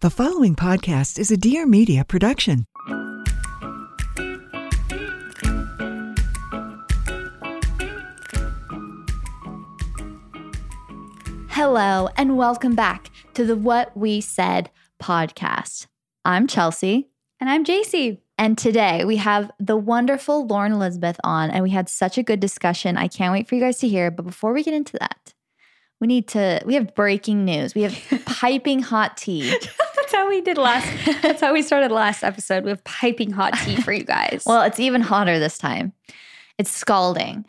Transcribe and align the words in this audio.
The 0.00 0.10
following 0.10 0.54
podcast 0.54 1.18
is 1.18 1.30
a 1.30 1.38
Dear 1.38 1.64
Media 1.64 2.04
production. 2.04 2.66
Hello, 11.48 12.10
and 12.14 12.36
welcome 12.36 12.74
back 12.74 13.10
to 13.32 13.46
the 13.46 13.56
What 13.56 13.96
We 13.96 14.20
Said 14.20 14.70
podcast. 15.02 15.86
I'm 16.26 16.46
Chelsey. 16.46 17.08
And 17.40 17.48
I'm 17.48 17.64
Jaci. 17.64 18.18
And 18.36 18.58
today 18.58 19.02
we 19.06 19.16
have 19.16 19.50
the 19.58 19.78
wonderful 19.78 20.46
Lauren 20.46 20.72
Elizabeth 20.72 21.18
on, 21.24 21.50
and 21.50 21.62
we 21.62 21.70
had 21.70 21.88
such 21.88 22.18
a 22.18 22.22
good 22.22 22.40
discussion. 22.40 22.98
I 22.98 23.08
can't 23.08 23.32
wait 23.32 23.48
for 23.48 23.54
you 23.54 23.62
guys 23.62 23.78
to 23.78 23.88
hear. 23.88 24.10
But 24.10 24.26
before 24.26 24.52
we 24.52 24.62
get 24.62 24.74
into 24.74 24.98
that, 24.98 25.32
we 26.00 26.06
need 26.06 26.28
to, 26.28 26.60
we 26.66 26.74
have 26.74 26.94
breaking 26.94 27.46
news. 27.46 27.74
We 27.74 27.84
have 27.84 27.98
piping 28.26 28.80
hot 28.80 29.16
tea. 29.16 29.58
That's 30.06 30.14
how 30.14 30.28
we 30.28 30.40
did 30.40 30.56
last. 30.56 30.88
That's 31.20 31.40
how 31.40 31.52
we 31.52 31.62
started 31.62 31.90
last 31.90 32.22
episode. 32.22 32.62
We 32.62 32.70
have 32.70 32.84
piping 32.84 33.32
hot 33.32 33.54
tea 33.64 33.74
for 33.80 33.92
you 33.92 34.04
guys. 34.04 34.44
Well, 34.46 34.62
it's 34.62 34.78
even 34.78 35.00
hotter 35.00 35.40
this 35.40 35.58
time. 35.58 35.92
It's 36.58 36.70
scalding. 36.70 37.44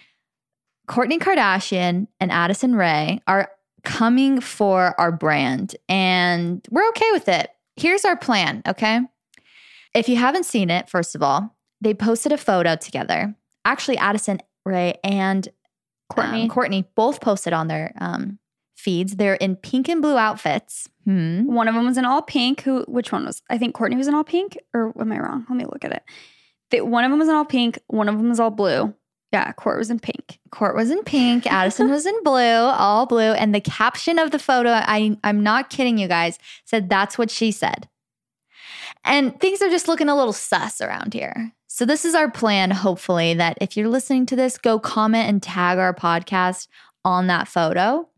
Kourtney 0.89 1.19
Kardashian 1.19 2.07
and 2.19 2.31
Addison 2.31 2.73
Rae 2.75 3.21
are 3.27 3.51
coming 3.83 4.41
for 4.41 4.99
our 4.99 5.11
brand, 5.11 5.75
and 5.87 6.65
we're 6.71 6.87
okay 6.89 7.11
with 7.11 7.29
it. 7.29 7.51
Here's 7.75 8.05
our 8.05 8.17
plan, 8.17 8.63
okay? 8.67 9.01
If 9.93 10.09
you 10.09 10.15
haven't 10.15 10.45
seen 10.45 10.71
it, 10.71 10.89
first 10.89 11.13
of 11.13 11.21
all, 11.21 11.55
they 11.79 11.93
posted 11.93 12.31
a 12.31 12.37
photo 12.37 12.75
together. 12.75 13.35
Actually, 13.65 13.99
Addison 13.99 14.39
Rae 14.65 14.95
and 15.03 15.47
Kourtney. 16.11 16.43
um, 16.45 16.49
Kourtney 16.49 16.85
both 16.95 17.21
posted 17.21 17.53
on 17.53 17.67
their 17.67 17.93
um, 18.01 18.39
feeds. 18.77 19.15
They're 19.15 19.35
in 19.35 19.55
pink 19.57 19.89
and 19.89 20.01
blue 20.01 20.17
outfits. 20.17 20.89
Hmm. 21.03 21.45
one 21.45 21.69
of 21.69 21.73
them 21.73 21.85
was 21.85 21.97
in 21.97 22.03
all 22.03 22.21
pink. 22.21 22.61
Who? 22.61 22.83
Which 22.87 23.13
one 23.13 23.25
was? 23.25 23.41
I 23.49 23.57
think 23.57 23.75
Kourtney 23.75 23.95
was 23.95 24.07
in 24.07 24.13
all 24.13 24.25
pink. 24.25 24.57
Or 24.73 24.93
am 24.99 25.11
I 25.11 25.19
wrong? 25.19 25.45
Let 25.49 25.57
me 25.57 25.63
look 25.65 25.85
at 25.85 26.03
it. 26.71 26.85
One 26.85 27.05
of 27.05 27.11
them 27.11 27.19
was 27.19 27.29
in 27.29 27.35
all 27.35 27.45
pink. 27.45 27.79
One 27.87 28.09
of 28.09 28.17
them 28.17 28.27
was 28.29 28.39
all 28.39 28.51
blue. 28.51 28.93
Yeah, 29.31 29.51
Kourt 29.53 29.77
was 29.77 29.89
in 29.89 29.99
pink. 29.99 30.39
Kourt 30.51 30.75
was 30.75 30.89
in 30.89 31.03
pink, 31.03 31.45
Addison 31.51 31.89
was 31.89 32.05
in 32.05 32.23
blue, 32.23 32.41
all 32.41 33.05
blue, 33.05 33.33
and 33.33 33.53
the 33.53 33.59
caption 33.59 34.19
of 34.19 34.31
the 34.31 34.39
photo, 34.39 34.69
I 34.71 35.17
I'm 35.23 35.43
not 35.43 35.69
kidding 35.69 35.97
you 35.97 36.07
guys, 36.07 36.39
said 36.63 36.89
that's 36.89 37.17
what 37.17 37.29
she 37.29 37.51
said. 37.51 37.89
And 39.03 39.37
things 39.39 39.61
are 39.61 39.69
just 39.69 39.87
looking 39.87 40.09
a 40.09 40.15
little 40.15 40.33
sus 40.33 40.81
around 40.81 41.13
here. 41.13 41.53
So 41.67 41.85
this 41.85 42.05
is 42.05 42.15
our 42.15 42.31
plan 42.31 42.71
hopefully 42.71 43.33
that 43.35 43.57
if 43.61 43.75
you're 43.75 43.89
listening 43.89 44.25
to 44.27 44.35
this, 44.35 44.57
go 44.57 44.79
comment 44.79 45.29
and 45.29 45.43
tag 45.43 45.77
our 45.77 45.93
podcast 45.93 46.67
on 47.03 47.27
that 47.27 47.47
photo. 47.47 48.09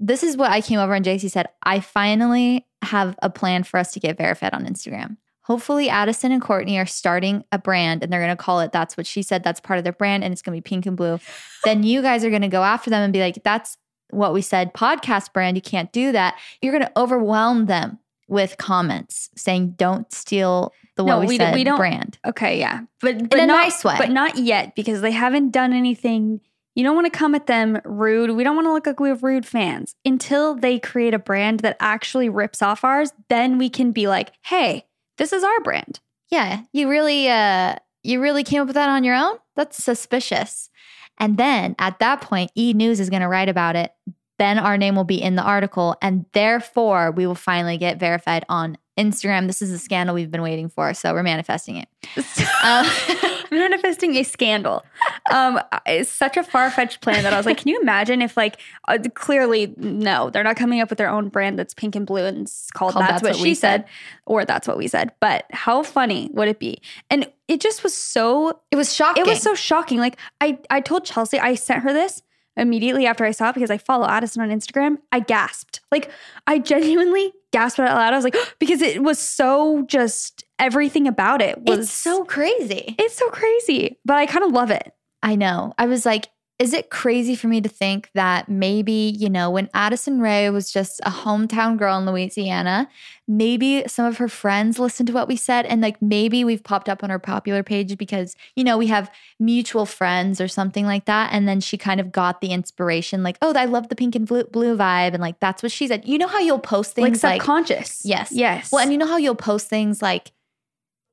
This 0.00 0.22
is 0.22 0.36
what 0.36 0.50
I 0.50 0.60
came 0.60 0.78
over 0.78 0.94
and 0.94 1.04
Jaci 1.04 1.30
said, 1.30 1.48
I 1.62 1.80
finally 1.80 2.66
have 2.82 3.16
a 3.22 3.30
plan 3.30 3.64
for 3.64 3.78
us 3.78 3.92
to 3.92 4.00
get 4.00 4.16
verified 4.16 4.54
on 4.54 4.64
Instagram. 4.66 5.16
Hopefully, 5.42 5.88
Addison 5.88 6.30
and 6.30 6.42
Kourtney 6.42 6.80
are 6.80 6.86
starting 6.86 7.42
a 7.50 7.58
brand 7.58 8.02
and 8.02 8.12
they're 8.12 8.20
going 8.20 8.36
to 8.36 8.42
call 8.42 8.60
it 8.60 8.70
That's 8.70 8.96
What 8.96 9.06
She 9.06 9.22
Said. 9.22 9.42
That's 9.42 9.60
part 9.60 9.78
of 9.78 9.84
their 9.84 9.94
brand 9.94 10.22
and 10.22 10.30
it's 10.32 10.42
going 10.42 10.54
to 10.56 10.62
be 10.62 10.68
pink 10.68 10.84
and 10.86 10.96
blue. 10.96 11.18
then 11.64 11.82
you 11.82 12.02
guys 12.02 12.22
are 12.24 12.30
going 12.30 12.42
to 12.42 12.48
go 12.48 12.62
after 12.62 12.90
them 12.90 13.02
and 13.02 13.12
be 13.12 13.20
like, 13.20 13.42
That's 13.44 13.76
what 14.10 14.32
we 14.34 14.42
said, 14.42 14.72
podcast 14.74 15.32
brand. 15.32 15.56
You 15.56 15.62
can't 15.62 15.90
do 15.92 16.12
that. 16.12 16.38
You're 16.62 16.72
going 16.72 16.84
to 16.84 16.98
overwhelm 16.98 17.66
them 17.66 17.98
with 18.28 18.56
comments 18.58 19.30
saying, 19.36 19.70
Don't 19.78 20.12
steal 20.12 20.72
the 20.96 21.04
No, 21.04 21.16
What 21.16 21.20
We, 21.22 21.26
we 21.34 21.36
Said 21.38 21.54
we 21.54 21.64
don't- 21.64 21.78
brand. 21.78 22.18
Okay, 22.26 22.58
yeah, 22.58 22.82
but 23.00 23.30
but 23.30 23.40
a 23.40 23.46
not, 23.46 23.54
nice 23.64 23.82
way. 23.84 23.96
but 23.98 24.10
not 24.10 24.36
yet 24.36 24.74
because 24.74 25.00
they 25.00 25.12
haven't 25.12 25.50
done 25.50 25.72
anything. 25.72 26.40
You 26.78 26.84
don't 26.84 26.94
want 26.94 27.12
to 27.12 27.18
come 27.18 27.34
at 27.34 27.48
them 27.48 27.80
rude. 27.84 28.30
We 28.30 28.44
don't 28.44 28.54
want 28.54 28.68
to 28.68 28.72
look 28.72 28.86
like 28.86 29.00
we 29.00 29.08
have 29.08 29.24
rude 29.24 29.44
fans 29.44 29.96
until 30.04 30.54
they 30.54 30.78
create 30.78 31.12
a 31.12 31.18
brand 31.18 31.58
that 31.60 31.76
actually 31.80 32.28
rips 32.28 32.62
off 32.62 32.84
ours. 32.84 33.10
Then 33.28 33.58
we 33.58 33.68
can 33.68 33.90
be 33.90 34.06
like, 34.06 34.30
hey, 34.44 34.86
this 35.16 35.32
is 35.32 35.42
our 35.42 35.60
brand. 35.62 35.98
Yeah, 36.30 36.62
you 36.72 36.88
really 36.88 37.28
uh 37.28 37.74
you 38.04 38.20
really 38.20 38.44
came 38.44 38.60
up 38.60 38.68
with 38.68 38.76
that 38.76 38.88
on 38.88 39.02
your 39.02 39.16
own? 39.16 39.38
That's 39.56 39.82
suspicious. 39.82 40.70
And 41.18 41.36
then 41.36 41.74
at 41.80 41.98
that 41.98 42.20
point, 42.20 42.52
E 42.56 42.72
News 42.72 43.00
is 43.00 43.10
going 43.10 43.22
to 43.22 43.28
write 43.28 43.48
about 43.48 43.74
it. 43.74 43.92
Then 44.38 44.58
our 44.58 44.78
name 44.78 44.94
will 44.94 45.04
be 45.04 45.20
in 45.20 45.34
the 45.36 45.42
article 45.42 45.96
and 46.00 46.24
therefore 46.32 47.10
we 47.10 47.26
will 47.26 47.34
finally 47.34 47.76
get 47.76 47.98
verified 47.98 48.44
on 48.48 48.78
Instagram. 48.96 49.46
This 49.46 49.62
is 49.62 49.70
a 49.70 49.78
scandal 49.78 50.14
we've 50.14 50.30
been 50.30 50.42
waiting 50.42 50.68
for, 50.68 50.92
so 50.92 51.12
we're 51.14 51.22
manifesting 51.22 51.76
it. 51.76 51.88
Um, 52.64 52.86
manifesting 53.52 54.16
a 54.16 54.24
scandal. 54.24 54.84
Um, 55.30 55.60
it's 55.86 56.10
such 56.10 56.36
a 56.36 56.42
far 56.42 56.70
fetched 56.70 57.00
plan 57.00 57.22
that 57.22 57.32
I 57.32 57.36
was 57.36 57.46
like, 57.46 57.58
can 57.58 57.68
you 57.68 57.80
imagine 57.80 58.20
if 58.20 58.36
like 58.36 58.60
uh, 58.88 58.98
clearly 59.14 59.72
no, 59.76 60.28
they're 60.30 60.42
not 60.42 60.56
coming 60.56 60.80
up 60.80 60.90
with 60.90 60.98
their 60.98 61.08
own 61.08 61.28
brand 61.28 61.56
that's 61.58 61.72
pink 61.72 61.94
and 61.94 62.04
blue 62.04 62.24
and 62.24 62.42
it's 62.42 62.70
called, 62.72 62.94
Called 62.94 63.04
that's, 63.04 63.22
That's 63.22 63.22
what, 63.22 63.40
What 63.40 63.46
she 63.46 63.54
said. 63.54 63.84
or 64.26 64.44
that's 64.44 64.66
what 64.66 64.76
we 64.76 64.88
said. 64.88 65.12
But 65.20 65.44
how 65.52 65.82
funny 65.84 66.30
would 66.32 66.48
it 66.48 66.58
be? 66.58 66.80
And 67.10 67.30
it 67.46 67.60
just 67.60 67.84
was 67.84 67.94
so 67.94 68.60
it 68.70 68.76
was 68.76 68.92
shocking. 68.92 69.24
it 69.24 69.28
was 69.28 69.40
so 69.40 69.54
shocking. 69.54 69.98
Like 69.98 70.18
I 70.40 70.58
I 70.68 70.80
told 70.80 71.04
Chelsey 71.04 71.38
I 71.38 71.54
sent 71.54 71.82
her 71.84 71.92
this 71.92 72.22
immediately 72.58 73.06
after 73.06 73.24
I 73.24 73.30
saw 73.30 73.50
it 73.50 73.54
because 73.54 73.70
I 73.70 73.78
follow 73.78 74.06
Addison 74.06 74.42
on 74.42 74.50
Instagram. 74.50 74.98
I 75.12 75.20
gasped. 75.20 75.80
Like 75.90 76.10
I 76.46 76.58
genuinely 76.58 77.32
gasped 77.52 77.80
out 77.80 77.94
loud. 77.94 78.12
I 78.12 78.16
was 78.16 78.24
like 78.24 78.36
because 78.58 78.82
it 78.82 79.02
was 79.02 79.18
so 79.18 79.84
just 79.86 80.44
everything 80.58 81.06
about 81.06 81.40
it 81.40 81.58
was 81.62 81.80
it's 81.80 81.90
so 81.90 82.24
crazy. 82.24 82.94
it's 82.98 83.14
so 83.14 83.28
crazy, 83.30 83.98
but 84.04 84.16
I 84.16 84.26
kind 84.26 84.44
of 84.44 84.52
love 84.52 84.70
it. 84.70 84.92
I 85.22 85.34
know. 85.34 85.72
I 85.78 85.86
was 85.86 86.06
like, 86.06 86.28
is 86.58 86.72
it 86.72 86.90
crazy 86.90 87.36
for 87.36 87.46
me 87.46 87.60
to 87.60 87.68
think 87.68 88.10
that 88.14 88.48
maybe, 88.48 89.14
you 89.16 89.30
know, 89.30 89.48
when 89.48 89.70
Addison 89.74 90.20
Rae 90.20 90.50
was 90.50 90.72
just 90.72 90.98
a 91.00 91.10
hometown 91.10 91.78
girl 91.78 91.96
in 91.98 92.04
Louisiana, 92.04 92.88
maybe 93.28 93.84
some 93.86 94.04
of 94.06 94.18
her 94.18 94.26
friends 94.26 94.78
listened 94.80 95.06
to 95.06 95.12
what 95.12 95.28
we 95.28 95.36
said 95.36 95.66
and 95.66 95.80
like 95.80 96.02
maybe 96.02 96.44
we've 96.44 96.64
popped 96.64 96.88
up 96.88 97.04
on 97.04 97.10
her 97.10 97.18
popular 97.20 97.62
page 97.62 97.96
because, 97.96 98.34
you 98.56 98.64
know, 98.64 98.76
we 98.76 98.88
have 98.88 99.08
mutual 99.38 99.86
friends 99.86 100.40
or 100.40 100.48
something 100.48 100.84
like 100.84 101.04
that. 101.04 101.32
And 101.32 101.46
then 101.46 101.60
she 101.60 101.78
kind 101.78 102.00
of 102.00 102.10
got 102.10 102.40
the 102.40 102.48
inspiration, 102.48 103.22
like, 103.22 103.38
oh, 103.40 103.52
I 103.54 103.66
love 103.66 103.88
the 103.88 103.94
pink 103.94 104.16
and 104.16 104.26
blue, 104.26 104.44
blue 104.44 104.76
vibe. 104.76 105.14
And 105.14 105.20
like, 105.20 105.38
that's 105.38 105.62
what 105.62 105.70
she 105.70 105.86
said. 105.86 106.08
You 106.08 106.18
know 106.18 106.26
how 106.26 106.40
you'll 106.40 106.58
post 106.58 106.94
things 106.94 107.22
like 107.22 107.34
like, 107.34 107.42
subconscious. 107.42 108.04
Yes. 108.04 108.32
Yes. 108.32 108.72
well, 108.72 108.82
and 108.82 108.90
you 108.90 108.98
know 108.98 109.06
how 109.06 109.16
you'll 109.16 109.36
post 109.36 109.68
things 109.68 110.02
like 110.02 110.32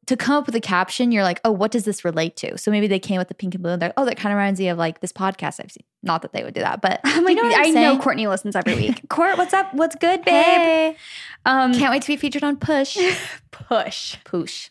to 0.07 0.15
come 0.15 0.35
up 0.35 0.45
with 0.45 0.55
a 0.55 0.61
caption, 0.61 1.11
you're 1.11 1.23
like, 1.23 1.41
oh, 1.43 1.51
what 1.51 1.71
does 1.71 1.83
this 1.85 2.05
relate 2.05 2.35
to? 2.37 2.57
So 2.57 2.69
maybe 2.71 2.87
they 2.87 2.99
came 2.99 3.17
with 3.17 3.27
the 3.27 3.33
pink 3.33 3.55
and 3.55 3.63
blue 3.63 3.73
and 3.73 3.81
they're, 3.81 3.89
like, 3.89 3.93
oh, 3.97 4.05
that 4.05 4.17
kind 4.17 4.31
of 4.31 4.37
reminds 4.37 4.59
me 4.59 4.67
of 4.69 4.77
like 4.77 4.99
this 5.01 5.11
podcast 5.11 5.59
I've 5.63 5.71
seen. 5.71 5.83
Not 6.03 6.21
that 6.21 6.33
they 6.33 6.43
would 6.43 6.53
do 6.53 6.61
that, 6.61 6.81
but 6.81 6.99
I'm 7.05 7.21
you 7.21 7.25
like, 7.25 7.35
know 7.37 7.43
I'm 7.55 7.73
know? 7.73 7.97
Kourtney 7.99 8.27
listens 8.29 8.55
every 8.55 8.75
week. 8.75 9.01
Kourt, 9.09 9.37
what's 9.37 9.53
up? 9.53 9.73
What's 9.73 9.95
good, 9.95 10.23
babe? 10.23 10.33
Hey, 10.33 10.97
Um, 11.45 11.73
can't 11.73 11.91
wait 11.91 12.01
to 12.03 12.07
be 12.07 12.15
featured 12.17 12.43
on 12.43 12.57
Push. 12.57 12.97
push. 13.51 14.17
Push. 14.23 14.69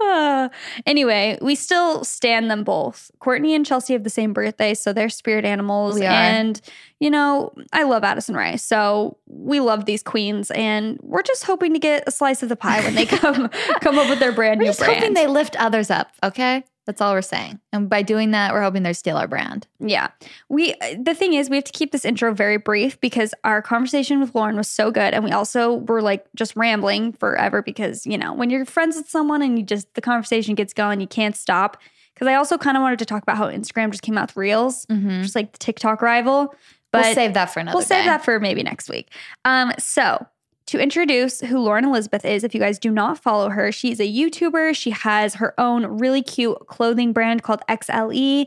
Uh, 0.00 0.48
anyway, 0.86 1.38
we 1.40 1.54
still 1.54 2.04
stand 2.04 2.50
them 2.50 2.64
both. 2.64 3.10
Kourtney 3.20 3.54
and 3.54 3.64
Chelsey 3.64 3.92
have 3.92 4.04
the 4.04 4.10
same 4.10 4.32
birthday, 4.32 4.74
so 4.74 4.92
they're 4.92 5.08
spirit 5.08 5.44
animals. 5.44 5.98
And, 6.36 6.60
you 7.00 7.10
know, 7.10 7.52
I 7.72 7.84
love 7.84 8.04
Addison 8.04 8.34
Rae. 8.36 8.56
So 8.56 9.16
we 9.26 9.60
love 9.60 9.84
these 9.86 10.02
queens. 10.02 10.50
And 10.50 10.98
we're 11.02 11.22
just 11.22 11.44
hoping 11.44 11.72
to 11.72 11.78
get 11.78 12.04
a 12.06 12.10
slice 12.10 12.42
of 12.42 12.48
the 12.48 12.56
pie 12.56 12.82
when 12.82 12.94
they 12.94 13.06
come 13.06 13.48
come 13.80 13.98
up 13.98 14.08
with 14.10 14.18
their 14.18 14.32
brand 14.32 14.58
We're 14.58 14.64
new 14.64 14.68
just 14.70 14.80
brand. 14.80 14.96
hoping 14.96 15.14
they 15.14 15.26
lift 15.26 15.56
others 15.56 15.90
up, 15.90 16.10
okay? 16.22 16.64
That's 16.86 17.00
all 17.00 17.12
we're 17.14 17.22
saying. 17.22 17.60
And 17.72 17.88
by 17.88 18.02
doing 18.02 18.32
that, 18.32 18.52
we're 18.52 18.62
hoping 18.62 18.82
they 18.82 18.92
steal 18.92 19.16
our 19.16 19.26
brand. 19.26 19.66
Yeah. 19.80 20.08
We 20.48 20.74
the 20.98 21.14
thing 21.14 21.32
is 21.34 21.48
we 21.48 21.56
have 21.56 21.64
to 21.64 21.72
keep 21.72 21.92
this 21.92 22.04
intro 22.04 22.34
very 22.34 22.58
brief 22.58 23.00
because 23.00 23.32
our 23.42 23.62
conversation 23.62 24.20
with 24.20 24.34
Lauren 24.34 24.56
was 24.56 24.68
so 24.68 24.90
good 24.90 25.14
and 25.14 25.24
we 25.24 25.30
also 25.30 25.76
were 25.76 26.02
like 26.02 26.26
just 26.36 26.54
rambling 26.56 27.12
forever 27.12 27.62
because, 27.62 28.06
you 28.06 28.18
know, 28.18 28.32
when 28.34 28.50
you're 28.50 28.64
friends 28.66 28.96
with 28.96 29.08
someone 29.08 29.40
and 29.42 29.58
you 29.58 29.64
just 29.64 29.92
the 29.94 30.00
conversation 30.02 30.54
gets 30.54 30.72
going, 30.74 31.00
you 31.00 31.06
can't 31.06 31.36
stop. 31.36 31.78
Cuz 32.16 32.28
I 32.28 32.34
also 32.34 32.58
kind 32.58 32.76
of 32.76 32.82
wanted 32.82 32.98
to 33.00 33.06
talk 33.06 33.22
about 33.22 33.38
how 33.38 33.46
Instagram 33.48 33.90
just 33.90 34.02
came 34.02 34.18
out 34.18 34.28
with 34.28 34.36
Reels, 34.36 34.86
Mm-hmm. 34.86 35.22
just 35.22 35.34
like 35.34 35.52
the 35.52 35.58
TikTok 35.58 36.02
rival. 36.02 36.54
But 36.92 37.06
we'll 37.06 37.14
save 37.14 37.34
that 37.34 37.46
for 37.46 37.58
another 37.60 37.76
We'll 37.76 37.84
save 37.84 38.04
day. 38.04 38.08
that 38.10 38.24
for 38.24 38.38
maybe 38.38 38.62
next 38.62 38.88
week. 38.88 39.10
Um, 39.44 39.72
so 39.78 40.24
to 40.66 40.78
introduce 40.78 41.40
who 41.40 41.58
Lauren 41.58 41.84
Elizabeth 41.84 42.24
is, 42.24 42.42
if 42.42 42.54
you 42.54 42.60
guys 42.60 42.78
do 42.78 42.90
not 42.90 43.18
follow 43.18 43.50
her, 43.50 43.70
she's 43.70 44.00
a 44.00 44.10
YouTuber. 44.10 44.74
She 44.74 44.90
has 44.90 45.34
her 45.34 45.58
own 45.58 45.98
really 45.98 46.22
cute 46.22 46.66
clothing 46.66 47.12
brand 47.12 47.42
called 47.42 47.60
XLE. 47.68 48.46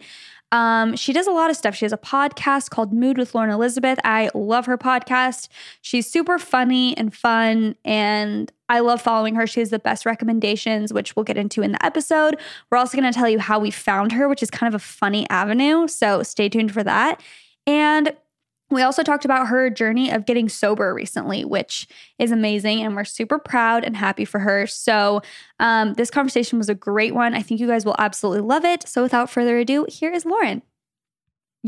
Um, 0.52 0.96
she 0.96 1.12
does 1.12 1.28
a 1.28 1.32
lot 1.32 1.50
of 1.50 1.58
stuff. 1.58 1.76
She 1.76 1.86
has 1.86 1.92
a 1.92 1.98
podcast 1.98 2.70
called 2.70 2.94
Mood 2.94 3.18
with 3.18 3.36
Lauren 3.36 3.50
Elizabeth. 3.50 4.00
I 4.04 4.30
love 4.34 4.66
her 4.66 4.78
podcast. 4.78 5.50
She's 5.82 6.10
super 6.10 6.40
funny 6.40 6.98
and 6.98 7.14
fun, 7.14 7.76
and 7.84 8.52
I 8.70 8.80
love 8.80 9.02
following 9.02 9.36
her. 9.36 9.46
She 9.46 9.60
has 9.60 9.72
the 9.72 9.80
best 9.80 10.06
recommendations, 10.06 10.94
which 10.94 11.16
we'll 11.16 11.26
get 11.26 11.38
into 11.38 11.62
in 11.62 11.74
the 11.74 11.86
episode. 11.86 12.40
We're 12.72 12.78
also 12.78 12.98
going 12.98 13.12
to 13.12 13.18
tell 13.18 13.30
you 13.30 13.40
how 13.40 13.60
we 13.60 13.72
found 13.72 14.14
her, 14.14 14.30
which 14.30 14.42
is 14.42 14.50
kind 14.50 14.74
of 14.74 14.82
a 14.82 14.84
funny 14.84 15.30
avenue. 15.30 15.88
So 15.88 16.24
stay 16.24 16.48
tuned 16.48 16.72
for 16.72 16.84
that. 16.84 17.22
And 17.66 18.16
we 18.70 18.82
also 18.82 19.04
talked 19.04 19.26
about 19.26 19.48
her 19.48 19.70
journey 19.70 20.12
of 20.12 20.26
getting 20.26 20.50
sober 20.50 20.94
recently, 20.94 21.46
which 21.46 21.88
is 22.20 22.32
amazing. 22.32 22.82
And 22.82 22.96
we're 22.96 23.06
super 23.06 23.40
proud 23.40 23.84
and 23.84 23.96
happy 23.96 24.26
for 24.26 24.40
her. 24.40 24.68
So, 24.68 25.22
um, 25.60 25.94
this 25.94 26.12
conversation 26.12 26.58
was 26.58 26.70
a 26.70 26.76
great 26.76 27.16
one. 27.16 27.34
I 27.34 27.42
think 27.42 27.60
you 27.60 27.68
guys 27.68 27.86
will 27.86 27.96
absolutely 27.98 28.42
love 28.42 28.66
it. 28.66 28.88
So, 28.88 29.02
without 29.04 29.30
further 29.30 29.58
ado, 29.58 29.86
here 29.90 30.12
is 30.12 30.26
Lauren. 30.26 30.62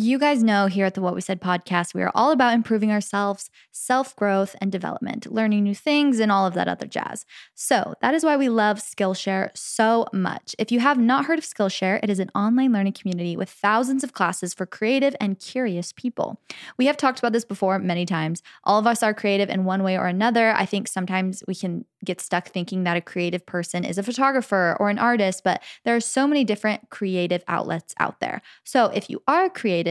You 0.01 0.17
guys 0.17 0.41
know 0.41 0.67
here 0.67 0.85
at 0.85 0.93
the 0.93 1.01
What 1.01 1.13
We 1.13 1.19
Said 1.19 1.41
podcast, 1.41 1.93
we 1.93 2.01
are 2.03 2.11
all 2.15 2.31
about 2.31 2.53
improving 2.53 2.89
ourselves, 2.89 3.49
self 3.73 4.15
growth, 4.15 4.55
and 4.61 4.71
development, 4.71 5.29
learning 5.29 5.63
new 5.63 5.75
things, 5.75 6.21
and 6.21 6.31
all 6.31 6.47
of 6.47 6.53
that 6.53 6.69
other 6.69 6.87
jazz. 6.87 7.25
So 7.53 7.95
that 8.01 8.13
is 8.13 8.23
why 8.23 8.37
we 8.37 8.47
love 8.47 8.77
Skillshare 8.77 9.49
so 9.57 10.07
much. 10.13 10.55
If 10.57 10.71
you 10.71 10.79
have 10.79 10.97
not 10.97 11.25
heard 11.25 11.37
of 11.37 11.43
Skillshare, 11.43 11.99
it 12.01 12.09
is 12.09 12.19
an 12.19 12.31
online 12.33 12.71
learning 12.71 12.93
community 12.93 13.35
with 13.35 13.49
thousands 13.49 14.05
of 14.05 14.13
classes 14.13 14.53
for 14.53 14.65
creative 14.65 15.17
and 15.19 15.37
curious 15.37 15.91
people. 15.91 16.39
We 16.77 16.85
have 16.85 16.95
talked 16.95 17.19
about 17.19 17.33
this 17.33 17.43
before 17.43 17.77
many 17.77 18.05
times. 18.05 18.41
All 18.63 18.79
of 18.79 18.87
us 18.87 19.03
are 19.03 19.13
creative 19.13 19.49
in 19.49 19.65
one 19.65 19.83
way 19.83 19.97
or 19.97 20.07
another. 20.07 20.53
I 20.53 20.65
think 20.65 20.87
sometimes 20.87 21.43
we 21.45 21.55
can 21.55 21.83
get 22.05 22.21
stuck 22.21 22.47
thinking 22.47 22.85
that 22.85 22.95
a 22.95 23.01
creative 23.01 23.45
person 23.45 23.83
is 23.83 23.97
a 23.97 24.03
photographer 24.03 24.77
or 24.79 24.89
an 24.89 24.97
artist, 24.97 25.43
but 25.43 25.61
there 25.83 25.95
are 25.97 25.99
so 25.99 26.25
many 26.25 26.45
different 26.45 26.89
creative 26.89 27.43
outlets 27.49 27.93
out 27.99 28.21
there. 28.21 28.41
So 28.63 28.85
if 28.85 29.09
you 29.09 29.21
are 29.27 29.49
creative, 29.49 29.88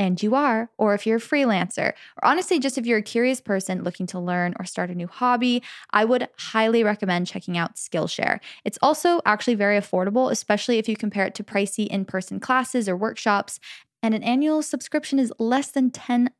and 0.00 0.22
you 0.22 0.34
are, 0.34 0.70
or 0.78 0.94
if 0.94 1.06
you're 1.06 1.18
a 1.18 1.20
freelancer, 1.20 1.88
or 1.90 2.24
honestly, 2.24 2.58
just 2.58 2.78
if 2.78 2.86
you're 2.86 2.98
a 2.98 3.02
curious 3.02 3.38
person 3.42 3.84
looking 3.84 4.06
to 4.06 4.18
learn 4.18 4.54
or 4.58 4.64
start 4.64 4.88
a 4.88 4.94
new 4.94 5.06
hobby, 5.06 5.62
I 5.90 6.06
would 6.06 6.26
highly 6.38 6.82
recommend 6.82 7.26
checking 7.26 7.58
out 7.58 7.76
Skillshare. 7.76 8.40
It's 8.64 8.78
also 8.80 9.20
actually 9.26 9.56
very 9.56 9.78
affordable, 9.78 10.30
especially 10.32 10.78
if 10.78 10.88
you 10.88 10.96
compare 10.96 11.26
it 11.26 11.34
to 11.34 11.44
pricey 11.44 11.86
in 11.86 12.06
person 12.06 12.40
classes 12.40 12.88
or 12.88 12.96
workshops, 12.96 13.60
and 14.02 14.14
an 14.14 14.22
annual 14.22 14.62
subscription 14.62 15.18
is 15.18 15.34
less 15.38 15.70
than 15.70 15.90
$10 15.90 16.30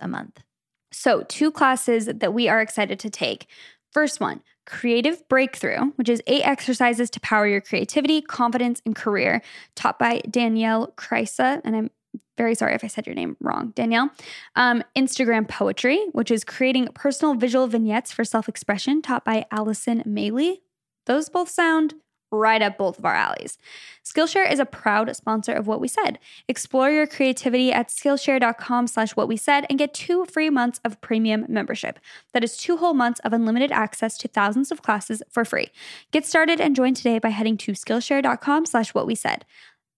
a 0.00 0.08
month. 0.08 0.44
So, 0.92 1.24
two 1.28 1.50
classes 1.50 2.06
that 2.06 2.32
we 2.32 2.48
are 2.48 2.60
excited 2.60 3.00
to 3.00 3.10
take. 3.10 3.48
First 3.92 4.20
one, 4.20 4.42
Creative 4.64 5.26
Breakthrough, 5.28 5.92
which 5.96 6.08
is 6.08 6.22
eight 6.26 6.46
exercises 6.46 7.10
to 7.10 7.20
power 7.20 7.48
your 7.48 7.60
creativity, 7.60 8.22
confidence, 8.22 8.80
and 8.86 8.94
career, 8.94 9.42
taught 9.74 9.98
by 9.98 10.20
Danielle 10.30 10.92
Krysa. 10.96 11.60
And 11.64 11.74
I'm 11.74 11.90
very 12.36 12.54
sorry 12.54 12.74
if 12.74 12.84
I 12.84 12.86
said 12.86 13.06
your 13.06 13.14
name 13.14 13.36
wrong, 13.40 13.72
Danielle. 13.74 14.10
Um, 14.54 14.82
Instagram 14.96 15.48
Poetry, 15.48 16.06
which 16.12 16.30
is 16.30 16.44
creating 16.44 16.88
personal 16.94 17.34
visual 17.34 17.66
vignettes 17.66 18.12
for 18.12 18.24
self 18.24 18.48
expression, 18.48 19.02
taught 19.02 19.24
by 19.24 19.44
Allison 19.50 20.02
Maley. 20.06 20.58
Those 21.06 21.28
both 21.28 21.48
sound 21.48 21.94
right 22.30 22.60
up 22.60 22.76
both 22.76 22.98
of 22.98 23.04
our 23.04 23.14
alleys. 23.14 23.58
Skillshare 24.04 24.50
is 24.50 24.58
a 24.58 24.66
proud 24.66 25.14
sponsor 25.16 25.52
of 25.52 25.66
What 25.66 25.80
We 25.80 25.88
Said. 25.88 26.18
Explore 26.46 26.90
your 26.90 27.06
creativity 27.06 27.72
at 27.72 27.88
skillshare.com 27.88 28.86
slash 28.86 29.16
what 29.16 29.28
we 29.28 29.36
said 29.36 29.66
and 29.68 29.78
get 29.78 29.94
two 29.94 30.24
free 30.26 30.50
months 30.50 30.80
of 30.84 31.00
premium 31.00 31.46
membership. 31.48 31.98
That 32.32 32.44
is 32.44 32.56
two 32.56 32.76
whole 32.76 32.94
months 32.94 33.20
of 33.20 33.32
unlimited 33.32 33.72
access 33.72 34.18
to 34.18 34.28
thousands 34.28 34.70
of 34.70 34.82
classes 34.82 35.22
for 35.30 35.44
free. 35.44 35.68
Get 36.10 36.26
started 36.26 36.60
and 36.60 36.76
join 36.76 36.94
today 36.94 37.18
by 37.18 37.30
heading 37.30 37.56
to 37.58 37.72
skillshare.com 37.72 38.66
slash 38.66 38.94
what 38.94 39.06
we 39.06 39.14
said. 39.14 39.44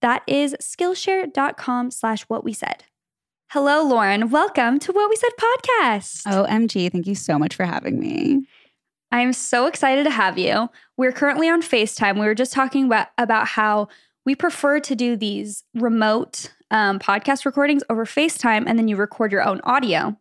That 0.01 0.23
is 0.27 0.55
skillshare.com 0.61 1.91
slash 1.91 2.23
what 2.23 2.43
we 2.43 2.53
said. 2.53 2.83
Hello, 3.51 3.83
Lauren. 3.83 4.29
Welcome 4.29 4.79
to 4.79 4.91
What 4.91 5.09
We 5.09 5.15
Said 5.15 5.31
podcast. 5.37 6.23
OMG, 6.25 6.91
thank 6.91 7.05
you 7.05 7.15
so 7.15 7.37
much 7.37 7.55
for 7.55 7.65
having 7.65 7.99
me. 7.99 8.47
I'm 9.11 9.33
so 9.33 9.67
excited 9.67 10.05
to 10.05 10.09
have 10.09 10.37
you. 10.37 10.69
We're 10.97 11.11
currently 11.11 11.49
on 11.49 11.61
FaceTime. 11.61 12.15
We 12.15 12.25
were 12.25 12.33
just 12.33 12.53
talking 12.53 12.85
about, 12.85 13.07
about 13.17 13.47
how 13.47 13.89
we 14.25 14.35
prefer 14.35 14.79
to 14.79 14.95
do 14.95 15.17
these 15.17 15.63
remote 15.75 16.51
um, 16.71 16.97
podcast 16.97 17.45
recordings 17.45 17.83
over 17.89 18.05
FaceTime 18.05 18.63
and 18.65 18.79
then 18.79 18.87
you 18.87 18.95
record 18.95 19.31
your 19.31 19.43
own 19.43 19.59
audio. 19.65 20.17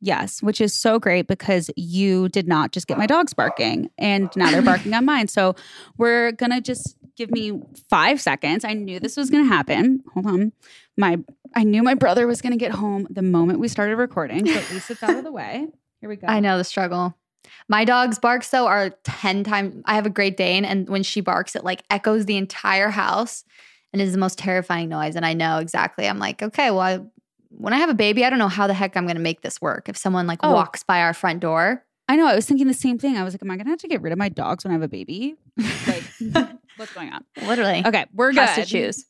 Yes, 0.00 0.42
which 0.42 0.60
is 0.60 0.74
so 0.74 0.98
great 0.98 1.26
because 1.26 1.70
you 1.76 2.28
did 2.28 2.46
not 2.46 2.72
just 2.72 2.86
get 2.86 2.98
my 2.98 3.06
dogs 3.06 3.32
barking 3.32 3.88
and 3.96 4.28
now 4.36 4.50
they're 4.50 4.60
barking 4.60 4.92
on 4.92 5.06
mine. 5.06 5.28
So 5.28 5.56
we're 5.96 6.32
going 6.32 6.52
to 6.52 6.60
just 6.60 6.98
give 7.16 7.30
me 7.30 7.60
5 7.90 8.20
seconds. 8.20 8.64
I 8.64 8.72
knew 8.74 9.00
this 9.00 9.16
was 9.16 9.30
going 9.30 9.44
to 9.44 9.48
happen. 9.48 10.02
Hold 10.14 10.26
on. 10.26 10.52
My 10.96 11.18
I 11.54 11.62
knew 11.64 11.82
my 11.82 11.94
brother 11.94 12.26
was 12.26 12.42
going 12.42 12.52
to 12.52 12.58
get 12.58 12.72
home 12.72 13.06
the 13.10 13.22
moment 13.22 13.60
we 13.60 13.68
started 13.68 13.96
recording, 13.96 14.46
so 14.46 14.54
at 14.54 14.70
least 14.72 14.90
it's 14.90 15.02
out 15.02 15.16
of 15.16 15.24
the 15.24 15.30
way. 15.32 15.68
Here 16.00 16.08
we 16.08 16.16
go. 16.16 16.26
I 16.26 16.40
know 16.40 16.58
the 16.58 16.64
struggle. 16.64 17.14
My 17.68 17.84
dog's 17.84 18.18
barks 18.18 18.48
though 18.50 18.66
are 18.66 18.90
10 19.04 19.44
times 19.44 19.82
I 19.84 19.94
have 19.94 20.06
a 20.06 20.10
Great 20.10 20.36
Dane 20.36 20.64
and 20.64 20.88
when 20.88 21.02
she 21.02 21.20
barks 21.20 21.54
it 21.54 21.62
like 21.64 21.82
echoes 21.90 22.26
the 22.26 22.36
entire 22.36 22.88
house 22.90 23.44
and 23.92 24.02
is 24.02 24.12
the 24.12 24.18
most 24.18 24.38
terrifying 24.38 24.88
noise 24.88 25.14
and 25.14 25.24
I 25.24 25.34
know 25.34 25.58
exactly. 25.58 26.08
I'm 26.08 26.18
like, 26.18 26.42
okay, 26.42 26.70
well 26.70 26.80
I, 26.80 27.00
when 27.50 27.72
I 27.72 27.78
have 27.78 27.90
a 27.90 27.94
baby, 27.94 28.24
I 28.24 28.30
don't 28.30 28.38
know 28.40 28.48
how 28.48 28.66
the 28.66 28.74
heck 28.74 28.96
I'm 28.96 29.04
going 29.04 29.16
to 29.16 29.22
make 29.22 29.42
this 29.42 29.60
work. 29.60 29.88
If 29.88 29.96
someone 29.96 30.26
like 30.26 30.40
Oh. 30.42 30.52
walks 30.52 30.82
by 30.82 31.00
our 31.02 31.14
front 31.14 31.40
door, 31.40 31.84
I 32.08 32.16
know. 32.16 32.26
I 32.26 32.34
was 32.34 32.46
thinking 32.46 32.66
the 32.66 32.74
same 32.74 32.98
thing. 32.98 33.16
I 33.16 33.24
was 33.24 33.34
like, 33.34 33.42
am 33.42 33.50
I 33.50 33.56
going 33.56 33.66
to 33.66 33.70
have 33.70 33.80
to 33.80 33.88
get 33.88 34.02
rid 34.02 34.12
of 34.12 34.18
my 34.18 34.28
dogs 34.28 34.64
when 34.64 34.70
I 34.70 34.74
have 34.74 34.82
a 34.82 34.88
baby? 34.88 35.36
Like 35.86 36.04
what's 36.76 36.92
going 36.92 37.10
on? 37.12 37.24
literally. 37.46 37.82
Okay, 37.84 38.06
we're 38.12 38.32
good. 38.32 38.40
Has 38.40 38.56
to 38.56 38.64
choose. 38.66 39.06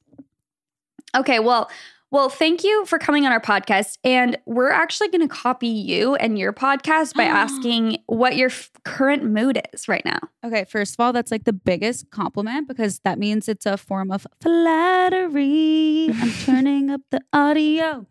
Okay, 1.17 1.38
well, 1.38 1.70
well, 2.11 2.29
thank 2.29 2.62
you 2.62 2.85
for 2.87 2.99
coming 2.99 3.26
on 3.26 3.32
our 3.32 3.41
podcast. 3.41 3.99
And 4.05 4.38
we're 4.46 4.70
actually 4.70 5.08
going 5.08 5.20
to 5.23 5.29
copy 5.29 5.67
you 5.67 6.14
and 6.14 6.38
your 6.38 6.52
podcast 6.52 7.14
by 7.14 7.25
asking 7.25 7.99
what 8.07 8.37
your 8.37 8.50
f- 8.50 8.71
current 8.85 9.25
mood 9.25 9.61
is 9.73 9.88
right 9.88 10.04
now. 10.04 10.21
Okay, 10.45 10.64
first 10.64 10.95
of 10.95 11.00
all, 11.00 11.12
that's 11.12 11.33
like 11.33 11.42
the 11.42 11.52
biggest 11.52 12.11
compliment 12.11 12.69
because 12.69 13.00
that 13.00 13.19
means 13.19 13.49
it's 13.49 13.66
a 13.66 13.76
form 13.76 14.12
of 14.12 14.26
flattery. 14.40 16.11
I'm 16.14 16.30
turning 16.45 16.90
up 16.90 17.00
the 17.11 17.21
audio. 17.33 18.07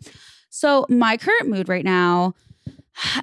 So, 0.49 0.85
my 0.89 1.15
current 1.17 1.47
mood 1.47 1.69
right 1.69 1.85
now, 1.85 2.33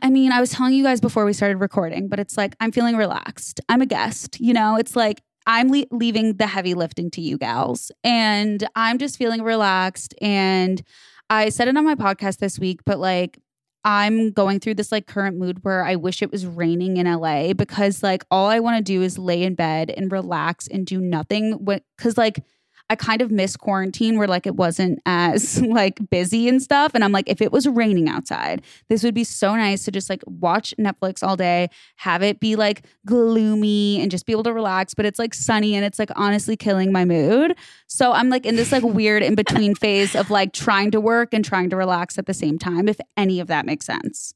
I 0.02 0.10
mean, 0.10 0.32
I 0.32 0.40
was 0.40 0.50
telling 0.50 0.74
you 0.74 0.82
guys 0.82 1.00
before 1.00 1.24
we 1.24 1.32
started 1.32 1.58
recording, 1.58 2.08
but 2.08 2.18
it's 2.18 2.36
like 2.36 2.56
I'm 2.60 2.72
feeling 2.72 2.96
relaxed. 2.96 3.60
I'm 3.68 3.80
a 3.80 3.86
guest, 3.86 4.40
you 4.40 4.52
know, 4.52 4.76
it's 4.76 4.96
like 4.96 5.22
I'm 5.46 5.70
le- 5.70 5.86
leaving 5.90 6.36
the 6.36 6.46
heavy 6.46 6.74
lifting 6.74 7.10
to 7.12 7.20
you 7.20 7.38
gals, 7.38 7.90
and 8.04 8.66
I'm 8.74 8.98
just 8.98 9.16
feeling 9.16 9.42
relaxed. 9.42 10.14
And 10.20 10.82
I 11.28 11.48
said 11.48 11.68
it 11.68 11.76
on 11.76 11.84
my 11.84 11.94
podcast 11.94 12.38
this 12.38 12.58
week, 12.58 12.80
but 12.84 12.98
like, 12.98 13.38
I'm 13.84 14.32
going 14.32 14.60
through 14.60 14.74
this 14.74 14.92
like 14.92 15.06
current 15.06 15.38
mood 15.38 15.64
where 15.64 15.84
I 15.84 15.96
wish 15.96 16.22
it 16.22 16.30
was 16.30 16.44
raining 16.44 16.98
in 16.98 17.10
LA 17.10 17.54
because 17.54 18.02
like 18.02 18.24
all 18.30 18.46
I 18.48 18.60
want 18.60 18.76
to 18.76 18.82
do 18.82 19.02
is 19.02 19.18
lay 19.18 19.42
in 19.42 19.54
bed 19.54 19.90
and 19.90 20.12
relax 20.12 20.68
and 20.68 20.84
do 20.84 21.00
nothing. 21.00 21.64
Because 21.96 22.18
like 22.18 22.44
I 22.90 22.96
kind 22.96 23.22
of 23.22 23.30
miss 23.30 23.56
quarantine 23.56 24.18
where 24.18 24.26
like 24.26 24.48
it 24.48 24.56
wasn't 24.56 25.00
as 25.06 25.62
like 25.62 26.10
busy 26.10 26.48
and 26.48 26.60
stuff. 26.60 26.90
And 26.92 27.04
I'm 27.04 27.12
like, 27.12 27.28
if 27.28 27.40
it 27.40 27.52
was 27.52 27.68
raining 27.68 28.08
outside, 28.08 28.62
this 28.88 29.04
would 29.04 29.14
be 29.14 29.22
so 29.22 29.54
nice 29.54 29.84
to 29.84 29.92
just 29.92 30.10
like 30.10 30.22
watch 30.26 30.74
Netflix 30.78 31.26
all 31.26 31.36
day, 31.36 31.70
have 31.96 32.22
it 32.22 32.40
be 32.40 32.56
like 32.56 32.84
gloomy 33.06 34.02
and 34.02 34.10
just 34.10 34.26
be 34.26 34.32
able 34.32 34.42
to 34.42 34.52
relax. 34.52 34.92
But 34.92 35.06
it's 35.06 35.20
like 35.20 35.34
sunny 35.34 35.76
and 35.76 35.84
it's 35.84 36.00
like 36.00 36.10
honestly 36.16 36.56
killing 36.56 36.90
my 36.90 37.04
mood. 37.04 37.56
So 37.86 38.12
I'm 38.12 38.28
like 38.28 38.44
in 38.44 38.56
this 38.56 38.72
like 38.72 38.82
weird 38.82 39.22
in 39.22 39.36
between 39.36 39.74
phase 39.76 40.16
of 40.16 40.28
like 40.28 40.52
trying 40.52 40.90
to 40.90 41.00
work 41.00 41.32
and 41.32 41.44
trying 41.44 41.70
to 41.70 41.76
relax 41.76 42.18
at 42.18 42.26
the 42.26 42.34
same 42.34 42.58
time, 42.58 42.88
if 42.88 42.98
any 43.16 43.38
of 43.38 43.46
that 43.46 43.66
makes 43.66 43.86
sense. 43.86 44.34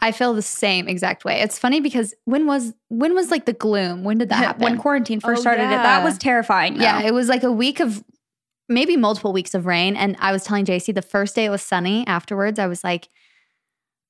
I 0.00 0.12
feel 0.12 0.32
the 0.34 0.42
same 0.42 0.86
exact 0.88 1.24
way. 1.24 1.40
It's 1.40 1.58
funny 1.58 1.80
because 1.80 2.14
when 2.24 2.46
was 2.46 2.72
when 2.88 3.14
was 3.14 3.30
like 3.30 3.46
the 3.46 3.52
gloom? 3.52 4.04
When 4.04 4.18
did 4.18 4.28
that 4.28 4.36
happen? 4.44 4.62
when 4.62 4.78
quarantine 4.78 5.20
first 5.20 5.38
Oh, 5.38 5.42
started, 5.42 5.64
it, 5.64 5.70
that 5.70 6.04
was 6.04 6.18
terrifying. 6.18 6.80
Yeah, 6.80 7.02
it 7.02 7.12
was 7.12 7.28
like 7.28 7.42
a 7.42 7.52
week 7.52 7.80
of 7.80 8.04
maybe 8.68 8.96
multiple 8.96 9.32
weeks 9.32 9.54
of 9.54 9.66
rain. 9.66 9.96
And 9.96 10.16
I 10.20 10.32
was 10.32 10.44
telling 10.44 10.64
Jaci 10.64 10.94
the 10.94 11.02
first 11.02 11.34
day 11.34 11.46
it 11.46 11.50
was 11.50 11.62
sunny. 11.62 12.06
Afterwards, 12.06 12.58
I 12.58 12.66
was 12.66 12.84
like, 12.84 13.08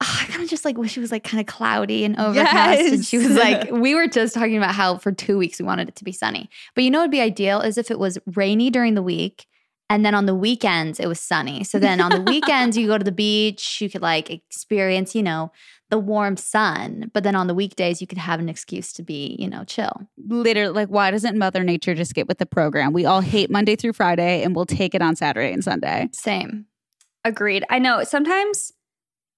"Ah, 0.02 0.22
I 0.22 0.26
kind 0.26 0.38
kind 0.38 0.46
of 0.46 0.50
just 0.50 0.64
like 0.64 0.78
wish 0.78 0.96
it 0.96 1.00
was 1.00 1.10
like 1.10 1.24
kind 1.24 1.40
of 1.40 1.46
cloudy 1.46 2.04
and 2.04 2.18
overcast. 2.18 2.80
And 2.80 3.04
she 3.04 3.18
was 3.18 3.30
like, 3.30 3.68
we 3.72 3.96
were 3.96 4.06
just 4.06 4.34
talking 4.34 4.56
about 4.56 4.74
how 4.74 4.98
for 4.98 5.10
two 5.10 5.36
weeks 5.36 5.58
we 5.58 5.64
wanted 5.64 5.88
it 5.88 5.96
to 5.96 6.04
be 6.04 6.12
sunny. 6.12 6.48
But 6.76 6.84
you 6.84 6.90
know 6.90 6.98
what'd 7.00 7.10
be 7.10 7.20
ideal 7.20 7.60
is 7.60 7.76
if 7.76 7.90
it 7.90 7.98
was 7.98 8.18
rainy 8.36 8.70
during 8.70 8.94
the 8.94 9.02
week 9.02 9.46
and 9.90 10.04
then 10.04 10.14
on 10.14 10.26
the 10.26 10.34
weekends 10.34 11.00
it 11.00 11.08
was 11.08 11.18
sunny. 11.18 11.64
So 11.64 11.80
then 11.80 12.00
on 12.00 12.12
the 12.12 12.20
weekends 12.30 12.76
you 12.76 12.86
go 12.86 12.98
to 12.98 13.04
the 13.04 13.10
beach, 13.10 13.80
you 13.80 13.90
could 13.90 14.02
like 14.02 14.30
experience, 14.30 15.16
you 15.16 15.24
know, 15.24 15.50
the 15.90 15.98
warm 15.98 16.36
sun. 16.36 17.10
But 17.14 17.24
then 17.24 17.34
on 17.34 17.46
the 17.46 17.54
weekdays 17.54 18.00
you 18.00 18.06
could 18.06 18.18
have 18.18 18.40
an 18.40 18.48
excuse 18.48 18.92
to 18.94 19.02
be, 19.02 19.36
you 19.38 19.48
know, 19.48 19.64
chill. 19.64 20.08
Literally, 20.26 20.72
like, 20.72 20.88
why 20.88 21.10
doesn't 21.10 21.38
Mother 21.38 21.64
Nature 21.64 21.94
just 21.94 22.14
get 22.14 22.28
with 22.28 22.38
the 22.38 22.46
program? 22.46 22.92
We 22.92 23.06
all 23.06 23.20
hate 23.20 23.50
Monday 23.50 23.76
through 23.76 23.94
Friday, 23.94 24.42
and 24.42 24.54
we'll 24.54 24.66
take 24.66 24.94
it 24.94 25.02
on 25.02 25.16
Saturday 25.16 25.52
and 25.52 25.64
Sunday. 25.64 26.08
Same. 26.12 26.66
Agreed. 27.24 27.64
I 27.70 27.78
know 27.78 28.04
sometimes 28.04 28.72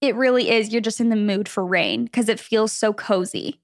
it 0.01 0.15
really 0.15 0.51
is 0.51 0.73
you're 0.73 0.81
just 0.81 1.01
in 1.01 1.09
the 1.09 1.17
mood 1.17 1.49
for 1.49 1.65
rain 1.65 2.05
because 2.05 2.29
it 2.29 2.41
feels 2.41 2.73
so 2.73 2.93
cozy. 2.93 3.61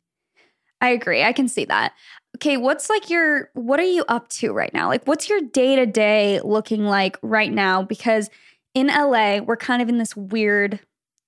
I 0.81 0.90
agree. 0.90 1.23
I 1.23 1.33
can 1.33 1.49
see 1.49 1.64
that. 1.66 1.93
Okay, 2.37 2.57
what's 2.59 2.90
like 2.90 3.09
your 3.09 3.50
what 3.55 3.81
are 3.81 3.85
you 3.85 4.05
up 4.09 4.28
to 4.28 4.52
right 4.52 4.73
now? 4.75 4.88
Like 4.88 5.07
what's 5.07 5.28
your 5.28 5.40
day-to-day 5.40 6.40
looking 6.45 6.85
like 6.85 7.19
right 7.23 7.50
now 7.50 7.83
because 7.83 8.28
in 8.75 8.88
LA 8.88 9.38
we're 9.38 9.57
kind 9.57 9.81
of 9.81 9.88
in 9.88 9.97
this 9.97 10.14
weird 10.14 10.81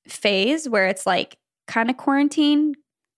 phase 0.06 0.68
where 0.68 0.86
it's 0.86 1.06
like 1.06 1.38
kind 1.68 1.90
of 1.90 1.96
quarantine, 1.96 2.74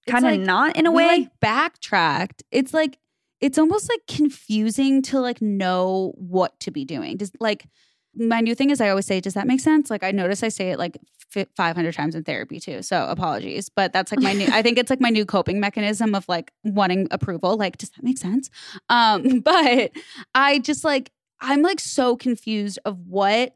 kind 0.07 0.25
of 0.27 0.33
like 0.33 0.41
not 0.41 0.77
in 0.77 0.87
a 0.87 0.93
way. 0.93 1.07
like 1.07 1.41
backtracked. 1.41 2.43
It's 2.51 2.75
like 2.75 2.99
it's 3.41 3.59
almost 3.59 3.89
like 3.89 4.01
confusing 4.07 5.01
to 5.03 5.21
like 5.21 5.41
know 5.41 6.13
what 6.17 6.59
to 6.61 6.71
be 6.71 6.85
doing. 6.85 7.17
Does 7.17 7.33
like 7.41 7.67
my 8.15 8.41
new 8.41 8.55
thing 8.55 8.71
is 8.71 8.81
I 8.81 8.91
always 8.91 9.07
say, 9.07 9.21
does 9.21 9.35
that 9.35 9.47
make 9.47 9.61
sense? 9.61 9.89
Like 9.89 10.03
I 10.03 10.11
notice 10.11 10.43
I 10.43 10.49
say 10.49 10.73
it 10.73 10.79
like 10.79 10.99
fi- 11.31 11.47
500 11.57 11.95
times 11.95 12.15
in 12.15 12.25
therapy 12.25 12.61
too. 12.61 12.83
So 12.83 13.07
apologies, 13.07 13.69
but 13.69 13.93
that's 13.93 14.13
like 14.13 14.21
my 14.21 14.33
new. 14.33 14.49
I 14.51 14.63
think 14.63 14.79
it's 14.79 14.91
like 14.91 15.01
my 15.01 15.11
new 15.11 15.25
coping 15.25 15.61
mechanism 15.61 16.15
of 16.15 16.29
like 16.29 16.53
wanting 16.65 17.09
approval. 17.11 17.57
Like, 17.57 17.79
does 17.79 17.91
that 17.91 18.03
make 18.03 18.19
sense? 18.19 18.51
Um, 18.89 19.41
but 19.45 19.93
I 20.35 20.59
just 20.59 20.85
like 20.85 21.11
I'm 21.41 21.63
like 21.63 21.81
so 21.81 22.17
confused 22.17 22.79
of 22.85 22.99
what 23.07 23.55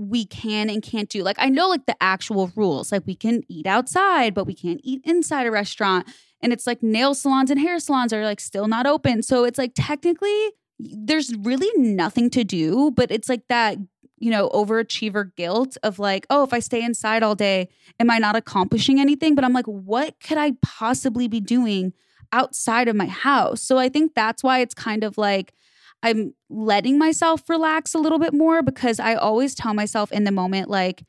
we 0.00 0.24
can 0.24 0.70
and 0.70 0.82
can't 0.82 1.10
do. 1.10 1.22
Like 1.22 1.36
I 1.38 1.48
know 1.48 1.68
like 1.68 1.86
the 1.86 1.96
actual 2.00 2.50
rules. 2.56 2.90
Like 2.90 3.06
we 3.06 3.14
can 3.14 3.42
eat 3.48 3.66
outside, 3.66 4.34
but 4.34 4.46
we 4.46 4.54
can't 4.54 4.80
eat 4.82 5.02
inside 5.04 5.46
a 5.46 5.50
restaurant. 5.50 6.08
And 6.40 6.52
it's 6.52 6.66
like 6.66 6.82
nail 6.82 7.14
salons 7.14 7.50
and 7.50 7.60
hair 7.60 7.78
salons 7.78 8.12
are 8.12 8.24
like 8.24 8.40
still 8.40 8.66
not 8.66 8.86
open. 8.86 9.22
So 9.22 9.44
it's 9.44 9.58
like 9.58 9.72
technically 9.74 10.50
there's 10.78 11.36
really 11.36 11.70
nothing 11.76 12.30
to 12.30 12.44
do, 12.44 12.90
but 12.92 13.10
it's 13.10 13.28
like 13.28 13.46
that, 13.48 13.76
you 14.18 14.30
know, 14.30 14.48
overachiever 14.50 15.34
guilt 15.36 15.76
of 15.82 15.98
like, 15.98 16.26
oh, 16.30 16.42
if 16.44 16.54
I 16.54 16.60
stay 16.60 16.82
inside 16.82 17.22
all 17.22 17.34
day, 17.34 17.68
am 17.98 18.10
I 18.10 18.18
not 18.18 18.36
accomplishing 18.36 18.98
anything? 18.98 19.34
But 19.34 19.44
I'm 19.44 19.52
like, 19.52 19.66
what 19.66 20.14
could 20.20 20.38
I 20.38 20.52
possibly 20.62 21.28
be 21.28 21.40
doing 21.40 21.92
outside 22.32 22.88
of 22.88 22.96
my 22.96 23.06
house? 23.06 23.60
So 23.60 23.76
I 23.76 23.90
think 23.90 24.14
that's 24.14 24.42
why 24.42 24.60
it's 24.60 24.74
kind 24.74 25.04
of 25.04 25.18
like 25.18 25.52
I'm 26.02 26.34
letting 26.48 26.98
myself 26.98 27.48
relax 27.48 27.94
a 27.94 27.98
little 27.98 28.18
bit 28.18 28.32
more 28.32 28.62
because 28.62 28.98
I 29.00 29.14
always 29.14 29.54
tell 29.54 29.74
myself 29.74 30.10
in 30.12 30.24
the 30.24 30.32
moment, 30.32 30.70
like, 30.70 31.04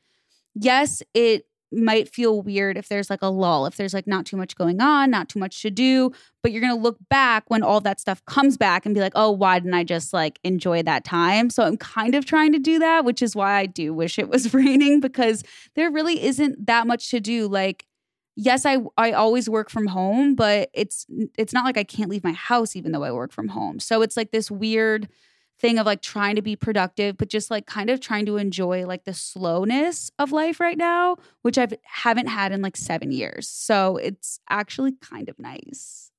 yes, 0.54 1.02
it 1.14 1.46
might 1.72 2.08
feel 2.08 2.42
weird 2.42 2.76
if 2.76 2.88
there's 2.88 3.08
like 3.08 3.22
a 3.22 3.28
lull, 3.28 3.66
if 3.66 3.76
there's 3.76 3.94
like 3.94 4.06
not 4.06 4.26
too 4.26 4.36
much 4.36 4.54
going 4.54 4.80
on, 4.80 5.10
not 5.10 5.28
too 5.28 5.38
much 5.38 5.62
to 5.62 5.70
do, 5.70 6.12
but 6.42 6.52
you're 6.52 6.60
going 6.60 6.74
to 6.74 6.80
look 6.80 6.98
back 7.08 7.44
when 7.48 7.62
all 7.62 7.80
that 7.80 8.00
stuff 8.00 8.24
comes 8.26 8.56
back 8.56 8.84
and 8.84 8.94
be 8.94 9.00
like, 9.00 9.12
oh, 9.14 9.30
why 9.30 9.58
didn't 9.58 9.74
I 9.74 9.84
just 9.84 10.12
like 10.12 10.38
enjoy 10.44 10.82
that 10.82 11.04
time? 11.04 11.50
So 11.50 11.64
I'm 11.64 11.76
kind 11.76 12.14
of 12.14 12.26
trying 12.26 12.52
to 12.52 12.58
do 12.58 12.78
that, 12.78 13.04
which 13.04 13.22
is 13.22 13.34
why 13.34 13.54
I 13.54 13.66
do 13.66 13.94
wish 13.94 14.18
it 14.18 14.28
was 14.28 14.52
raining 14.54 15.00
because 15.00 15.42
there 15.74 15.90
really 15.90 16.22
isn't 16.22 16.66
that 16.66 16.86
much 16.86 17.10
to 17.10 17.20
do. 17.20 17.48
Like, 17.48 17.86
yes, 18.36 18.64
I 18.66 18.78
I 18.96 19.12
always 19.12 19.48
work 19.48 19.70
from 19.70 19.86
home, 19.86 20.34
but 20.34 20.70
it's 20.72 21.06
it's 21.38 21.52
not 21.52 21.64
like 21.64 21.76
I 21.76 21.84
can't 21.84 22.10
leave 22.10 22.24
my 22.24 22.32
house 22.32 22.76
even 22.76 22.92
though 22.92 23.04
I 23.04 23.12
work 23.12 23.32
from 23.32 23.48
home. 23.48 23.78
So 23.80 24.02
it's 24.02 24.16
like 24.16 24.30
this 24.30 24.50
weird 24.50 25.08
thing 25.60 25.78
of 25.78 25.86
like 25.86 26.02
trying 26.02 26.34
to 26.36 26.42
be 26.42 26.56
productive, 26.56 27.16
but 27.16 27.28
just 27.28 27.50
like 27.50 27.66
kind 27.66 27.88
of 27.88 28.00
trying 28.00 28.26
to 28.26 28.36
enjoy 28.36 28.84
like 28.84 29.04
the 29.04 29.14
slowness 29.14 30.10
of 30.18 30.32
life 30.32 30.58
right 30.58 30.76
now, 30.76 31.16
which 31.42 31.56
I've 31.56 31.74
haven't 31.84 32.26
had 32.26 32.50
in 32.52 32.62
like 32.62 32.76
seven 32.76 33.12
years. 33.12 33.48
So 33.48 33.96
it's 33.96 34.40
actually 34.50 34.92
kind 35.00 35.28
of 35.28 35.38
nice. 35.38 36.10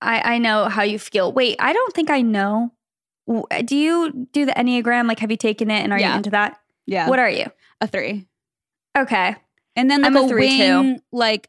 I 0.00 0.34
I 0.34 0.38
know 0.38 0.68
how 0.68 0.82
you 0.82 0.98
feel. 0.98 1.32
Wait, 1.32 1.56
I 1.58 1.72
don't 1.72 1.92
think 1.94 2.08
I 2.10 2.22
know. 2.22 2.72
Uh, 3.28 3.62
do 3.62 3.76
you 3.76 4.28
do 4.32 4.46
the 4.46 4.52
Enneagram? 4.52 5.08
Like 5.08 5.18
have 5.18 5.30
you 5.30 5.36
taken 5.36 5.70
it 5.70 5.82
and 5.82 5.92
are 5.92 5.98
Yeah. 5.98 6.12
you 6.12 6.16
into 6.18 6.30
that? 6.30 6.60
Yeah. 6.86 7.08
What 7.08 7.18
are 7.18 7.28
you? 7.30 7.46
a 7.80 7.86
three. 7.86 8.26
Okay. 8.96 9.36
And 9.76 9.90
then 9.90 10.02
like 10.02 10.10
I'm 10.10 10.16
a 10.16 10.24
a, 10.24 10.28
three, 10.28 10.58
wing, 10.58 11.00
like 11.12 11.48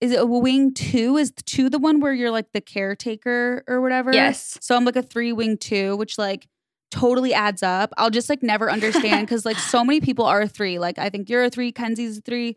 is 0.00 0.12
it 0.12 0.20
a 0.20 0.26
wing 0.26 0.72
two? 0.72 1.16
Is 1.16 1.32
two 1.44 1.68
the 1.68 1.78
one 1.78 2.00
where 2.00 2.12
you're 2.12 2.30
like 2.30 2.52
the 2.52 2.60
caretaker 2.60 3.64
or 3.66 3.80
whatever? 3.80 4.12
Yes. 4.12 4.58
So 4.60 4.76
I'm 4.76 4.84
like 4.84 4.96
a 4.96 5.02
three 5.02 5.32
wing 5.32 5.56
two, 5.58 5.96
which 5.96 6.18
like 6.18 6.48
totally 6.90 7.34
adds 7.34 7.62
up. 7.62 7.92
I'll 7.98 8.10
just 8.10 8.28
like 8.28 8.42
never 8.42 8.70
understand 8.70 9.26
because 9.26 9.44
like 9.44 9.58
so 9.58 9.84
many 9.84 10.00
people 10.00 10.24
are 10.24 10.42
a 10.42 10.48
three. 10.48 10.78
Like 10.78 10.98
I 10.98 11.10
think 11.10 11.28
you're 11.28 11.44
a 11.44 11.50
three, 11.50 11.72
Kenzie's 11.72 12.18
a 12.18 12.20
three. 12.20 12.56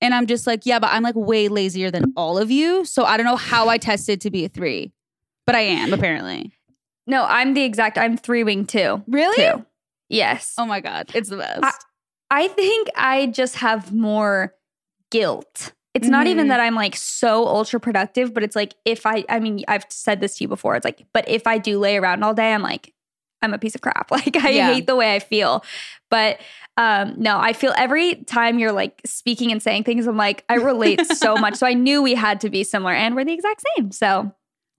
And 0.00 0.14
I'm 0.14 0.26
just 0.26 0.46
like, 0.46 0.66
yeah, 0.66 0.80
but 0.80 0.90
I'm 0.90 1.02
like 1.02 1.14
way 1.14 1.48
lazier 1.48 1.90
than 1.90 2.12
all 2.16 2.36
of 2.36 2.50
you. 2.50 2.84
So 2.84 3.04
I 3.04 3.16
don't 3.16 3.26
know 3.26 3.36
how 3.36 3.68
I 3.68 3.78
tested 3.78 4.20
to 4.22 4.30
be 4.30 4.44
a 4.44 4.48
three, 4.48 4.92
but 5.46 5.54
I 5.54 5.60
am 5.60 5.92
apparently. 5.92 6.52
No, 7.06 7.24
I'm 7.24 7.54
the 7.54 7.62
exact. 7.62 7.98
I'm 7.98 8.16
three 8.16 8.44
wing 8.44 8.66
two. 8.66 9.02
Really? 9.06 9.36
Two. 9.36 9.64
Yes. 10.08 10.54
Oh 10.58 10.66
my 10.66 10.80
God. 10.80 11.10
It's 11.14 11.30
the 11.30 11.36
best. 11.36 11.62
I 11.62 11.72
think 12.48 12.88
I 12.96 13.26
just 13.26 13.56
have 13.56 13.92
more 13.92 14.54
guilt. 15.10 15.72
It's 15.94 16.08
not 16.08 16.26
even 16.26 16.46
Mhm. 16.46 16.48
that 16.50 16.60
I'm 16.60 16.74
like 16.74 16.96
so 16.96 17.46
ultra 17.46 17.78
productive, 17.78 18.32
but 18.32 18.42
it's 18.42 18.56
like 18.56 18.74
if 18.86 19.04
I, 19.04 19.24
I 19.28 19.40
mean, 19.40 19.62
I've 19.68 19.84
said 19.90 20.20
this 20.20 20.36
to 20.38 20.44
you 20.44 20.48
before. 20.48 20.74
It's 20.74 20.84
like, 20.84 21.04
but 21.12 21.28
if 21.28 21.46
I 21.46 21.58
do 21.58 21.78
lay 21.78 21.98
around 21.98 22.22
all 22.22 22.32
day, 22.32 22.54
I'm 22.54 22.62
like, 22.62 22.94
I'm 23.42 23.52
a 23.52 23.58
piece 23.58 23.74
of 23.74 23.82
crap. 23.82 24.10
Like 24.10 24.36
I 24.36 24.50
Yeah. 24.50 24.72
hate 24.72 24.86
the 24.86 24.96
way 24.96 25.14
I 25.14 25.18
feel. 25.18 25.64
But 26.10 26.40
um, 26.78 27.14
no, 27.18 27.38
I 27.38 27.52
feel 27.52 27.74
every 27.76 28.14
time 28.24 28.58
you're 28.58 28.72
like 28.72 29.02
speaking 29.04 29.52
and 29.52 29.62
saying 29.62 29.84
things, 29.84 30.06
I'm 30.06 30.16
like, 30.16 30.44
I 30.48 30.54
relate 30.54 31.04
so 31.04 31.36
much. 31.38 31.56
So 31.56 31.66
I 31.66 31.74
knew 31.74 32.02
we 32.02 32.14
had 32.14 32.40
to 32.42 32.48
be 32.50 32.64
similar 32.64 32.92
and 32.94 33.14
we're 33.14 33.24
the 33.26 33.32
exact 33.34 33.62
same. 33.76 33.90
So, 33.90 34.32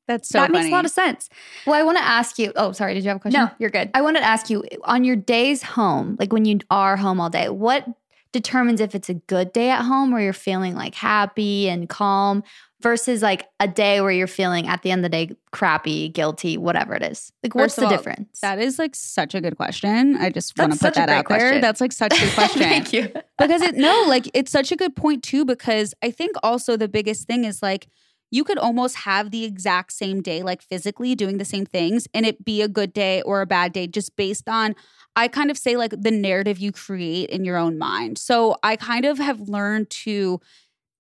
That's 0.08 0.30
so 0.30 0.40
that 0.40 0.52
makes 0.52 0.68
a 0.68 0.72
lot 0.72 0.86
of 0.86 0.92
sense. 0.92 1.30
Well, 1.66 1.80
I 1.80 1.84
want 1.84 1.98
to 1.98 2.04
ask 2.04 2.38
you. 2.38 2.52
Oh, 2.56 2.72
sorry. 2.72 2.94
Did 2.94 3.04
you 3.04 3.10
have 3.10 3.18
a 3.18 3.20
question? 3.20 3.42
No, 3.42 3.50
you're 3.60 3.70
good. 3.70 3.90
I 3.94 4.02
wanted 4.02 4.20
to 4.20 4.26
ask 4.26 4.50
you 4.50 4.64
on 4.84 5.04
your 5.04 5.16
days 5.16 5.64
home, 5.64 6.18
like 6.20 6.34
when 6.34 6.46
you 6.46 6.60
are 6.70 6.98
home 6.98 7.22
all 7.22 7.30
day, 7.30 7.50
what 7.50 7.88
determines 8.34 8.82
if 8.82 8.96
it's 8.96 9.10
a 9.10 9.14
good 9.14 9.54
day 9.54 9.70
at 9.70 9.84
home 9.84 10.12
where 10.12 10.22
you're 10.22 10.34
feeling 10.34 10.76
like 10.76 10.96
happy 10.96 11.70
and 11.70 11.88
calm 11.88 12.44
versus 12.82 13.22
like 13.22 13.46
a 13.60 13.68
day 13.68 14.02
where 14.02 14.12
you're 14.12 14.28
feeling 14.28 14.68
at 14.68 14.82
the 14.82 14.92
end 14.92 15.06
of 15.06 15.10
the 15.12 15.18
day 15.18 15.36
crappy, 15.52 16.10
guilty, 16.10 16.58
whatever 16.58 16.96
it 16.96 17.04
is? 17.04 17.32
Like, 17.44 17.56
what's 17.56 17.76
the 17.76 17.86
all, 17.86 17.90
difference? 17.90 18.42
That 18.42 18.60
is 18.60 18.78
like 18.78 18.96
such 18.96 19.36
a 19.36 19.40
good 19.40 19.56
question. 19.56 20.18
I 20.18 20.32
just 20.32 20.58
want 20.58 20.74
to 20.74 20.80
put 20.80 20.96
that 20.96 21.10
out 21.10 21.26
great 21.26 21.40
there. 21.40 21.62
That's 21.62 21.80
like 21.80 21.94
such 21.94 22.14
a 22.18 22.20
good 22.20 22.34
question. 22.34 22.64
Thank 22.64 22.92
you. 22.92 23.10
because 23.38 23.62
it 23.62 23.76
no 23.76 24.04
like 24.08 24.30
it's 24.34 24.52
such 24.52 24.72
a 24.72 24.76
good 24.76 24.96
point 24.96 25.24
too 25.24 25.46
because 25.46 25.94
i 26.02 26.12
think 26.12 26.36
also 26.44 26.78
the 26.78 26.88
biggest 26.88 27.28
thing 27.28 27.46
is 27.46 27.62
like 27.62 27.88
you 28.34 28.44
could 28.44 28.58
almost 28.58 28.96
have 28.96 29.30
the 29.30 29.46
exact 29.46 29.94
same 29.94 30.20
day 30.20 30.42
like 30.42 30.64
physically 30.64 31.14
doing 31.14 31.38
the 31.38 31.46
same 31.46 31.68
things 31.68 32.08
and 32.16 32.26
it 32.26 32.44
be 32.44 32.64
a 32.64 32.68
good 32.68 32.92
day 32.92 33.22
or 33.22 33.42
a 33.42 33.46
bad 33.46 33.72
day 33.72 33.86
just 33.86 34.16
based 34.16 34.50
on 34.50 34.76
i 35.16 35.28
kind 35.28 35.52
of 35.52 35.58
say 35.58 35.78
like 35.78 35.94
the 35.96 36.10
narrative 36.10 36.58
you 36.58 36.72
create 36.72 37.30
in 37.30 37.46
your 37.46 37.58
own 37.58 37.78
mind. 37.78 38.18
So 38.18 38.58
i 38.64 38.76
kind 38.76 39.06
of 39.06 39.20
have 39.20 39.40
learned 39.42 39.90
to 40.06 40.42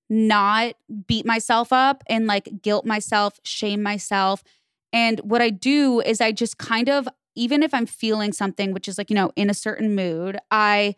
not 0.09 0.75
beat 1.07 1.25
myself 1.25 1.73
up 1.73 2.03
and 2.07 2.27
like 2.27 2.61
guilt 2.61 2.85
myself 2.85 3.39
shame 3.43 3.81
myself. 3.81 4.43
And 4.91 5.19
what 5.21 5.41
i 5.41 5.49
do 5.49 6.01
is 6.01 6.21
i 6.21 6.31
just 6.31 6.59
kind 6.59 6.87
of 6.87 7.07
even 7.35 7.63
if 7.63 7.73
i'm 7.73 7.87
feeling 7.87 8.31
something 8.31 8.73
which 8.73 8.87
is 8.87 8.99
like 8.99 9.09
you 9.09 9.15
know 9.15 9.31
in 9.35 9.49
a 9.49 9.55
certain 9.55 9.95
mood 9.95 10.37
i 10.51 10.93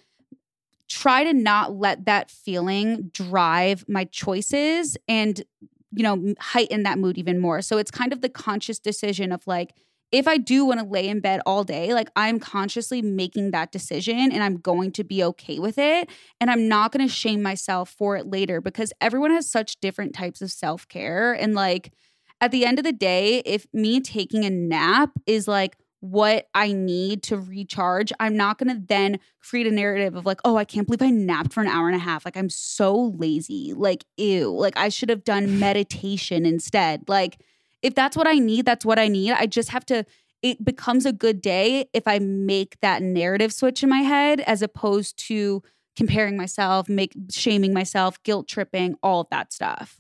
try 0.87 1.23
to 1.23 1.33
not 1.33 1.73
let 1.75 2.05
that 2.05 2.29
feeling 2.29 3.09
drive 3.13 3.85
my 3.87 4.03
choices 4.05 4.97
and 5.07 5.43
you 5.91 6.03
know 6.03 6.33
heighten 6.39 6.83
that 6.83 6.99
mood 6.99 7.17
even 7.17 7.39
more. 7.39 7.61
So 7.61 7.77
it's 7.77 7.91
kind 7.91 8.13
of 8.13 8.21
the 8.21 8.29
conscious 8.29 8.79
decision 8.79 9.31
of 9.31 9.45
like 9.47 9.73
if 10.11 10.27
i 10.27 10.37
do 10.37 10.63
want 10.65 10.79
to 10.79 10.85
lay 10.85 11.07
in 11.07 11.19
bed 11.19 11.41
all 11.45 11.63
day 11.63 11.93
like 11.93 12.09
i'm 12.15 12.39
consciously 12.39 13.01
making 13.01 13.51
that 13.51 13.71
decision 13.71 14.31
and 14.31 14.43
i'm 14.43 14.57
going 14.57 14.91
to 14.91 15.03
be 15.03 15.23
okay 15.23 15.59
with 15.59 15.77
it. 15.77 16.09
And 16.39 16.49
i'm 16.51 16.67
not 16.67 16.91
going 16.91 17.05
to 17.05 17.13
shame 17.13 17.41
myself 17.41 17.89
for 17.89 18.15
it 18.15 18.27
later 18.27 18.61
because 18.61 18.93
everyone 19.01 19.31
has 19.31 19.49
such 19.49 19.79
different 19.79 20.13
types 20.13 20.41
of 20.41 20.51
self-care. 20.51 21.33
And 21.33 21.53
like 21.55 21.91
at 22.39 22.51
the 22.51 22.65
end 22.65 22.77
of 22.79 22.85
the 22.85 22.91
day 22.91 23.39
if 23.45 23.65
me 23.73 23.99
taking 23.99 24.45
a 24.45 24.49
nap 24.49 25.11
is 25.25 25.47
like 25.47 25.77
what 26.11 26.47
I 26.53 26.71
need 26.71 27.23
to 27.23 27.37
recharge, 27.37 28.11
I'm 28.19 28.37
not 28.37 28.57
going 28.57 28.75
to 28.75 28.81
then 28.85 29.19
create 29.39 29.67
a 29.67 29.71
narrative 29.71 30.15
of 30.15 30.25
like, 30.25 30.39
oh, 30.45 30.57
I 30.57 30.65
can't 30.65 30.87
believe 30.87 31.01
I 31.01 31.09
napped 31.09 31.53
for 31.53 31.61
an 31.61 31.67
hour 31.67 31.87
and 31.87 31.95
a 31.95 31.99
half. 31.99 32.25
Like, 32.25 32.37
I'm 32.37 32.49
so 32.49 33.13
lazy. 33.17 33.73
Like, 33.73 34.05
ew. 34.17 34.51
Like, 34.51 34.77
I 34.77 34.89
should 34.89 35.09
have 35.09 35.23
done 35.23 35.59
meditation 35.59 36.45
instead. 36.45 37.07
Like, 37.07 37.41
if 37.81 37.95
that's 37.95 38.17
what 38.17 38.27
I 38.27 38.33
need, 38.33 38.65
that's 38.65 38.85
what 38.85 38.99
I 38.99 39.07
need. 39.07 39.31
I 39.31 39.45
just 39.45 39.69
have 39.69 39.85
to, 39.87 40.05
it 40.41 40.63
becomes 40.63 41.05
a 41.05 41.13
good 41.13 41.41
day 41.41 41.85
if 41.93 42.07
I 42.07 42.19
make 42.19 42.79
that 42.81 43.01
narrative 43.01 43.53
switch 43.53 43.83
in 43.83 43.89
my 43.89 44.01
head 44.01 44.41
as 44.41 44.61
opposed 44.61 45.17
to 45.27 45.63
comparing 45.95 46.37
myself, 46.37 46.89
make 46.89 47.13
shaming 47.31 47.73
myself, 47.73 48.21
guilt 48.23 48.47
tripping, 48.47 48.95
all 49.01 49.21
of 49.21 49.27
that 49.31 49.53
stuff. 49.53 49.99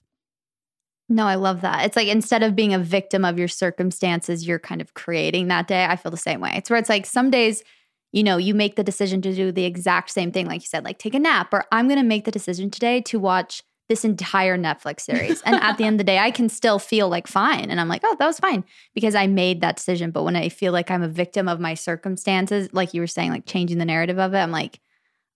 No, 1.07 1.27
I 1.27 1.35
love 1.35 1.61
that. 1.61 1.85
It's 1.85 1.95
like 1.95 2.07
instead 2.07 2.41
of 2.41 2.55
being 2.55 2.73
a 2.73 2.79
victim 2.79 3.23
of 3.25 3.37
your 3.37 3.47
circumstances, 3.47 4.47
you're 4.47 4.59
kind 4.59 4.81
of 4.81 4.93
creating 4.95 5.49
that 5.49 5.67
day. 5.67 5.85
I 5.85 5.95
feel 5.95 6.11
the 6.11 6.17
same 6.17 6.41
way. 6.41 6.53
It's 6.55 6.69
where 6.69 6.79
it's 6.79 6.89
like 6.89 7.05
some 7.05 7.29
days, 7.29 7.63
you 8.11 8.23
know, 8.23 8.37
you 8.37 8.55
make 8.55 8.75
the 8.75 8.83
decision 8.83 9.21
to 9.21 9.35
do 9.35 9.51
the 9.51 9.65
exact 9.65 10.09
same 10.09 10.31
thing, 10.31 10.47
like 10.47 10.61
you 10.61 10.67
said, 10.67 10.83
like 10.83 10.97
take 10.97 11.13
a 11.13 11.19
nap, 11.19 11.53
or 11.53 11.65
I'm 11.71 11.87
going 11.87 11.99
to 11.99 12.05
make 12.05 12.25
the 12.25 12.31
decision 12.31 12.71
today 12.71 13.01
to 13.01 13.19
watch 13.19 13.61
this 13.87 14.03
entire 14.03 14.57
Netflix 14.57 15.01
series. 15.01 15.43
And 15.43 15.55
at 15.57 15.77
the 15.77 15.83
end 15.83 15.95
of 15.95 15.97
the 15.99 16.05
day, 16.05 16.17
I 16.17 16.31
can 16.31 16.49
still 16.49 16.79
feel 16.79 17.07
like 17.07 17.27
fine. 17.27 17.69
And 17.69 17.79
I'm 17.79 17.87
like, 17.87 18.01
oh, 18.03 18.15
that 18.17 18.25
was 18.25 18.39
fine 18.39 18.63
because 18.95 19.13
I 19.13 19.27
made 19.27 19.61
that 19.61 19.75
decision. 19.75 20.09
But 20.09 20.23
when 20.23 20.35
I 20.35 20.49
feel 20.49 20.73
like 20.73 20.89
I'm 20.89 21.03
a 21.03 21.07
victim 21.07 21.47
of 21.47 21.59
my 21.59 21.75
circumstances, 21.75 22.67
like 22.73 22.95
you 22.95 23.01
were 23.01 23.05
saying, 23.05 23.29
like 23.29 23.45
changing 23.45 23.77
the 23.77 23.85
narrative 23.85 24.17
of 24.17 24.33
it, 24.33 24.39
I'm 24.39 24.49
like, 24.49 24.79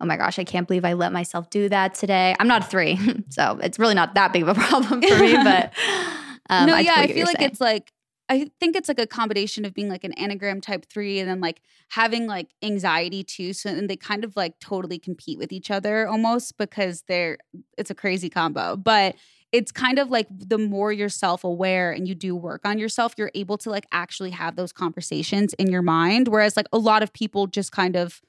oh 0.01 0.05
my 0.05 0.17
gosh, 0.17 0.39
I 0.39 0.43
can't 0.43 0.67
believe 0.67 0.85
I 0.85 0.93
let 0.93 1.11
myself 1.11 1.49
do 1.49 1.69
that 1.69 1.93
today. 1.93 2.35
I'm 2.39 2.47
not 2.47 2.63
a 2.63 2.65
three, 2.65 2.99
so 3.29 3.59
it's 3.61 3.79
really 3.79 3.95
not 3.95 4.15
that 4.15 4.33
big 4.33 4.43
of 4.43 4.49
a 4.49 4.53
problem 4.67 5.01
for 5.01 5.19
me. 5.19 5.33
But 5.33 5.73
um, 6.49 6.67
no, 6.67 6.75
I 6.75 6.81
yeah, 6.81 6.95
I 6.97 7.07
feel 7.07 7.25
like 7.25 7.39
you're 7.39 7.49
it's 7.49 7.61
like 7.61 7.91
I 8.29 8.51
think 8.59 8.75
it's 8.75 8.87
like 8.87 8.99
a 8.99 9.07
combination 9.07 9.65
of 9.65 9.73
being 9.73 9.89
like 9.89 10.03
an 10.03 10.13
Enneagram 10.13 10.61
type 10.61 10.85
three 10.85 11.19
and 11.19 11.27
then 11.27 11.41
like 11.41 11.61
having 11.89 12.27
like 12.27 12.49
anxiety 12.61 13.23
too. 13.23 13.53
So 13.53 13.71
and 13.71 13.89
they 13.89 13.95
kind 13.95 14.23
of 14.23 14.35
like 14.35 14.59
totally 14.59 14.99
compete 14.99 15.39
with 15.39 15.51
each 15.51 15.71
other 15.71 16.07
almost 16.07 16.57
because 16.57 17.03
they're 17.07 17.39
it's 17.77 17.89
a 17.89 17.95
crazy 17.95 18.29
combo. 18.29 18.77
But 18.77 19.15
it's 19.51 19.71
kind 19.71 19.97
of 19.97 20.11
like 20.11 20.27
the 20.29 20.59
more 20.59 20.91
you're 20.91 21.09
self-aware 21.09 21.91
and 21.91 22.07
you 22.07 22.13
do 22.13 22.35
work 22.35 22.61
on 22.65 22.77
yourself, 22.77 23.15
you're 23.17 23.31
able 23.33 23.57
to 23.57 23.71
like 23.71 23.87
actually 23.91 24.29
have 24.29 24.55
those 24.55 24.71
conversations 24.71 25.53
in 25.55 25.71
your 25.71 25.81
mind. 25.81 26.27
Whereas 26.27 26.55
like 26.55 26.67
a 26.71 26.77
lot 26.77 27.01
of 27.01 27.11
people 27.11 27.47
just 27.47 27.71
kind 27.71 27.95
of 27.95 28.21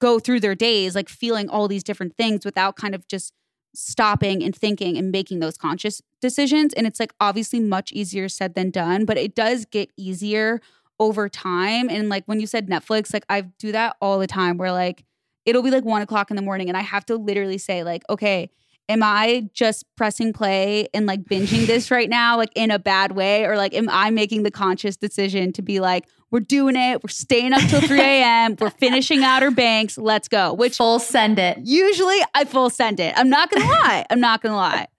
go 0.00 0.18
through 0.18 0.40
their 0.40 0.54
days 0.54 0.94
like 0.94 1.08
feeling 1.08 1.48
all 1.48 1.68
these 1.68 1.82
different 1.82 2.16
things 2.16 2.44
without 2.44 2.76
kind 2.76 2.94
of 2.94 3.06
just 3.08 3.32
stopping 3.74 4.42
and 4.42 4.56
thinking 4.56 4.96
and 4.96 5.12
making 5.12 5.40
those 5.40 5.56
conscious 5.56 6.00
decisions. 6.20 6.72
And 6.74 6.86
it's 6.86 6.98
like 6.98 7.12
obviously 7.20 7.60
much 7.60 7.92
easier 7.92 8.28
said 8.28 8.54
than 8.54 8.70
done 8.70 9.04
but 9.04 9.18
it 9.18 9.34
does 9.34 9.64
get 9.64 9.90
easier 9.96 10.60
over 11.00 11.28
time. 11.28 11.88
And 11.88 12.08
like 12.08 12.24
when 12.26 12.40
you 12.40 12.46
said 12.46 12.68
netflix 12.68 13.12
like 13.12 13.24
i 13.28 13.42
do 13.42 13.72
that 13.72 13.96
all 14.00 14.18
the 14.18 14.26
time 14.26 14.56
where 14.58 14.72
like 14.72 15.04
it'll 15.44 15.62
be 15.62 15.70
like 15.70 15.84
one 15.84 16.02
o'clock 16.02 16.30
in 16.30 16.36
the 16.36 16.42
morning 16.42 16.68
and 16.68 16.76
i 16.76 16.82
have 16.82 17.06
to 17.06 17.16
literally 17.16 17.56
say 17.56 17.82
like 17.82 18.02
okay 18.10 18.50
am 18.88 19.02
i 19.02 19.48
just 19.52 19.84
pressing 19.96 20.32
play 20.32 20.88
and 20.92 21.06
like 21.06 21.24
binging 21.24 21.66
this 21.66 21.90
right 21.90 22.08
now 22.08 22.36
like 22.36 22.52
in 22.54 22.70
a 22.70 22.78
bad 22.78 23.12
way? 23.12 23.44
Or 23.44 23.56
like 23.56 23.74
am 23.74 23.88
i 23.88 24.10
making 24.10 24.42
the 24.42 24.50
conscious 24.50 24.96
decision 24.96 25.52
to 25.52 25.62
be 25.62 25.80
like 25.80 26.06
we're 26.30 26.40
doing 26.40 26.76
it 26.76 27.02
we're 27.02 27.08
staying 27.08 27.52
up 27.52 27.62
till 27.62 27.80
3 27.80 28.00
a.m 28.00 28.56
we're 28.60 28.70
finishing 28.70 29.24
outer 29.24 29.50
banks 29.50 29.98
let's 29.98 30.28
go 30.28 30.52
which 30.52 30.76
full 30.76 30.98
send 30.98 31.38
it. 31.38 31.58
usually 31.62 32.18
i 32.34 32.44
full 32.44 32.70
send 32.70 33.00
it 33.00 33.14
i'm 33.16 33.28
not 33.28 33.50
gonna 33.50 33.64
lie 33.64 34.04
i'm 34.10 34.20
not 34.20 34.42
gonna 34.42 34.56
lie 34.56 34.86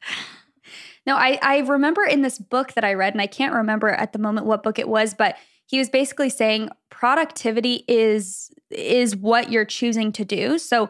No, 1.10 1.16
I, 1.16 1.40
I 1.42 1.58
remember 1.60 2.04
in 2.04 2.22
this 2.22 2.38
book 2.38 2.74
that 2.74 2.84
I 2.84 2.94
read, 2.94 3.16
and 3.16 3.22
I 3.22 3.26
can't 3.26 3.56
remember 3.56 3.90
at 3.90 4.14
the 4.14 4.20
moment 4.20 4.46
what 4.46 4.62
book 4.62 4.78
it 4.78 4.88
was, 4.88 5.16
but 5.16 5.38
he 5.66 5.80
was 5.80 5.90
basically 5.90 6.30
saying 6.30 6.70
productivity 6.92 7.84
is 7.88 8.52
is 8.70 9.16
what 9.16 9.52
you're 9.52 9.66
choosing 9.66 10.12
to 10.12 10.24
do. 10.24 10.60
So 10.60 10.88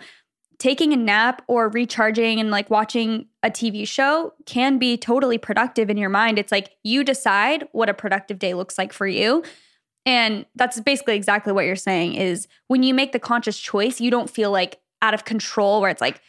taking 0.58 0.92
a 0.92 0.98
nap 0.98 1.42
or 1.48 1.70
recharging 1.70 2.42
and 2.42 2.52
like 2.52 2.70
watching 2.70 3.28
a 3.44 3.50
TV 3.50 3.88
show 3.88 4.34
can 4.46 4.78
be 4.78 4.98
totally 4.98 5.38
productive 5.38 5.90
in 5.90 5.96
your 5.96 6.10
mind. 6.10 6.38
It's 6.38 6.52
like 6.52 6.72
you 6.84 7.06
decide 7.06 7.70
what 7.72 7.88
a 7.88 7.94
productive 7.94 8.40
day 8.40 8.54
looks 8.54 8.78
like 8.78 8.92
for 8.92 9.08
you. 9.08 9.42
And 10.10 10.48
that's 10.56 10.80
basically 10.80 11.16
exactly 11.16 11.54
what 11.54 11.66
you're 11.66 11.76
saying 11.76 12.16
is 12.16 12.48
when 12.66 12.82
you 12.82 12.96
make 12.96 13.12
the 13.12 13.20
conscious 13.20 13.60
choice, 13.60 14.02
you 14.02 14.10
don't 14.10 14.28
feel 14.28 14.50
like 14.50 14.80
out 15.04 15.14
of 15.14 15.24
control 15.24 15.82
where 15.82 15.92
it's 15.92 16.02
like, 16.02 16.20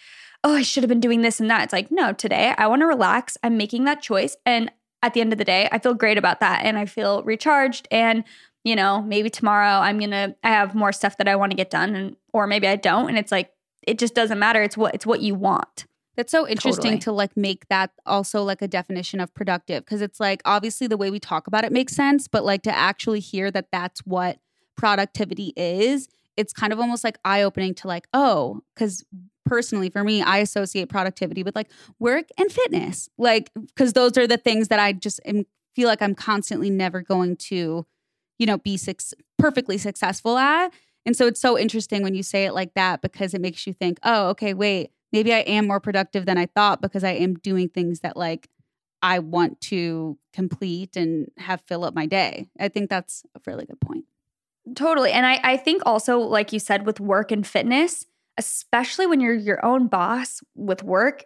oh, 0.45 0.55
I 0.55 0.61
should 0.61 0.83
have 0.83 0.91
been 0.91 1.01
doing 1.01 1.23
this 1.23 1.41
and 1.41 1.51
that. 1.51 1.65
It's 1.65 1.73
like, 1.73 1.91
no, 1.91 2.13
today 2.13 2.55
I 2.59 2.67
want 2.67 2.83
to 2.83 2.87
relax. 2.87 3.39
I'm 3.43 3.57
making 3.57 3.85
that 3.85 4.03
choice. 4.03 4.37
And 4.45 4.71
at 5.03 5.15
the 5.15 5.23
end 5.23 5.33
of 5.33 5.39
the 5.39 5.47
day, 5.47 5.67
I 5.73 5.79
feel 5.79 5.95
great 5.95 6.19
about 6.19 6.41
that. 6.41 6.63
And 6.63 6.77
I 6.77 6.85
feel 6.85 7.23
recharged. 7.23 7.89
And, 7.91 8.23
you 8.65 8.77
know, 8.77 9.01
maybe 9.01 9.31
tomorrow 9.31 9.81
I'm 9.81 9.97
going 9.97 10.11
to, 10.11 10.37
I 10.45 10.51
have 10.51 10.75
more 10.75 10.93
stuff 10.93 11.17
that 11.17 11.27
I 11.27 11.37
want 11.37 11.53
to 11.53 11.57
get 11.57 11.71
done 11.71 11.95
and, 11.95 12.17
or 12.35 12.47
maybe 12.47 12.69
I 12.69 12.77
don't. 12.77 13.09
And 13.09 13.17
it's 13.17 13.33
like, 13.33 13.51
it 13.87 13.99
just 13.99 14.15
doesn't 14.15 14.39
matter. 14.39 14.63
It's 14.63 14.77
what, 14.77 14.95
it's 14.95 15.07
what 15.07 15.23
you 15.23 15.35
want. 15.35 15.87
That's 16.21 16.33
so 16.33 16.47
interesting 16.47 16.83
Totally. 16.83 16.99
to 16.99 17.13
like 17.13 17.35
make 17.35 17.67
that 17.69 17.93
also 18.05 18.43
like 18.43 18.61
a 18.61 18.69
definition 18.69 19.21
of 19.21 19.33
productive 19.33 19.87
because 19.87 20.03
it's 20.03 20.21
like 20.21 20.43
obviously 20.45 20.87
the 20.87 20.99
way 20.99 21.11
we 21.11 21.19
talk 21.19 21.47
about 21.47 21.65
it 21.65 21.73
makes 21.73 21.95
sense, 21.95 22.29
but 22.29 22.45
like 22.45 22.61
to 22.65 22.77
actually 22.77 23.21
hear 23.21 23.51
that 23.51 23.69
that's 23.73 24.01
what 24.01 24.37
productivity 24.77 25.55
is, 25.57 26.09
it's 26.37 26.53
kind 26.53 26.75
of 26.75 26.79
almost 26.79 27.05
like 27.05 27.17
eye 27.25 27.41
opening 27.41 27.73
to 27.77 27.89
like, 27.89 28.07
oh, 28.13 28.61
because 28.75 29.03
personally 29.47 29.89
for 29.89 30.05
me, 30.05 30.21
I 30.21 30.41
associate 30.41 30.91
productivity 30.91 31.43
with 31.43 31.57
like 31.57 31.71
work 31.99 32.27
and 32.37 32.53
fitness, 32.53 33.09
like 33.17 33.51
because 33.55 33.95
those 33.95 34.19
are 34.19 34.27
the 34.27 34.37
things 34.37 34.69
that 34.69 34.79
I 34.79 34.93
just 34.93 35.21
am, 35.25 35.47
feel 35.75 35.89
like 35.89 36.03
I'm 36.03 36.15
constantly 36.15 36.69
never 36.69 37.01
going 37.01 37.37
to, 37.49 37.87
you 38.39 38.47
know, 38.47 38.59
be 38.59 38.77
six, 38.77 39.15
perfectly 39.39 39.79
successful 39.79 40.37
at. 40.37 40.71
And 41.07 41.17
so 41.17 41.27
it's 41.27 41.41
so 41.41 41.59
interesting 41.59 42.03
when 42.03 42.15
you 42.15 42.23
say 42.23 42.45
it 42.45 42.53
like 42.53 42.75
that 42.75 43.01
because 43.01 43.33
it 43.33 43.41
makes 43.41 43.67
you 43.67 43.73
think, 43.73 43.99
oh, 44.03 44.29
okay, 44.29 44.53
wait, 44.53 44.91
maybe 45.13 45.33
I 45.33 45.39
am 45.39 45.67
more 45.67 45.81
productive 45.81 46.27
than 46.27 46.39
I 46.39 46.47
thought 46.47 46.81
because 46.81 47.05
I 47.05 47.13
am 47.13 47.35
doing 47.35 47.69
things 47.69 48.01
that 48.01 48.17
like 48.17 48.49
I 49.03 49.19
want 49.19 49.61
to 49.63 50.19
complete 50.33 50.97
and 50.97 51.31
have 51.39 51.63
fill 51.63 51.85
up 51.85 51.95
my 51.95 52.07
day. 52.07 52.49
I 52.59 52.69
think 52.69 52.91
that's 52.91 53.25
a 53.35 53.41
really 53.47 53.67
good 53.67 53.81
point. 53.81 54.05
Totally. 54.75 55.13
And 55.13 55.27
I, 55.27 55.41
I 55.43 55.57
think 55.57 55.83
also, 55.87 56.19
like 56.19 56.53
you 56.53 56.59
said, 56.59 56.87
with 56.87 57.01
work 57.01 57.33
and 57.33 57.47
fitness, 57.47 58.05
especially 58.37 59.07
when 59.07 59.21
you're 59.21 59.35
your 59.35 59.65
own 59.65 59.89
boss 59.89 60.43
with 60.55 60.83
work, 60.83 61.25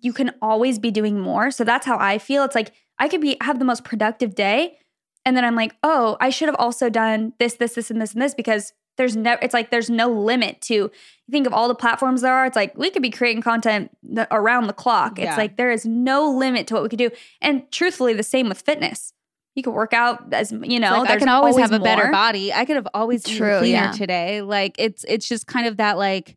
you 0.00 0.12
can 0.12 0.32
always 0.40 0.78
be 0.78 0.90
doing 0.90 1.20
more. 1.20 1.50
So 1.50 1.64
that's 1.64 1.84
how 1.84 1.98
I 1.98 2.18
feel. 2.18 2.44
It's 2.44 2.54
like 2.54 2.72
I 2.98 3.08
could 3.08 3.20
be 3.20 3.36
have 3.40 3.58
the 3.58 3.64
most 3.64 3.84
productive 3.84 4.34
day. 4.34 4.78
And 5.24 5.36
then 5.36 5.44
I'm 5.44 5.56
like, 5.56 5.74
oh, 5.82 6.16
I 6.20 6.30
should 6.30 6.48
have 6.48 6.56
also 6.58 6.88
done 6.88 7.32
this, 7.38 7.54
this, 7.54 7.74
this, 7.74 7.90
and 7.90 8.00
this, 8.00 8.12
and 8.12 8.22
this 8.22 8.34
because 8.34 8.72
there's 8.96 9.16
no, 9.16 9.36
it's 9.42 9.54
like 9.54 9.70
there's 9.70 9.90
no 9.90 10.08
limit 10.08 10.60
to, 10.62 10.74
you 10.74 10.90
think 11.30 11.46
of 11.46 11.52
all 11.52 11.68
the 11.68 11.74
platforms 11.74 12.22
there 12.22 12.32
are, 12.32 12.46
it's 12.46 12.56
like 12.56 12.76
we 12.76 12.90
could 12.90 13.02
be 13.02 13.10
creating 13.10 13.42
content 13.42 13.90
around 14.30 14.66
the 14.66 14.72
clock. 14.72 15.18
Yeah. 15.18 15.28
It's 15.28 15.38
like 15.38 15.56
there 15.56 15.70
is 15.70 15.84
no 15.84 16.30
limit 16.30 16.66
to 16.68 16.74
what 16.74 16.82
we 16.82 16.88
could 16.88 16.98
do. 16.98 17.10
And 17.40 17.70
truthfully, 17.70 18.14
the 18.14 18.22
same 18.22 18.48
with 18.48 18.60
fitness. 18.60 19.12
You 19.54 19.62
could 19.62 19.72
work 19.72 19.94
out 19.94 20.34
as, 20.34 20.52
you 20.52 20.78
know, 20.78 20.98
like 21.00 21.10
I 21.10 21.16
can 21.16 21.28
always, 21.30 21.56
have 21.56 21.72
a 21.72 21.80
better 21.80 22.10
body. 22.10 22.52
I 22.52 22.66
could 22.66 22.76
have 22.76 22.88
always 22.92 23.24
True, 23.24 23.58
cleaner 23.58 23.84
yeah. 23.84 23.90
today. 23.90 24.42
Like 24.42 24.74
it's 24.78 25.02
it's 25.08 25.26
just 25.26 25.46
kind 25.46 25.66
of 25.66 25.78
that 25.78 25.96
like 25.96 26.36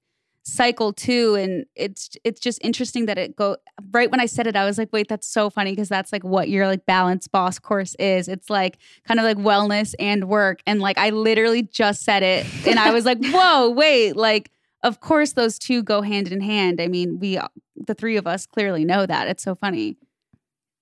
cycle 0.49 0.93
too 0.93 1.35
and 1.35 1.65
it's 1.75 2.09
it's 2.23 2.39
just 2.39 2.59
interesting 2.63 3.05
that 3.05 3.17
it 3.17 3.35
go 3.35 3.57
right 3.91 4.09
when 4.11 4.19
I 4.19 4.25
said 4.25 4.47
it 4.47 4.55
I 4.55 4.65
was 4.65 4.77
like 4.77 4.89
wait 4.91 5.07
that's 5.07 5.27
so 5.27 5.49
funny 5.49 5.71
because 5.71 5.89
that's 5.89 6.11
like 6.11 6.23
what 6.23 6.49
your 6.49 6.67
like 6.67 6.85
balance 6.85 7.27
boss 7.27 7.59
course 7.59 7.95
is. 7.99 8.27
It's 8.27 8.49
like 8.49 8.77
kind 9.07 9.19
of 9.19 9.25
like 9.25 9.37
wellness 9.37 9.93
and 9.99 10.27
work 10.27 10.61
and 10.65 10.79
like 10.81 10.97
I 10.97 11.11
literally 11.11 11.63
just 11.63 12.03
said 12.03 12.23
it 12.23 12.45
and 12.67 12.79
I 12.79 12.91
was 12.91 13.05
like 13.05 13.19
whoa 13.25 13.69
wait 13.69 14.15
like 14.15 14.51
of 14.83 14.99
course 14.99 15.33
those 15.33 15.59
two 15.59 15.83
go 15.83 16.01
hand 16.01 16.31
in 16.31 16.41
hand. 16.41 16.81
I 16.81 16.87
mean 16.87 17.19
we 17.19 17.39
the 17.75 17.93
three 17.93 18.17
of 18.17 18.27
us 18.27 18.45
clearly 18.45 18.85
know 18.85 19.05
that. 19.05 19.27
It's 19.27 19.43
so 19.43 19.55
funny 19.55 19.97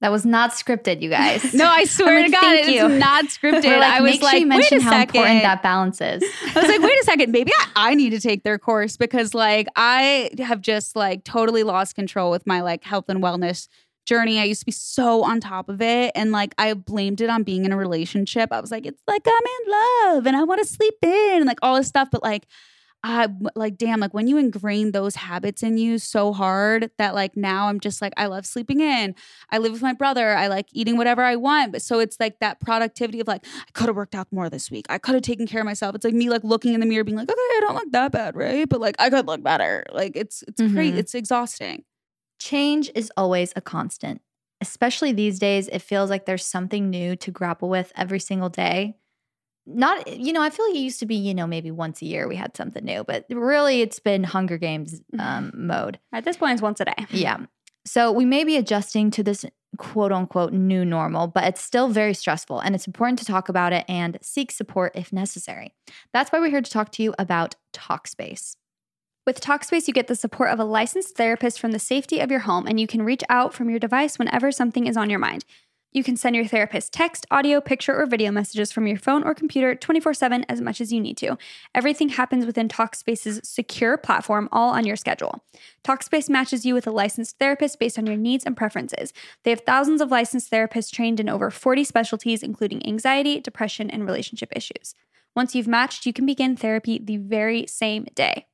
That 0.02 0.12
was 0.12 0.26
not 0.26 0.52
scripted, 0.52 1.02
you 1.02 1.10
guys. 1.10 1.54
no 1.56 1.68
I 1.68 1.86
swear 1.86 2.22
like, 2.22 2.28
to 2.28 2.32
God 2.32 2.56
it's 2.56 2.68
you. 2.68 2.88
not 2.88 3.26
scripted 3.26 3.80
like, 3.80 3.94
I 3.94 4.02
was 4.02 4.12
make 4.12 4.22
sure 4.22 4.32
like 4.32 4.42
you 4.42 4.50
wait 4.50 4.72
a 4.72 4.82
how 4.82 4.92
second 4.92 5.16
important 5.16 5.42
that 5.42 5.64
balance 5.64 6.02
is. 6.02 6.24
I 6.56 6.60
was 6.60 6.70
like, 6.70 6.82
wait 6.82 7.00
a 7.00 7.04
second, 7.04 7.32
maybe 7.32 7.52
I, 7.58 7.92
I 7.92 7.96
need 7.96 8.12
to 8.12 8.20
take 8.20 8.44
their 8.44 8.60
course 8.60 8.96
because 8.96 9.34
like 9.34 9.68
I 9.76 10.30
have 10.38 10.62
just 10.62 10.96
like 10.96 11.24
totally 11.24 11.64
lost 11.64 11.96
control 11.96 12.30
with 12.30 12.46
my 12.46 12.62
like 12.62 12.84
health 12.84 13.06
and 13.10 13.24
wellness 13.24 13.68
journey. 14.06 14.40
I 14.40 14.44
used 14.44 14.62
to 14.62 14.66
be 14.68 14.72
so 14.72 15.24
on 15.24 15.40
top 15.40 15.68
of 15.68 15.82
it 15.82 16.12
and 16.16 16.32
like 16.32 16.54
I 16.60 16.74
blamed 16.76 17.20
it 17.20 17.30
on 17.30 17.42
being 17.42 17.66
in 17.66 17.72
a 17.72 17.78
relationship. 17.78 18.52
I 18.52 18.62
was 18.62 18.70
like, 18.70 18.86
it's 18.86 19.02
like 19.08 19.24
I'm 19.26 19.34
in 19.34 19.72
love 20.14 20.28
and 20.28 20.38
I 20.38 20.44
want 20.44 20.62
to 20.62 20.68
sleep 20.68 20.96
in 21.02 21.38
and 21.38 21.46
like 21.46 21.60
all 21.64 21.76
this 21.76 21.88
stuff. 21.88 22.10
But 22.12 22.22
like 22.22 22.46
I 23.04 23.28
like 23.56 23.78
damn, 23.78 24.00
like 24.00 24.14
when 24.14 24.28
you 24.28 24.38
ingrain 24.38 24.92
those 24.92 25.16
habits 25.16 25.64
in 25.64 25.78
you 25.78 25.98
so 26.00 26.34
hard 26.34 26.92
that 26.98 27.14
like 27.16 27.38
now 27.38 27.68
I'm 27.68 27.80
just 27.80 28.02
like 28.02 28.12
I 28.18 28.26
love 28.26 28.46
sleeping 28.46 28.82
in. 28.82 29.16
I 29.50 29.60
live 29.60 29.72
with 29.72 29.82
my 29.82 29.94
brother. 29.94 30.34
I 30.36 30.48
like 30.48 30.66
eating 30.74 30.98
whatever 30.98 31.22
I 31.22 31.36
want. 31.36 31.72
But 31.72 31.82
so 31.82 32.00
it's 32.00 32.20
like 32.20 32.40
that 32.40 32.60
productivity 32.60 33.20
of 33.22 33.28
like 33.28 33.46
I 33.60 33.72
could 33.74 33.88
have 33.88 33.96
worked 33.96 34.16
out 34.16 34.28
more 34.32 34.50
this 34.50 34.70
week. 34.72 34.88
I 34.90 34.98
could 34.98 35.14
have 35.16 35.22
taken 35.24 35.48
care 35.48 35.62
of 35.62 35.66
myself. 35.66 35.96
It's 35.96 36.04
like 36.04 36.16
me 36.16 36.30
like 36.30 36.44
looking 36.44 36.74
in 36.74 36.80
the 36.80 36.86
mirror 36.86 37.04
being 37.04 37.18
like, 37.18 37.30
okay, 37.30 37.38
I 37.40 37.60
don't 37.62 37.76
look 37.76 37.92
that 37.92 38.12
bad, 38.12 38.36
right? 38.36 38.68
But 38.68 38.82
like 38.82 38.96
I 39.00 39.10
could 39.10 39.28
look 39.28 39.42
better. 39.44 39.86
Like 39.94 40.14
it's 40.16 40.44
it's 40.48 40.62
great. 40.74 40.96
Mhm. 40.96 40.98
It's 40.98 41.16
exhausting. 41.16 41.84
Change 42.40 42.92
is 42.96 43.12
always 43.18 43.54
a 43.56 43.62
constant. 43.62 44.22
Especially 44.62 45.12
these 45.12 45.40
days, 45.40 45.68
it 45.70 45.80
feels 45.84 46.10
like 46.10 46.26
there's 46.26 46.46
something 46.46 46.90
new 46.90 47.16
to 47.18 47.32
grapple 47.32 47.70
with 47.70 47.92
every 47.96 48.20
single 48.20 48.50
day. 48.50 48.96
Not, 49.70 50.08
you 50.08 50.32
know, 50.32 50.42
I 50.42 50.50
feel 50.50 50.66
like 50.68 50.76
it 50.76 50.80
used 50.80 51.00
to 51.02 51.06
be, 51.06 51.16
you 51.16 51.34
know, 51.34 51.46
maybe 51.46 51.72
once 51.72 52.02
a 52.02 52.06
year 52.06 52.28
we 52.28 52.38
had 52.38 52.56
something 52.56 52.86
new, 52.86 53.04
but 53.04 53.26
really 53.30 53.82
it's 53.82 54.00
been 54.00 54.24
Hunger 54.24 54.58
Games 54.58 55.02
um, 55.20 55.52
mode. 55.54 56.00
At 56.14 56.24
this 56.24 56.38
point, 56.38 56.54
it's 56.54 56.62
once 56.62 56.80
a 56.80 56.86
day. 56.86 57.06
Yeah. 57.10 57.38
So 57.86 58.12
we 58.12 58.26
may 58.26 58.44
be 58.44 58.58
adjusting 58.58 59.12
to 59.12 59.24
this 59.24 59.46
quote 59.78 60.12
unquote 60.12 60.54
new 60.54 60.84
normal, 60.86 61.28
but 61.28 61.44
it's 61.44 61.62
still 61.62 61.90
very 61.90 62.14
stressful 62.14 62.60
and 62.60 62.76
it's 62.76 62.88
important 62.88 63.20
to 63.20 63.26
talk 63.26 63.50
about 63.50 63.74
it 63.74 63.86
and 63.88 64.18
seek 64.22 64.52
support 64.52 64.94
if 64.96 65.14
necessary. 65.14 65.74
That's 66.14 66.32
why 66.32 66.40
we're 66.40 66.50
here 66.50 66.62
to 66.62 66.72
talk 66.72 66.92
to 66.94 67.04
you 67.04 67.14
about 67.20 67.56
Talkspace. 67.74 68.56
With 69.26 69.42
Talkspace, 69.42 69.90
you 69.90 69.94
get 69.94 70.08
the 70.08 70.16
support 70.16 70.52
of 70.52 70.60
a 70.60 70.64
licensed 70.64 71.18
therapist 71.18 71.60
from 71.60 71.72
the 71.72 71.80
safety 71.80 72.20
of 72.22 72.32
your 72.32 72.40
home, 72.40 72.66
and 72.66 72.80
you 72.80 72.88
can 72.88 73.04
reach 73.04 73.24
out 73.28 73.54
from 73.54 73.70
your 73.70 73.78
device 73.78 74.18
whenever 74.18 74.54
something 74.54 74.88
is 74.88 74.96
on 74.96 75.10
your 75.10 75.20
mind. 75.20 75.44
You 75.98 76.04
can 76.04 76.16
send 76.16 76.36
your 76.36 76.46
therapist 76.46 76.94
text, 76.94 77.26
audio, 77.32 77.60
picture, 77.60 78.00
or 78.00 78.06
video 78.06 78.30
messages 78.30 78.72
from 78.72 78.86
your 78.86 79.00
phone 79.00 79.24
or 79.24 79.34
computer 79.34 79.74
24 79.74 80.14
7 80.14 80.46
as 80.48 80.62
much 80.62 80.80
as 80.80 80.94
you 80.94 81.02
need 81.02 81.18
to. 81.18 81.40
Everything 81.74 82.10
happens 82.10 82.46
within 82.46 82.68
Talkspace's 82.68 83.42
secure 83.44 83.98
platform, 83.98 84.48
all 84.52 84.70
on 84.70 84.86
your 84.86 84.96
schedule. 84.96 85.44
Talkspace 85.84 86.30
matches 86.30 86.68
you 86.68 86.76
with 86.76 86.86
a 86.86 86.92
licensed 86.92 87.40
therapist 87.40 87.80
based 87.80 87.98
on 87.98 88.06
your 88.06 88.16
needs 88.16 88.46
and 88.46 88.56
preferences. 88.56 89.12
They 89.42 89.50
have 89.50 89.62
thousands 89.62 90.00
of 90.00 90.12
licensed 90.12 90.52
therapists 90.52 90.92
trained 90.92 91.20
in 91.20 91.30
over 91.30 91.50
40 91.50 91.84
specialties, 91.84 92.44
including 92.44 92.86
anxiety, 92.86 93.40
depression, 93.40 93.90
and 93.90 94.06
relationship 94.06 94.54
issues. 94.56 94.94
Once 95.36 95.56
you've 95.56 95.68
matched, 95.68 96.06
you 96.06 96.14
can 96.14 96.28
begin 96.28 96.56
therapy 96.56 97.00
the 97.00 97.18
very 97.18 97.66
same 97.66 98.06
day. 98.14 98.46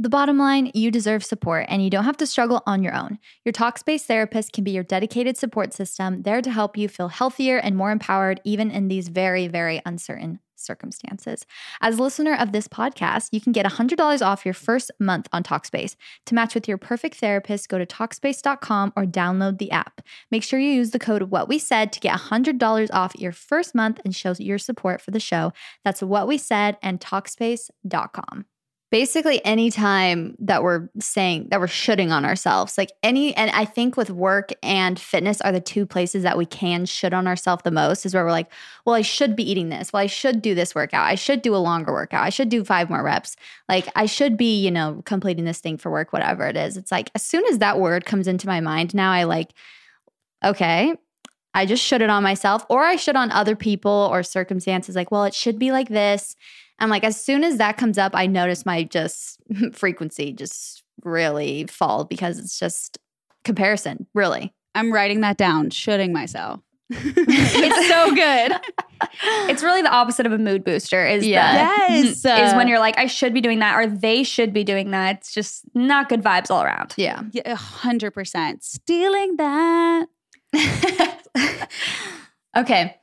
The 0.00 0.08
bottom 0.08 0.38
line, 0.38 0.72
you 0.74 0.90
deserve 0.90 1.24
support 1.24 1.66
and 1.68 1.80
you 1.82 1.88
don't 1.88 2.04
have 2.04 2.16
to 2.16 2.26
struggle 2.26 2.64
on 2.66 2.82
your 2.82 2.94
own. 2.94 3.18
Your 3.44 3.52
Talkspace 3.52 4.02
therapist 4.02 4.52
can 4.52 4.64
be 4.64 4.72
your 4.72 4.82
dedicated 4.82 5.36
support 5.36 5.72
system, 5.72 6.22
there 6.22 6.42
to 6.42 6.50
help 6.50 6.76
you 6.76 6.88
feel 6.88 7.08
healthier 7.08 7.58
and 7.58 7.76
more 7.76 7.92
empowered, 7.92 8.40
even 8.44 8.72
in 8.72 8.88
these 8.88 9.06
very, 9.06 9.46
very 9.46 9.80
uncertain 9.86 10.40
circumstances. 10.56 11.46
As 11.80 11.96
a 11.96 12.02
listener 12.02 12.34
of 12.34 12.50
this 12.50 12.66
podcast, 12.66 13.28
you 13.30 13.40
can 13.40 13.52
get 13.52 13.66
$100 13.66 14.20
off 14.20 14.44
your 14.44 14.54
first 14.54 14.90
month 14.98 15.28
on 15.32 15.44
Talkspace. 15.44 15.94
To 16.26 16.34
match 16.34 16.56
with 16.56 16.66
your 16.66 16.78
perfect 16.78 17.16
therapist, 17.16 17.68
go 17.68 17.78
to 17.78 17.86
Talkspace.com 17.86 18.94
or 18.96 19.04
download 19.04 19.58
the 19.58 19.70
app. 19.70 20.00
Make 20.28 20.42
sure 20.42 20.58
you 20.58 20.72
use 20.72 20.90
the 20.90 20.98
code 20.98 21.24
What 21.24 21.48
We 21.48 21.60
Said 21.60 21.92
to 21.92 22.00
get 22.00 22.18
$100 22.18 22.88
off 22.92 23.14
your 23.16 23.32
first 23.32 23.76
month 23.76 24.00
and 24.04 24.14
show 24.14 24.34
your 24.38 24.58
support 24.58 25.00
for 25.00 25.12
the 25.12 25.20
show. 25.20 25.52
That's 25.84 26.02
What 26.02 26.26
We 26.26 26.36
Said 26.36 26.78
and 26.82 27.00
Talkspace.com 27.00 28.46
basically 28.90 29.44
any 29.44 29.70
time 29.70 30.36
that 30.38 30.62
we're 30.62 30.88
saying 31.00 31.48
that 31.50 31.58
we're 31.58 31.66
shooting 31.66 32.12
on 32.12 32.24
ourselves 32.24 32.78
like 32.78 32.92
any 33.02 33.34
and 33.36 33.50
i 33.50 33.64
think 33.64 33.96
with 33.96 34.10
work 34.10 34.50
and 34.62 35.00
fitness 35.00 35.40
are 35.40 35.52
the 35.52 35.60
two 35.60 35.84
places 35.84 36.22
that 36.22 36.38
we 36.38 36.46
can 36.46 36.84
shoot 36.84 37.12
on 37.12 37.26
ourselves 37.26 37.62
the 37.64 37.70
most 37.70 38.06
is 38.06 38.14
where 38.14 38.24
we're 38.24 38.30
like 38.30 38.50
well 38.84 38.94
i 38.94 39.02
should 39.02 39.34
be 39.34 39.48
eating 39.48 39.68
this 39.68 39.92
well 39.92 40.02
i 40.02 40.06
should 40.06 40.40
do 40.40 40.54
this 40.54 40.74
workout 40.74 41.06
i 41.06 41.14
should 41.14 41.42
do 41.42 41.54
a 41.54 41.58
longer 41.58 41.92
workout 41.92 42.22
i 42.22 42.28
should 42.28 42.48
do 42.48 42.64
five 42.64 42.88
more 42.88 43.02
reps 43.02 43.36
like 43.68 43.88
i 43.96 44.06
should 44.06 44.36
be 44.36 44.62
you 44.62 44.70
know 44.70 45.02
completing 45.04 45.44
this 45.44 45.60
thing 45.60 45.76
for 45.76 45.90
work 45.90 46.12
whatever 46.12 46.46
it 46.46 46.56
is 46.56 46.76
it's 46.76 46.92
like 46.92 47.10
as 47.14 47.22
soon 47.22 47.44
as 47.46 47.58
that 47.58 47.80
word 47.80 48.04
comes 48.04 48.28
into 48.28 48.46
my 48.46 48.60
mind 48.60 48.94
now 48.94 49.10
i 49.10 49.24
like 49.24 49.52
okay 50.44 50.94
I 51.54 51.66
just 51.66 51.84
should 51.84 52.02
it 52.02 52.10
on 52.10 52.24
myself, 52.24 52.66
or 52.68 52.82
I 52.82 52.96
should 52.96 53.14
on 53.14 53.30
other 53.30 53.54
people 53.54 54.08
or 54.10 54.24
circumstances. 54.24 54.96
Like, 54.96 55.12
well, 55.12 55.22
it 55.22 55.34
should 55.34 55.56
be 55.56 55.70
like 55.70 55.88
this. 55.88 56.34
I'm 56.84 56.90
like, 56.90 57.04
as 57.04 57.18
soon 57.18 57.44
as 57.44 57.56
that 57.56 57.78
comes 57.78 57.96
up, 57.96 58.12
I 58.14 58.26
notice 58.26 58.66
my 58.66 58.82
just 58.84 59.40
frequency 59.72 60.32
just 60.32 60.82
really 61.02 61.64
fall 61.66 62.04
because 62.04 62.38
it's 62.38 62.58
just 62.58 62.98
comparison, 63.42 64.06
really. 64.14 64.52
I'm 64.74 64.92
writing 64.92 65.22
that 65.22 65.38
down, 65.38 65.70
shooting 65.70 66.12
myself. 66.12 66.60
it's 66.90 67.88
so 67.88 68.14
good. 68.14 68.60
it's 69.50 69.62
really 69.62 69.80
the 69.80 69.90
opposite 69.90 70.26
of 70.26 70.32
a 70.32 70.38
mood 70.38 70.62
booster. 70.62 71.06
Is 71.06 71.26
yeah. 71.26 71.88
The, 71.88 71.94
yes. 71.94 72.24
is 72.24 72.54
when 72.54 72.68
you're 72.68 72.78
like, 72.78 72.98
I 72.98 73.06
should 73.06 73.32
be 73.32 73.40
doing 73.40 73.60
that, 73.60 73.76
or 73.76 73.86
they 73.86 74.22
should 74.22 74.52
be 74.52 74.62
doing 74.62 74.90
that. 74.90 75.16
It's 75.16 75.32
just 75.32 75.62
not 75.74 76.10
good 76.10 76.22
vibes 76.22 76.50
all 76.50 76.62
around. 76.62 76.92
Yeah, 76.98 77.22
yeah, 77.32 77.54
hundred 77.54 78.10
percent. 78.10 78.62
Stealing 78.62 79.36
that. 79.36 80.06
okay. 82.56 83.00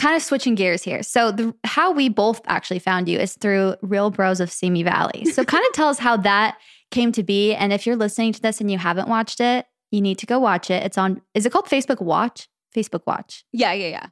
Kind 0.00 0.16
of 0.16 0.22
switching 0.22 0.54
gears 0.54 0.82
here. 0.82 1.02
So, 1.02 1.30
the, 1.30 1.54
how 1.64 1.92
we 1.92 2.08
both 2.08 2.40
actually 2.46 2.78
found 2.78 3.08
you 3.08 3.18
is 3.18 3.34
through 3.34 3.76
Real 3.82 4.10
Bros 4.10 4.40
of 4.40 4.50
Simi 4.50 4.82
Valley. 4.82 5.26
So, 5.26 5.44
kind 5.44 5.64
of 5.66 5.72
tell 5.74 5.88
us 5.88 5.98
how 5.98 6.16
that 6.18 6.56
came 6.90 7.12
to 7.12 7.22
be. 7.22 7.54
And 7.54 7.72
if 7.72 7.86
you're 7.86 7.96
listening 7.96 8.32
to 8.32 8.40
this 8.40 8.60
and 8.60 8.70
you 8.70 8.78
haven't 8.78 9.08
watched 9.08 9.40
it, 9.40 9.66
you 9.90 10.00
need 10.00 10.18
to 10.18 10.26
go 10.26 10.38
watch 10.38 10.70
it. 10.70 10.82
It's 10.84 10.96
on, 10.96 11.20
is 11.34 11.44
it 11.44 11.52
called 11.52 11.66
Facebook 11.66 12.00
Watch? 12.00 12.48
Facebook 12.74 13.02
Watch. 13.06 13.44
Yeah, 13.52 13.72
yeah, 13.72 13.88
yeah. 13.88 14.06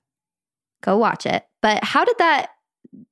Go 0.83 0.97
watch 0.97 1.27
it. 1.27 1.45
But 1.63 1.83
how 1.83 2.05
did 2.05 2.19
that 2.19 2.51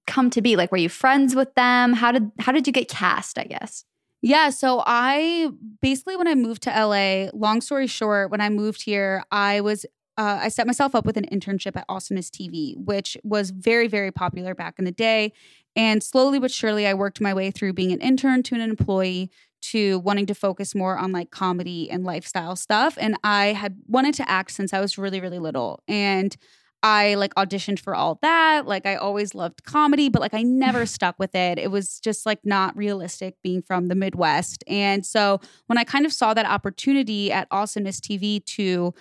come 0.06 0.30
to 0.30 0.42
be? 0.42 0.56
Like, 0.56 0.70
were 0.70 0.78
you 0.78 0.88
friends 0.88 1.34
with 1.34 1.54
them? 1.54 1.92
How 1.92 2.12
did 2.12 2.30
how 2.38 2.52
did 2.52 2.66
you 2.66 2.72
get 2.72 2.88
cast? 2.88 3.38
I 3.38 3.44
guess. 3.44 3.84
Yeah, 4.22 4.50
so 4.50 4.82
I 4.86 5.50
basically 5.82 6.16
when 6.16 6.26
I 6.26 6.34
moved 6.34 6.62
to 6.62 6.70
LA, 6.70 7.30
long 7.32 7.60
story 7.60 7.86
short, 7.86 8.30
when 8.30 8.40
I 8.40 8.48
moved 8.48 8.82
here, 8.82 9.24
I 9.30 9.60
was 9.60 9.86
uh, 10.18 10.40
I 10.42 10.48
set 10.48 10.66
myself 10.66 10.94
up 10.94 11.04
with 11.04 11.16
an 11.16 11.26
internship 11.30 11.76
at 11.76 11.84
Awesomeness 11.88 12.30
TV, 12.30 12.76
which 12.76 13.16
was 13.22 13.50
very, 13.50 13.88
very 13.88 14.10
popular 14.10 14.54
back 14.54 14.78
in 14.78 14.84
the 14.84 14.92
day. 14.92 15.32
And 15.74 16.02
slowly 16.02 16.38
but 16.38 16.50
surely, 16.50 16.86
I 16.86 16.94
worked 16.94 17.20
my 17.20 17.34
way 17.34 17.50
through 17.50 17.74
being 17.74 17.92
an 17.92 18.00
intern 18.00 18.42
to 18.44 18.54
an 18.54 18.62
employee 18.62 19.30
to 19.72 19.98
wanting 19.98 20.26
to 20.26 20.34
focus 20.34 20.74
more 20.74 20.96
on 20.96 21.12
like 21.12 21.30
comedy 21.30 21.90
and 21.90 22.04
lifestyle 22.04 22.56
stuff. 22.56 22.96
And 23.00 23.16
I 23.24 23.46
had 23.46 23.76
wanted 23.86 24.14
to 24.14 24.30
act 24.30 24.52
since 24.52 24.72
I 24.72 24.80
was 24.80 24.96
really, 24.96 25.20
really 25.20 25.38
little. 25.38 25.82
And 25.88 26.34
I 26.82 27.14
like 27.14 27.34
auditioned 27.34 27.80
for 27.80 27.94
all 27.94 28.18
that. 28.22 28.66
Like 28.66 28.86
I 28.86 28.96
always 28.96 29.34
loved 29.34 29.64
comedy, 29.64 30.08
but 30.08 30.22
like 30.22 30.34
I 30.34 30.42
never 30.42 30.86
stuck 30.86 31.18
with 31.18 31.34
it. 31.34 31.58
It 31.58 31.70
was 31.70 32.00
just 32.00 32.26
like 32.26 32.40
not 32.44 32.76
realistic 32.76 33.34
being 33.42 33.60
from 33.60 33.88
the 33.88 33.94
Midwest. 33.94 34.62
And 34.66 35.04
so 35.04 35.40
when 35.66 35.78
I 35.78 35.84
kind 35.84 36.06
of 36.06 36.12
saw 36.12 36.32
that 36.34 36.46
opportunity 36.46 37.32
at 37.32 37.48
Awesomeness 37.50 38.00
TV 38.00 38.44
to 38.46 38.94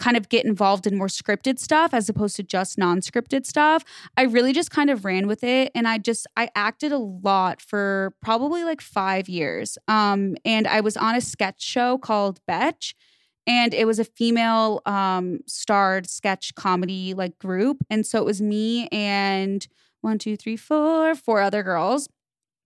kind 0.00 0.16
of 0.16 0.28
get 0.28 0.44
involved 0.44 0.86
in 0.86 0.96
more 0.96 1.06
scripted 1.06 1.58
stuff 1.60 1.94
as 1.94 2.08
opposed 2.08 2.34
to 2.36 2.42
just 2.42 2.78
non-scripted 2.78 3.46
stuff. 3.46 3.84
I 4.16 4.22
really 4.22 4.52
just 4.52 4.70
kind 4.70 4.90
of 4.90 5.04
ran 5.04 5.28
with 5.28 5.44
it 5.44 5.70
and 5.74 5.86
i 5.86 5.98
just 5.98 6.26
i 6.36 6.48
acted 6.54 6.90
a 6.90 6.98
lot 6.98 7.60
for 7.60 8.12
probably 8.20 8.64
like 8.64 8.80
five 8.80 9.28
years. 9.28 9.78
Um, 9.86 10.36
and 10.44 10.66
i 10.66 10.80
was 10.80 10.96
on 10.96 11.14
a 11.14 11.20
sketch 11.20 11.62
show 11.62 11.98
called 11.98 12.40
betch 12.48 12.94
and 13.46 13.74
it 13.74 13.86
was 13.86 13.98
a 13.98 14.04
female 14.04 14.80
um, 14.86 15.40
starred 15.46 16.08
sketch 16.08 16.54
comedy 16.54 17.14
like 17.14 17.38
group. 17.38 17.78
And 17.88 18.06
so 18.06 18.18
it 18.18 18.24
was 18.24 18.40
me 18.40 18.88
and 18.88 19.66
one 20.02 20.18
two 20.18 20.36
three 20.36 20.56
four 20.56 21.14
four 21.14 21.40
other 21.40 21.62
girls. 21.62 22.08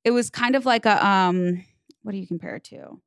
It 0.05 0.11
was 0.13 0.31
kind 0.31 0.55
of 0.55 0.67
like 0.67 0.87
a 0.87 1.05
um 1.05 1.65
what 2.03 2.13
do 2.13 2.19
you 2.19 2.27
compare 2.27 2.57
it 2.57 2.65
to 2.65 3.01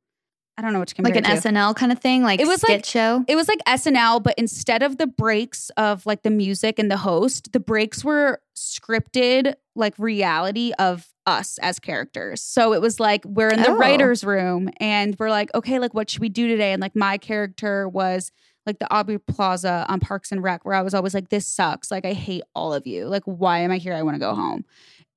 I 0.58 0.60
don't 0.60 0.72
know 0.72 0.80
what 0.80 0.88
to 0.88 0.94
compare 0.96 1.14
like 1.14 1.24
an 1.24 1.40
to. 1.40 1.48
SNL 1.48 1.76
kind 1.76 1.92
of 1.92 2.00
thing, 2.00 2.24
like 2.24 2.40
It 2.40 2.48
was 2.48 2.60
skit 2.60 2.70
like- 2.78 2.84
show. 2.84 3.24
It 3.28 3.36
was 3.36 3.46
like 3.46 3.60
SNL, 3.66 4.20
but 4.24 4.34
instead 4.36 4.82
of 4.82 4.98
the 4.98 5.06
breaks 5.06 5.70
of 5.76 6.04
like 6.04 6.22
the 6.24 6.30
music 6.30 6.80
and 6.80 6.90
the 6.90 6.96
host, 6.96 7.52
the 7.52 7.60
breaks 7.60 8.04
were 8.04 8.40
scripted 8.56 9.54
like 9.76 9.94
reality 9.98 10.72
of 10.78 11.06
us 11.26 11.58
as 11.62 11.78
characters. 11.78 12.42
So 12.42 12.72
it 12.72 12.80
was 12.80 12.98
like 12.98 13.24
we're 13.24 13.50
in 13.50 13.62
the 13.62 13.70
Oh. 13.70 13.76
writer's 13.76 14.24
room 14.24 14.70
and 14.80 15.14
we're 15.18 15.30
like, 15.30 15.54
okay, 15.54 15.78
like 15.78 15.94
what 15.94 16.10
should 16.10 16.20
we 16.20 16.28
do 16.28 16.48
today? 16.48 16.72
And 16.72 16.80
like 16.80 16.96
my 16.96 17.18
character 17.18 17.88
was 17.88 18.32
like 18.66 18.78
the 18.80 18.92
Aubrey 18.92 19.18
Plaza 19.18 19.86
on 19.88 20.00
Parks 20.00 20.32
and 20.32 20.42
Rec, 20.42 20.64
where 20.64 20.74
I 20.74 20.82
was 20.82 20.92
always 20.92 21.14
like, 21.14 21.28
this 21.28 21.46
sucks. 21.46 21.90
Like 21.90 22.04
I 22.04 22.12
hate 22.12 22.42
all 22.54 22.74
of 22.74 22.86
you. 22.86 23.06
Like, 23.06 23.22
why 23.24 23.60
am 23.60 23.70
I 23.70 23.78
here? 23.78 23.94
I 23.94 24.02
want 24.02 24.16
to 24.16 24.18
go 24.20 24.34
home. 24.34 24.64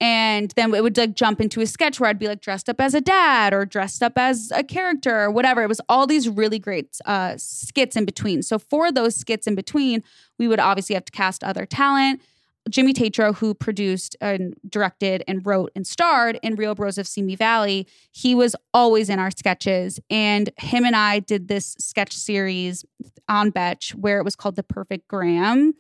And 0.01 0.49
then 0.55 0.73
it 0.73 0.81
would 0.81 0.97
like 0.97 1.13
jump 1.13 1.39
into 1.39 1.61
a 1.61 1.67
sketch 1.67 1.99
where 1.99 2.09
I'd 2.09 2.17
be 2.17 2.27
like 2.27 2.41
dressed 2.41 2.67
up 2.67 2.81
as 2.81 2.95
a 2.95 3.01
dad 3.01 3.53
or 3.53 3.65
dressed 3.67 4.01
up 4.01 4.13
as 4.17 4.51
a 4.53 4.63
character 4.63 5.15
or 5.21 5.29
whatever. 5.29 5.61
It 5.61 5.67
was 5.67 5.79
all 5.87 6.07
these 6.07 6.27
really 6.27 6.57
great 6.57 6.97
uh, 7.05 7.35
skits 7.37 7.95
in 7.95 8.03
between. 8.03 8.41
So 8.41 8.57
for 8.57 8.91
those 8.91 9.15
skits 9.15 9.45
in 9.45 9.53
between, 9.53 10.03
we 10.39 10.47
would 10.47 10.59
obviously 10.59 10.95
have 10.95 11.05
to 11.05 11.11
cast 11.11 11.43
other 11.43 11.67
talent. 11.67 12.19
Jimmy 12.67 12.93
Tatro, 12.93 13.33
who 13.33 13.53
produced 13.53 14.15
and 14.21 14.55
directed 14.67 15.23
and 15.27 15.45
wrote 15.45 15.71
and 15.75 15.85
starred 15.85 16.39
in 16.41 16.55
Real 16.55 16.73
Bros 16.73 16.97
of 16.97 17.07
Simi 17.07 17.35
Valley, 17.35 17.87
he 18.11 18.33
was 18.33 18.55
always 18.73 19.07
in 19.07 19.19
our 19.19 19.31
sketches. 19.31 19.99
And 20.09 20.49
him 20.57 20.83
and 20.83 20.95
I 20.95 21.19
did 21.19 21.47
this 21.47 21.75
sketch 21.79 22.13
series 22.13 22.83
on 23.29 23.51
Betch 23.51 23.93
where 23.93 24.17
it 24.17 24.23
was 24.23 24.35
called 24.35 24.55
The 24.55 24.63
Perfect 24.63 25.07
Gram. 25.07 25.73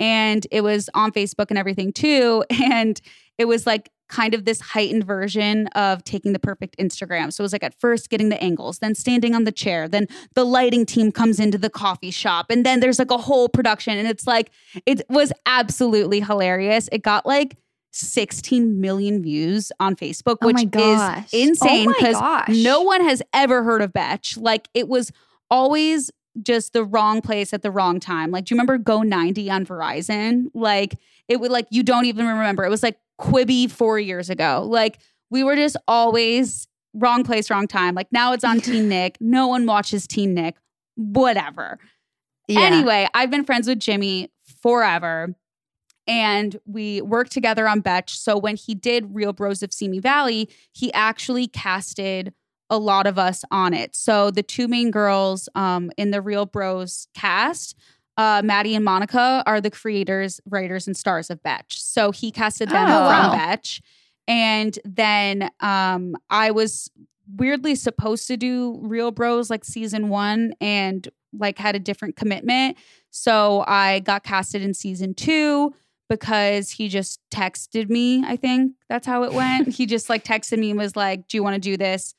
And 0.00 0.46
it 0.50 0.62
was 0.62 0.88
on 0.94 1.12
Facebook 1.12 1.46
and 1.50 1.58
everything 1.58 1.92
too. 1.92 2.44
And 2.70 3.00
it 3.38 3.46
was 3.46 3.66
like 3.66 3.90
kind 4.08 4.34
of 4.34 4.44
this 4.44 4.60
heightened 4.60 5.04
version 5.04 5.66
of 5.68 6.02
taking 6.02 6.32
the 6.32 6.38
perfect 6.38 6.76
Instagram. 6.78 7.32
So 7.32 7.42
it 7.42 7.44
was 7.44 7.52
like 7.52 7.62
at 7.62 7.78
first 7.78 8.08
getting 8.10 8.30
the 8.30 8.42
angles, 8.42 8.78
then 8.78 8.94
standing 8.94 9.34
on 9.34 9.44
the 9.44 9.52
chair, 9.52 9.86
then 9.86 10.06
the 10.34 10.44
lighting 10.44 10.86
team 10.86 11.12
comes 11.12 11.38
into 11.38 11.58
the 11.58 11.70
coffee 11.70 12.10
shop, 12.10 12.46
and 12.50 12.64
then 12.66 12.80
there's 12.80 12.98
like 12.98 13.10
a 13.10 13.18
whole 13.18 13.48
production. 13.48 13.96
And 13.98 14.08
it's 14.08 14.26
like, 14.26 14.50
it 14.86 15.02
was 15.08 15.32
absolutely 15.46 16.20
hilarious. 16.20 16.88
It 16.90 17.02
got 17.02 17.26
like 17.26 17.58
16 17.92 18.80
million 18.80 19.22
views 19.22 19.72
on 19.78 19.94
Facebook, 19.96 20.38
Oh 20.42 20.46
which 20.46 20.70
gosh. 20.70 21.26
is 21.32 21.48
insane 21.48 21.88
Oh 21.88 21.94
because 21.96 22.14
gosh. 22.14 22.48
no 22.48 22.82
one 22.82 23.02
has 23.02 23.22
ever 23.32 23.62
heard 23.62 23.82
of 23.82 23.92
Betch. 23.92 24.36
Like 24.36 24.68
it 24.74 24.88
was 24.88 25.12
always 25.50 26.10
just 26.42 26.72
the 26.72 26.84
wrong 26.84 27.20
place 27.20 27.52
at 27.52 27.62
the 27.62 27.70
wrong 27.70 28.00
time. 28.00 28.30
Like, 28.30 28.44
do 28.46 28.54
you 28.54 28.56
remember 28.56 28.78
Go 28.78 29.02
90 29.02 29.50
on 29.50 29.66
Verizon? 29.66 30.46
Like, 30.54 30.94
it 31.28 31.40
would 31.40 31.50
like, 31.50 31.66
you 31.70 31.82
don't 31.82 32.04
even 32.06 32.26
remember. 32.26 32.64
It 32.64 32.70
was 32.70 32.82
like 32.82 32.98
Quibi 33.20 33.70
four 33.70 33.98
years 33.98 34.30
ago. 34.30 34.64
Like, 34.68 34.98
we 35.30 35.42
were 35.44 35.56
just 35.56 35.76
always 35.86 36.68
wrong 36.94 37.22
place, 37.24 37.50
wrong 37.50 37.66
time. 37.66 37.94
Like, 37.94 38.08
now 38.12 38.32
it's 38.32 38.44
on 38.44 38.60
Teen 38.62 38.88
Nick. 38.88 39.16
No 39.20 39.46
one 39.48 39.66
watches 39.66 40.06
Teen 40.06 40.34
Nick. 40.34 40.56
Whatever. 40.96 41.78
Yeah. 42.46 42.60
Anyway, 42.60 43.06
I've 43.14 43.30
been 43.30 43.44
friends 43.44 43.68
with 43.68 43.78
Jimmy 43.78 44.30
forever. 44.62 45.34
and 46.06 46.58
we 46.64 47.02
worked 47.02 47.32
together 47.32 47.68
on 47.68 47.80
Betch. 47.80 48.18
So 48.18 48.38
when 48.38 48.56
he 48.56 48.74
did 48.74 49.14
Real 49.14 49.32
Bros 49.34 49.62
of 49.62 49.72
Simi 49.72 49.98
Valley, 49.98 50.48
he 50.72 50.90
actually 50.94 51.46
casted 51.46 52.32
a 52.70 52.78
lot 52.78 53.06
of 53.06 53.18
us 53.18 53.44
on 53.50 53.72
it. 53.74 53.94
So 53.96 54.30
the 54.30 54.42
two 54.42 54.68
main 54.68 54.90
girls 54.90 55.48
um, 55.54 55.90
in 55.96 56.10
the 56.10 56.20
Real 56.20 56.46
Bros 56.46 57.08
cast, 57.14 57.76
uh, 58.16 58.42
Maddie 58.44 58.74
and 58.74 58.84
Monica, 58.84 59.42
are 59.46 59.60
the 59.60 59.70
creators, 59.70 60.40
writers, 60.48 60.86
and 60.86 60.96
stars 60.96 61.30
of 61.30 61.42
Betch. 61.42 61.80
So 61.82 62.10
he 62.10 62.30
casted 62.30 62.68
them 62.68 62.84
Oh, 62.88 62.92
from 63.08 63.30
wow. 63.30 63.32
Betch. 63.32 63.80
And 64.26 64.78
then 64.84 65.50
um, 65.60 66.14
I 66.28 66.50
was 66.50 66.90
weirdly 67.36 67.74
supposed 67.74 68.26
to 68.28 68.36
do 68.36 68.78
Real 68.82 69.10
Bros 69.10 69.48
like 69.50 69.64
season 69.64 70.08
one 70.08 70.52
and 70.60 71.08
like 71.32 71.58
had 71.58 71.74
a 71.74 71.78
different 71.78 72.16
commitment. 72.16 72.76
So 73.10 73.64
I 73.66 74.00
got 74.00 74.24
casted 74.24 74.62
in 74.62 74.74
season 74.74 75.14
two 75.14 75.72
because 76.08 76.70
he 76.70 76.88
just 76.88 77.20
texted 77.30 77.88
me. 77.90 78.24
I 78.26 78.36
think 78.36 78.72
that's 78.88 79.06
how 79.06 79.24
it 79.24 79.32
went. 79.32 79.68
he 79.74 79.86
just 79.86 80.08
like 80.08 80.24
texted 80.24 80.58
me 80.58 80.70
and 80.70 80.78
was 80.78 80.96
like, 80.96 81.28
Do 81.28 81.36
you 81.36 81.42
want 81.42 81.54
to 81.54 81.60
do 81.60 81.76
this? 81.76 82.14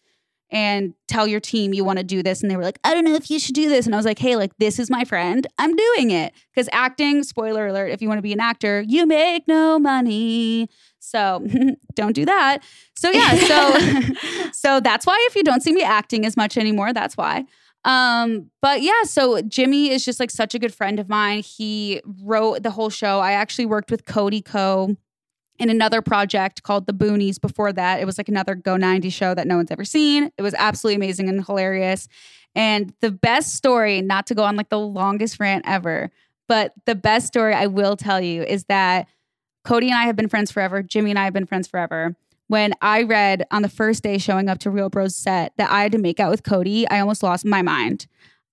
And 0.52 0.96
tell 1.08 1.28
your 1.28 1.40
team 1.40 1.74
you 1.74 1.84
want 1.84 2.00
to 2.00 2.04
do 2.04 2.24
this. 2.24 2.42
And 2.42 2.50
they 2.50 2.58
were 2.58 2.64
like, 2.64 2.80
I 2.84 2.94
don't 2.94 3.04
know 3.04 3.16
if 3.16 3.30
you 3.30 3.40
should 3.40 3.54
do 3.54 3.70
this. 3.70 3.86
And 3.86 3.94
I 3.94 3.98
was 3.98 4.06
like, 4.06 4.18
Hey, 4.18 4.36
like, 4.36 4.52
this 4.58 4.80
is 4.80 4.90
my 4.90 5.04
friend. 5.04 5.46
I'm 5.58 5.76
doing 5.76 6.12
it. 6.12 6.34
Because 6.54 6.68
acting, 6.72 7.24
spoiler 7.24 7.68
alert, 7.68 7.92
if 7.92 8.02
you 8.02 8.08
want 8.08 8.18
to 8.18 8.24
be 8.24 8.34
an 8.34 8.40
actor, 8.40 8.84
you 8.88 9.06
make 9.06 9.48
no 9.48 9.78
money. 9.78 10.68
So 11.00 11.46
don't 11.96 12.14
do 12.14 12.26
that. 12.26 12.60
So 12.96 13.12
yeah, 13.12 13.36
so 13.36 14.52
so 14.52 14.80
that's 14.80 15.06
why 15.06 15.24
if 15.30 15.36
you 15.36 15.44
don't 15.44 15.62
see 15.62 15.74
me 15.74 15.84
acting 15.84 16.26
as 16.26 16.36
much 16.36 16.58
anymore, 16.58 16.94
that's 16.94 17.16
why. 17.16 17.46
Um, 17.86 18.52
but 18.62 18.82
yeah, 18.82 19.04
so 19.04 19.42
Jimmy 19.42 19.90
is 19.90 20.04
just 20.04 20.20
like 20.20 20.32
such 20.32 20.54
a 20.54 20.60
good 20.60 20.74
friend 20.74 21.00
of 21.00 21.08
mine. 21.08 21.42
He 21.42 22.02
wrote 22.24 22.64
the 22.64 22.72
whole 22.72 22.90
show. 22.90 23.20
I 23.20 23.32
actually 23.34 23.66
worked 23.66 23.90
with 23.90 24.06
Cody 24.06 24.42
Ko 24.42 24.98
in 25.60 25.70
another 25.70 26.02
project 26.02 26.64
called 26.64 26.88
The 26.88 26.94
Boonies 26.94 27.40
before 27.40 27.74
that. 27.74 28.00
It 28.00 28.06
was 28.06 28.18
like 28.18 28.30
another 28.30 28.56
Go 28.56 28.78
90 28.78 29.10
show 29.10 29.34
that 29.36 29.46
no 29.46 29.58
one's 29.58 29.72
ever 29.72 29.86
seen. 29.86 30.32
It 30.38 30.42
was 30.42 30.56
absolutely 30.58 30.96
amazing 30.96 31.30
and 31.30 31.46
hilarious. 31.46 32.08
And 32.56 32.94
the 33.02 33.12
best 33.12 33.56
story, 33.56 34.02
not 34.02 34.26
to 34.28 34.36
go 34.36 34.44
on 34.44 34.56
like 34.56 34.70
the 34.70 34.80
longest 34.80 35.40
rant 35.40 35.66
ever, 35.68 36.10
but 36.48 36.74
the 36.86 36.96
best 36.96 37.28
story 37.28 37.54
I 37.54 37.68
will 37.68 37.96
tell 37.96 38.22
you 38.22 38.44
is 38.44 38.64
that 38.66 39.08
Cody 39.64 39.88
and 39.88 39.98
I 39.98 40.06
have 40.06 40.16
been 40.16 40.30
friends 40.30 40.50
forever. 40.50 40.82
Jimmy 40.82 41.12
and 41.12 41.20
I 41.20 41.26
have 41.26 41.34
been 41.34 41.46
friends 41.46 41.68
forever. 41.68 42.16
When 42.48 42.74
I 42.82 43.04
read 43.04 43.46
on 43.52 43.62
the 43.62 43.70
first 43.70 44.02
day 44.02 44.18
showing 44.18 44.50
up 44.50 44.58
to 44.60 44.72
Real 44.72 44.90
Bros 44.90 45.16
set 45.16 45.54
that 45.58 45.70
I 45.70 45.84
had 45.84 45.92
to 45.92 46.00
make 46.00 46.20
out 46.20 46.32
with 46.32 46.44
Cody, 46.44 46.88
I 46.88 47.02
almost 47.02 47.22
lost 47.22 47.46
my 47.46 47.62
mind. 47.62 48.08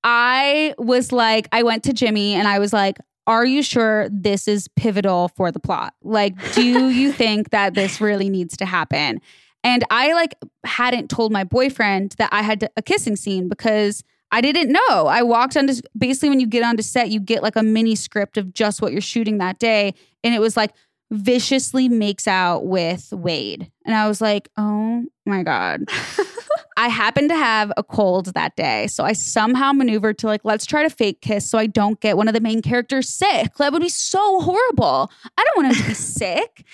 I 0.05 0.75
was 0.77 1.13
like, 1.13 1.49
I 1.53 1.63
went 1.63 1.83
to 1.85 1.95
Jimmy 1.95 2.35
and 2.35 2.47
I 2.47 2.59
was 2.59 2.73
like, 2.73 2.99
are 3.27 3.45
you 3.45 3.63
sure 3.63 4.09
this 4.11 4.47
is 4.47 4.69
pivotal 4.69 5.29
for 5.29 5.51
the 5.51 5.59
plot? 5.59 5.95
Like, 6.03 6.35
do 6.55 6.89
you 6.89 7.13
think 7.13 7.51
that 7.51 7.75
this 7.75 8.01
really 8.01 8.31
needs 8.31 8.57
to 8.59 8.67
happen? 8.67 9.21
And 9.65 9.85
I 9.91 10.13
like 10.13 10.37
hadn't 10.65 11.11
told 11.11 11.33
my 11.33 11.43
boyfriend 11.43 12.15
that 12.19 12.29
I 12.33 12.43
had 12.43 12.69
a 12.77 12.83
kissing 12.83 13.17
scene 13.17 13.49
because 13.49 14.05
I 14.31 14.41
didn't 14.41 14.71
know. 14.71 15.07
I 15.07 15.23
walked 15.23 15.57
onto 15.57 15.75
basically 15.97 16.29
when 16.29 16.41
you 16.41 16.47
get 16.47 16.63
onto 16.63 16.83
set, 16.83 17.11
you 17.11 17.21
get 17.21 17.43
like 17.43 17.57
a 17.57 17.63
mini 17.63 17.97
script 17.97 18.37
of 18.37 18.55
just 18.55 18.81
what 18.81 18.93
you're 18.93 19.01
shooting 19.01 19.39
that 19.39 19.59
day. 19.59 19.95
And 20.23 20.35
it 20.35 20.41
was 20.41 20.57
like 20.57 20.73
viciously 21.11 21.89
makes 21.89 22.27
out 22.27 22.67
with 22.67 23.13
Wade. 23.13 23.71
And 23.85 23.95
I 23.95 24.09
was 24.09 24.21
like, 24.21 24.49
oh 24.57 25.05
my 25.25 25.43
God. 25.43 25.85
I 26.77 26.89
happened 26.89 27.31
to 27.31 27.37
have 27.37 27.73
a 27.77 27.83
cold 27.83 28.35
that 28.35 28.55
day. 28.57 28.87
So 28.89 29.03
I 29.03 29.15
somehow 29.15 29.73
maneuvered 29.73 30.19
to 30.19 30.27
like, 30.27 30.43
let's 30.45 30.67
try 30.67 30.83
to 30.83 30.91
fake 30.91 31.23
kiss 31.23 31.49
so 31.49 31.59
I 31.59 31.67
don't 31.67 32.01
get 32.01 32.17
one 32.17 32.29
of 32.29 32.35
the 32.35 32.41
main 32.41 32.61
characters 32.61 33.09
sick. 33.09 33.55
That 33.57 33.73
would 33.73 33.83
be 33.83 33.89
so 33.89 34.41
horrible. 34.41 35.11
I 35.39 35.45
don't 35.45 35.65
want 35.65 35.75
him 35.75 35.83
to 35.83 35.89
be 35.89 35.95
sick. 35.95 36.65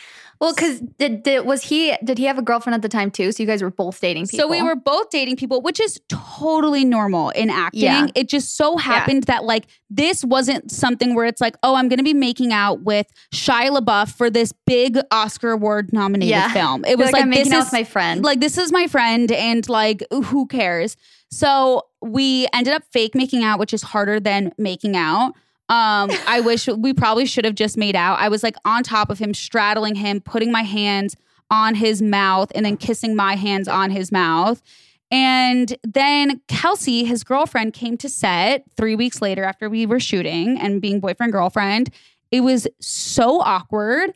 Well, 0.43 0.53
because 0.53 0.81
did, 0.99 1.23
did 1.23 1.47
was 1.47 1.63
he 1.63 1.97
did 2.03 2.19
he 2.19 2.25
have 2.25 2.37
a 2.37 2.43
girlfriend 2.43 2.75
at 2.75 2.83
the 2.83 2.89
time 2.89 3.13
too? 3.13 3.31
So 3.31 3.41
you 3.43 3.47
guys 3.47 3.63
were 3.63 3.71
both 3.71 4.01
dating 4.01 4.27
people. 4.27 4.41
So 4.41 4.49
we 4.49 4.61
were 4.61 4.75
both 4.75 5.09
dating 5.11 5.37
people, 5.37 5.63
which 5.63 5.79
is 5.79 6.01
totally 6.09 6.85
normal 6.85 7.31
in 7.31 7.49
acting. 7.49 7.83
Yeah. 7.83 8.09
It 8.17 8.29
just 8.29 8.57
so 8.57 8.77
happened 8.77 9.23
that 9.25 9.45
like 9.45 9.67
this 9.89 10.25
wasn't 10.25 10.73
something 10.73 11.15
where 11.15 11.27
it's 11.27 11.41
like, 11.41 11.57
oh, 11.63 11.77
I'm 11.77 11.89
going 11.89 11.99
to 11.99 12.05
be 12.05 12.13
making 12.13 12.53
out 12.53 12.83
with 12.83 13.07
Shia 13.33 13.71
LaBeouf 13.79 14.17
for 14.17 14.31
this 14.31 14.53
big 14.67 14.99
Oscar 15.13 15.53
award 15.53 15.93
nominated 15.93 16.31
Yeah. 16.31 16.53
film. 16.53 16.85
It 16.87 16.99
was 16.99 17.07
like, 17.07 17.13
like, 17.13 17.23
I'm 17.23 17.31
making 17.31 17.45
this 17.51 17.55
out 17.55 17.65
with 17.67 17.73
my 17.73 17.85
friend. 17.85 18.25
like 18.25 18.41
this 18.41 18.59
is 18.59 18.73
my 18.73 18.89
friend 18.89 19.31
and 19.31 19.69
like 19.69 20.03
who 20.11 20.47
cares 20.47 20.97
so 21.31 21.83
we 22.03 22.47
ended 22.53 22.73
up 22.75 22.83
fake 22.93 23.15
making 23.15 23.45
out 23.45 23.59
which 23.61 23.73
is 23.73 23.83
harder 23.83 24.19
than 24.19 24.53
making 24.59 24.97
out 24.97 25.35
um 25.69 26.11
i 26.27 26.41
wish 26.41 26.67
we 26.69 26.93
probably 26.93 27.27
should 27.27 27.45
have 27.45 27.55
just 27.55 27.77
made 27.77 27.97
out. 27.97 28.19
I 28.19 28.29
was 28.29 28.43
like 28.43 28.57
on 28.65 28.83
top 28.83 29.11
of 29.11 29.19
him 29.19 29.35
straddling 29.35 29.95
him 29.95 30.21
putting 30.21 30.53
my 30.53 30.63
hands 30.63 31.17
on 31.51 31.75
his 31.75 32.01
mouth 32.01 32.51
and 32.55 32.65
then 32.65 32.77
kissing 32.77 33.15
my 33.15 33.37
hands 33.37 33.69
on 33.69 33.91
his 33.91 34.11
mouth. 34.11 34.63
And 35.11 35.77
then 35.85 36.41
Kelsey, 36.49 37.05
his 37.05 37.23
girlfriend, 37.23 37.75
came 37.75 37.99
to 37.99 38.09
set 38.09 38.65
three 38.77 38.97
weeks 38.97 39.21
later 39.21 39.45
after 39.45 39.69
we 39.69 39.85
were 39.85 40.01
shooting 40.01 40.59
and 40.59 40.81
being 40.81 41.01
boyfriend 41.01 41.33
girlfriend. 41.33 41.91
It 42.31 42.41
was 42.41 42.67
so 42.81 43.43
awkward 43.43 44.15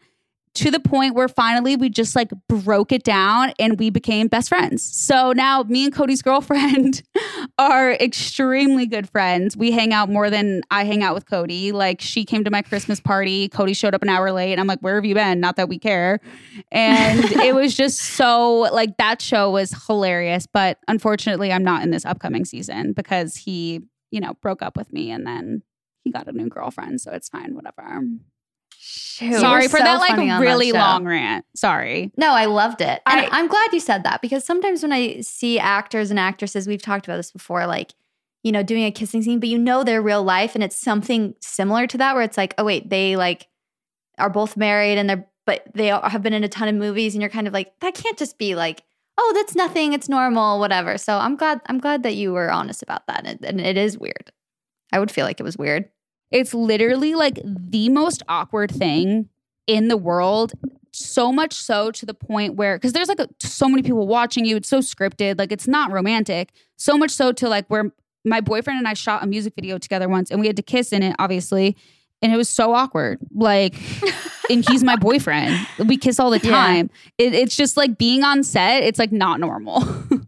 to 0.57 0.71
the 0.71 0.81
point 0.81 1.15
where 1.15 1.29
finally 1.29 1.77
we 1.77 1.91
just 1.91 2.17
like 2.17 2.31
broke 2.49 2.91
it 2.91 3.05
down 3.05 3.53
and 3.59 3.79
we 3.79 3.91
became 3.91 4.27
best 4.27 4.49
friends. 4.49 4.83
So 4.83 5.33
now 5.33 5.63
me 5.65 5.85
and 5.85 5.95
Cody's 5.95 6.23
girlfriend 6.23 7.03
are 7.59 7.93
extremely 7.93 8.87
good 8.87 9.09
friends. 9.09 9.57
We 9.57 9.71
hang 9.71 9.93
out 9.93 10.09
more 10.09 10.31
than 10.31 10.63
I 10.71 10.85
hang 10.85 11.03
out 11.03 11.15
with 11.15 11.27
Cody. 11.27 11.73
Like 11.73 12.01
she 12.01 12.25
came 12.25 12.43
to 12.45 12.51
my 12.51 12.63
Christmas 12.63 13.01
party. 13.01 13.49
Cody 13.51 13.75
showed 13.75 13.95
up 13.95 14.03
an 14.03 14.09
hour 14.09 14.33
late. 14.33 14.59
I'm 14.59 14.67
like, 14.67 14.81
where 14.81 14.95
have 14.95 15.05
you 15.05 15.15
been? 15.15 15.41
Not 15.41 15.57
that 15.57 15.69
we 15.69 15.79
care. 15.79 16.21
And 16.73 17.25
it 17.43 17.55
was 17.55 17.75
just 17.75 17.99
so 17.99 18.61
like 18.73 18.97
that 18.97 19.21
show 19.21 19.51
was 19.51 19.75
hilarious. 19.87 20.47
But 20.47 20.79
unfortunately, 20.89 21.53
I'm 21.53 21.65
not 21.65 21.83
in 21.83 21.91
this 21.91 22.07
upcoming 22.07 22.47
season 22.47 22.95
because 22.95 23.37
he, 23.37 23.83
you 24.11 24.21
know, 24.21 24.35
broke 24.41 24.63
up 24.63 24.77
with 24.77 24.91
me 24.91 25.11
and 25.11 25.27
then 25.27 25.63
he 26.03 26.11
got 26.11 26.29
a 26.29 26.33
new 26.33 26.49
girlfriend. 26.49 27.03
So 27.03 27.13
it's 27.13 27.29
fine, 27.29 27.55
whatever. 27.55 28.01
Shoot, 28.97 29.41
Sorry 29.41 29.69
for 29.69 29.77
so 29.77 29.85
that 29.85 30.01
like 30.01 30.41
really 30.41 30.71
show. 30.71 30.79
long 30.79 31.05
rant. 31.05 31.45
Sorry. 31.55 32.11
No, 32.17 32.33
I 32.33 32.47
loved 32.47 32.81
it. 32.81 33.03
And 33.07 33.21
I- 33.21 33.39
am 33.39 33.47
glad 33.47 33.73
you 33.73 33.81
said 33.81 34.05
that 34.05 34.23
because 34.23 34.45
sometimes 34.45 34.83
when 34.83 34.93
I 34.93 35.21
see 35.21 35.59
actors 35.59 36.11
and 36.11 36.19
actresses, 36.19 36.67
we've 36.67 36.83
talked 36.83 37.07
about 37.07 37.17
this 37.17 37.31
before, 37.31 37.67
like, 37.67 37.93
you 38.43 38.53
know, 38.53 38.63
doing 38.63 38.85
a 38.85 38.91
kissing 38.91 39.23
scene, 39.23 39.39
but 39.39 39.49
you 39.51 39.59
know 39.59 39.85
their 39.85 40.01
real 40.01 40.23
life 40.23 40.55
and 40.55 40.65
it's 40.65 40.79
something 40.81 41.35
similar 41.41 41.87
to 41.87 41.99
that 41.99 42.15
where 42.15 42.23
it's 42.23 42.39
like, 42.39 42.55
oh 42.57 42.65
wait, 42.65 42.89
they 42.89 43.17
like 43.17 43.49
are 44.19 44.31
both 44.31 44.57
married 44.57 44.99
and 44.99 45.11
they're 45.11 45.27
but 45.47 45.63
they 45.75 45.87
have 45.87 46.23
been 46.23 46.33
in 46.33 46.43
a 46.43 46.49
ton 46.49 46.69
of 46.69 46.75
movies 46.75 47.15
and 47.15 47.23
you're 47.23 47.31
kind 47.31 47.47
of 47.47 47.53
like, 47.53 47.79
that 47.81 47.95
can't 47.95 48.19
just 48.19 48.37
be 48.37 48.57
like, 48.57 48.83
oh, 49.17 49.33
that's 49.35 49.55
nothing, 49.55 49.93
it's 49.93 50.09
normal, 50.09 50.59
whatever. 50.59 50.99
So 50.99 51.17
I'm 51.19 51.37
glad 51.37 51.61
I'm 51.67 51.79
glad 51.79 52.03
that 52.03 52.15
you 52.15 52.33
were 52.33 52.51
honest 52.51 52.83
about 52.83 53.07
that. 53.07 53.23
And, 53.25 53.45
and 53.45 53.61
it 53.61 53.77
is 53.77 53.99
weird. 53.99 54.33
I 54.93 54.99
would 54.99 55.11
feel 55.11 55.25
like 55.25 55.41
it 55.41 55.45
was 55.45 55.57
weird. 55.57 55.89
It's 56.31 56.53
literally 56.55 57.15
like 57.15 57.39
the 57.45 57.89
most 57.89 58.23
awkward 58.29 58.71
thing 58.71 59.29
in 59.67 59.89
the 59.89 59.97
world. 59.97 60.53
So 60.93 61.31
much 61.31 61.53
so 61.53 61.91
to 61.91 62.07
the 62.07 62.15
point 62.15 62.55
where, 62.57 62.77
because 62.77 62.93
there's 62.93 63.09
like 63.09 63.21
a, 63.21 63.29
so 63.41 63.69
many 63.69 63.83
people 63.83 64.07
watching 64.07 64.45
you, 64.45 64.57
it's 64.57 64.69
so 64.69 64.79
scripted, 64.79 65.39
like 65.39 65.53
it's 65.53 65.69
not 65.69 65.91
romantic. 65.93 66.51
So 66.77 66.97
much 66.97 67.11
so 67.11 67.33
to 67.33 67.49
like 67.49 67.67
where 67.69 67.93
my 68.25 68.41
boyfriend 68.41 68.79
and 68.79 68.89
I 68.89 68.95
shot 68.95 69.23
a 69.23 69.27
music 69.27 69.55
video 69.55 69.79
together 69.79 70.09
once 70.09 70.31
and 70.31 70.41
we 70.41 70.47
had 70.47 70.57
to 70.57 70.63
kiss 70.63 70.93
in 70.93 71.03
it, 71.03 71.15
obviously. 71.19 71.77
And 72.23 72.33
it 72.33 72.37
was 72.37 72.49
so 72.49 72.73
awkward. 72.75 73.19
Like, 73.35 73.75
and 74.51 74.65
he's 74.69 74.83
my 74.83 74.97
boyfriend. 74.97 75.55
We 75.85 75.99
kiss 75.99 76.19
all 76.19 76.31
the 76.31 76.39
Yeah. 76.43 76.51
time. 76.51 76.91
It, 77.19 77.35
it's 77.35 77.55
just 77.55 77.77
like 77.77 77.99
being 77.99 78.25
on 78.25 78.43
set, 78.43 78.83
it's 78.83 78.99
like 78.99 79.13
not 79.13 79.39
normal. 79.39 79.85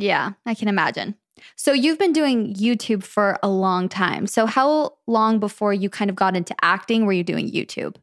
Yeah, 0.00 0.34
I 0.46 0.54
can 0.54 0.68
imagine. 0.68 1.16
So 1.56 1.72
you've 1.72 1.98
been 1.98 2.12
doing 2.12 2.54
YouTube 2.54 3.02
for 3.02 3.38
a 3.42 3.48
long 3.48 3.88
time. 3.88 4.26
So 4.26 4.46
how 4.46 4.94
long 5.06 5.38
before 5.38 5.72
you 5.72 5.88
kind 5.90 6.10
of 6.10 6.16
got 6.16 6.36
into 6.36 6.54
acting 6.62 7.06
were 7.06 7.12
you 7.12 7.24
doing 7.24 7.50
YouTube? 7.50 7.96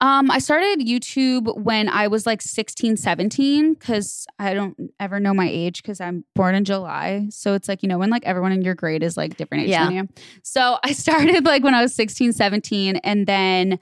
Um, 0.00 0.30
I 0.30 0.38
started 0.38 0.80
YouTube 0.80 1.56
when 1.62 1.88
I 1.88 2.08
was 2.08 2.26
like 2.26 2.42
16, 2.42 2.96
17, 2.98 3.74
because 3.74 4.26
I 4.38 4.52
don't 4.52 4.76
ever 5.00 5.18
know 5.18 5.32
my 5.32 5.48
age 5.48 5.82
because 5.82 5.98
I'm 6.00 6.24
born 6.34 6.54
in 6.54 6.64
July. 6.64 7.26
So 7.30 7.54
it's 7.54 7.68
like, 7.68 7.82
you 7.82 7.88
know, 7.88 7.96
when 7.98 8.10
like 8.10 8.24
everyone 8.26 8.52
in 8.52 8.60
your 8.62 8.74
grade 8.74 9.02
is 9.02 9.16
like 9.16 9.36
different 9.36 9.64
age 9.64 9.70
Yeah. 9.70 9.86
than 9.86 9.94
you. 9.94 10.08
So 10.42 10.78
I 10.84 10.92
started 11.04 11.46
like 11.46 11.62
when 11.64 11.74
I 11.74 11.80
was 11.80 11.94
16, 11.94 12.32
17, 12.32 12.96
and 12.96 13.26
then 13.26 13.78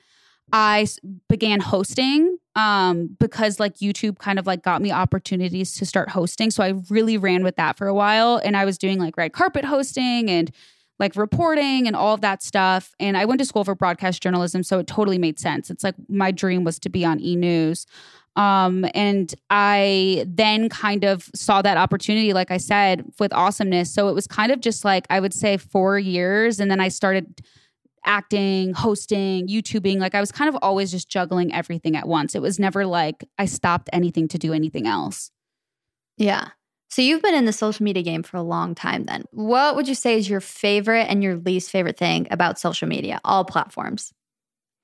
I 0.52 0.86
began 1.28 1.60
hosting 1.60 2.38
um 2.54 3.16
because 3.18 3.58
like 3.58 3.76
YouTube 3.76 4.18
kind 4.18 4.38
of 4.38 4.46
like 4.46 4.62
got 4.62 4.82
me 4.82 4.92
opportunities 4.92 5.74
to 5.76 5.86
start 5.86 6.10
hosting. 6.10 6.50
So 6.50 6.62
I 6.62 6.74
really 6.90 7.16
ran 7.16 7.42
with 7.44 7.56
that 7.56 7.78
for 7.78 7.86
a 7.86 7.94
while 7.94 8.40
and 8.44 8.56
I 8.56 8.66
was 8.66 8.76
doing 8.76 8.98
like 8.98 9.16
red 9.16 9.32
carpet 9.32 9.64
hosting 9.64 10.30
and 10.30 10.50
like 10.98 11.16
reporting 11.16 11.86
and 11.86 11.96
all 11.96 12.14
of 12.14 12.20
that 12.20 12.42
stuff. 12.42 12.94
And 13.00 13.16
I 13.16 13.24
went 13.24 13.40
to 13.40 13.44
school 13.44 13.64
for 13.64 13.74
broadcast 13.74 14.22
journalism, 14.22 14.62
so 14.62 14.78
it 14.78 14.86
totally 14.86 15.18
made 15.18 15.40
sense. 15.40 15.70
It's 15.70 15.82
like 15.82 15.96
my 16.08 16.30
dream 16.30 16.62
was 16.62 16.78
to 16.80 16.88
be 16.88 17.04
on 17.04 17.20
E 17.20 17.34
News. 17.34 17.86
Um, 18.36 18.86
and 18.94 19.34
I 19.50 20.24
then 20.26 20.68
kind 20.68 21.04
of 21.04 21.28
saw 21.34 21.60
that 21.62 21.76
opportunity, 21.76 22.32
like 22.32 22.50
I 22.50 22.56
said, 22.56 23.04
with 23.18 23.32
awesomeness. 23.32 23.92
So 23.92 24.08
it 24.08 24.14
was 24.14 24.26
kind 24.26 24.52
of 24.52 24.60
just 24.60 24.84
like 24.84 25.06
I 25.10 25.20
would 25.20 25.34
say 25.34 25.56
four 25.56 25.98
years. 25.98 26.60
And 26.60 26.70
then 26.70 26.80
I 26.80 26.88
started 26.88 27.42
acting, 28.04 28.72
hosting, 28.74 29.48
YouTubing. 29.48 29.98
Like 29.98 30.14
I 30.14 30.20
was 30.20 30.32
kind 30.32 30.48
of 30.48 30.56
always 30.62 30.90
just 30.90 31.08
juggling 31.08 31.52
everything 31.54 31.96
at 31.96 32.08
once. 32.08 32.34
It 32.34 32.42
was 32.42 32.58
never 32.58 32.86
like 32.86 33.24
I 33.38 33.46
stopped 33.46 33.88
anything 33.92 34.28
to 34.28 34.38
do 34.38 34.52
anything 34.52 34.86
else. 34.86 35.30
Yeah. 36.16 36.48
So 36.90 37.00
you've 37.00 37.22
been 37.22 37.34
in 37.34 37.46
the 37.46 37.52
social 37.52 37.84
media 37.84 38.02
game 38.02 38.22
for 38.22 38.36
a 38.36 38.42
long 38.42 38.74
time 38.74 39.04
then. 39.04 39.24
What 39.30 39.76
would 39.76 39.88
you 39.88 39.94
say 39.94 40.18
is 40.18 40.28
your 40.28 40.40
favorite 40.40 41.04
and 41.04 41.22
your 41.22 41.36
least 41.36 41.70
favorite 41.70 41.96
thing 41.96 42.26
about 42.30 42.58
social 42.58 42.86
media, 42.86 43.18
all 43.24 43.44
platforms? 43.44 44.12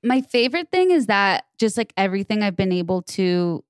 My 0.02 0.22
favorite 0.22 0.70
thing 0.70 0.90
is 0.90 1.07
that 1.07 1.44
just 1.59 1.76
like 1.76 1.92
everything 1.96 2.42
I've 2.42 2.57
been 2.57 2.72
able 2.72 3.02
to 3.02 3.62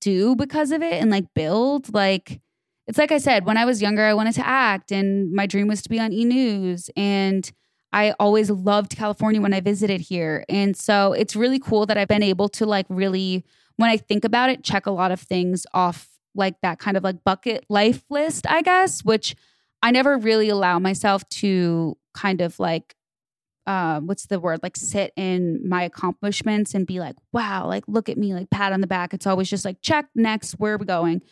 do 0.00 0.36
because 0.36 0.70
of 0.70 0.80
it 0.82 1.02
and 1.02 1.10
like 1.10 1.24
build, 1.34 1.92
like 1.92 2.40
it's 2.86 2.98
like 2.98 3.12
I 3.12 3.18
said, 3.18 3.46
when 3.46 3.56
I 3.56 3.64
was 3.64 3.82
younger, 3.82 4.04
I 4.04 4.14
wanted 4.14 4.34
to 4.34 4.46
act 4.46 4.92
and 4.92 5.32
my 5.32 5.46
dream 5.46 5.68
was 5.68 5.82
to 5.82 5.88
be 5.88 5.98
on 5.98 6.12
e 6.12 6.24
news. 6.24 6.90
And 6.96 7.50
I 7.92 8.12
always 8.18 8.50
loved 8.50 8.96
California 8.96 9.40
when 9.40 9.52
I 9.52 9.60
visited 9.60 10.00
here. 10.00 10.44
And 10.48 10.76
so 10.76 11.12
it's 11.12 11.36
really 11.36 11.58
cool 11.58 11.86
that 11.86 11.98
I've 11.98 12.08
been 12.08 12.22
able 12.22 12.48
to 12.50 12.66
like 12.66 12.86
really, 12.88 13.44
when 13.76 13.90
I 13.90 13.96
think 13.96 14.24
about 14.24 14.50
it, 14.50 14.64
check 14.64 14.86
a 14.86 14.90
lot 14.90 15.12
of 15.12 15.20
things 15.20 15.66
off 15.74 16.08
like 16.34 16.60
that 16.62 16.78
kind 16.78 16.96
of 16.96 17.04
like 17.04 17.22
bucket 17.24 17.64
life 17.68 18.02
list, 18.08 18.46
I 18.48 18.62
guess, 18.62 19.04
which 19.04 19.36
I 19.82 19.90
never 19.90 20.16
really 20.16 20.48
allow 20.48 20.78
myself 20.78 21.28
to 21.28 21.96
kind 22.14 22.40
of 22.40 22.58
like 22.58 22.94
uh, 23.64 24.00
what's 24.00 24.26
the 24.26 24.40
word? 24.40 24.58
Like 24.64 24.76
sit 24.76 25.12
in 25.16 25.60
my 25.68 25.84
accomplishments 25.84 26.74
and 26.74 26.84
be 26.86 26.98
like 26.98 27.14
wow 27.32 27.68
like 27.68 27.84
look 27.86 28.08
at 28.08 28.18
me 28.18 28.34
like 28.34 28.50
pat 28.50 28.72
on 28.72 28.80
the 28.80 28.86
back. 28.86 29.12
It's 29.12 29.26
always 29.26 29.50
just 29.50 29.64
like 29.64 29.82
check 29.82 30.06
next 30.14 30.52
where 30.54 30.74
are 30.74 30.78
we 30.78 30.86
going 30.86 31.22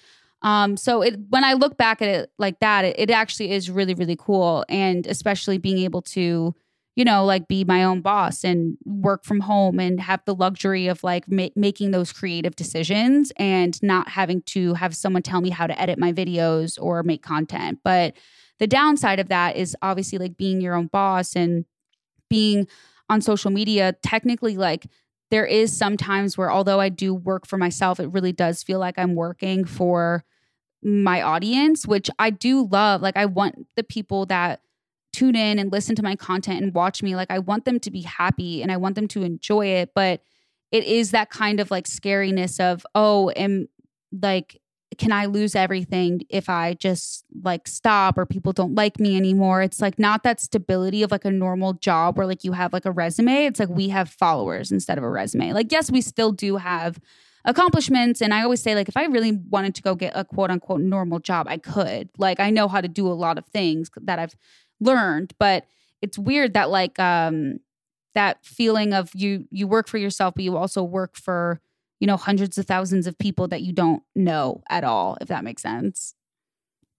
um 0.42 0.76
so 0.76 1.02
it 1.02 1.16
when 1.28 1.44
i 1.44 1.52
look 1.52 1.76
back 1.76 2.00
at 2.00 2.08
it 2.08 2.30
like 2.38 2.58
that 2.60 2.84
it, 2.84 2.96
it 2.98 3.10
actually 3.10 3.50
is 3.52 3.70
really 3.70 3.94
really 3.94 4.16
cool. 4.16 4.64
And 4.68 5.06
especially 5.06 5.58
being 5.58 5.78
able 5.78 6.02
to 6.02 6.54
you 6.96 7.04
know 7.04 7.24
like 7.24 7.46
be 7.48 7.64
my 7.64 7.84
own 7.84 8.00
boss 8.00 8.44
and 8.44 8.76
work 8.84 9.24
from 9.24 9.40
home 9.40 9.78
and 9.78 10.00
have 10.00 10.20
the 10.24 10.34
luxury 10.34 10.86
of 10.88 11.04
like 11.04 11.30
ma- 11.30 11.48
making 11.56 11.92
those 11.92 12.12
creative 12.12 12.56
decisions 12.56 13.32
and 13.36 13.80
not 13.82 14.08
having 14.08 14.42
to 14.42 14.74
have 14.74 14.96
someone 14.96 15.22
tell 15.22 15.40
me 15.40 15.50
how 15.50 15.66
to 15.66 15.80
edit 15.80 15.98
my 15.98 16.12
videos 16.12 16.78
or 16.80 17.02
make 17.02 17.22
content. 17.22 17.78
But 17.84 18.14
the 18.58 18.66
downside 18.66 19.20
of 19.20 19.28
that 19.28 19.56
is 19.56 19.76
obviously 19.82 20.18
like 20.18 20.36
being 20.36 20.60
your 20.60 20.74
own 20.74 20.88
boss 20.88 21.36
and 21.36 21.64
being 22.28 22.66
on 23.08 23.20
social 23.20 23.50
media, 23.50 23.94
technically, 24.02 24.56
like 24.56 24.86
there 25.30 25.46
is 25.46 25.76
sometimes 25.76 26.36
where 26.36 26.50
although 26.50 26.80
I 26.80 26.88
do 26.88 27.14
work 27.14 27.46
for 27.46 27.56
myself, 27.56 28.00
it 28.00 28.08
really 28.08 28.32
does 28.32 28.62
feel 28.62 28.78
like 28.78 28.98
I'm 28.98 29.14
working 29.14 29.64
for 29.64 30.24
my 30.82 31.22
audience, 31.22 31.86
which 31.86 32.10
I 32.18 32.30
do 32.30 32.66
love. 32.66 33.02
Like, 33.02 33.16
I 33.16 33.26
want 33.26 33.66
the 33.76 33.84
people 33.84 34.26
that 34.26 34.60
tune 35.12 35.36
in 35.36 35.58
and 35.58 35.72
listen 35.72 35.94
to 35.96 36.02
my 36.02 36.16
content 36.16 36.62
and 36.62 36.74
watch 36.74 37.02
me, 37.02 37.16
like, 37.16 37.30
I 37.30 37.38
want 37.38 37.64
them 37.64 37.80
to 37.80 37.90
be 37.90 38.02
happy 38.02 38.62
and 38.62 38.72
I 38.72 38.76
want 38.76 38.94
them 38.94 39.08
to 39.08 39.22
enjoy 39.22 39.66
it. 39.66 39.90
But 39.94 40.22
it 40.72 40.84
is 40.84 41.10
that 41.10 41.30
kind 41.30 41.60
of 41.60 41.70
like 41.70 41.86
scariness 41.86 42.60
of, 42.60 42.86
oh, 42.94 43.30
am 43.30 43.68
like, 44.12 44.59
can 44.98 45.12
I 45.12 45.26
lose 45.26 45.54
everything 45.54 46.22
if 46.28 46.48
I 46.48 46.74
just 46.74 47.24
like 47.42 47.68
stop 47.68 48.18
or 48.18 48.26
people 48.26 48.52
don't 48.52 48.74
like 48.74 48.98
me 48.98 49.16
anymore? 49.16 49.62
It's 49.62 49.80
like 49.80 49.98
not 49.98 50.24
that 50.24 50.40
stability 50.40 51.02
of 51.02 51.10
like 51.10 51.24
a 51.24 51.30
normal 51.30 51.74
job 51.74 52.18
where 52.18 52.26
like 52.26 52.44
you 52.44 52.52
have 52.52 52.72
like 52.72 52.86
a 52.86 52.90
resume. 52.90 53.46
It's 53.46 53.60
like 53.60 53.68
we 53.68 53.88
have 53.90 54.08
followers 54.10 54.72
instead 54.72 54.98
of 54.98 55.04
a 55.04 55.10
resume. 55.10 55.52
Like, 55.52 55.70
yes, 55.70 55.90
we 55.90 56.00
still 56.00 56.32
do 56.32 56.56
have 56.56 56.98
accomplishments. 57.44 58.20
And 58.20 58.34
I 58.34 58.42
always 58.42 58.60
say, 58.62 58.74
like, 58.74 58.88
if 58.88 58.96
I 58.96 59.04
really 59.04 59.32
wanted 59.48 59.74
to 59.76 59.82
go 59.82 59.94
get 59.94 60.12
a 60.14 60.24
quote 60.24 60.50
unquote 60.50 60.80
normal 60.80 61.20
job, 61.20 61.46
I 61.48 61.58
could. 61.58 62.10
Like, 62.18 62.40
I 62.40 62.50
know 62.50 62.66
how 62.68 62.80
to 62.80 62.88
do 62.88 63.06
a 63.06 63.14
lot 63.14 63.38
of 63.38 63.46
things 63.46 63.90
that 64.02 64.18
I've 64.18 64.34
learned, 64.80 65.34
but 65.38 65.66
it's 66.02 66.18
weird 66.18 66.54
that 66.54 66.70
like 66.70 66.98
um 66.98 67.60
that 68.14 68.44
feeling 68.44 68.92
of 68.92 69.10
you 69.14 69.46
you 69.50 69.68
work 69.68 69.88
for 69.88 69.98
yourself, 69.98 70.34
but 70.34 70.44
you 70.44 70.56
also 70.56 70.82
work 70.82 71.16
for 71.16 71.60
you 72.00 72.06
know, 72.06 72.16
hundreds 72.16 72.58
of 72.58 72.66
thousands 72.66 73.06
of 73.06 73.18
people 73.18 73.46
that 73.48 73.62
you 73.62 73.72
don't 73.72 74.02
know 74.16 74.62
at 74.68 74.84
all, 74.84 75.16
if 75.20 75.28
that 75.28 75.44
makes 75.44 75.62
sense. 75.62 76.14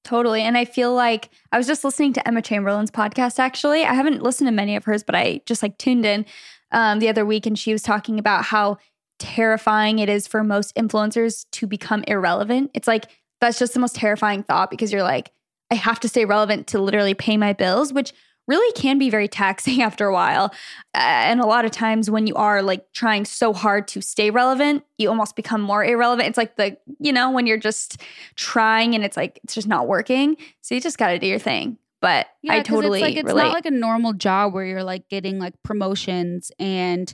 Totally. 0.03 0.41
And 0.41 0.57
I 0.57 0.65
feel 0.65 0.93
like 0.93 1.29
I 1.51 1.57
was 1.57 1.67
just 1.67 1.83
listening 1.83 2.13
to 2.13 2.27
Emma 2.27 2.41
Chamberlain's 2.41 2.91
podcast, 2.91 3.37
actually. 3.37 3.83
I 3.83 3.93
haven't 3.93 4.23
listened 4.23 4.47
to 4.47 4.51
many 4.51 4.75
of 4.75 4.85
hers, 4.85 5.03
but 5.03 5.15
I 5.15 5.41
just 5.45 5.61
like 5.61 5.77
tuned 5.77 6.05
in 6.05 6.25
um, 6.71 6.99
the 6.99 7.09
other 7.09 7.25
week 7.25 7.45
and 7.45 7.57
she 7.57 7.71
was 7.71 7.83
talking 7.83 8.17
about 8.17 8.45
how 8.45 8.77
terrifying 9.19 9.99
it 9.99 10.09
is 10.09 10.25
for 10.27 10.43
most 10.43 10.75
influencers 10.75 11.45
to 11.51 11.67
become 11.67 12.03
irrelevant. 12.07 12.71
It's 12.73 12.87
like, 12.87 13.05
that's 13.39 13.59
just 13.59 13.73
the 13.73 13.79
most 13.79 13.95
terrifying 13.95 14.43
thought 14.43 14.71
because 14.71 14.91
you're 14.91 15.03
like, 15.03 15.31
I 15.69 15.75
have 15.75 15.99
to 16.01 16.09
stay 16.09 16.25
relevant 16.25 16.67
to 16.67 16.79
literally 16.79 17.13
pay 17.13 17.37
my 17.37 17.53
bills, 17.53 17.93
which 17.93 18.13
really 18.51 18.73
can 18.73 18.97
be 18.97 19.09
very 19.09 19.29
taxing 19.29 19.81
after 19.87 20.05
a 20.05 20.13
while. 20.13 20.53
and 20.93 21.39
a 21.39 21.45
lot 21.45 21.63
of 21.63 21.71
times 21.71 22.11
when 22.11 22.27
you 22.27 22.35
are 22.35 22.61
like 22.61 22.91
trying 22.91 23.23
so 23.23 23.53
hard 23.53 23.87
to 23.87 24.01
stay 24.01 24.29
relevant, 24.29 24.83
you 24.97 25.07
almost 25.07 25.37
become 25.37 25.61
more 25.61 25.85
irrelevant. 25.85 26.27
It's 26.27 26.37
like 26.37 26.57
the, 26.57 26.77
you 26.99 27.13
know, 27.13 27.31
when 27.31 27.47
you're 27.47 27.57
just 27.57 28.01
trying 28.35 28.93
and 28.93 29.05
it's 29.05 29.15
like 29.15 29.39
it's 29.43 29.55
just 29.55 29.69
not 29.69 29.87
working. 29.87 30.35
So 30.59 30.75
you 30.75 30.81
just 30.81 30.97
got 30.97 31.11
to 31.11 31.19
do 31.19 31.27
your 31.27 31.39
thing. 31.39 31.77
But 32.01 32.27
yeah, 32.41 32.55
I 32.55 32.61
totally 32.61 32.99
it's 32.99 33.03
like 33.03 33.15
it's 33.15 33.27
relate. 33.27 33.43
not 33.43 33.53
like 33.53 33.65
a 33.67 33.71
normal 33.71 34.13
job 34.13 34.53
where 34.53 34.65
you're 34.65 34.83
like 34.83 35.07
getting 35.07 35.39
like 35.39 35.53
promotions 35.63 36.51
and 36.59 37.13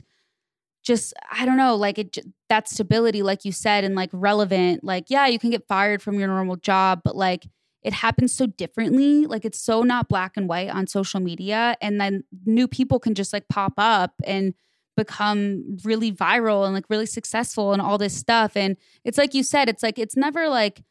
just 0.82 1.12
I 1.30 1.44
don't 1.44 1.58
know, 1.58 1.76
like 1.76 1.98
it 1.98 2.18
that 2.48 2.68
stability 2.68 3.22
like 3.22 3.44
you 3.44 3.52
said 3.52 3.84
and 3.84 3.94
like 3.94 4.10
relevant. 4.12 4.82
Like 4.82 5.04
yeah, 5.08 5.26
you 5.26 5.38
can 5.38 5.50
get 5.50 5.68
fired 5.68 6.02
from 6.02 6.18
your 6.18 6.28
normal 6.28 6.56
job, 6.56 7.02
but 7.04 7.14
like 7.14 7.44
it 7.88 7.94
happens 7.94 8.34
so 8.34 8.44
differently. 8.44 9.24
Like 9.24 9.46
it's 9.46 9.58
so 9.58 9.82
not 9.82 10.10
black 10.10 10.36
and 10.36 10.46
white 10.46 10.68
on 10.68 10.86
social 10.86 11.20
media. 11.20 11.74
And 11.80 11.98
then 11.98 12.22
new 12.44 12.68
people 12.68 13.00
can 13.00 13.14
just 13.14 13.32
like 13.32 13.48
pop 13.48 13.72
up 13.78 14.12
and 14.26 14.52
become 14.94 15.78
really 15.84 16.12
viral 16.12 16.66
and 16.66 16.74
like 16.74 16.84
really 16.90 17.06
successful 17.06 17.72
and 17.72 17.80
all 17.80 17.96
this 17.96 18.14
stuff. 18.14 18.58
And 18.58 18.76
it's 19.04 19.16
like 19.16 19.32
you 19.32 19.42
said, 19.42 19.70
it's 19.70 19.82
like, 19.82 19.98
it's 19.98 20.18
never 20.18 20.50
like, 20.50 20.82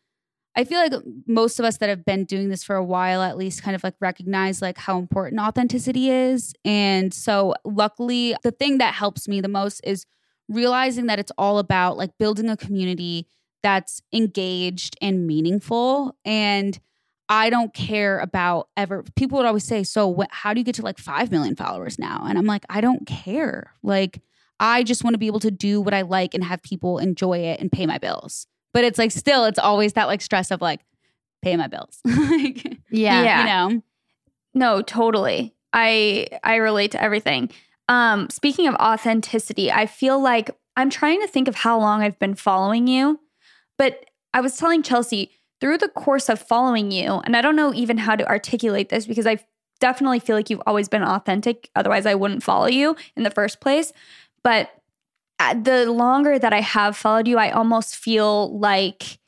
I 0.55 0.63
feel 0.63 0.79
like 0.79 0.93
most 1.27 1.59
of 1.59 1.65
us 1.65 1.77
that 1.77 1.89
have 1.89 2.03
been 2.03 2.25
doing 2.25 2.49
this 2.49 2.63
for 2.63 2.75
a 2.75 2.83
while 2.83 3.21
at 3.21 3.37
least 3.37 3.61
kind 3.61 3.75
of 3.75 3.83
like 3.83 3.93
recognize 3.99 4.59
like 4.59 4.79
how 4.79 4.97
important 4.97 5.39
authenticity 5.39 6.09
is. 6.09 6.51
And 6.65 7.13
so 7.13 7.53
luckily 7.63 8.35
the 8.41 8.49
thing 8.49 8.79
that 8.79 8.95
helps 8.95 9.27
me 9.27 9.39
the 9.39 9.49
most 9.49 9.81
is 9.83 10.07
realizing 10.49 11.05
that 11.05 11.19
it's 11.19 11.31
all 11.37 11.59
about 11.59 11.95
like 11.95 12.17
building 12.17 12.49
a 12.49 12.57
community 12.57 13.27
that's 13.61 14.01
engaged 14.13 14.95
and 15.01 15.27
meaningful. 15.27 16.15
And 16.25 16.79
I 17.29 17.49
don't 17.49 17.73
care 17.73 18.19
about 18.19 18.69
ever. 18.77 19.03
People 19.15 19.37
would 19.37 19.45
always 19.45 19.65
say, 19.65 19.83
"So, 19.83 20.07
what, 20.07 20.29
how 20.31 20.53
do 20.53 20.59
you 20.59 20.63
get 20.63 20.75
to 20.75 20.81
like 20.81 20.97
five 20.97 21.31
million 21.31 21.55
followers 21.55 21.99
now?" 21.99 22.23
And 22.27 22.37
I'm 22.37 22.45
like, 22.45 22.65
I 22.69 22.81
don't 22.81 23.05
care. 23.05 23.73
Like, 23.83 24.21
I 24.59 24.83
just 24.83 25.03
want 25.03 25.13
to 25.13 25.17
be 25.17 25.27
able 25.27 25.41
to 25.41 25.51
do 25.51 25.81
what 25.81 25.93
I 25.93 26.01
like 26.01 26.33
and 26.33 26.43
have 26.43 26.61
people 26.63 26.97
enjoy 26.99 27.39
it 27.39 27.59
and 27.59 27.71
pay 27.71 27.85
my 27.85 27.97
bills. 27.97 28.47
But 28.73 28.83
it's 28.83 28.97
like 28.97 29.11
still, 29.11 29.45
it's 29.45 29.59
always 29.59 29.93
that 29.93 30.05
like 30.05 30.21
stress 30.21 30.51
of 30.51 30.61
like 30.61 30.81
pay 31.41 31.55
my 31.57 31.67
bills. 31.67 31.99
like, 32.05 32.77
Yeah. 32.89 33.23
Yeah. 33.23 33.39
you 33.39 33.45
know. 33.45 33.81
No, 34.53 34.81
totally. 34.81 35.53
I 35.73 36.27
I 36.43 36.55
relate 36.55 36.91
to 36.91 37.01
everything. 37.01 37.51
Um, 37.89 38.29
speaking 38.29 38.67
of 38.67 38.75
authenticity, 38.75 39.71
I 39.71 39.85
feel 39.85 40.19
like 40.19 40.49
I'm 40.75 40.89
trying 40.89 41.21
to 41.21 41.27
think 41.27 41.47
of 41.47 41.55
how 41.55 41.79
long 41.79 42.01
I've 42.01 42.19
been 42.19 42.35
following 42.35 42.87
you, 42.87 43.19
but 43.77 44.05
I 44.33 44.41
was 44.41 44.57
telling 44.57 44.83
Chelsey 44.83 45.31
through 45.59 45.79
the 45.79 45.89
course 45.89 46.29
of 46.29 46.39
following 46.39 46.91
you, 46.91 47.21
and 47.25 47.35
I 47.35 47.41
don't 47.41 47.55
know 47.55 47.73
even 47.73 47.97
how 47.97 48.15
to 48.15 48.27
articulate 48.27 48.89
this 48.89 49.05
because 49.05 49.27
I 49.27 49.39
definitely 49.79 50.19
feel 50.19 50.35
like 50.35 50.49
you've 50.49 50.61
always 50.65 50.89
been 50.89 51.03
authentic. 51.03 51.69
Otherwise, 51.75 52.05
I 52.05 52.15
wouldn't 52.15 52.43
follow 52.43 52.67
you 52.67 52.95
in 53.15 53.23
the 53.23 53.29
first 53.29 53.59
place. 53.59 53.93
But 54.43 54.69
uh, 55.39 55.53
the 55.55 55.91
longer 55.91 56.39
that 56.39 56.53
I 56.53 56.61
have 56.61 56.97
followed 56.97 57.27
you, 57.27 57.37
I 57.37 57.51
almost 57.51 57.95
feel 57.95 58.57
like 58.57 59.19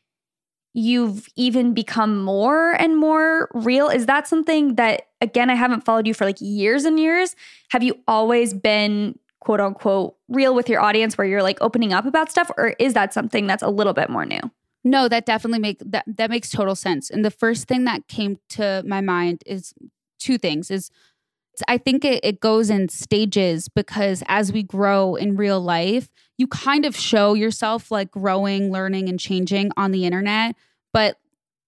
you've 0.73 1.27
even 1.35 1.73
become 1.73 2.23
more 2.23 2.73
and 2.73 2.97
more 2.97 3.49
real. 3.53 3.89
Is 3.89 4.05
that 4.05 4.27
something 4.27 4.75
that, 4.75 5.07
again, 5.21 5.49
I 5.49 5.55
haven't 5.55 5.85
followed 5.85 6.07
you 6.07 6.13
for 6.13 6.25
like 6.25 6.37
years 6.39 6.85
and 6.85 6.99
years? 6.99 7.35
Have 7.69 7.83
you 7.83 7.99
always 8.07 8.53
been 8.53 9.17
quote 9.39 9.59
unquote 9.59 10.15
real 10.27 10.53
with 10.53 10.69
your 10.69 10.81
audience 10.81 11.17
where 11.17 11.27
you're 11.27 11.43
like 11.43 11.57
opening 11.61 11.93
up 11.93 12.05
about 12.05 12.31
stuff? 12.31 12.51
Or 12.57 12.75
is 12.79 12.93
that 12.93 13.13
something 13.13 13.47
that's 13.47 13.63
a 13.63 13.69
little 13.69 13.93
bit 13.93 14.09
more 14.09 14.25
new? 14.25 14.41
No, 14.83 15.07
that 15.09 15.25
definitely 15.25 15.59
make 15.59 15.79
that 15.85 16.05
that 16.07 16.29
makes 16.29 16.49
total 16.49 16.75
sense. 16.75 17.09
And 17.09 17.25
the 17.25 17.31
first 17.31 17.67
thing 17.67 17.83
that 17.85 18.07
came 18.07 18.39
to 18.49 18.83
my 18.85 19.01
mind 19.01 19.43
is 19.45 19.73
two 20.19 20.37
things. 20.37 20.71
Is 20.71 20.89
I 21.67 21.77
think 21.77 22.05
it, 22.05 22.23
it 22.23 22.39
goes 22.39 22.69
in 22.69 22.87
stages 22.89 23.67
because 23.67 24.23
as 24.27 24.53
we 24.53 24.63
grow 24.63 25.15
in 25.15 25.35
real 25.35 25.59
life, 25.59 26.09
you 26.37 26.47
kind 26.47 26.85
of 26.85 26.95
show 26.95 27.33
yourself 27.33 27.91
like 27.91 28.11
growing, 28.11 28.71
learning, 28.71 29.09
and 29.09 29.19
changing 29.19 29.71
on 29.75 29.91
the 29.91 30.05
internet. 30.05 30.55
But 30.93 31.17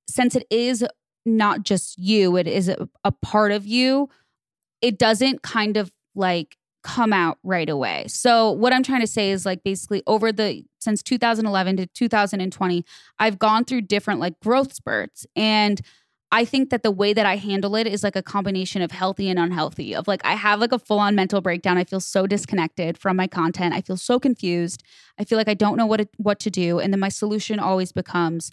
since 0.07 0.35
it 0.35 0.45
is 0.49 0.85
not 1.25 1.63
just 1.63 1.97
you, 1.97 2.37
it 2.37 2.47
is 2.47 2.69
a, 2.69 2.87
a 3.03 3.11
part 3.11 3.51
of 3.51 3.65
you, 3.65 4.09
it 4.81 4.97
doesn't 4.97 5.41
kind 5.41 5.77
of 5.77 5.91
like 6.15 6.57
come 6.83 7.13
out 7.13 7.37
right 7.43 7.69
away. 7.69 8.05
So 8.07 8.51
what 8.51 8.73
I'm 8.73 8.83
trying 8.83 9.01
to 9.01 9.07
say 9.07 9.31
is 9.31 9.45
like 9.45 9.63
basically 9.63 10.03
over 10.07 10.31
the 10.31 10.63
since 10.79 11.03
2011 11.03 11.77
to 11.77 11.85
2020, 11.87 12.85
I've 13.19 13.37
gone 13.37 13.65
through 13.65 13.81
different 13.81 14.19
like 14.19 14.39
growth 14.39 14.73
spurts 14.73 15.25
and 15.35 15.81
I 16.33 16.45
think 16.45 16.69
that 16.69 16.81
the 16.81 16.91
way 16.91 17.11
that 17.11 17.25
I 17.25 17.35
handle 17.35 17.75
it 17.75 17.87
is 17.87 18.03
like 18.03 18.15
a 18.15 18.23
combination 18.23 18.81
of 18.81 18.91
healthy 18.91 19.29
and 19.29 19.37
unhealthy. 19.37 19.93
Of 19.93 20.07
like, 20.07 20.21
I 20.23 20.35
have 20.35 20.61
like 20.61 20.71
a 20.71 20.79
full 20.79 20.99
on 20.99 21.13
mental 21.13 21.41
breakdown. 21.41 21.77
I 21.77 21.83
feel 21.83 21.99
so 21.99 22.25
disconnected 22.25 22.97
from 22.97 23.17
my 23.17 23.27
content. 23.27 23.75
I 23.75 23.81
feel 23.81 23.97
so 23.97 24.17
confused. 24.17 24.81
I 25.19 25.25
feel 25.25 25.37
like 25.37 25.49
I 25.49 25.53
don't 25.53 25.75
know 25.75 25.85
what, 25.85 25.99
it, 25.99 26.09
what 26.15 26.39
to 26.39 26.49
do. 26.49 26.79
And 26.79 26.93
then 26.93 27.01
my 27.01 27.09
solution 27.09 27.59
always 27.59 27.91
becomes, 27.91 28.49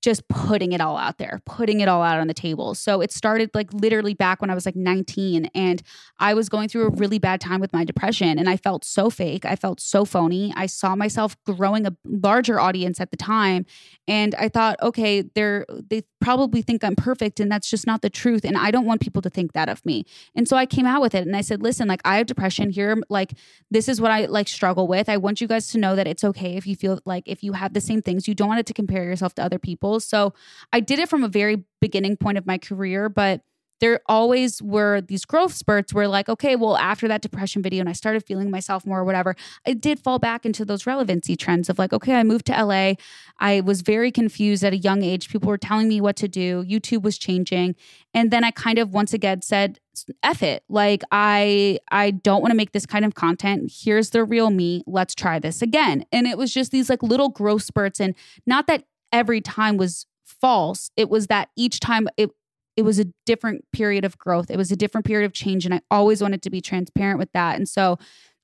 just 0.00 0.26
putting 0.28 0.72
it 0.72 0.80
all 0.80 0.96
out 0.96 1.18
there, 1.18 1.40
putting 1.44 1.80
it 1.80 1.88
all 1.88 2.02
out 2.02 2.18
on 2.18 2.26
the 2.26 2.34
table. 2.34 2.74
So 2.74 3.02
it 3.02 3.12
started 3.12 3.50
like 3.54 3.72
literally 3.74 4.14
back 4.14 4.40
when 4.40 4.48
I 4.48 4.54
was 4.54 4.64
like 4.64 4.76
19 4.76 5.50
and 5.54 5.82
I 6.18 6.32
was 6.32 6.48
going 6.48 6.68
through 6.68 6.86
a 6.86 6.90
really 6.90 7.18
bad 7.18 7.40
time 7.40 7.60
with 7.60 7.72
my 7.72 7.84
depression 7.84 8.38
and 8.38 8.48
I 8.48 8.56
felt 8.56 8.84
so 8.84 9.10
fake. 9.10 9.44
I 9.44 9.56
felt 9.56 9.78
so 9.80 10.04
phony. 10.04 10.52
I 10.56 10.66
saw 10.66 10.96
myself 10.96 11.36
growing 11.44 11.86
a 11.86 11.94
larger 12.04 12.58
audience 12.58 13.00
at 13.00 13.10
the 13.10 13.16
time 13.16 13.66
and 14.08 14.34
I 14.36 14.48
thought, 14.48 14.80
okay, 14.82 15.22
they're 15.34 15.66
they 15.68 16.02
probably 16.20 16.62
think 16.62 16.82
I'm 16.82 16.96
perfect 16.96 17.40
and 17.40 17.50
that's 17.50 17.68
just 17.68 17.86
not 17.86 18.02
the 18.02 18.10
truth 18.10 18.44
and 18.44 18.56
I 18.56 18.70
don't 18.70 18.86
want 18.86 19.00
people 19.00 19.22
to 19.22 19.30
think 19.30 19.52
that 19.52 19.68
of 19.68 19.84
me. 19.84 20.04
And 20.34 20.48
so 20.48 20.56
I 20.56 20.66
came 20.66 20.86
out 20.86 21.02
with 21.02 21.14
it 21.14 21.26
and 21.26 21.36
I 21.36 21.42
said, 21.42 21.62
"Listen, 21.62 21.88
like 21.88 22.00
I 22.04 22.16
have 22.16 22.26
depression 22.26 22.70
here, 22.70 22.96
like 23.10 23.34
this 23.70 23.88
is 23.88 24.00
what 24.00 24.10
I 24.10 24.26
like 24.26 24.48
struggle 24.48 24.86
with. 24.86 25.08
I 25.08 25.18
want 25.18 25.40
you 25.40 25.46
guys 25.48 25.68
to 25.68 25.78
know 25.78 25.94
that 25.96 26.06
it's 26.06 26.24
okay 26.24 26.56
if 26.56 26.66
you 26.66 26.76
feel 26.76 27.00
like 27.04 27.24
if 27.26 27.42
you 27.42 27.52
have 27.52 27.74
the 27.74 27.80
same 27.80 28.00
things, 28.00 28.26
you 28.26 28.34
don't 28.34 28.48
want 28.48 28.60
it 28.60 28.66
to 28.66 28.74
compare 28.74 29.04
yourself 29.04 29.34
to 29.34 29.42
other 29.42 29.58
people." 29.58 29.89
So 29.98 30.34
I 30.72 30.80
did 30.80 30.98
it 30.98 31.08
from 31.08 31.24
a 31.24 31.28
very 31.28 31.64
beginning 31.80 32.16
point 32.16 32.38
of 32.38 32.46
my 32.46 32.58
career, 32.58 33.08
but 33.08 33.42
there 33.80 34.00
always 34.06 34.62
were 34.62 35.00
these 35.00 35.24
growth 35.24 35.54
spurts 35.54 35.92
where 35.92 36.06
like 36.06 36.28
okay 36.28 36.54
well 36.54 36.76
after 36.76 37.08
that 37.08 37.22
depression 37.22 37.62
video 37.62 37.80
and 37.80 37.88
i 37.88 37.92
started 37.92 38.24
feeling 38.24 38.50
myself 38.50 38.86
more 38.86 39.00
or 39.00 39.04
whatever 39.04 39.34
i 39.66 39.72
did 39.72 39.98
fall 39.98 40.18
back 40.18 40.46
into 40.46 40.64
those 40.64 40.86
relevancy 40.86 41.34
trends 41.34 41.68
of 41.68 41.78
like 41.78 41.92
okay 41.92 42.14
i 42.14 42.22
moved 42.22 42.46
to 42.46 42.64
la 42.64 42.92
i 43.38 43.60
was 43.60 43.80
very 43.80 44.12
confused 44.12 44.62
at 44.62 44.72
a 44.72 44.76
young 44.76 45.02
age 45.02 45.28
people 45.28 45.48
were 45.48 45.58
telling 45.58 45.88
me 45.88 46.00
what 46.00 46.16
to 46.16 46.28
do 46.28 46.62
youtube 46.64 47.02
was 47.02 47.18
changing 47.18 47.74
and 48.14 48.30
then 48.30 48.44
i 48.44 48.50
kind 48.50 48.78
of 48.78 48.92
once 48.92 49.12
again 49.12 49.42
said 49.42 49.80
F 50.22 50.42
it. 50.42 50.64
Like 50.68 51.02
I 51.10 51.78
I 51.90 52.12
don't 52.12 52.40
want 52.40 52.52
to 52.52 52.56
make 52.56 52.72
this 52.72 52.86
kind 52.86 53.04
of 53.04 53.14
content. 53.14 53.72
Here's 53.82 54.10
the 54.10 54.24
real 54.24 54.50
me. 54.50 54.82
Let's 54.86 55.14
try 55.14 55.38
this 55.38 55.62
again. 55.62 56.04
And 56.12 56.26
it 56.26 56.38
was 56.38 56.52
just 56.52 56.70
these 56.70 56.88
like 56.88 57.02
little 57.02 57.28
growth 57.28 57.62
spurts 57.62 58.00
and 58.00 58.14
not 58.46 58.66
that 58.68 58.84
every 59.12 59.40
time 59.40 59.76
was 59.76 60.06
false. 60.24 60.90
It 60.96 61.10
was 61.10 61.26
that 61.26 61.50
each 61.56 61.80
time 61.80 62.08
it 62.16 62.30
it 62.76 62.82
was 62.82 62.98
a 62.98 63.06
different 63.26 63.64
period 63.72 64.04
of 64.04 64.16
growth. 64.16 64.50
It 64.50 64.56
was 64.56 64.70
a 64.70 64.76
different 64.76 65.04
period 65.04 65.26
of 65.26 65.32
change. 65.32 65.66
And 65.66 65.74
I 65.74 65.80
always 65.90 66.22
wanted 66.22 66.40
to 66.42 66.50
be 66.50 66.60
transparent 66.60 67.18
with 67.18 67.30
that. 67.32 67.56
And 67.56 67.68
so 67.68 67.98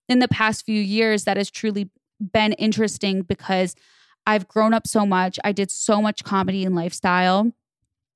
in 0.08 0.18
the 0.18 0.28
past 0.28 0.66
few 0.66 0.80
years, 0.80 1.24
that 1.24 1.36
has 1.36 1.50
truly 1.50 1.90
been 2.20 2.52
interesting 2.54 3.22
because 3.22 3.74
I've 4.26 4.48
grown 4.48 4.74
up 4.74 4.86
so 4.86 5.06
much. 5.06 5.38
I 5.44 5.52
did 5.52 5.70
so 5.70 6.02
much 6.02 6.24
comedy 6.24 6.64
and 6.64 6.74
lifestyle. 6.74 7.52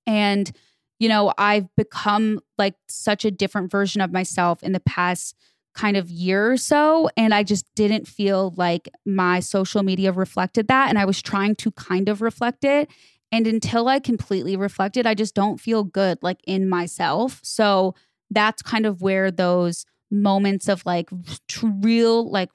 And, 0.07 0.51
you 0.99 1.09
know, 1.09 1.33
I've 1.39 1.69
become 1.77 2.41
like 2.59 2.75
such 2.89 3.25
a 3.25 3.31
different 3.31 3.71
version 3.71 4.01
of 4.01 4.13
myself 4.13 4.63
in 4.63 4.73
the 4.73 4.81
past 4.81 5.37
kind 5.75 5.97
of 5.97 6.11
year 6.11 6.53
or 6.53 6.57
so. 6.57 7.09
And 7.17 7.33
I 7.33 7.43
just 7.43 7.67
didn't 7.75 8.07
feel 8.09 8.55
like 8.57 8.89
my 9.07 9.41
social 9.41 9.83
media 9.83 10.13
reflected 10.13 10.69
that. 10.69 10.89
And 10.89 10.99
I 10.99 11.05
was 11.05 11.23
trying 11.23 11.57
to 11.57 11.71
kind 11.73 12.09
of 12.09 12.23
reflect 12.23 12.65
it. 12.65 12.91
And 13.33 13.47
until 13.47 13.89
I 13.89 14.01
completely 14.01 14.57
reflected, 14.57 15.07
I 15.07 15.15
just 15.15 15.35
don't 15.35 15.61
feel 15.61 15.85
good 15.85 16.19
like 16.23 16.41
in 16.47 16.69
myself. 16.69 17.41
So 17.43 17.95
that's 18.31 18.63
kind 18.63 18.87
of 18.87 19.03
where 19.03 19.31
those 19.31 19.87
moments 20.11 20.69
of 20.69 20.85
like 20.85 21.09
real, 21.63 22.29
like 22.29 22.51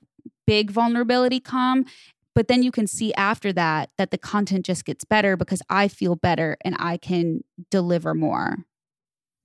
big 0.45 0.71
vulnerability 0.71 1.39
come. 1.39 1.85
But 2.33 2.49
then 2.49 2.63
you 2.63 2.71
can 2.71 2.85
see 2.85 3.13
after 3.13 3.53
that 3.53 3.91
that 3.97 4.11
the 4.11 4.17
content 4.17 4.65
just 4.65 4.83
gets 4.83 5.05
better 5.05 5.37
because 5.37 5.61
I 5.69 5.87
feel 5.87 6.17
better 6.17 6.57
and 6.65 6.75
I 6.77 6.97
can 6.97 7.45
deliver 7.71 8.13
more. 8.13 8.57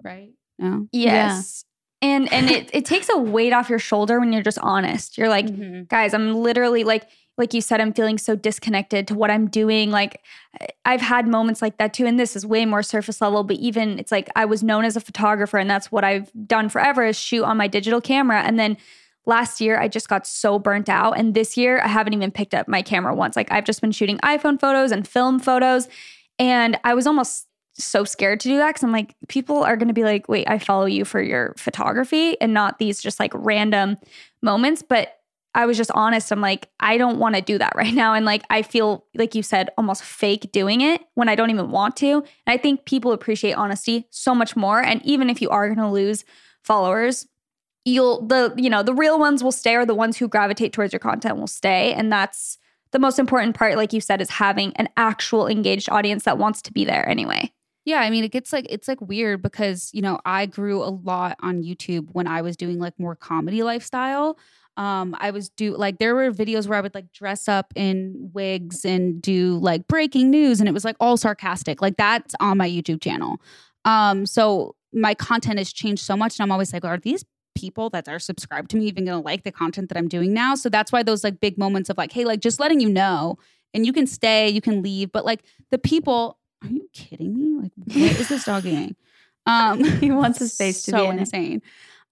Right? 0.03 0.33
No? 0.59 0.89
Yes. 0.91 1.65
And 2.03 2.33
and 2.33 2.51
it, 2.51 2.71
it 2.73 2.85
takes 2.85 3.09
a 3.11 3.19
weight 3.19 3.53
off 3.53 3.69
your 3.69 3.79
shoulder 3.79 4.21
when 4.21 4.33
you're 4.33 4.43
just 4.43 4.59
honest. 4.59 5.19
You're 5.19 5.29
like, 5.29 5.47
mm-hmm. 5.47 5.83
guys, 5.85 6.15
I'm 6.15 6.35
literally 6.35 6.83
like, 6.83 7.07
like 7.37 7.53
you 7.53 7.61
said, 7.61 7.81
I'm 7.81 7.93
feeling 7.93 8.19
so 8.19 8.35
disconnected 8.35 9.09
to 9.09 9.15
what 9.15 9.31
I'm 9.31 9.49
doing. 9.49 9.91
Like 9.91 10.23
I've 10.85 11.01
had 11.01 11.29
moments 11.29 11.61
like 11.61 11.77
that 11.79 11.93
too. 11.93 12.07
And 12.07 12.19
this 12.19 12.37
is 12.37 12.47
way 12.47 12.65
more 12.65 12.83
surface 12.83 13.21
level, 13.21 13.45
but 13.45 13.57
even 13.57 13.99
it's 13.99 14.13
like 14.13 14.29
I 14.35 14.45
was 14.45 14.63
known 14.63 14.85
as 14.85 14.97
a 14.97 15.01
photographer 15.01 15.59
and 15.59 15.69
that's 15.69 15.93
what 15.93 16.05
I've 16.05 16.31
done 16.47 16.69
forever 16.69 17.05
is 17.05 17.19
shoot 17.19 17.45
on 17.45 17.57
my 17.57 17.67
digital 17.67 18.01
camera. 18.01 18.43
And 18.43 18.59
then 18.59 18.77
last 19.27 19.61
year 19.61 19.79
I 19.79 19.89
just 19.89 20.09
got 20.09 20.27
so 20.27 20.59
burnt 20.59 20.89
out. 20.89 21.19
And 21.19 21.35
this 21.35 21.57
year 21.57 21.81
I 21.81 21.89
haven't 21.89 22.15
even 22.15 22.31
picked 22.31 22.55
up 22.55 22.67
my 22.67 22.81
camera 22.83 23.15
once. 23.15 23.37
Like 23.37 23.53
I've 23.53 23.65
just 23.65 23.81
been 23.81 23.93
shooting 23.93 24.19
iPhone 24.19 24.59
photos 24.59 24.91
and 24.91 25.07
film 25.07 25.39
photos. 25.39 25.89
And 26.39 26.79
I 26.85 26.95
was 26.95 27.07
almost 27.07 27.47
so 27.85 28.05
scared 28.05 28.41
to 28.41 28.49
do 28.49 28.57
that 28.59 28.69
because 28.69 28.83
I'm 28.83 28.93
like, 28.93 29.15
people 29.29 29.63
are 29.63 29.77
going 29.77 29.89
to 29.89 29.95
be 29.95 30.05
like, 30.05 30.29
wait, 30.29 30.49
I 30.49 30.59
follow 30.59 30.87
you 30.87 31.05
for 31.05 31.21
your 31.21 31.55
photography 31.57 32.41
and 32.41 32.55
not 32.55 32.79
these 32.79 33.01
just 33.01 33.21
like 33.21 33.33
random 33.35 33.97
moments. 34.43 34.83
But 34.83 35.17
I 35.55 35.67
was 35.67 35.77
just 35.77 35.91
honest. 35.93 36.31
I'm 36.31 36.41
like, 36.41 36.69
I 36.79 36.97
don't 36.97 37.19
want 37.19 37.35
to 37.35 37.41
do 37.41 37.59
that 37.59 37.73
right 37.77 37.95
now. 37.95 38.15
And 38.15 38.25
like, 38.25 38.43
I 38.51 38.63
feel, 38.63 39.07
like 39.15 39.35
you 39.35 39.43
said, 39.43 39.71
almost 39.77 40.03
fake 40.03 40.53
doing 40.53 40.81
it 40.81 41.03
when 41.15 41.29
I 41.29 41.35
don't 41.35 41.51
even 41.51 41.71
want 41.71 41.97
to. 41.97 42.13
And 42.13 42.25
I 42.47 42.57
think 42.57 42.85
people 42.85 43.13
appreciate 43.13 43.55
honesty 43.55 44.07
so 44.11 44.35
much 44.35 44.57
more. 44.57 44.81
And 44.83 45.05
even 45.05 45.31
if 45.31 45.43
you 45.43 45.51
are 45.51 45.67
going 45.67 45.79
to 45.79 45.89
lose 45.89 46.25
followers, 46.63 47.27
you'll, 47.85 48.27
the, 48.27 48.55
you 48.57 48.71
know, 48.71 48.83
the 48.83 48.95
real 48.95 49.19
ones 49.19 49.43
will 49.43 49.53
stay 49.53 49.75
or 49.75 49.87
the 49.87 49.95
ones 49.95 50.19
who 50.19 50.29
gravitate 50.29 50.73
towards 50.73 50.93
your 50.93 51.01
content 51.01 51.37
will 51.39 51.47
stay. 51.47 51.93
And 51.95 52.13
that's 52.13 52.59
the 52.93 52.99
most 52.99 53.19
important 53.19 53.57
part, 53.57 53.77
like 53.77 53.93
you 53.93 54.01
said, 54.01 54.21
is 54.21 54.31
having 54.31 54.73
an 54.77 54.89
actual 54.97 55.47
engaged 55.47 55.89
audience 55.91 56.25
that 56.25 56.39
wants 56.39 56.61
to 56.63 56.73
be 56.73 56.85
there 56.85 57.09
anyway. 57.09 57.53
Yeah, 57.85 58.01
I 58.01 58.11
mean, 58.11 58.25
it 58.25 58.31
gets 58.31 58.53
like 58.53 58.67
it's 58.69 58.89
like 58.89 59.01
weird 59.01 59.43
because 59.43 59.91
you 59.93 60.03
know 60.03 60.19
I 60.25 60.47
grew 60.47 60.83
a 60.83 60.91
lot 60.91 61.37
on 61.41 61.63
YouTube 61.63 62.09
when 62.13 62.27
I 62.27 62.43
was 62.43 62.57
doing 62.57 62.79
like 62.79 62.99
more 62.99 63.17
comedy 63.17 63.63
lifestyle. 63.63 64.39
Um, 64.77 65.17
I 65.19 65.31
was 65.31 65.49
do 65.51 65.77
like 65.77 65.99
there 65.99 66.15
were 66.15 66.31
videos 66.31 66.67
where 66.69 66.79
I 66.79 66.81
would 66.83 66.95
like 66.95 67.13
dress 67.13 67.49
up 67.49 67.73
in 67.75 68.31
wigs 68.35 68.85
and 68.85 69.21
do 69.21 69.59
like 69.59 69.87
breaking 69.89 70.31
news, 70.31 70.61
and 70.61 70.69
it 70.69 70.73
was 70.73 70.85
like 70.85 70.97
all 71.01 71.17
sarcastic. 71.17 71.81
Like 71.81 71.97
that's 71.97 72.35
on 72.41 72.59
my 72.59 72.69
YouTube 72.69 73.01
channel. 73.03 73.41
Um, 73.85 74.27
so 74.27 74.75
my 74.93 75.15
content 75.15 75.59
has 75.59 75.73
changed 75.73 76.03
so 76.03 76.17
much, 76.17 76.39
and 76.39 76.45
I'm 76.45 76.53
always 76.53 76.73
like, 76.73 76.85
are 76.85 76.99
these 76.99 77.25
people 77.55 77.91
that 77.91 78.09
are 78.09 78.19
subscribed 78.19 78.71
to 78.71 78.77
me 78.77 78.87
even 78.87 79.05
gonna 79.07 79.21
like 79.21 79.43
the 79.45 79.53
content 79.53 79.89
that 79.89 79.99
I'm 79.99 80.09
doing 80.09 80.35
now? 80.35 80.55
So 80.55 80.69
that's 80.69 80.93
why 80.93 81.03
those 81.03 81.25
like 81.25 81.41
big 81.41 81.57
moments 81.59 81.89
of 81.91 81.97
like, 81.99 82.13
hey, 82.13 82.25
like 82.25 82.41
just 82.41 82.61
letting 82.61 82.81
you 82.81 82.91
know, 82.91 83.39
and 83.75 83.87
you 83.87 83.93
can 83.93 84.07
stay, 84.07 84.49
you 84.51 84.61
can 84.61 84.83
leave, 84.83 85.13
but 85.13 85.25
like 85.25 85.43
the 85.71 85.79
people, 85.79 86.39
are 86.63 86.69
you 86.69 86.89
kidding 86.93 87.39
me? 87.39 87.63
Like, 87.63 87.73
what 87.77 88.21
is 88.21 88.29
this 88.29 88.45
dog 88.45 88.63
doing? 88.65 88.97
Um, 89.47 89.83
he 89.83 90.11
wants 90.11 90.39
his 90.39 90.55
face 90.55 90.83
to 90.83 90.91
so 90.91 90.99
be 90.99 91.07
in 91.07 91.19
insane. 91.19 91.57
It. 91.57 91.63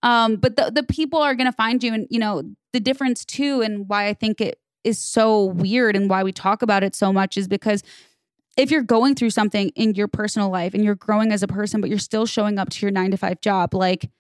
Um, 0.03 0.36
but 0.36 0.57
the 0.57 0.72
the 0.74 0.82
people 0.82 1.20
are 1.20 1.34
gonna 1.34 1.53
find 1.53 1.84
you, 1.84 1.92
and 1.92 2.07
you 2.11 2.18
know 2.18 2.42
the 2.72 2.80
difference 2.80 3.22
too, 3.22 3.61
and 3.61 3.86
why 3.86 4.07
I 4.07 4.14
think 4.14 4.40
it 4.40 4.59
is 4.82 4.99
so 4.99 5.44
weird, 5.44 5.94
and 5.94 6.09
why 6.09 6.24
we 6.24 6.32
talk 6.32 6.62
about 6.62 6.82
it 6.82 6.96
so 6.96 7.12
much 7.12 7.36
is 7.36 7.46
because 7.46 7.82
if 8.57 8.70
you're 8.70 8.82
going 8.82 9.14
through 9.14 9.30
something 9.30 9.68
in 9.76 9.94
your 9.94 10.09
personal 10.09 10.51
life 10.51 10.74
and 10.74 10.82
you're 10.82 10.96
growing 10.96 11.32
as 11.32 11.42
a 11.42 11.46
person, 11.46 11.80
but 11.80 11.90
you're 11.90 11.99
still 11.99 12.26
showing 12.26 12.59
up 12.59 12.70
to 12.70 12.84
your 12.84 12.90
nine 12.90 13.12
to 13.12 13.16
five 13.16 13.40
job, 13.40 13.72
like 13.74 14.11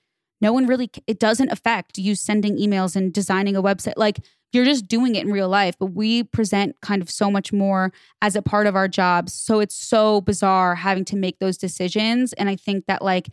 no 0.40 0.52
one 0.52 0.66
really, 0.66 0.90
it 1.08 1.18
doesn't 1.18 1.50
affect 1.50 1.98
you 1.98 2.14
sending 2.14 2.56
emails 2.56 2.94
and 2.94 3.12
designing 3.12 3.56
a 3.56 3.62
website. 3.62 3.94
Like 3.96 4.18
you're 4.52 4.64
just 4.64 4.88
doing 4.88 5.14
it 5.14 5.24
in 5.24 5.32
real 5.32 5.48
life, 5.48 5.76
but 5.78 5.86
we 5.86 6.24
present 6.24 6.76
kind 6.80 7.02
of 7.02 7.10
so 7.10 7.30
much 7.30 7.52
more 7.52 7.92
as 8.22 8.34
a 8.34 8.42
part 8.42 8.66
of 8.66 8.74
our 8.74 8.88
jobs. 8.88 9.34
So 9.34 9.60
it's 9.60 9.74
so 9.74 10.20
bizarre 10.22 10.76
having 10.76 11.04
to 11.06 11.16
make 11.16 11.38
those 11.38 11.58
decisions. 11.58 12.32
And 12.32 12.48
I 12.48 12.56
think 12.56 12.86
that, 12.86 13.02
like, 13.02 13.28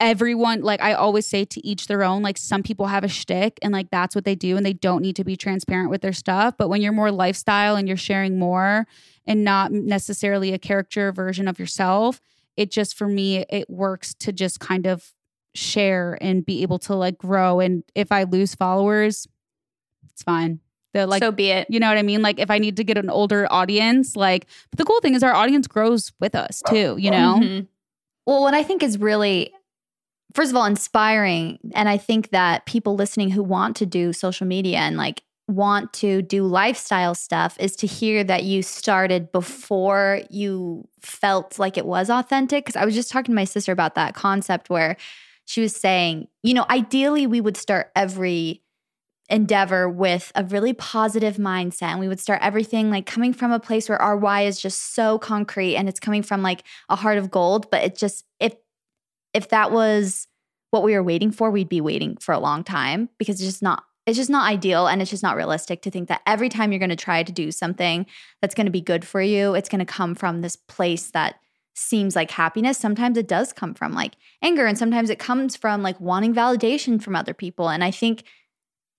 everyone 0.00 0.62
like 0.62 0.80
I 0.80 0.94
always 0.94 1.26
say 1.26 1.44
to 1.44 1.66
each 1.66 1.86
their 1.86 2.02
own. 2.04 2.22
Like 2.22 2.38
some 2.38 2.62
people 2.62 2.86
have 2.86 3.04
a 3.04 3.08
shtick 3.08 3.58
and 3.62 3.72
like 3.72 3.90
that's 3.90 4.14
what 4.14 4.24
they 4.24 4.34
do 4.34 4.56
and 4.56 4.64
they 4.64 4.72
don't 4.72 5.02
need 5.02 5.16
to 5.16 5.24
be 5.24 5.36
transparent 5.36 5.90
with 5.90 6.02
their 6.02 6.12
stuff. 6.12 6.54
But 6.56 6.68
when 6.68 6.82
you're 6.82 6.92
more 6.92 7.10
lifestyle 7.10 7.76
and 7.76 7.88
you're 7.88 7.96
sharing 7.96 8.38
more 8.38 8.86
and 9.26 9.44
not 9.44 9.72
necessarily 9.72 10.52
a 10.52 10.58
character 10.58 11.12
version 11.12 11.48
of 11.48 11.58
yourself, 11.58 12.20
it 12.56 12.70
just 12.70 12.96
for 12.96 13.08
me 13.08 13.44
it 13.50 13.68
works 13.68 14.14
to 14.20 14.32
just 14.32 14.60
kind 14.60 14.86
of 14.86 15.12
share 15.54 16.16
and 16.20 16.46
be 16.46 16.62
able 16.62 16.78
to 16.78 16.94
like 16.94 17.18
grow. 17.18 17.60
And 17.60 17.82
if 17.94 18.12
I 18.12 18.22
lose 18.22 18.54
followers, 18.54 19.26
it's 20.14 20.22
fine. 20.22 20.60
The 20.94 21.06
like 21.06 21.22
so 21.22 21.32
be 21.32 21.50
it. 21.50 21.66
You 21.70 21.80
know 21.80 21.88
what 21.88 21.98
I 21.98 22.02
mean? 22.02 22.22
Like 22.22 22.38
if 22.38 22.50
I 22.50 22.58
need 22.58 22.76
to 22.76 22.84
get 22.84 22.98
an 22.98 23.08
older 23.08 23.46
audience, 23.50 24.16
like 24.16 24.46
but 24.70 24.78
the 24.78 24.84
cool 24.84 25.00
thing 25.00 25.14
is 25.14 25.22
our 25.22 25.34
audience 25.34 25.66
grows 25.66 26.12
with 26.20 26.34
us 26.34 26.62
too, 26.68 26.96
you 26.98 27.10
know? 27.10 27.38
Mm-hmm. 27.40 27.64
Well, 28.26 28.42
what 28.42 28.54
I 28.54 28.62
think 28.62 28.82
is 28.82 28.98
really 28.98 29.52
first 30.34 30.50
of 30.50 30.56
all 30.56 30.64
inspiring 30.64 31.58
and 31.74 31.88
i 31.88 31.96
think 31.96 32.30
that 32.30 32.64
people 32.66 32.94
listening 32.94 33.30
who 33.30 33.42
want 33.42 33.76
to 33.76 33.86
do 33.86 34.12
social 34.12 34.46
media 34.46 34.78
and 34.78 34.96
like 34.96 35.22
want 35.48 35.92
to 35.92 36.22
do 36.22 36.44
lifestyle 36.44 37.14
stuff 37.14 37.56
is 37.58 37.76
to 37.76 37.86
hear 37.86 38.24
that 38.24 38.44
you 38.44 38.62
started 38.62 39.30
before 39.32 40.20
you 40.30 40.86
felt 41.00 41.58
like 41.58 41.76
it 41.76 41.84
was 41.84 42.08
authentic 42.08 42.64
because 42.64 42.76
i 42.76 42.84
was 42.84 42.94
just 42.94 43.10
talking 43.10 43.32
to 43.32 43.36
my 43.36 43.44
sister 43.44 43.72
about 43.72 43.94
that 43.94 44.14
concept 44.14 44.70
where 44.70 44.96
she 45.44 45.60
was 45.60 45.74
saying 45.74 46.26
you 46.42 46.54
know 46.54 46.64
ideally 46.70 47.26
we 47.26 47.40
would 47.40 47.56
start 47.56 47.90
every 47.94 48.62
endeavor 49.28 49.88
with 49.88 50.32
a 50.34 50.44
really 50.44 50.72
positive 50.72 51.36
mindset 51.36 51.82
and 51.82 52.00
we 52.00 52.08
would 52.08 52.20
start 52.20 52.40
everything 52.42 52.90
like 52.90 53.06
coming 53.06 53.32
from 53.32 53.52
a 53.52 53.60
place 53.60 53.88
where 53.88 54.00
our 54.00 54.16
why 54.16 54.42
is 54.42 54.60
just 54.60 54.94
so 54.94 55.18
concrete 55.18 55.76
and 55.76 55.88
it's 55.88 56.00
coming 56.00 56.22
from 56.22 56.42
like 56.42 56.64
a 56.88 56.96
heart 56.96 57.18
of 57.18 57.30
gold 57.30 57.70
but 57.70 57.82
it 57.82 57.96
just 57.96 58.24
if 58.40 58.54
if 59.32 59.48
that 59.48 59.70
was 59.70 60.26
what 60.70 60.82
we 60.82 60.92
were 60.92 61.02
waiting 61.02 61.30
for 61.30 61.50
we'd 61.50 61.68
be 61.68 61.80
waiting 61.80 62.16
for 62.16 62.32
a 62.32 62.40
long 62.40 62.64
time 62.64 63.08
because 63.18 63.36
it's 63.36 63.48
just 63.48 63.62
not 63.62 63.84
it's 64.06 64.18
just 64.18 64.30
not 64.30 64.50
ideal 64.50 64.88
and 64.88 65.00
it's 65.00 65.10
just 65.10 65.22
not 65.22 65.36
realistic 65.36 65.82
to 65.82 65.90
think 65.90 66.08
that 66.08 66.20
every 66.26 66.48
time 66.48 66.72
you're 66.72 66.80
going 66.80 66.90
to 66.90 66.96
try 66.96 67.22
to 67.22 67.32
do 67.32 67.52
something 67.52 68.04
that's 68.40 68.54
going 68.54 68.66
to 68.66 68.72
be 68.72 68.80
good 68.80 69.04
for 69.04 69.22
you 69.22 69.54
it's 69.54 69.68
going 69.68 69.78
to 69.78 69.84
come 69.84 70.14
from 70.14 70.40
this 70.40 70.56
place 70.56 71.10
that 71.12 71.36
seems 71.74 72.14
like 72.14 72.30
happiness. 72.30 72.76
Sometimes 72.76 73.16
it 73.16 73.26
does 73.26 73.52
come 73.52 73.74
from 73.74 73.92
like 73.92 74.16
anger 74.42 74.66
and 74.66 74.76
sometimes 74.76 75.10
it 75.10 75.18
comes 75.18 75.56
from 75.56 75.82
like 75.82 75.98
wanting 76.00 76.34
validation 76.34 77.02
from 77.02 77.16
other 77.16 77.34
people 77.34 77.70
and 77.70 77.82
i 77.82 77.90
think 77.90 78.24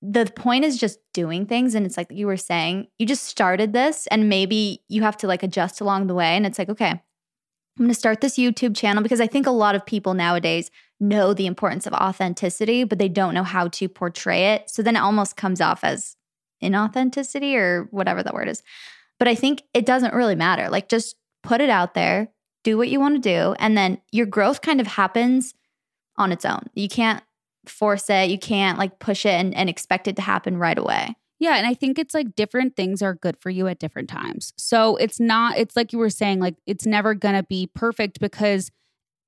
the 0.05 0.29
point 0.35 0.65
is 0.65 0.77
just 0.77 0.99
doing 1.13 1.45
things 1.45 1.75
and 1.75 1.85
it's 1.85 1.95
like 1.95 2.11
you 2.11 2.27
were 2.27 2.37
saying 2.37 2.87
you 2.99 3.05
just 3.05 3.23
started 3.23 3.71
this 3.71 4.05
and 4.07 4.27
maybe 4.27 4.83
you 4.89 5.01
have 5.01 5.15
to 5.15 5.27
like 5.27 5.43
adjust 5.43 5.79
along 5.79 6.07
the 6.07 6.13
way 6.13 6.35
and 6.35 6.45
it's 6.45 6.59
like 6.59 6.67
okay 6.67 6.89
i'm 6.89 6.99
going 7.77 7.87
to 7.87 7.93
start 7.93 8.19
this 8.19 8.35
youtube 8.35 8.75
channel 8.75 9.01
because 9.01 9.21
i 9.21 9.27
think 9.27 9.47
a 9.47 9.51
lot 9.51 9.75
of 9.75 9.85
people 9.85 10.13
nowadays 10.13 10.69
know 11.03 11.33
the 11.33 11.45
importance 11.45 11.85
of 11.85 11.93
authenticity 11.93 12.83
but 12.83 12.97
they 12.97 13.09
don't 13.09 13.33
know 13.33 13.43
how 13.43 13.67
to 13.67 13.89
portray 13.89 14.53
it. 14.53 14.69
So 14.69 14.81
then 14.81 14.95
it 14.95 14.99
almost 14.99 15.35
comes 15.35 15.61
off 15.61 15.83
as 15.83 16.15
inauthenticity 16.63 17.55
or 17.55 17.87
whatever 17.91 18.23
that 18.23 18.33
word 18.33 18.47
is. 18.47 18.63
But 19.19 19.27
i 19.27 19.35
think 19.35 19.63
it 19.73 19.85
doesn't 19.85 20.13
really 20.13 20.35
matter. 20.35 20.69
Like 20.69 20.89
just 20.89 21.15
put 21.43 21.61
it 21.61 21.69
out 21.69 21.93
there 21.93 22.29
do 22.63 22.77
what 22.77 22.87
you 22.87 22.97
want 22.99 23.21
to 23.21 23.29
do 23.29 23.53
and 23.59 23.77
then 23.77 23.99
your 24.11 24.25
growth 24.25 24.61
kind 24.61 24.79
of 24.79 24.87
happens 24.87 25.53
on 26.15 26.31
its 26.31 26.45
own. 26.45 26.65
You 26.73 26.87
can't 26.87 27.21
force 27.65 28.09
it. 28.09 28.29
You 28.29 28.37
can't 28.37 28.77
like 28.77 28.99
push 28.99 29.25
it 29.25 29.33
and, 29.33 29.55
and 29.55 29.69
expect 29.69 30.07
it 30.07 30.15
to 30.17 30.21
happen 30.21 30.57
right 30.57 30.77
away. 30.77 31.15
Yeah. 31.39 31.55
And 31.55 31.67
I 31.67 31.73
think 31.73 31.99
it's 31.99 32.13
like 32.13 32.35
different 32.35 32.75
things 32.75 33.01
are 33.01 33.15
good 33.15 33.37
for 33.37 33.49
you 33.49 33.67
at 33.67 33.79
different 33.79 34.09
times. 34.09 34.53
So 34.57 34.95
it's 34.97 35.19
not, 35.19 35.57
it's 35.57 35.75
like 35.75 35.91
you 35.91 35.99
were 35.99 36.09
saying, 36.09 36.39
like 36.39 36.55
it's 36.65 36.85
never 36.85 37.13
going 37.13 37.35
to 37.35 37.43
be 37.43 37.69
perfect 37.75 38.19
because 38.19 38.71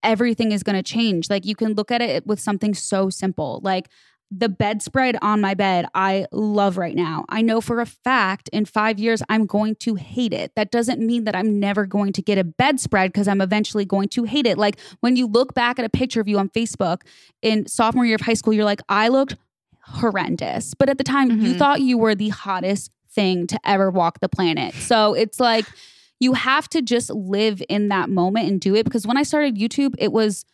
everything 0.01 0.51
is 0.51 0.63
going 0.63 0.77
to 0.77 0.83
change. 0.83 1.29
Like 1.29 1.45
you 1.45 1.55
can 1.55 1.73
look 1.73 1.91
at 1.91 2.01
it 2.01 2.25
with 2.25 2.39
something 2.39 2.73
so 2.73 3.09
simple. 3.09 3.59
Like 3.63 3.89
the 4.31 4.49
bedspread 4.49 5.17
on 5.21 5.39
my 5.39 5.53
bed, 5.53 5.85
I 5.93 6.25
love 6.31 6.77
right 6.77 6.95
now. 6.95 7.25
I 7.29 7.41
know 7.41 7.61
for 7.61 7.79
a 7.79 7.85
fact 7.85 8.49
in 8.51 8.65
five 8.65 8.99
years, 8.99 9.21
I'm 9.29 9.45
going 9.45 9.75
to 9.77 9.95
hate 9.95 10.33
it. 10.33 10.51
That 10.55 10.71
doesn't 10.71 10.99
mean 10.99 11.25
that 11.25 11.35
I'm 11.35 11.59
never 11.59 11.85
going 11.85 12.11
to 12.13 12.21
get 12.21 12.37
a 12.37 12.43
bedspread 12.43 13.13
because 13.13 13.27
I'm 13.27 13.39
eventually 13.39 13.85
going 13.85 14.09
to 14.09 14.23
hate 14.23 14.47
it. 14.47 14.57
Like 14.57 14.79
when 14.99 15.15
you 15.15 15.27
look 15.27 15.53
back 15.53 15.77
at 15.79 15.85
a 15.85 15.89
picture 15.89 16.19
of 16.19 16.27
you 16.27 16.39
on 16.39 16.49
Facebook 16.49 17.01
in 17.41 17.67
sophomore 17.67 18.05
year 18.05 18.15
of 18.15 18.21
high 18.21 18.33
school, 18.33 18.51
you're 18.51 18.65
like, 18.65 18.81
I 18.89 19.09
looked 19.09 19.35
horrendous. 19.81 20.73
But 20.73 20.89
at 20.89 20.97
the 20.97 21.03
time, 21.03 21.29
mm-hmm. 21.29 21.45
you 21.45 21.53
thought 21.53 21.81
you 21.81 21.97
were 21.97 22.15
the 22.15 22.29
hottest 22.29 22.91
thing 23.11 23.47
to 23.47 23.59
ever 23.63 23.91
walk 23.91 24.19
the 24.19 24.29
planet. 24.29 24.73
So 24.73 25.13
it's 25.13 25.39
like, 25.39 25.65
you 26.19 26.33
have 26.33 26.67
to 26.69 26.81
just 26.81 27.09
live 27.09 27.61
in 27.69 27.89
that 27.89 28.09
moment 28.09 28.47
and 28.47 28.59
do 28.59 28.73
it. 28.73 28.85
Because 28.85 29.05
when 29.05 29.17
I 29.17 29.23
started 29.23 29.57
YouTube, 29.57 29.93
it 29.99 30.11
was, 30.11 30.45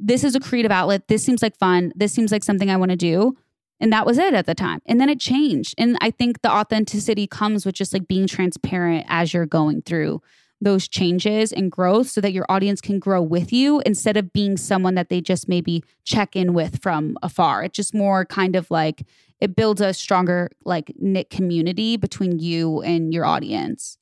this 0.00 0.24
is 0.24 0.34
a 0.34 0.40
creative 0.40 0.72
outlet. 0.72 1.08
This 1.08 1.22
seems 1.22 1.42
like 1.42 1.56
fun. 1.58 1.92
This 1.94 2.12
seems 2.12 2.32
like 2.32 2.42
something 2.42 2.70
I 2.70 2.76
want 2.76 2.90
to 2.90 2.96
do. 2.96 3.36
And 3.78 3.92
that 3.92 4.06
was 4.06 4.18
it 4.18 4.34
at 4.34 4.46
the 4.46 4.54
time. 4.54 4.80
And 4.86 5.00
then 5.00 5.08
it 5.08 5.20
changed. 5.20 5.74
And 5.78 5.96
I 6.00 6.10
think 6.10 6.42
the 6.42 6.50
authenticity 6.50 7.26
comes 7.26 7.64
with 7.64 7.74
just 7.74 7.92
like 7.92 8.08
being 8.08 8.26
transparent 8.26 9.06
as 9.08 9.32
you're 9.32 9.46
going 9.46 9.82
through 9.82 10.20
those 10.60 10.86
changes 10.86 11.52
and 11.52 11.72
growth 11.72 12.08
so 12.08 12.20
that 12.20 12.32
your 12.32 12.44
audience 12.50 12.82
can 12.82 12.98
grow 12.98 13.22
with 13.22 13.50
you 13.50 13.80
instead 13.86 14.18
of 14.18 14.32
being 14.32 14.58
someone 14.58 14.94
that 14.94 15.08
they 15.08 15.20
just 15.20 15.48
maybe 15.48 15.82
check 16.04 16.36
in 16.36 16.52
with 16.52 16.82
from 16.82 17.16
afar. 17.22 17.64
It's 17.64 17.76
just 17.76 17.94
more 17.94 18.26
kind 18.26 18.56
of 18.56 18.70
like 18.70 19.06
it 19.40 19.56
builds 19.56 19.80
a 19.80 19.94
stronger, 19.94 20.50
like 20.66 20.92
knit 20.98 21.30
community 21.30 21.96
between 21.96 22.38
you 22.38 22.82
and 22.82 23.14
your 23.14 23.24
audience. 23.24 23.96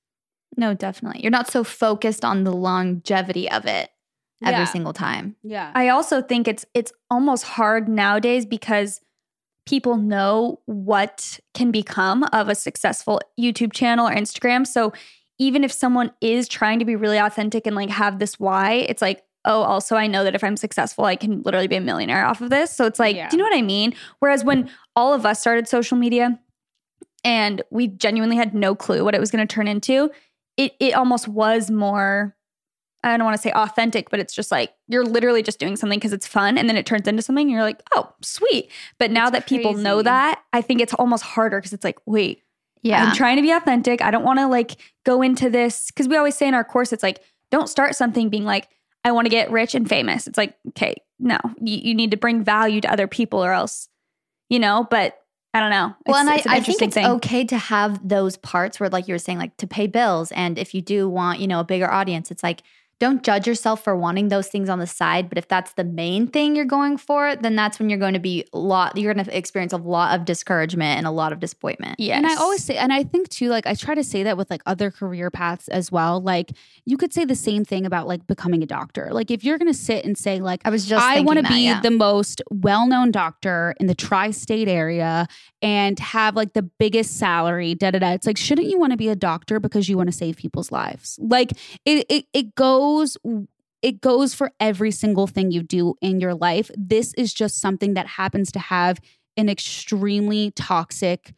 No, 0.56 0.74
definitely. 0.74 1.22
You're 1.22 1.30
not 1.30 1.48
so 1.48 1.62
focused 1.62 2.24
on 2.24 2.42
the 2.42 2.52
longevity 2.52 3.48
of 3.48 3.64
it 3.66 3.90
every 4.42 4.60
Yeah. 4.60 4.64
single 4.66 4.92
time. 4.92 5.36
Yeah. 5.42 5.72
I 5.74 5.88
also 5.88 6.22
think 6.22 6.46
it's 6.48 6.64
it's 6.74 6.92
almost 7.10 7.44
hard 7.44 7.88
nowadays 7.88 8.46
because 8.46 9.00
people 9.66 9.96
know 9.96 10.60
what 10.66 11.38
can 11.54 11.70
become 11.70 12.24
of 12.32 12.48
a 12.48 12.54
successful 12.54 13.20
YouTube 13.38 13.72
channel 13.72 14.08
or 14.08 14.12
Instagram. 14.12 14.66
So 14.66 14.92
even 15.38 15.62
if 15.62 15.70
someone 15.72 16.10
is 16.20 16.48
trying 16.48 16.78
to 16.78 16.84
be 16.84 16.96
really 16.96 17.18
authentic 17.18 17.66
and 17.66 17.76
like 17.76 17.90
have 17.90 18.18
this 18.18 18.40
why, 18.40 18.72
it's 18.88 19.02
like, 19.02 19.22
oh, 19.44 19.62
also 19.62 19.94
I 19.96 20.06
know 20.06 20.24
that 20.24 20.34
if 20.34 20.42
I'm 20.42 20.56
successful, 20.56 21.04
I 21.04 21.16
can 21.16 21.42
literally 21.42 21.68
be 21.68 21.76
a 21.76 21.80
millionaire 21.80 22.24
off 22.24 22.40
of 22.40 22.50
this. 22.50 22.74
So 22.74 22.86
it's 22.86 22.98
like, 22.98 23.14
Yeah. 23.14 23.28
do 23.28 23.36
you 23.36 23.42
know 23.42 23.48
what 23.48 23.56
I 23.56 23.62
mean? 23.62 23.94
Whereas 24.20 24.42
when 24.44 24.70
all 24.96 25.12
of 25.14 25.26
us 25.26 25.38
started 25.40 25.68
social 25.68 25.96
media 25.98 26.40
and 27.24 27.62
we 27.70 27.88
genuinely 27.88 28.36
had 28.36 28.54
no 28.54 28.74
clue 28.74 29.04
what 29.04 29.14
it 29.14 29.20
was 29.20 29.30
going 29.30 29.46
to 29.46 29.52
turn 29.54 29.68
into, 29.68 30.10
it 30.56 30.72
it 30.80 30.94
almost 30.94 31.28
was 31.28 31.70
more 31.70 32.34
I 33.04 33.16
don't 33.16 33.24
want 33.24 33.36
to 33.36 33.42
say 33.42 33.52
authentic, 33.52 34.10
but 34.10 34.18
it's 34.20 34.34
just 34.34 34.50
like 34.50 34.72
you're 34.88 35.04
literally 35.04 35.42
just 35.42 35.58
doing 35.60 35.76
something 35.76 35.98
because 35.98 36.12
it's 36.12 36.26
fun 36.26 36.58
and 36.58 36.68
then 36.68 36.76
it 36.76 36.84
turns 36.84 37.06
into 37.06 37.22
something 37.22 37.46
and 37.46 37.50
you're 37.52 37.62
like, 37.62 37.80
oh, 37.94 38.12
sweet. 38.22 38.70
But 38.98 39.10
now 39.12 39.30
that 39.30 39.46
people 39.46 39.74
know 39.74 40.02
that, 40.02 40.42
I 40.52 40.60
think 40.62 40.80
it's 40.80 40.94
almost 40.94 41.22
harder 41.22 41.58
because 41.58 41.72
it's 41.72 41.84
like, 41.84 41.98
wait, 42.06 42.42
Yeah. 42.82 43.04
I'm 43.04 43.14
trying 43.14 43.36
to 43.36 43.42
be 43.42 43.52
authentic. 43.52 44.02
I 44.02 44.10
don't 44.10 44.24
want 44.24 44.40
to 44.40 44.48
like 44.48 44.76
go 45.06 45.22
into 45.22 45.48
this 45.48 45.86
because 45.92 46.08
we 46.08 46.16
always 46.16 46.36
say 46.36 46.48
in 46.48 46.54
our 46.54 46.64
course, 46.64 46.92
it's 46.92 47.02
like, 47.04 47.20
don't 47.50 47.68
start 47.68 47.94
something 47.94 48.28
being 48.30 48.44
like, 48.44 48.68
I 49.04 49.12
want 49.12 49.26
to 49.26 49.30
get 49.30 49.50
rich 49.52 49.74
and 49.76 49.88
famous. 49.88 50.26
It's 50.26 50.36
like, 50.36 50.54
okay, 50.70 50.96
no, 51.20 51.38
you, 51.60 51.76
you 51.78 51.94
need 51.94 52.10
to 52.10 52.16
bring 52.16 52.42
value 52.42 52.80
to 52.80 52.92
other 52.92 53.06
people 53.06 53.42
or 53.44 53.52
else, 53.52 53.88
you 54.50 54.58
know, 54.58 54.86
but 54.90 55.18
I 55.54 55.60
don't 55.60 55.70
know. 55.70 55.94
well, 56.06 56.16
and 56.18 56.28
It's- 56.28 56.46
I, 56.46 56.56
an 56.56 56.60
I 56.60 56.64
think 56.64 56.82
it's 56.82 56.94
thing. 56.94 57.06
okay 57.06 57.44
to 57.44 57.56
have 57.56 58.06
those 58.06 58.36
parts 58.36 58.78
where, 58.80 58.90
like 58.90 59.06
you 59.08 59.14
were 59.14 59.18
saying, 59.18 59.38
like 59.38 59.56
to 59.58 59.66
pay 59.66 59.86
bills. 59.86 60.30
And 60.32 60.58
if 60.58 60.74
you 60.74 60.82
do 60.82 61.08
want, 61.08 61.38
you 61.40 61.46
know, 61.46 61.60
a 61.60 61.64
bigger 61.64 61.90
audience, 61.90 62.30
it's 62.30 62.42
like, 62.42 62.62
don't 63.00 63.22
judge 63.22 63.46
yourself 63.46 63.84
for 63.84 63.94
wanting 63.94 64.28
those 64.28 64.48
things 64.48 64.68
on 64.68 64.80
the 64.80 64.86
side. 64.86 65.28
But 65.28 65.38
if 65.38 65.46
that's 65.46 65.74
the 65.74 65.84
main 65.84 66.26
thing 66.26 66.56
you're 66.56 66.64
going 66.64 66.96
for, 66.96 67.36
then 67.36 67.54
that's 67.54 67.78
when 67.78 67.88
you're 67.88 67.98
going 67.98 68.14
to 68.14 68.20
be 68.20 68.44
a 68.52 68.58
lot, 68.58 68.96
you're 68.96 69.14
going 69.14 69.24
to 69.24 69.36
experience 69.36 69.72
a 69.72 69.76
lot 69.76 70.18
of 70.18 70.24
discouragement 70.24 70.98
and 70.98 71.06
a 71.06 71.12
lot 71.12 71.32
of 71.32 71.38
disappointment. 71.38 72.00
Yeah. 72.00 72.16
And 72.16 72.26
I 72.26 72.34
always 72.34 72.64
say, 72.64 72.76
and 72.76 72.92
I 72.92 73.04
think 73.04 73.28
too, 73.28 73.50
like 73.50 73.68
I 73.68 73.74
try 73.74 73.94
to 73.94 74.02
say 74.02 74.24
that 74.24 74.36
with 74.36 74.50
like 74.50 74.62
other 74.66 74.90
career 74.90 75.30
paths 75.30 75.68
as 75.68 75.92
well. 75.92 76.20
Like 76.20 76.50
you 76.86 76.96
could 76.96 77.12
say 77.12 77.24
the 77.24 77.36
same 77.36 77.64
thing 77.64 77.86
about 77.86 78.08
like 78.08 78.26
becoming 78.26 78.64
a 78.64 78.66
doctor. 78.66 79.10
Like 79.12 79.30
if 79.30 79.44
you're 79.44 79.58
going 79.58 79.72
to 79.72 79.78
sit 79.78 80.04
and 80.04 80.18
say 80.18 80.40
like, 80.40 80.62
I 80.64 80.70
was 80.70 80.84
just 80.84 81.04
I 81.04 81.20
want 81.20 81.38
to 81.38 81.48
be 81.48 81.66
yeah. 81.66 81.80
the 81.80 81.92
most 81.92 82.42
well-known 82.50 83.12
doctor 83.12 83.76
in 83.78 83.86
the 83.86 83.94
tri-state 83.94 84.66
area 84.66 85.28
and 85.62 85.98
have 86.00 86.34
like 86.34 86.54
the 86.54 86.62
biggest 86.62 87.16
salary, 87.16 87.76
da 87.76 87.92
da 87.92 88.00
da. 88.00 88.10
It's 88.10 88.26
like, 88.26 88.36
shouldn't 88.36 88.68
you 88.68 88.78
want 88.78 88.90
to 88.92 88.96
be 88.96 89.08
a 89.08 89.16
doctor 89.16 89.60
because 89.60 89.88
you 89.88 89.96
want 89.96 90.08
to 90.08 90.16
save 90.16 90.36
people's 90.36 90.72
lives? 90.72 91.16
Like 91.22 91.52
it, 91.84 92.04
it, 92.08 92.26
it 92.32 92.54
goes. 92.56 92.87
It 93.80 94.00
goes 94.00 94.34
for 94.34 94.50
every 94.58 94.90
single 94.90 95.26
thing 95.26 95.52
you 95.52 95.62
do 95.62 95.94
in 96.00 96.20
your 96.20 96.34
life. 96.34 96.70
This 96.76 97.14
is 97.14 97.32
just 97.32 97.60
something 97.60 97.94
that 97.94 98.06
happens 98.06 98.50
to 98.52 98.58
have 98.58 98.98
an 99.36 99.48
extremely 99.48 100.50
toxic 100.50 101.32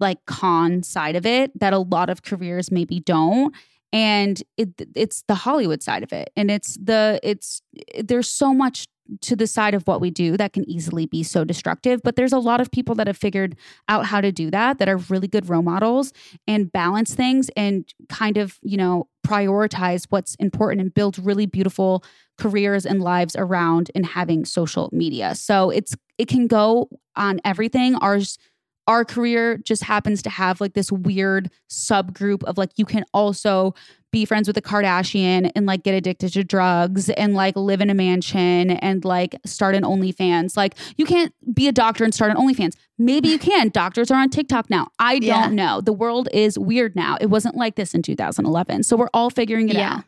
like 0.00 0.24
con 0.26 0.82
side 0.82 1.16
of 1.16 1.26
it 1.26 1.58
that 1.58 1.72
a 1.72 1.78
lot 1.78 2.08
of 2.08 2.22
careers 2.22 2.70
maybe 2.70 3.00
don't 3.00 3.54
and 3.92 4.42
it 4.56 4.68
it's 4.94 5.24
the 5.26 5.34
hollywood 5.34 5.82
side 5.82 6.02
of 6.02 6.12
it 6.12 6.30
and 6.36 6.50
it's 6.50 6.76
the 6.82 7.18
it's 7.22 7.62
there's 7.98 8.28
so 8.28 8.54
much 8.54 8.86
to 9.20 9.34
the 9.34 9.46
side 9.46 9.74
of 9.74 9.82
what 9.86 10.00
we 10.00 10.10
do 10.10 10.36
that 10.36 10.52
can 10.52 10.68
easily 10.68 11.06
be 11.06 11.22
so 11.22 11.44
destructive 11.44 12.00
but 12.02 12.16
there's 12.16 12.32
a 12.32 12.38
lot 12.38 12.60
of 12.60 12.70
people 12.70 12.94
that 12.94 13.06
have 13.06 13.16
figured 13.16 13.56
out 13.88 14.06
how 14.06 14.20
to 14.20 14.30
do 14.30 14.50
that 14.50 14.78
that 14.78 14.88
are 14.88 14.98
really 15.08 15.28
good 15.28 15.48
role 15.48 15.62
models 15.62 16.12
and 16.46 16.72
balance 16.72 17.14
things 17.14 17.50
and 17.56 17.92
kind 18.08 18.36
of 18.36 18.58
you 18.62 18.76
know 18.76 19.08
prioritize 19.28 20.06
what's 20.08 20.34
important 20.36 20.80
and 20.80 20.94
build 20.94 21.18
really 21.18 21.44
beautiful 21.44 22.02
careers 22.38 22.86
and 22.86 23.02
lives 23.02 23.36
around 23.36 23.90
and 23.94 24.06
having 24.06 24.44
social 24.44 24.88
media. 24.92 25.34
So 25.34 25.70
it's 25.70 25.94
it 26.16 26.28
can 26.28 26.46
go 26.46 26.88
on 27.14 27.40
everything. 27.44 27.94
Ours 27.96 28.38
our 28.86 29.04
career 29.04 29.58
just 29.58 29.84
happens 29.84 30.22
to 30.22 30.30
have 30.30 30.62
like 30.62 30.72
this 30.72 30.90
weird 30.90 31.50
subgroup 31.68 32.42
of 32.44 32.56
like 32.56 32.70
you 32.76 32.86
can 32.86 33.04
also 33.12 33.74
be 34.10 34.24
friends 34.24 34.48
with 34.48 34.56
a 34.56 34.62
Kardashian 34.62 35.50
and 35.54 35.66
like 35.66 35.82
get 35.82 35.94
addicted 35.94 36.32
to 36.32 36.44
drugs 36.44 37.10
and 37.10 37.34
like 37.34 37.56
live 37.56 37.80
in 37.80 37.90
a 37.90 37.94
mansion 37.94 38.70
and 38.70 39.04
like 39.04 39.36
start 39.44 39.74
an 39.74 39.82
OnlyFans. 39.82 40.56
Like 40.56 40.74
you 40.96 41.04
can't 41.04 41.32
be 41.54 41.68
a 41.68 41.72
doctor 41.72 42.04
and 42.04 42.14
start 42.14 42.30
an 42.30 42.36
OnlyFans. 42.38 42.74
Maybe 42.98 43.28
you 43.28 43.38
can. 43.38 43.68
Doctors 43.68 44.10
are 44.10 44.18
on 44.20 44.30
TikTok 44.30 44.70
now. 44.70 44.88
I 44.98 45.18
don't 45.18 45.54
know. 45.54 45.80
The 45.80 45.92
world 45.92 46.28
is 46.32 46.58
weird 46.58 46.96
now. 46.96 47.16
It 47.20 47.26
wasn't 47.26 47.54
like 47.56 47.74
this 47.76 47.94
in 47.94 48.02
2011. 48.02 48.82
So 48.84 48.96
we're 48.96 49.10
all 49.12 49.30
figuring 49.30 49.68
it 49.68 49.76
Yeah. 49.76 49.96
out. 49.98 50.04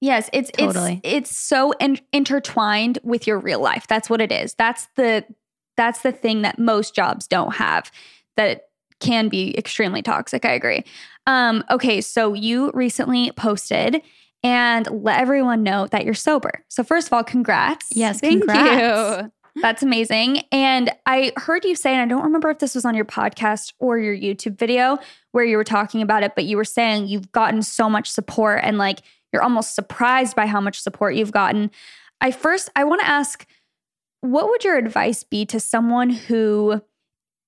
Yes, 0.00 0.28
it's 0.32 0.50
Totally. 0.50 1.00
it's 1.04 1.30
it's 1.30 1.36
so 1.38 1.72
in- 1.78 2.00
intertwined 2.12 2.98
with 3.04 3.26
your 3.26 3.38
real 3.38 3.60
life. 3.60 3.86
That's 3.86 4.10
what 4.10 4.20
it 4.20 4.32
is. 4.32 4.54
That's 4.54 4.88
the 4.96 5.24
that's 5.76 6.00
the 6.02 6.12
thing 6.12 6.42
that 6.42 6.58
most 6.58 6.94
jobs 6.94 7.26
don't 7.26 7.54
have 7.54 7.90
that 8.36 8.48
it 8.50 8.62
can 9.02 9.28
be 9.28 9.56
extremely 9.58 10.00
toxic. 10.00 10.44
I 10.46 10.52
agree. 10.52 10.84
Um 11.26 11.64
okay, 11.70 12.00
so 12.00 12.32
you 12.32 12.70
recently 12.72 13.32
posted 13.32 14.00
and 14.42 14.88
let 14.90 15.20
everyone 15.20 15.62
know 15.62 15.86
that 15.88 16.04
you're 16.04 16.14
sober. 16.14 16.64
So 16.68 16.82
first 16.82 17.08
of 17.08 17.12
all, 17.12 17.22
congrats. 17.22 17.88
Yes, 17.92 18.20
Thank 18.20 18.46
congrats. 18.46 19.22
you. 19.24 19.32
That's 19.60 19.82
amazing. 19.82 20.44
And 20.50 20.90
I 21.04 21.32
heard 21.36 21.64
you 21.64 21.74
say, 21.76 21.92
and 21.92 22.00
I 22.00 22.06
don't 22.06 22.24
remember 22.24 22.48
if 22.48 22.58
this 22.58 22.74
was 22.74 22.84
on 22.84 22.94
your 22.94 23.04
podcast 23.04 23.74
or 23.78 23.98
your 23.98 24.16
YouTube 24.16 24.56
video 24.56 24.96
where 25.32 25.44
you 25.44 25.58
were 25.58 25.64
talking 25.64 26.00
about 26.00 26.22
it, 26.22 26.34
but 26.34 26.44
you 26.44 26.56
were 26.56 26.64
saying 26.64 27.06
you've 27.06 27.30
gotten 27.32 27.62
so 27.62 27.90
much 27.90 28.10
support 28.10 28.60
and 28.62 28.78
like 28.78 29.00
you're 29.32 29.42
almost 29.42 29.74
surprised 29.74 30.34
by 30.34 30.46
how 30.46 30.60
much 30.60 30.80
support 30.80 31.14
you've 31.14 31.32
gotten. 31.32 31.70
I 32.20 32.30
first, 32.30 32.70
I 32.76 32.84
want 32.84 33.02
to 33.02 33.08
ask, 33.08 33.46
what 34.22 34.48
would 34.48 34.64
your 34.64 34.76
advice 34.76 35.22
be 35.22 35.44
to 35.46 35.60
someone 35.60 36.10
who, 36.10 36.80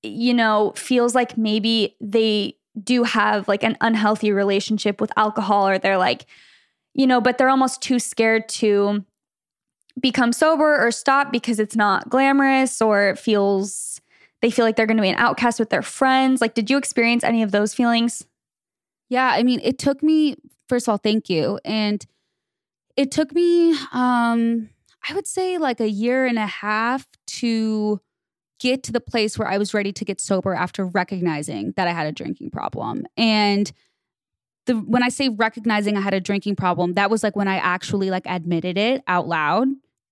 you 0.05 0.35
know, 0.35 0.73
feels 0.77 1.15
like 1.15 1.37
maybe 1.37 1.97
they 2.01 2.57
do 2.83 3.05
have 3.05 3.47
like 3.49 3.63
an 3.63 3.77
unhealthy 3.81 4.33
relationship 4.33 5.01
with 5.01 5.13
alcohol 5.17 5.69
or 5.69 5.79
they're 5.79 5.99
like, 5.99 6.27
you 6.93 7.07
know, 7.07 7.21
but 7.21 7.39
they're 7.39 7.49
almost 7.49 7.83
too 7.83 7.99
scared 7.99 8.49
to 8.49 9.05
become 10.01 10.33
sober 10.33 10.77
or 10.85 10.91
stop 10.91 11.31
because 11.31 11.61
it's 11.61 11.77
not 11.77 12.09
glamorous 12.09 12.83
or 12.83 13.11
it 13.11 13.19
feels 13.19 14.01
they 14.43 14.51
feel 14.51 14.65
like 14.65 14.77
they're 14.77 14.87
going 14.87 14.99
to 14.99 15.03
be 15.03 15.09
an 15.09 15.17
outcast 15.17 15.59
with 15.59 15.71
their 15.71 15.83
friends. 15.83 16.41
Like, 16.43 16.53
did 16.55 16.69
you 16.69 16.77
experience 16.77 17.25
any 17.25 17.43
of 17.43 17.51
those 17.51 17.73
feelings? 17.73 18.27
Yeah, 19.09 19.31
I 19.33 19.43
mean, 19.43 19.61
it 19.63 19.79
took 19.79 20.03
me 20.03 20.37
first 20.69 20.89
of 20.89 20.93
all, 20.93 20.99
thank 20.99 21.31
you. 21.31 21.61
And 21.65 22.05
it 22.97 23.11
took 23.11 23.33
me 23.33 23.77
um 23.93 24.71
I 25.09 25.15
would 25.15 25.27
say 25.27 25.59
like 25.59 25.81
a 25.81 25.89
year 25.89 26.27
and 26.27 26.39
a 26.39 26.47
half 26.47 27.07
to 27.27 28.01
get 28.65 28.83
to 28.83 28.93
the 28.93 29.01
place 29.01 29.39
where 29.39 29.47
I 29.47 29.59
was 29.59 29.75
ready 29.75 29.93
to 29.93 30.07
get 30.07 30.23
sober 30.23 30.55
after 30.55 30.87
recognizing 30.87 31.75
that 31.77 31.87
I 31.87 31.91
had 31.91 32.07
a 32.07 32.13
drinking 32.13 32.51
problem. 32.51 33.05
And 33.15 33.71
the 34.65 34.73
when 34.77 35.03
I 35.03 35.11
say 35.11 35.29
recognizing 35.29 35.99
I 35.99 36.01
had 36.01 36.15
a 36.15 36.21
drinking 36.21 36.57
problem, 36.57 36.95
that 36.95 37.11
was 37.11 37.23
like 37.23 37.37
when 37.37 37.47
I 37.47 37.57
actually 37.57 38.09
like 38.09 38.23
admitted 38.25 38.79
it 38.79 39.03
out 39.07 39.29
loud. 39.29 39.69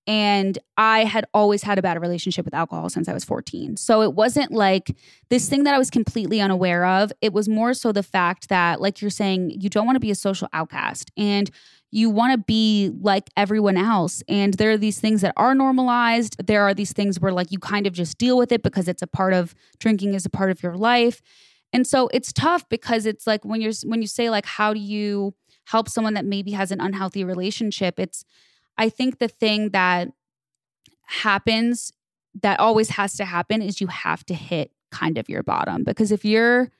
And 0.06 0.58
I 0.76 1.04
had 1.04 1.24
always 1.32 1.62
had 1.62 1.78
a 1.78 1.82
bad 1.82 1.98
relationship 1.98 2.44
with 2.44 2.52
alcohol 2.52 2.90
since 2.90 3.08
I 3.08 3.14
was 3.14 3.24
14. 3.24 3.78
So 3.78 4.02
it 4.02 4.12
wasn't 4.12 4.52
like 4.52 4.94
this 5.30 5.48
thing 5.48 5.62
that 5.62 5.74
I 5.74 5.78
was 5.78 5.88
completely 5.88 6.38
unaware 6.40 6.84
of. 6.84 7.10
It 7.22 7.32
was 7.32 7.48
more 7.48 7.72
so 7.72 7.90
the 7.90 8.02
fact 8.02 8.50
that, 8.50 8.82
like 8.82 9.00
you're 9.00 9.10
saying, 9.10 9.52
you 9.60 9.70
don't 9.70 9.86
want 9.86 9.96
to 9.96 10.00
be 10.00 10.10
a 10.10 10.16
social 10.16 10.48
outcast 10.52 11.10
and 11.16 11.50
you 11.92 12.08
want 12.10 12.32
to 12.32 12.38
be 12.38 12.90
like 13.00 13.30
everyone 13.36 13.76
else. 13.76 14.22
And 14.26 14.54
there 14.54 14.72
are 14.72 14.78
these 14.78 14.98
things 14.98 15.20
that 15.20 15.34
are 15.36 15.54
normalized. 15.54 16.44
There 16.44 16.62
are 16.62 16.72
these 16.72 16.92
things 16.92 17.20
where, 17.20 17.32
like, 17.32 17.52
you 17.52 17.58
kind 17.58 17.86
of 17.86 17.92
just 17.92 18.16
deal 18.16 18.38
with 18.38 18.50
it 18.50 18.62
because 18.62 18.88
it's 18.88 19.02
a 19.02 19.06
part 19.06 19.34
of 19.34 19.54
drinking, 19.78 20.14
is 20.14 20.24
a 20.24 20.30
part 20.30 20.50
of 20.50 20.62
your 20.62 20.74
life. 20.74 21.20
And 21.72 21.86
so 21.86 22.08
it's 22.08 22.32
tough 22.32 22.68
because 22.68 23.06
it's 23.06 23.26
like 23.26 23.44
when 23.44 23.60
you're 23.60 23.72
when 23.84 24.02
you 24.02 24.08
say 24.08 24.28
like 24.28 24.44
how 24.44 24.74
do 24.74 24.80
you 24.80 25.34
help 25.66 25.88
someone 25.88 26.14
that 26.14 26.24
maybe 26.24 26.52
has 26.52 26.70
an 26.70 26.80
unhealthy 26.80 27.24
relationship, 27.24 27.98
it's 27.98 28.24
I 28.76 28.88
think 28.88 29.18
the 29.18 29.28
thing 29.28 29.70
that 29.70 30.08
happens 31.06 31.92
that 32.42 32.60
always 32.60 32.90
has 32.90 33.14
to 33.16 33.24
happen 33.24 33.62
is 33.62 33.80
you 33.80 33.86
have 33.86 34.24
to 34.26 34.34
hit 34.34 34.70
kind 34.90 35.18
of 35.18 35.28
your 35.28 35.42
bottom 35.42 35.84
because 35.84 36.12
if 36.12 36.24
you're 36.24 36.70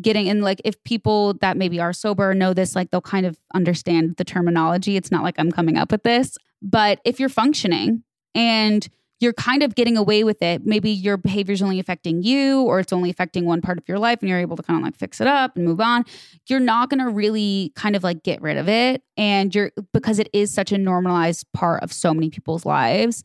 getting 0.00 0.26
in 0.26 0.42
like 0.42 0.60
if 0.64 0.82
people 0.84 1.34
that 1.34 1.56
maybe 1.56 1.80
are 1.80 1.92
sober 1.92 2.34
know 2.34 2.54
this 2.54 2.74
like 2.74 2.90
they'll 2.90 3.00
kind 3.00 3.26
of 3.26 3.38
understand 3.54 4.16
the 4.16 4.24
terminology 4.24 4.96
it's 4.96 5.10
not 5.10 5.22
like 5.22 5.34
i'm 5.38 5.50
coming 5.50 5.76
up 5.76 5.90
with 5.90 6.02
this 6.02 6.36
but 6.62 7.00
if 7.04 7.18
you're 7.18 7.28
functioning 7.28 8.02
and 8.34 8.88
you're 9.20 9.34
kind 9.34 9.62
of 9.62 9.74
getting 9.74 9.98
away 9.98 10.24
with 10.24 10.40
it. 10.40 10.64
Maybe 10.64 10.90
your 10.90 11.18
behavior 11.18 11.52
is 11.52 11.60
only 11.60 11.78
affecting 11.78 12.22
you 12.22 12.62
or 12.62 12.80
it's 12.80 12.92
only 12.92 13.10
affecting 13.10 13.44
one 13.44 13.60
part 13.60 13.76
of 13.76 13.86
your 13.86 13.98
life 13.98 14.20
and 14.20 14.30
you're 14.30 14.38
able 14.38 14.56
to 14.56 14.62
kind 14.62 14.78
of 14.80 14.84
like 14.84 14.96
fix 14.96 15.20
it 15.20 15.26
up 15.26 15.56
and 15.56 15.66
move 15.66 15.78
on. 15.78 16.04
You're 16.48 16.58
not 16.58 16.88
going 16.88 17.04
to 17.04 17.10
really 17.10 17.72
kind 17.76 17.94
of 17.94 18.02
like 18.02 18.22
get 18.22 18.40
rid 18.40 18.56
of 18.56 18.66
it. 18.66 19.02
And 19.18 19.54
you're 19.54 19.72
because 19.92 20.18
it 20.18 20.30
is 20.32 20.52
such 20.52 20.72
a 20.72 20.78
normalized 20.78 21.46
part 21.52 21.82
of 21.82 21.92
so 21.92 22.14
many 22.14 22.30
people's 22.30 22.64
lives. 22.64 23.22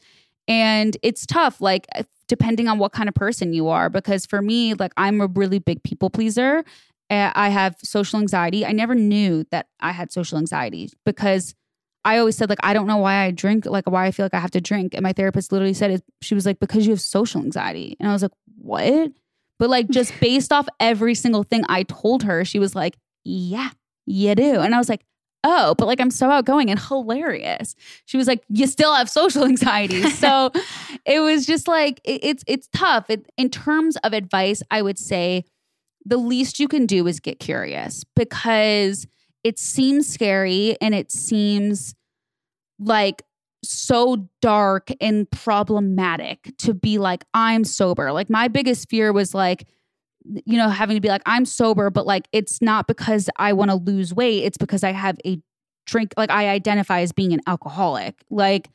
And 0.47 0.95
it's 1.01 1.25
tough, 1.25 1.59
like, 1.59 1.87
depending 2.27 2.67
on 2.67 2.79
what 2.79 2.91
kind 2.91 3.09
of 3.09 3.15
person 3.15 3.53
you 3.53 3.67
are. 3.67 3.89
Because 3.89 4.25
for 4.25 4.41
me, 4.41 4.73
like, 4.73 4.91
I'm 4.97 5.21
a 5.21 5.27
really 5.27 5.59
big 5.59 5.83
people 5.83 6.09
pleaser. 6.09 6.63
I 7.09 7.49
have 7.49 7.75
social 7.83 8.19
anxiety. 8.19 8.65
I 8.65 8.71
never 8.71 8.95
knew 8.95 9.45
that 9.51 9.67
I 9.79 9.91
had 9.91 10.11
social 10.11 10.37
anxiety 10.37 10.89
because 11.05 11.53
I 12.03 12.19
always 12.19 12.37
said 12.37 12.49
like 12.49 12.59
I 12.61 12.73
don't 12.73 12.87
know 12.87 12.97
why 12.97 13.23
I 13.23 13.31
drink, 13.31 13.65
like 13.65 13.89
why 13.89 14.05
I 14.05 14.11
feel 14.11 14.25
like 14.25 14.33
I 14.33 14.39
have 14.39 14.51
to 14.51 14.61
drink. 14.61 14.93
And 14.93 15.03
my 15.03 15.11
therapist 15.11 15.51
literally 15.51 15.73
said 15.73 15.91
it. 15.91 16.03
She 16.21 16.35
was 16.35 16.45
like 16.45 16.59
because 16.59 16.85
you 16.85 16.93
have 16.93 17.01
social 17.01 17.41
anxiety, 17.41 17.97
and 17.99 18.07
I 18.07 18.13
was 18.13 18.21
like 18.21 18.31
what? 18.57 19.11
But 19.57 19.69
like 19.69 19.89
just 19.89 20.13
based 20.21 20.53
off 20.53 20.67
every 20.79 21.15
single 21.15 21.43
thing 21.43 21.63
I 21.67 21.83
told 21.83 22.23
her, 22.23 22.45
she 22.45 22.59
was 22.59 22.75
like, 22.75 22.95
yeah, 23.23 23.69
you 24.05 24.35
do. 24.35 24.59
And 24.59 24.75
I 24.75 24.77
was 24.77 24.87
like, 24.87 25.03
oh, 25.45 25.75
but 25.75 25.85
like 25.85 26.01
I'm 26.01 26.11
so 26.11 26.29
outgoing 26.29 26.69
and 26.69 26.79
hilarious. 26.79 27.75
She 28.05 28.17
was 28.17 28.27
like, 28.27 28.43
you 28.49 28.67
still 28.67 28.93
have 28.93 29.09
social 29.09 29.45
anxiety. 29.45 30.09
So 30.09 30.51
it 31.05 31.19
was 31.21 31.45
just 31.45 31.67
like 31.67 32.01
it, 32.03 32.23
it's 32.23 32.43
it's 32.47 32.67
tough. 32.73 33.09
It, 33.09 33.31
in 33.37 33.49
terms 33.49 33.95
of 33.97 34.11
advice, 34.11 34.61
I 34.71 34.81
would 34.81 34.97
say 34.97 35.45
the 36.05 36.17
least 36.17 36.59
you 36.59 36.67
can 36.67 36.85
do 36.85 37.07
is 37.07 37.19
get 37.19 37.39
curious 37.39 38.03
because 38.15 39.07
it 39.43 39.59
seems 39.59 40.07
scary 40.11 40.75
and 40.81 40.93
it 40.93 41.11
seems 41.11 41.95
like 42.79 43.23
so 43.63 44.27
dark 44.41 44.91
and 44.99 45.29
problematic 45.31 46.51
to 46.57 46.73
be 46.73 46.97
like 46.97 47.23
I'm 47.33 47.63
sober. 47.63 48.11
Like 48.11 48.29
my 48.29 48.47
biggest 48.47 48.89
fear 48.89 49.13
was 49.13 49.33
like 49.33 49.67
you 50.45 50.57
know 50.57 50.69
having 50.69 50.95
to 50.95 51.01
be 51.01 51.07
like 51.07 51.21
I'm 51.25 51.45
sober 51.45 51.89
but 51.89 52.05
like 52.05 52.27
it's 52.31 52.61
not 52.61 52.87
because 52.87 53.29
I 53.37 53.53
want 53.53 53.71
to 53.71 53.75
lose 53.75 54.13
weight, 54.13 54.43
it's 54.43 54.57
because 54.57 54.83
I 54.83 54.91
have 54.91 55.17
a 55.25 55.39
drink 55.85 56.13
like 56.17 56.31
I 56.31 56.49
identify 56.49 57.01
as 57.01 57.11
being 57.11 57.33
an 57.33 57.41
alcoholic. 57.47 58.23
Like 58.29 58.69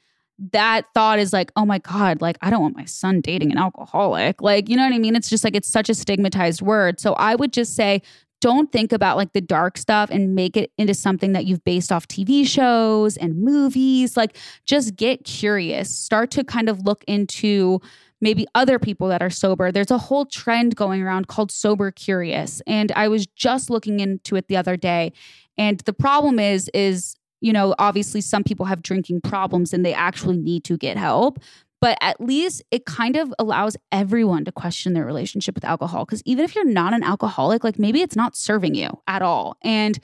that 0.53 0.87
thought 0.95 1.19
is 1.19 1.33
like, 1.33 1.53
oh 1.57 1.67
my 1.67 1.79
God, 1.79 2.21
like 2.23 2.39
I 2.41 2.51
don't 2.51 2.63
want 2.63 2.77
my 2.77 2.87
son 2.87 3.21
dating 3.21 3.53
an 3.53 3.59
alcoholic. 3.59 4.41
Like, 4.41 4.69
you 4.69 4.77
know 4.77 4.85
what 4.85 4.95
I 4.95 4.99
mean? 4.99 5.17
It's 5.17 5.29
just 5.29 5.45
like 5.45 5.55
it's 5.55 5.69
such 5.69 5.91
a 5.91 5.95
stigmatized 5.95 6.63
word. 6.63 6.99
So 6.99 7.13
I 7.15 7.35
would 7.35 7.53
just 7.53 7.75
say 7.75 8.03
don't 8.41 8.73
think 8.73 8.93
about 8.93 9.19
like 9.19 9.33
the 9.35 9.41
dark 9.41 9.77
stuff 9.77 10.09
and 10.11 10.35
make 10.35 10.57
it 10.57 10.73
into 10.79 10.95
something 10.95 11.33
that 11.33 11.45
you've 11.45 11.63
based 11.65 11.93
off 11.93 12.09
TV 12.09 12.47
shows 12.47 13.17
and 13.19 13.37
movies. 13.43 14.17
Like, 14.17 14.37
just 14.65 14.97
get 14.97 15.25
curious. 15.25 15.95
Start 15.95 16.31
to 16.33 16.45
kind 16.45 16.69
of 16.69 16.87
look 16.87 17.05
into 17.07 17.81
maybe 18.21 18.47
other 18.55 18.79
people 18.79 19.09
that 19.09 19.23
are 19.23 19.31
sober. 19.31 19.73
There's 19.73 19.91
a 19.91 19.99
whole 19.99 20.27
trend 20.27 20.77
going 20.77 21.03
around 21.03 21.29
called 21.29 21.51
sober 21.51 21.91
curious. 21.91 22.61
And 22.67 22.93
I 22.93 23.09
was 23.09 23.27
just 23.27 23.71
looking 23.71 24.01
into 24.01 24.37
it 24.37 24.49
the 24.49 24.57
other 24.57 24.77
day. 24.77 25.13
And 25.57 25.81
the 25.81 25.93
problem 25.93 26.39
is, 26.39 26.71
is, 26.75 27.17
you 27.41 27.53
know, 27.53 27.75
obviously 27.79 28.21
some 28.21 28.45
people 28.45 28.67
have 28.67 28.83
drinking 28.83 29.23
problems 29.23 29.73
and 29.73 29.85
they 29.85 29.95
actually 29.95 30.37
need 30.37 30.65
to 30.65 30.77
get 30.77 30.97
help 30.97 31.39
but 31.81 31.97
at 32.01 32.21
least 32.21 32.63
it 32.71 32.85
kind 32.85 33.17
of 33.17 33.33
allows 33.39 33.77
everyone 33.91 34.45
to 34.45 34.53
question 34.53 34.93
their 34.93 35.05
relationship 35.07 35.55
with 35.55 35.65
alcohol. 35.65 36.05
Because 36.05 36.23
even 36.27 36.45
if 36.45 36.55
you're 36.55 36.65
not 36.65 36.93
an 36.93 37.03
alcoholic, 37.03 37.65
like 37.65 37.79
maybe 37.79 38.03
it's 38.03 38.17
not 38.17 38.37
serving 38.37 38.75
you 38.75 38.91
at 39.07 39.23
all. 39.23 39.57
And 39.63 39.99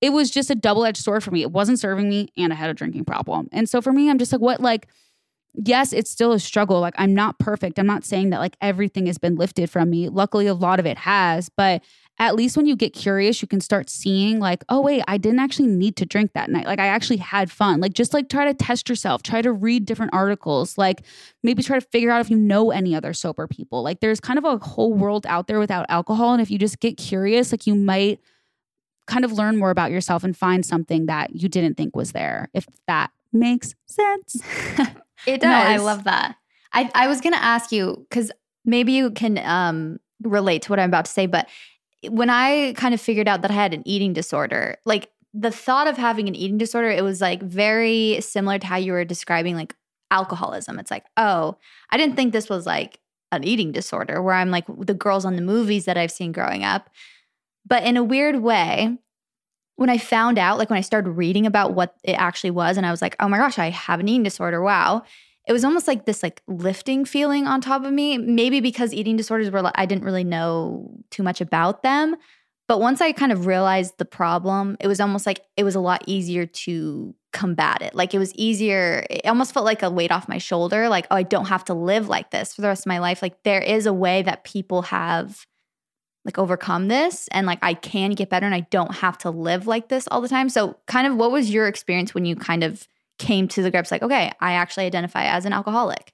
it 0.00 0.12
was 0.12 0.30
just 0.30 0.50
a 0.50 0.56
double 0.56 0.84
edged 0.84 1.02
sword 1.02 1.22
for 1.22 1.30
me. 1.30 1.42
It 1.42 1.52
wasn't 1.52 1.78
serving 1.78 2.08
me, 2.08 2.28
and 2.36 2.52
I 2.52 2.56
had 2.56 2.70
a 2.70 2.74
drinking 2.74 3.04
problem. 3.04 3.48
And 3.52 3.68
so 3.68 3.80
for 3.80 3.92
me, 3.92 4.10
I'm 4.10 4.18
just 4.18 4.32
like, 4.32 4.40
what, 4.40 4.60
like, 4.60 4.88
yes, 5.54 5.92
it's 5.92 6.10
still 6.10 6.32
a 6.32 6.38
struggle. 6.38 6.80
Like, 6.80 6.94
I'm 6.96 7.14
not 7.14 7.38
perfect. 7.38 7.78
I'm 7.78 7.86
not 7.86 8.04
saying 8.04 8.30
that 8.30 8.40
like 8.40 8.56
everything 8.60 9.06
has 9.06 9.18
been 9.18 9.36
lifted 9.36 9.70
from 9.70 9.90
me. 9.90 10.08
Luckily, 10.08 10.46
a 10.46 10.54
lot 10.54 10.80
of 10.80 10.86
it 10.86 10.98
has, 10.98 11.48
but 11.48 11.82
at 12.18 12.36
least 12.36 12.56
when 12.56 12.66
you 12.66 12.76
get 12.76 12.92
curious, 12.92 13.40
you 13.42 13.48
can 13.48 13.60
start 13.60 13.88
seeing, 13.88 14.38
like, 14.38 14.64
oh, 14.68 14.80
wait, 14.80 15.02
I 15.08 15.16
didn't 15.16 15.40
actually 15.40 15.68
need 15.68 15.96
to 15.96 16.06
drink 16.06 16.32
that 16.34 16.50
night. 16.50 16.66
Like, 16.66 16.78
I 16.78 16.86
actually 16.86 17.16
had 17.16 17.50
fun. 17.50 17.80
Like, 17.80 17.94
just 17.94 18.12
like 18.12 18.28
try 18.28 18.44
to 18.44 18.54
test 18.54 18.88
yourself, 18.88 19.22
try 19.22 19.42
to 19.42 19.52
read 19.52 19.86
different 19.86 20.12
articles, 20.14 20.76
like 20.76 21.02
maybe 21.42 21.62
try 21.62 21.78
to 21.80 21.86
figure 21.86 22.10
out 22.10 22.20
if 22.20 22.30
you 22.30 22.36
know 22.36 22.70
any 22.70 22.94
other 22.94 23.12
sober 23.12 23.46
people. 23.46 23.82
Like, 23.82 24.00
there's 24.00 24.20
kind 24.20 24.38
of 24.38 24.44
a 24.44 24.58
whole 24.58 24.92
world 24.92 25.26
out 25.26 25.46
there 25.46 25.58
without 25.58 25.86
alcohol. 25.88 26.32
And 26.32 26.42
if 26.42 26.50
you 26.50 26.58
just 26.58 26.80
get 26.80 26.96
curious, 26.96 27.50
like, 27.50 27.66
you 27.66 27.74
might 27.74 28.20
kind 29.06 29.24
of 29.24 29.32
learn 29.32 29.56
more 29.56 29.70
about 29.70 29.90
yourself 29.90 30.22
and 30.22 30.36
find 30.36 30.64
something 30.64 31.06
that 31.06 31.34
you 31.34 31.48
didn't 31.48 31.76
think 31.76 31.96
was 31.96 32.12
there, 32.12 32.50
if 32.54 32.66
that 32.86 33.10
makes 33.32 33.74
sense. 33.86 34.36
it 35.26 35.40
does. 35.40 35.48
No, 35.48 35.54
I 35.54 35.76
love 35.76 36.04
that. 36.04 36.36
I, 36.72 36.90
I 36.94 37.08
was 37.08 37.20
going 37.20 37.34
to 37.34 37.42
ask 37.42 37.72
you, 37.72 38.06
because 38.08 38.32
maybe 38.64 38.92
you 38.92 39.10
can 39.10 39.38
um, 39.38 39.98
relate 40.22 40.62
to 40.62 40.70
what 40.70 40.80
I'm 40.80 40.90
about 40.90 41.04
to 41.04 41.12
say, 41.12 41.26
but 41.26 41.48
when 42.08 42.30
I 42.30 42.72
kind 42.76 42.94
of 42.94 43.00
figured 43.00 43.28
out 43.28 43.42
that 43.42 43.50
I 43.50 43.54
had 43.54 43.74
an 43.74 43.82
eating 43.86 44.12
disorder, 44.12 44.76
like 44.84 45.10
the 45.34 45.50
thought 45.50 45.86
of 45.86 45.96
having 45.96 46.28
an 46.28 46.34
eating 46.34 46.58
disorder, 46.58 46.90
it 46.90 47.04
was 47.04 47.20
like 47.20 47.42
very 47.42 48.20
similar 48.20 48.58
to 48.58 48.66
how 48.66 48.76
you 48.76 48.92
were 48.92 49.04
describing 49.04 49.54
like 49.54 49.74
alcoholism. 50.10 50.78
It's 50.78 50.90
like, 50.90 51.04
oh, 51.16 51.56
I 51.90 51.96
didn't 51.96 52.16
think 52.16 52.32
this 52.32 52.48
was 52.48 52.66
like 52.66 52.98
an 53.30 53.44
eating 53.44 53.72
disorder 53.72 54.20
where 54.20 54.34
I'm 54.34 54.50
like 54.50 54.64
the 54.78 54.94
girls 54.94 55.24
on 55.24 55.36
the 55.36 55.42
movies 55.42 55.84
that 55.86 55.96
I've 55.96 56.12
seen 56.12 56.32
growing 56.32 56.64
up. 56.64 56.90
But 57.64 57.84
in 57.84 57.96
a 57.96 58.04
weird 58.04 58.42
way, 58.42 58.98
when 59.82 59.90
I 59.90 59.98
found 59.98 60.38
out, 60.38 60.56
like 60.56 60.70
when 60.70 60.78
I 60.78 60.82
started 60.82 61.10
reading 61.10 61.44
about 61.44 61.74
what 61.74 61.94
it 62.02 62.12
actually 62.12 62.52
was, 62.52 62.78
and 62.78 62.86
I 62.86 62.90
was 62.90 63.02
like, 63.02 63.16
oh 63.20 63.28
my 63.28 63.36
gosh, 63.36 63.58
I 63.58 63.68
have 63.68 64.00
an 64.00 64.08
eating 64.08 64.22
disorder. 64.22 64.62
Wow 64.62 65.02
it 65.48 65.52
was 65.52 65.64
almost 65.64 65.88
like 65.88 66.06
this 66.06 66.22
like 66.22 66.40
lifting 66.46 67.04
feeling 67.04 67.48
on 67.48 67.60
top 67.60 67.84
of 67.84 67.92
me 67.92 68.16
maybe 68.16 68.60
because 68.60 68.94
eating 68.94 69.16
disorders 69.16 69.50
were 69.50 69.60
like, 69.60 69.74
i 69.76 69.84
didn't 69.84 70.04
really 70.04 70.22
know 70.22 70.88
too 71.10 71.24
much 71.24 71.40
about 71.40 71.82
them 71.82 72.14
But 72.68 72.80
once 72.80 73.00
I 73.00 73.12
kind 73.12 73.32
of 73.32 73.46
realized 73.46 73.98
the 73.98 74.04
problem, 74.04 74.76
it 74.80 74.86
was 74.86 75.00
almost 75.00 75.26
like 75.26 75.40
it 75.56 75.64
was 75.64 75.74
a 75.74 75.80
lot 75.80 76.04
easier 76.06 76.46
to 76.46 77.14
combat 77.32 77.82
it. 77.82 77.94
Like 77.94 78.14
it 78.14 78.18
was 78.18 78.32
easier. 78.34 79.04
It 79.10 79.26
almost 79.26 79.52
felt 79.52 79.66
like 79.66 79.82
a 79.82 79.90
weight 79.90 80.12
off 80.12 80.28
my 80.28 80.38
shoulder. 80.38 80.88
Like, 80.88 81.06
oh, 81.10 81.16
I 81.16 81.22
don't 81.22 81.46
have 81.46 81.64
to 81.64 81.74
live 81.74 82.08
like 82.08 82.30
this 82.30 82.54
for 82.54 82.62
the 82.62 82.68
rest 82.68 82.82
of 82.82 82.86
my 82.86 82.98
life. 82.98 83.20
Like 83.20 83.42
there 83.42 83.60
is 83.60 83.86
a 83.86 83.92
way 83.92 84.22
that 84.22 84.44
people 84.44 84.82
have 84.82 85.44
like 86.24 86.38
overcome 86.38 86.88
this 86.88 87.28
and 87.32 87.46
like 87.46 87.58
I 87.62 87.74
can 87.74 88.12
get 88.12 88.30
better 88.30 88.46
and 88.46 88.54
I 88.54 88.60
don't 88.70 88.94
have 88.96 89.18
to 89.18 89.30
live 89.30 89.66
like 89.66 89.88
this 89.88 90.06
all 90.10 90.20
the 90.20 90.28
time. 90.28 90.48
So 90.48 90.76
kind 90.86 91.06
of 91.06 91.16
what 91.16 91.32
was 91.32 91.50
your 91.50 91.66
experience 91.66 92.14
when 92.14 92.24
you 92.24 92.36
kind 92.36 92.62
of 92.62 92.86
came 93.18 93.48
to 93.48 93.62
the 93.62 93.70
grips 93.70 93.90
like, 93.90 94.02
okay, 94.02 94.32
I 94.40 94.52
actually 94.52 94.86
identify 94.86 95.24
as 95.24 95.44
an 95.44 95.52
alcoholic? 95.52 96.12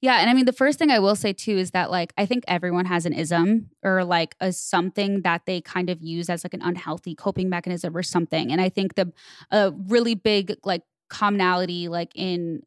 Yeah, 0.00 0.20
and 0.20 0.30
I 0.30 0.34
mean 0.34 0.44
the 0.44 0.52
first 0.52 0.78
thing 0.78 0.90
I 0.90 1.00
will 1.00 1.16
say 1.16 1.32
too 1.32 1.58
is 1.58 1.72
that 1.72 1.90
like 1.90 2.12
I 2.16 2.24
think 2.24 2.44
everyone 2.46 2.84
has 2.84 3.04
an 3.04 3.12
ism 3.12 3.70
or 3.82 4.04
like 4.04 4.36
a 4.38 4.52
something 4.52 5.22
that 5.22 5.44
they 5.46 5.60
kind 5.60 5.90
of 5.90 6.00
use 6.00 6.30
as 6.30 6.44
like 6.44 6.54
an 6.54 6.62
unhealthy 6.62 7.16
coping 7.16 7.48
mechanism 7.48 7.96
or 7.96 8.04
something. 8.04 8.52
And 8.52 8.60
I 8.60 8.68
think 8.68 8.94
the 8.94 9.12
a 9.50 9.72
really 9.72 10.14
big 10.14 10.54
like 10.62 10.82
commonality 11.08 11.88
like 11.88 12.12
in 12.14 12.62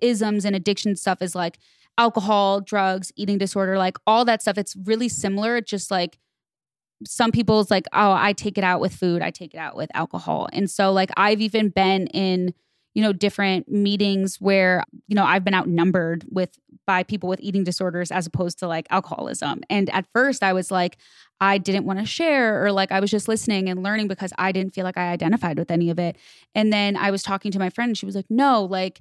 isms 0.00 0.44
and 0.44 0.54
addiction 0.54 0.94
stuff 0.94 1.22
is 1.22 1.34
like 1.34 1.58
alcohol, 2.00 2.62
drugs, 2.62 3.12
eating 3.14 3.36
disorder, 3.36 3.76
like 3.76 3.98
all 4.06 4.24
that 4.24 4.40
stuff. 4.40 4.56
It's 4.56 4.74
really 4.84 5.08
similar. 5.08 5.60
just 5.60 5.90
like 5.90 6.18
some 7.06 7.30
people's 7.30 7.70
like, 7.70 7.84
oh, 7.92 8.12
I 8.12 8.32
take 8.32 8.56
it 8.56 8.64
out 8.64 8.80
with 8.80 8.94
food, 8.94 9.20
I 9.20 9.30
take 9.30 9.52
it 9.52 9.58
out 9.58 9.76
with 9.76 9.90
alcohol. 9.94 10.48
And 10.52 10.70
so 10.70 10.92
like 10.92 11.10
I've 11.16 11.42
even 11.42 11.68
been 11.68 12.06
in 12.08 12.54
you 12.94 13.02
know 13.02 13.12
different 13.12 13.68
meetings 13.68 14.40
where 14.40 14.82
you 15.06 15.14
know 15.14 15.24
I've 15.24 15.44
been 15.44 15.54
outnumbered 15.54 16.24
with 16.28 16.58
by 16.86 17.04
people 17.04 17.28
with 17.28 17.40
eating 17.40 17.62
disorders 17.62 18.10
as 18.10 18.26
opposed 18.26 18.58
to 18.58 18.66
like 18.66 18.88
alcoholism 18.90 19.60
and 19.70 19.88
at 19.90 20.06
first 20.12 20.42
I 20.42 20.52
was 20.52 20.72
like 20.72 20.96
I 21.40 21.58
didn't 21.58 21.84
want 21.84 22.00
to 22.00 22.04
share 22.04 22.64
or 22.64 22.72
like 22.72 22.90
I 22.90 22.98
was 22.98 23.08
just 23.08 23.28
listening 23.28 23.68
and 23.68 23.84
learning 23.84 24.08
because 24.08 24.32
I 24.38 24.50
didn't 24.50 24.74
feel 24.74 24.82
like 24.82 24.98
I 24.98 25.12
identified 25.12 25.56
with 25.56 25.70
any 25.70 25.90
of 25.90 26.00
it 26.00 26.16
and 26.54 26.72
then 26.72 26.96
I 26.96 27.12
was 27.12 27.22
talking 27.22 27.52
to 27.52 27.60
my 27.60 27.70
friend 27.70 27.90
and 27.90 27.96
she 27.96 28.06
was 28.06 28.16
like 28.16 28.26
no 28.28 28.64
like 28.64 29.00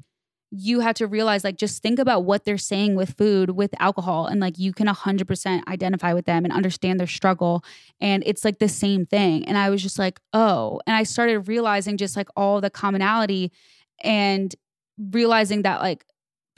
you 0.51 0.79
have 0.79 0.95
to 0.95 1.05
realize 1.05 1.43
like 1.43 1.57
just 1.57 1.81
think 1.81 1.99
about 1.99 2.23
what 2.23 2.43
they're 2.43 2.57
saying 2.57 2.95
with 2.95 3.15
food 3.17 3.51
with 3.51 3.71
alcohol 3.79 4.25
and 4.25 4.39
like 4.39 4.57
you 4.57 4.73
can 4.73 4.87
100% 4.87 5.67
identify 5.67 6.13
with 6.13 6.25
them 6.25 6.43
and 6.43 6.53
understand 6.53 6.99
their 6.99 7.07
struggle. 7.07 7.63
And 8.01 8.23
it's 8.25 8.43
like 8.43 8.59
the 8.59 8.69
same 8.69 9.05
thing. 9.05 9.47
And 9.47 9.57
i 9.57 9.69
was 9.69 9.83
just 9.83 9.99
like 9.99 10.19
oh. 10.33 10.81
And 10.87 10.95
i 10.95 11.03
started 11.03 11.47
realizing 11.47 11.97
just 11.97 12.15
like 12.17 12.29
all 12.35 12.61
the 12.61 12.69
commonality 12.69 13.51
and 14.03 14.55
realizing 15.11 15.61
that 15.63 15.81
like 15.81 16.05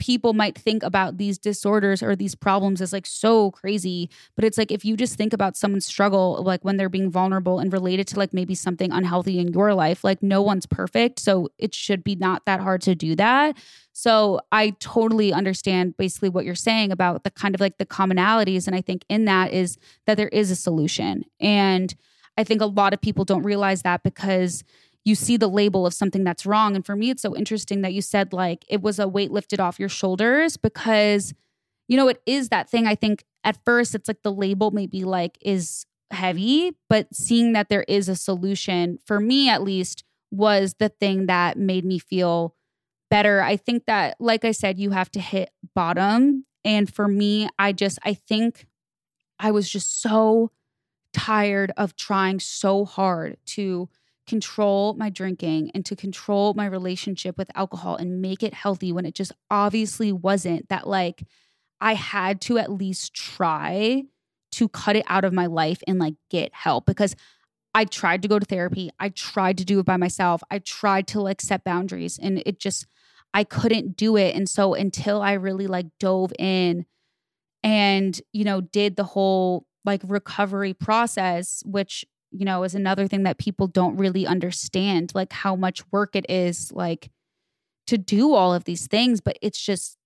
people 0.02 0.32
might 0.32 0.58
think 0.58 0.82
about 0.82 1.16
these 1.16 1.38
disorders 1.38 2.02
or 2.02 2.16
these 2.16 2.34
problems 2.34 2.82
as 2.82 2.92
like 2.92 3.06
so 3.06 3.52
crazy 3.52 4.10
but 4.34 4.44
it's 4.44 4.58
like 4.58 4.72
if 4.72 4.84
you 4.84 4.96
just 4.96 5.14
think 5.14 5.32
about 5.32 5.56
someone's 5.56 5.86
struggle 5.86 6.42
like 6.42 6.64
when 6.64 6.76
they're 6.76 6.88
being 6.88 7.08
vulnerable 7.08 7.60
and 7.60 7.72
related 7.72 8.04
to 8.04 8.18
like 8.18 8.34
maybe 8.34 8.52
something 8.52 8.90
unhealthy 8.90 9.38
in 9.38 9.52
your 9.52 9.74
life 9.74 10.02
like 10.02 10.20
no 10.20 10.42
one's 10.42 10.66
perfect 10.66 11.20
so 11.20 11.48
it 11.56 11.72
should 11.72 12.02
be 12.02 12.16
not 12.16 12.44
that 12.46 12.58
hard 12.58 12.82
to 12.82 12.96
do 12.96 13.14
that. 13.14 13.56
So 13.92 14.40
i 14.50 14.70
totally 14.80 15.32
understand 15.32 15.96
basically 15.96 16.30
what 16.30 16.44
you're 16.44 16.56
saying 16.56 16.90
about 16.90 17.22
the 17.22 17.30
kind 17.30 17.54
of 17.54 17.60
like 17.60 17.78
the 17.78 17.86
commonalities 17.86 18.66
and 18.66 18.74
i 18.74 18.80
think 18.80 19.04
in 19.08 19.26
that 19.26 19.52
is 19.52 19.78
that 20.06 20.16
there 20.16 20.30
is 20.30 20.50
a 20.50 20.56
solution 20.56 21.24
and 21.38 21.94
i 22.36 22.42
think 22.42 22.60
a 22.60 22.66
lot 22.66 22.92
of 22.92 23.00
people 23.00 23.24
don't 23.24 23.44
realize 23.44 23.82
that 23.82 24.02
because 24.02 24.64
you 25.04 25.14
see 25.14 25.36
the 25.36 25.48
label 25.48 25.86
of 25.86 25.94
something 25.94 26.24
that's 26.24 26.46
wrong. 26.46 26.76
And 26.76 26.86
for 26.86 26.94
me, 26.94 27.10
it's 27.10 27.22
so 27.22 27.36
interesting 27.36 27.82
that 27.82 27.92
you 27.92 28.02
said 28.02 28.32
like 28.32 28.64
it 28.68 28.82
was 28.82 28.98
a 28.98 29.08
weight 29.08 29.32
lifted 29.32 29.60
off 29.60 29.80
your 29.80 29.88
shoulders 29.88 30.56
because, 30.56 31.34
you 31.88 31.96
know, 31.96 32.08
it 32.08 32.22
is 32.26 32.50
that 32.50 32.70
thing. 32.70 32.86
I 32.86 32.94
think 32.94 33.24
at 33.44 33.58
first 33.64 33.94
it's 33.94 34.08
like 34.08 34.22
the 34.22 34.32
label 34.32 34.70
maybe 34.70 35.04
like 35.04 35.38
is 35.40 35.86
heavy, 36.12 36.72
but 36.88 37.14
seeing 37.14 37.52
that 37.54 37.68
there 37.68 37.84
is 37.88 38.08
a 38.08 38.16
solution 38.16 38.98
for 39.04 39.18
me 39.18 39.48
at 39.48 39.62
least 39.62 40.04
was 40.30 40.76
the 40.78 40.88
thing 40.88 41.26
that 41.26 41.58
made 41.58 41.84
me 41.84 41.98
feel 41.98 42.54
better. 43.10 43.42
I 43.42 43.56
think 43.56 43.86
that, 43.86 44.16
like 44.20 44.44
I 44.44 44.52
said, 44.52 44.78
you 44.78 44.90
have 44.90 45.10
to 45.12 45.20
hit 45.20 45.50
bottom. 45.74 46.46
And 46.64 46.92
for 46.92 47.08
me, 47.08 47.48
I 47.58 47.72
just, 47.72 47.98
I 48.04 48.14
think 48.14 48.66
I 49.38 49.50
was 49.50 49.68
just 49.68 50.00
so 50.00 50.50
tired 51.12 51.72
of 51.76 51.96
trying 51.96 52.40
so 52.40 52.84
hard 52.84 53.36
to 53.44 53.88
control 54.26 54.94
my 54.94 55.10
drinking 55.10 55.70
and 55.74 55.84
to 55.84 55.96
control 55.96 56.54
my 56.54 56.66
relationship 56.66 57.36
with 57.36 57.50
alcohol 57.54 57.96
and 57.96 58.22
make 58.22 58.42
it 58.42 58.54
healthy 58.54 58.92
when 58.92 59.04
it 59.04 59.14
just 59.14 59.32
obviously 59.50 60.12
wasn't 60.12 60.68
that 60.68 60.86
like 60.86 61.24
I 61.80 61.94
had 61.94 62.40
to 62.42 62.58
at 62.58 62.70
least 62.70 63.14
try 63.14 64.04
to 64.52 64.68
cut 64.68 64.96
it 64.96 65.04
out 65.08 65.24
of 65.24 65.32
my 65.32 65.46
life 65.46 65.82
and 65.86 65.98
like 65.98 66.14
get 66.30 66.54
help 66.54 66.86
because 66.86 67.16
I 67.74 67.84
tried 67.84 68.22
to 68.22 68.28
go 68.28 68.38
to 68.38 68.46
therapy. 68.46 68.90
I 69.00 69.08
tried 69.08 69.58
to 69.58 69.64
do 69.64 69.80
it 69.80 69.86
by 69.86 69.96
myself. 69.96 70.42
I 70.50 70.58
tried 70.58 71.06
to 71.08 71.20
like 71.20 71.40
set 71.40 71.64
boundaries 71.64 72.18
and 72.22 72.42
it 72.44 72.60
just 72.60 72.86
I 73.34 73.44
couldn't 73.44 73.96
do 73.96 74.16
it. 74.16 74.36
And 74.36 74.48
so 74.48 74.74
until 74.74 75.22
I 75.22 75.32
really 75.32 75.66
like 75.66 75.86
dove 75.98 76.32
in 76.38 76.84
and, 77.62 78.20
you 78.32 78.44
know, 78.44 78.60
did 78.60 78.96
the 78.96 79.04
whole 79.04 79.66
like 79.84 80.02
recovery 80.04 80.74
process, 80.74 81.62
which 81.64 82.04
you 82.32 82.44
know, 82.44 82.62
is 82.64 82.74
another 82.74 83.06
thing 83.06 83.22
that 83.24 83.38
people 83.38 83.66
don't 83.66 83.96
really 83.96 84.26
understand, 84.26 85.12
like 85.14 85.32
how 85.32 85.54
much 85.56 85.82
work 85.92 86.16
it 86.16 86.26
is, 86.28 86.72
like 86.72 87.10
to 87.86 87.98
do 87.98 88.34
all 88.34 88.54
of 88.54 88.64
these 88.64 88.86
things. 88.86 89.20
But 89.20 89.38
it's 89.42 89.60
just 89.60 89.96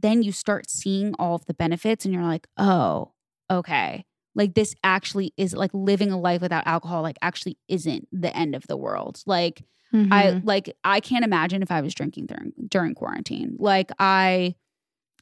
then 0.00 0.22
you 0.22 0.32
start 0.32 0.70
seeing 0.70 1.14
all 1.18 1.34
of 1.34 1.46
the 1.46 1.54
benefits 1.54 2.04
and 2.04 2.12
you're 2.12 2.24
like, 2.24 2.46
oh, 2.56 3.12
okay. 3.50 4.04
Like 4.34 4.54
this 4.54 4.74
actually 4.82 5.34
is 5.36 5.54
like 5.54 5.70
living 5.74 6.10
a 6.10 6.18
life 6.18 6.40
without 6.40 6.66
alcohol, 6.66 7.02
like 7.02 7.18
actually 7.20 7.58
isn't 7.68 8.08
the 8.12 8.34
end 8.36 8.54
of 8.54 8.66
the 8.66 8.76
world. 8.76 9.22
Like, 9.26 9.62
Mm-hmm. 9.94 10.12
I 10.12 10.30
like 10.42 10.74
I 10.84 11.00
can't 11.00 11.24
imagine 11.24 11.62
if 11.62 11.70
I 11.70 11.82
was 11.82 11.94
drinking 11.94 12.26
during 12.26 12.52
during 12.68 12.94
quarantine. 12.94 13.56
Like 13.58 13.90
I 13.98 14.54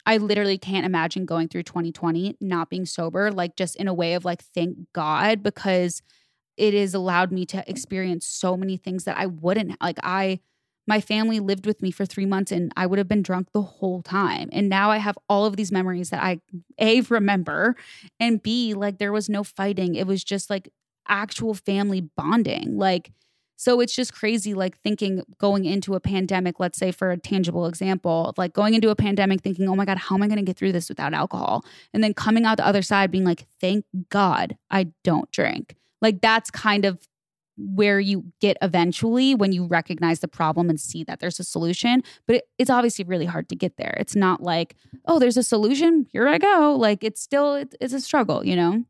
I 0.07 0.19
literally 0.19 0.59
can't 0.59 0.87
imagine 0.87 1.27
going 1.27 1.49
through 1.49 1.65
2020 1.65 2.37
not 2.41 2.71
being 2.71 2.87
sober 2.87 3.31
like 3.31 3.57
just 3.57 3.77
in 3.77 3.89
a 3.89 3.95
way 3.95 4.15
of 4.15 4.25
like 4.25 4.43
thank 4.55 4.77
God 4.95 5.43
because 5.43 6.03
it 6.61 6.75
has 6.75 6.93
allowed 6.93 7.33
me 7.33 7.47
to 7.47 7.65
experience 7.67 8.27
so 8.27 8.55
many 8.55 8.77
things 8.77 9.05
that 9.05 9.17
I 9.17 9.27
wouldn't 9.27 9.81
like 9.81 9.99
I 10.03 10.41
my 10.87 11.01
family 11.01 11.41
lived 11.41 11.67
with 11.67 11.83
me 11.83 11.91
for 11.91 12.05
3 12.05 12.27
months 12.27 12.53
and 12.53 12.73
I 12.77 12.87
would 12.87 12.99
have 12.99 13.09
been 13.09 13.23
drunk 13.23 13.53
the 13.53 13.63
whole 13.63 14.03
time. 14.03 14.49
And 14.53 14.69
now 14.69 14.91
I 14.91 14.97
have 14.99 15.17
all 15.29 15.47
of 15.47 15.57
these 15.57 15.73
memories 15.73 16.11
that 16.11 16.23
I 16.23 16.41
a 16.79 17.01
remember 17.03 17.77
and 18.19 18.43
b 18.43 18.75
like 18.75 18.99
there 18.99 19.13
was 19.13 19.29
no 19.29 19.43
fighting. 19.43 19.95
It 19.95 20.07
was 20.07 20.23
just 20.23 20.51
like 20.51 20.69
actual 21.09 21.55
family 21.55 22.03
bonding. 22.03 22.77
Like 22.77 23.11
so 23.57 23.81
it's 23.81 23.95
just 23.95 24.15
crazy 24.15 24.53
like 24.55 24.79
thinking 24.79 25.23
going 25.39 25.65
into 25.65 25.95
a 25.95 26.01
pandemic 26.01 26.59
let's 26.59 26.79
say 26.79 26.91
for 26.91 27.11
a 27.11 27.19
tangible 27.19 27.67
example 27.67 28.33
like 28.39 28.55
going 28.55 28.73
into 28.73 28.89
a 28.89 28.97
pandemic 28.97 29.43
thinking 29.43 29.69
oh 29.69 29.77
my 29.77 29.85
god 29.85 29.99
how 29.99 30.15
am 30.15 30.23
i 30.23 30.27
going 30.27 30.39
to 30.39 30.43
get 30.43 30.57
through 30.57 30.73
this 30.73 30.89
without 30.89 31.13
alcohol? 31.13 31.63
And 31.93 32.03
then 32.03 32.15
coming 32.15 32.47
out 32.47 32.57
the 32.57 32.67
other 32.67 32.83
side 32.83 33.11
being 33.11 33.25
like 33.25 33.47
thank 33.61 33.85
god 34.09 34.57
i 34.71 34.89
don't 35.05 35.31
drink 35.31 35.77
like 36.01 36.21
that's 36.21 36.51
kind 36.51 36.85
of 36.85 36.99
where 37.57 38.01
you 38.01 38.25
get 38.41 38.57
eventually 38.63 39.35
when 39.35 39.53
you 39.53 39.67
recognize 39.67 40.21
the 40.21 40.29
problem 40.29 40.71
and 40.71 40.81
see 40.81 41.05
that 41.05 41.21
there's 41.21 41.39
a 41.39 41.45
solution. 41.45 42.03
But 42.27 42.37
it, 42.37 42.45
it's 42.59 42.71
obviously 42.71 43.05
really 43.05 43.27
hard 43.27 43.51
to 43.51 43.57
get 43.57 43.77
there. 43.77 43.95
It's 44.01 44.17
not 44.17 44.43
like, 44.43 44.77
oh, 45.05 45.19
there's 45.19 45.37
a 45.37 45.43
solution. 45.43 46.07
Here 46.11 46.27
I 46.27 46.39
go. 46.39 46.75
Like 46.79 47.05
it's 47.05 47.21
still, 47.21 47.57
it, 47.57 47.75
it's 47.81 47.93
a 47.93 48.01
struggle, 48.01 48.47
you 48.47 48.57
know? 48.57 48.85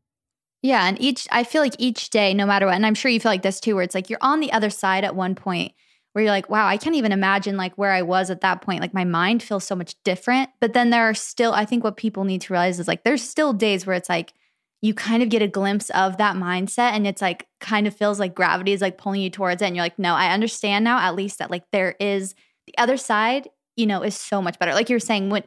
Yeah. 0.61 0.87
And 0.87 1.01
each, 1.01 1.27
I 1.31 1.43
feel 1.43 1.61
like 1.61 1.75
each 1.79 2.11
day, 2.11 2.33
no 2.33 2.45
matter 2.45 2.65
what, 2.67 2.75
and 2.75 2.85
I'm 2.85 2.95
sure 2.95 3.11
you 3.11 3.19
feel 3.19 3.31
like 3.31 3.41
this 3.41 3.59
too, 3.59 3.75
where 3.75 3.83
it's 3.83 3.95
like 3.95 4.09
you're 4.09 4.19
on 4.21 4.39
the 4.39 4.53
other 4.53 4.69
side 4.69 5.03
at 5.03 5.15
one 5.15 5.35
point 5.35 5.73
where 6.13 6.23
you're 6.23 6.31
like, 6.31 6.49
wow, 6.49 6.67
I 6.67 6.77
can't 6.77 6.95
even 6.95 7.11
imagine 7.11 7.57
like 7.57 7.77
where 7.77 7.91
I 7.91 8.03
was 8.03 8.29
at 8.29 8.41
that 8.41 8.61
point. 8.61 8.79
Like 8.79 8.93
my 8.93 9.05
mind 9.05 9.41
feels 9.43 9.63
so 9.63 9.75
much 9.75 9.95
different. 10.03 10.49
But 10.59 10.73
then 10.73 10.91
there 10.91 11.09
are 11.09 11.13
still, 11.13 11.53
I 11.53 11.65
think 11.65 11.83
what 11.83 11.97
people 11.97 12.23
need 12.23 12.41
to 12.41 12.53
realize 12.53 12.79
is 12.79 12.87
like 12.87 13.03
there's 13.03 13.27
still 13.27 13.53
days 13.53 13.85
where 13.85 13.95
it's 13.95 14.09
like, 14.09 14.33
you 14.81 14.93
kind 14.93 15.21
of 15.21 15.29
get 15.29 15.43
a 15.43 15.47
glimpse 15.47 15.89
of 15.91 16.17
that 16.17 16.35
mindset 16.35 16.93
and 16.93 17.05
it's 17.05 17.21
like 17.21 17.47
kind 17.59 17.85
of 17.85 17.95
feels 17.95 18.19
like 18.19 18.33
gravity 18.33 18.73
is 18.73 18.81
like 18.81 18.97
pulling 18.97 19.21
you 19.21 19.29
towards 19.29 19.61
it 19.61 19.65
and 19.65 19.75
you're 19.75 19.85
like 19.85 19.99
no 19.99 20.15
i 20.15 20.33
understand 20.33 20.83
now 20.83 20.99
at 20.99 21.15
least 21.15 21.39
that 21.39 21.51
like 21.51 21.63
there 21.71 21.95
is 21.99 22.33
the 22.65 22.77
other 22.77 22.97
side 22.97 23.47
you 23.75 23.85
know 23.85 24.03
is 24.03 24.15
so 24.15 24.41
much 24.41 24.59
better. 24.59 24.73
Like 24.73 24.89
you're 24.89 24.99
saying 24.99 25.29
when 25.29 25.43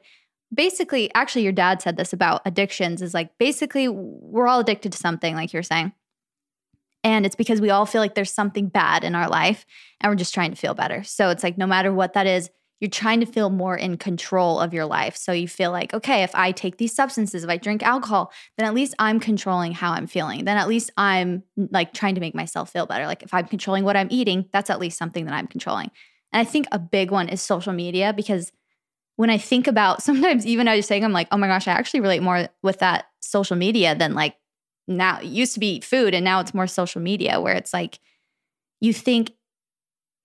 basically 0.52 1.12
actually 1.14 1.42
your 1.42 1.52
dad 1.52 1.82
said 1.82 1.96
this 1.96 2.12
about 2.12 2.42
addictions 2.44 3.02
is 3.02 3.14
like 3.14 3.36
basically 3.38 3.88
we're 3.88 4.46
all 4.46 4.60
addicted 4.60 4.92
to 4.92 4.98
something 4.98 5.34
like 5.34 5.52
you're 5.52 5.62
saying. 5.62 5.92
And 7.02 7.26
it's 7.26 7.36
because 7.36 7.60
we 7.60 7.70
all 7.70 7.84
feel 7.84 8.00
like 8.00 8.14
there's 8.14 8.32
something 8.32 8.68
bad 8.68 9.04
in 9.04 9.14
our 9.14 9.28
life 9.28 9.66
and 10.00 10.10
we're 10.10 10.16
just 10.16 10.32
trying 10.32 10.50
to 10.50 10.56
feel 10.56 10.74
better. 10.74 11.02
So 11.02 11.28
it's 11.28 11.42
like 11.42 11.58
no 11.58 11.66
matter 11.66 11.92
what 11.92 12.14
that 12.14 12.26
is 12.26 12.50
you're 12.84 12.90
trying 12.90 13.18
to 13.20 13.24
feel 13.24 13.48
more 13.48 13.74
in 13.74 13.96
control 13.96 14.60
of 14.60 14.74
your 14.74 14.84
life. 14.84 15.16
So 15.16 15.32
you 15.32 15.48
feel 15.48 15.70
like, 15.70 15.94
okay, 15.94 16.22
if 16.22 16.34
I 16.34 16.52
take 16.52 16.76
these 16.76 16.94
substances, 16.94 17.42
if 17.42 17.48
I 17.48 17.56
drink 17.56 17.82
alcohol, 17.82 18.30
then 18.58 18.66
at 18.66 18.74
least 18.74 18.94
I'm 18.98 19.20
controlling 19.20 19.72
how 19.72 19.92
I'm 19.92 20.06
feeling. 20.06 20.44
Then 20.44 20.58
at 20.58 20.68
least 20.68 20.90
I'm 20.98 21.44
like 21.56 21.94
trying 21.94 22.14
to 22.16 22.20
make 22.20 22.34
myself 22.34 22.70
feel 22.70 22.84
better. 22.84 23.06
Like 23.06 23.22
if 23.22 23.32
I'm 23.32 23.46
controlling 23.46 23.84
what 23.84 23.96
I'm 23.96 24.08
eating, 24.10 24.50
that's 24.52 24.68
at 24.68 24.80
least 24.80 24.98
something 24.98 25.24
that 25.24 25.32
I'm 25.32 25.46
controlling. 25.46 25.90
And 26.30 26.40
I 26.40 26.44
think 26.44 26.66
a 26.72 26.78
big 26.78 27.10
one 27.10 27.30
is 27.30 27.40
social 27.40 27.72
media 27.72 28.12
because 28.12 28.52
when 29.16 29.30
I 29.30 29.38
think 29.38 29.66
about 29.66 30.02
sometimes 30.08 30.44
even 30.44 30.68
I 30.68 30.76
was 30.76 30.84
saying, 30.84 31.06
I'm 31.06 31.12
like, 31.14 31.28
oh 31.32 31.38
my 31.38 31.46
gosh, 31.46 31.66
I 31.66 31.72
actually 31.72 32.00
relate 32.00 32.22
more 32.22 32.50
with 32.62 32.80
that 32.80 33.06
social 33.20 33.56
media 33.56 33.94
than 33.94 34.12
like 34.12 34.36
now 34.86 35.20
it 35.20 35.24
used 35.24 35.54
to 35.54 35.60
be 35.60 35.80
food 35.80 36.12
and 36.12 36.22
now 36.22 36.40
it's 36.40 36.52
more 36.52 36.66
social 36.66 37.00
media 37.00 37.40
where 37.40 37.54
it's 37.54 37.72
like 37.72 37.98
you 38.82 38.92
think 38.92 39.32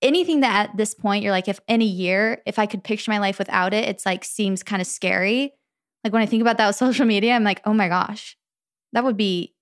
anything 0.02 0.40
that 0.42 0.70
at 0.70 0.78
this 0.78 0.94
point 0.94 1.24
you're 1.24 1.32
like 1.32 1.48
if 1.48 1.60
in 1.68 1.82
a 1.82 1.86
year 1.86 2.42
if 2.46 2.60
i 2.60 2.66
could 2.66 2.84
picture 2.84 3.12
my 3.12 3.20
life 3.20 3.38
without 3.40 3.74
it 3.74 3.88
it's 3.88 4.06
like 4.06 4.24
seems 4.24 4.64
kind 4.64 4.82
of 4.82 4.88
scary 4.88 5.54
like 6.04 6.14
when 6.14 6.22
i 6.22 6.26
think 6.26 6.42
about 6.42 6.58
that 6.58 6.68
with 6.68 6.76
social 6.76 7.06
media 7.06 7.34
i'm 7.34 7.44
like 7.44 7.62
oh 7.66 7.74
my 7.74 7.88
gosh 7.88 8.38
that 8.94 9.04
would 9.04 9.18
be 9.18 9.54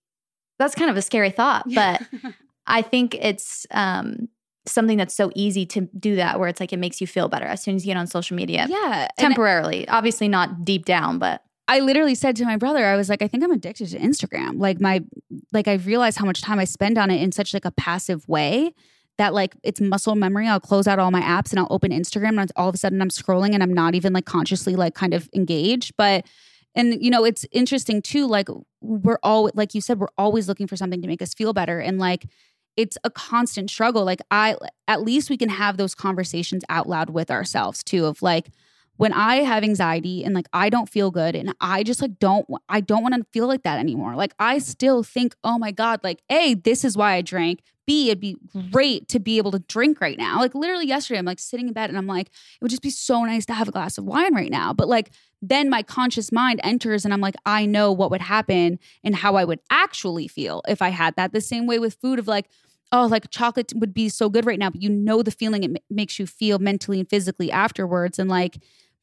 that's 0.59 0.75
kind 0.75 0.89
of 0.89 0.97
a 0.97 1.01
scary 1.01 1.31
thought 1.31 1.65
but 1.73 2.01
i 2.67 2.81
think 2.81 3.15
it's 3.15 3.65
um 3.71 4.27
something 4.65 4.97
that's 4.97 5.15
so 5.15 5.31
easy 5.33 5.65
to 5.65 5.87
do 5.97 6.17
that 6.17 6.39
where 6.39 6.49
it's 6.49 6.59
like 6.59 6.73
it 6.73 6.77
makes 6.77 6.99
you 6.99 7.07
feel 7.07 7.29
better 7.29 7.45
as 7.45 7.63
soon 7.63 7.75
as 7.75 7.85
you 7.85 7.93
get 7.93 7.97
on 7.97 8.05
social 8.05 8.35
media 8.35 8.67
yeah. 8.69 9.07
temporarily 9.17 9.87
obviously 9.87 10.27
not 10.27 10.65
deep 10.65 10.85
down 10.85 11.17
but 11.17 11.41
I 11.69 11.81
literally 11.81 12.15
said 12.15 12.37
to 12.37 12.45
my 12.45 12.55
brother, 12.55 12.85
I 12.85 12.95
was 12.95 13.09
like, 13.09 13.21
I 13.21 13.27
think 13.27 13.43
I'm 13.43 13.51
addicted 13.51 13.89
to 13.89 13.99
Instagram. 13.99 14.59
Like 14.59 14.79
my 14.79 15.03
like 15.51 15.67
I 15.67 15.73
realized 15.73 16.17
how 16.17 16.25
much 16.25 16.41
time 16.41 16.59
I 16.59 16.63
spend 16.63 16.97
on 16.97 17.11
it 17.11 17.21
in 17.21 17.33
such 17.33 17.53
like 17.53 17.65
a 17.65 17.71
passive 17.71 18.25
way 18.27 18.73
that 19.17 19.33
like 19.33 19.55
it's 19.63 19.81
muscle 19.81 20.15
memory. 20.15 20.47
I'll 20.47 20.59
close 20.59 20.87
out 20.87 20.99
all 20.99 21.11
my 21.11 21.21
apps 21.21 21.51
and 21.51 21.59
I'll 21.59 21.67
open 21.69 21.91
Instagram 21.91 22.39
and 22.39 22.51
all 22.55 22.69
of 22.69 22.75
a 22.75 22.77
sudden 22.77 23.01
I'm 23.01 23.09
scrolling 23.09 23.53
and 23.53 23.63
I'm 23.63 23.73
not 23.73 23.95
even 23.95 24.13
like 24.13 24.25
consciously 24.25 24.75
like 24.75 24.95
kind 24.95 25.13
of 25.13 25.29
engaged. 25.33 25.93
But 25.97 26.25
and 26.75 27.03
you 27.03 27.09
know, 27.09 27.25
it's 27.25 27.45
interesting 27.51 28.01
too, 28.01 28.27
like 28.27 28.47
we're 28.81 29.19
all 29.23 29.49
like 29.55 29.73
you 29.73 29.81
said, 29.81 29.99
we're 29.99 30.07
always 30.17 30.47
looking 30.47 30.67
for 30.67 30.75
something 30.75 31.01
to 31.01 31.07
make 31.07 31.21
us 31.21 31.33
feel 31.33 31.53
better. 31.53 31.79
And 31.79 31.97
like 31.99 32.27
it's 32.75 32.97
a 33.03 33.09
constant 33.09 33.71
struggle. 33.71 34.05
Like 34.05 34.21
I 34.29 34.55
at 34.87 35.01
least 35.01 35.29
we 35.29 35.37
can 35.37 35.49
have 35.49 35.77
those 35.77 35.95
conversations 35.95 36.63
out 36.69 36.87
loud 36.87 37.09
with 37.09 37.31
ourselves 37.31 37.83
too, 37.83 38.05
of 38.05 38.21
like, 38.21 38.49
when 38.97 39.13
I 39.13 39.37
have 39.37 39.63
anxiety 39.63 40.23
and 40.23 40.33
like 40.35 40.47
I 40.53 40.69
don't 40.69 40.89
feel 40.89 41.11
good 41.11 41.35
and 41.35 41.53
I 41.61 41.83
just 41.83 42.01
like 42.01 42.19
don't 42.19 42.47
I 42.67 42.81
don't 42.81 43.03
want 43.03 43.15
to 43.15 43.25
feel 43.31 43.47
like 43.47 43.63
that 43.63 43.79
anymore. 43.79 44.15
Like 44.15 44.33
I 44.39 44.57
still 44.57 45.03
think, 45.03 45.35
"Oh 45.43 45.57
my 45.57 45.71
god, 45.71 46.01
like 46.03 46.21
A, 46.29 46.55
this 46.55 46.83
is 46.83 46.97
why 46.97 47.13
I 47.13 47.21
drank. 47.21 47.61
B, 47.87 48.09
it'd 48.09 48.19
be 48.19 48.37
great 48.71 49.07
to 49.07 49.19
be 49.19 49.37
able 49.39 49.51
to 49.51 49.59
drink 49.59 49.99
right 49.99 50.17
now." 50.17 50.39
Like 50.39 50.53
literally 50.53 50.85
yesterday 50.85 51.17
I'm 51.17 51.25
like 51.25 51.39
sitting 51.39 51.67
in 51.67 51.73
bed 51.73 51.89
and 51.89 51.97
I'm 51.97 52.05
like, 52.05 52.27
"It 52.27 52.61
would 52.61 52.69
just 52.69 52.83
be 52.83 52.91
so 52.91 53.23
nice 53.25 53.47
to 53.47 53.53
have 53.53 53.67
a 53.67 53.71
glass 53.71 53.97
of 53.97 54.05
wine 54.05 54.35
right 54.35 54.51
now." 54.51 54.73
But 54.73 54.87
like 54.87 55.11
then 55.41 55.69
my 55.69 55.81
conscious 55.81 56.31
mind 56.31 56.59
enters 56.63 57.05
and 57.05 57.13
I'm 57.13 57.21
like, 57.21 57.35
"I 57.45 57.65
know 57.65 57.91
what 57.91 58.11
would 58.11 58.21
happen 58.21 58.77
and 59.03 59.15
how 59.15 59.35
I 59.35 59.45
would 59.45 59.59
actually 59.71 60.27
feel 60.27 60.61
if 60.67 60.83
I 60.83 60.89
had 60.89 61.15
that." 61.15 61.33
The 61.33 61.41
same 61.41 61.65
way 61.65 61.79
with 61.79 61.95
food 61.95 62.19
of 62.19 62.27
like 62.27 62.49
oh, 62.91 63.05
like 63.05 63.29
chocolate 63.29 63.73
would 63.75 63.93
be 63.93 64.09
so 64.09 64.29
good 64.29 64.45
right 64.45 64.59
now, 64.59 64.69
but 64.69 64.81
you 64.81 64.89
know 64.89 65.21
the 65.21 65.31
feeling 65.31 65.63
it 65.63 65.71
m- 65.71 65.75
makes 65.89 66.19
you 66.19 66.25
feel 66.25 66.59
mentally 66.59 66.99
and 66.99 67.09
physically 67.09 67.51
afterwards. 67.51 68.17
And 68.19 68.29
like, 68.29 68.57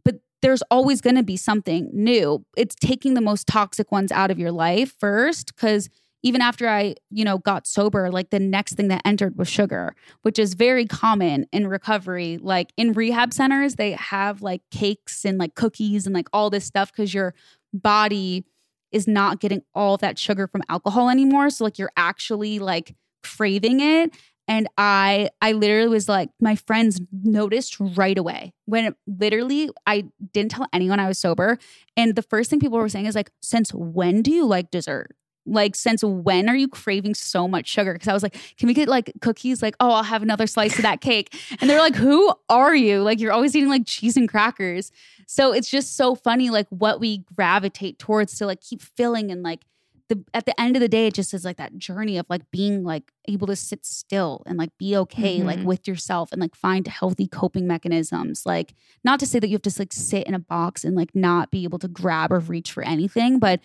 but 0.04 0.20
there's 0.42 0.62
always 0.70 1.00
going 1.00 1.16
to 1.16 1.22
be 1.22 1.36
something 1.36 1.90
new. 1.92 2.44
It's 2.56 2.74
taking 2.74 3.14
the 3.14 3.20
most 3.20 3.46
toxic 3.46 3.92
ones 3.92 4.10
out 4.12 4.30
of 4.30 4.38
your 4.38 4.52
life 4.52 4.94
first 4.98 5.56
cuz 5.56 5.88
even 6.24 6.40
after 6.40 6.66
I, 6.66 6.94
you 7.10 7.22
know, 7.22 7.36
got 7.36 7.66
sober, 7.66 8.10
like 8.10 8.30
the 8.30 8.40
next 8.40 8.74
thing 8.74 8.88
that 8.88 9.02
entered 9.04 9.36
was 9.36 9.46
sugar, 9.46 9.94
which 10.22 10.38
is 10.38 10.54
very 10.54 10.86
common 10.86 11.46
in 11.52 11.66
recovery. 11.66 12.38
Like 12.40 12.72
in 12.78 12.94
rehab 12.94 13.34
centers, 13.34 13.76
they 13.76 13.92
have 13.92 14.40
like 14.40 14.62
cakes 14.70 15.26
and 15.26 15.38
like 15.38 15.54
cookies 15.54 16.06
and 16.06 16.14
like 16.14 16.28
all 16.32 16.48
this 16.48 16.64
stuff 16.64 16.92
cuz 16.92 17.12
your 17.12 17.34
body 17.74 18.44
is 18.90 19.06
not 19.06 19.38
getting 19.38 19.62
all 19.74 19.98
that 19.98 20.18
sugar 20.18 20.46
from 20.46 20.62
alcohol 20.70 21.10
anymore. 21.10 21.50
So 21.50 21.62
like 21.64 21.78
you're 21.78 21.92
actually 21.96 22.58
like 22.58 22.96
craving 23.22 23.80
it 23.80 24.14
and 24.46 24.68
i 24.76 25.30
i 25.40 25.52
literally 25.52 25.88
was 25.88 26.08
like 26.08 26.28
my 26.38 26.54
friends 26.54 27.00
noticed 27.22 27.78
right 27.80 28.18
away 28.18 28.52
when 28.66 28.94
literally 29.06 29.70
i 29.86 30.04
didn't 30.34 30.50
tell 30.50 30.66
anyone 30.74 31.00
i 31.00 31.08
was 31.08 31.18
sober 31.18 31.58
and 31.96 32.14
the 32.14 32.22
first 32.22 32.50
thing 32.50 32.60
people 32.60 32.78
were 32.78 32.88
saying 32.88 33.06
is 33.06 33.14
like 33.14 33.30
since 33.40 33.72
when 33.72 34.20
do 34.20 34.30
you 34.30 34.44
like 34.44 34.70
dessert 34.70 35.12
like 35.46 35.76
since 35.76 36.02
when 36.02 36.48
are 36.48 36.56
you 36.56 36.68
craving 36.68 37.14
so 37.14 37.46
much 37.46 37.68
sugar? 37.68 37.92
Because 37.92 38.08
i 38.08 38.12
was 38.12 38.22
like 38.22 38.36
can 38.56 38.66
we 38.66 38.74
get 38.74 38.88
like 38.88 39.12
cookies? 39.20 39.62
Like 39.62 39.76
oh 39.80 39.90
i'll 39.90 40.02
have 40.02 40.22
another 40.22 40.46
slice 40.46 40.76
of 40.76 40.82
that 40.82 41.00
cake. 41.00 41.34
And 41.60 41.68
they're 41.68 41.80
like 41.80 41.96
who 41.96 42.32
are 42.48 42.74
you? 42.74 43.02
Like 43.02 43.20
you're 43.20 43.32
always 43.32 43.54
eating 43.54 43.70
like 43.70 43.86
cheese 43.86 44.16
and 44.16 44.28
crackers. 44.28 44.90
So 45.26 45.52
it's 45.52 45.70
just 45.70 45.96
so 45.96 46.14
funny 46.14 46.50
like 46.50 46.66
what 46.70 47.00
we 47.00 47.18
gravitate 47.18 47.98
towards 47.98 48.36
to 48.38 48.46
like 48.46 48.60
keep 48.60 48.82
filling 48.82 49.30
and 49.30 49.42
like 49.42 49.64
the 50.08 50.22
at 50.34 50.44
the 50.44 50.58
end 50.60 50.76
of 50.76 50.80
the 50.80 50.88
day 50.88 51.06
it 51.06 51.14
just 51.14 51.32
is 51.32 51.44
like 51.44 51.56
that 51.56 51.78
journey 51.78 52.18
of 52.18 52.26
like 52.28 52.50
being 52.50 52.84
like 52.84 53.12
able 53.26 53.46
to 53.46 53.56
sit 53.56 53.86
still 53.86 54.42
and 54.46 54.58
like 54.58 54.70
be 54.78 54.96
okay 54.96 55.38
mm-hmm. 55.38 55.46
like 55.46 55.60
with 55.60 55.88
yourself 55.88 56.30
and 56.30 56.40
like 56.40 56.54
find 56.54 56.86
healthy 56.86 57.26
coping 57.26 57.66
mechanisms. 57.66 58.44
Like 58.44 58.74
not 59.02 59.18
to 59.20 59.26
say 59.26 59.38
that 59.38 59.48
you 59.48 59.54
have 59.54 59.62
to 59.62 59.74
like 59.78 59.92
sit 59.92 60.26
in 60.26 60.34
a 60.34 60.38
box 60.38 60.84
and 60.84 60.94
like 60.94 61.14
not 61.14 61.50
be 61.50 61.64
able 61.64 61.78
to 61.78 61.88
grab 61.88 62.32
or 62.32 62.38
reach 62.38 62.72
for 62.72 62.82
anything 62.82 63.38
but 63.38 63.60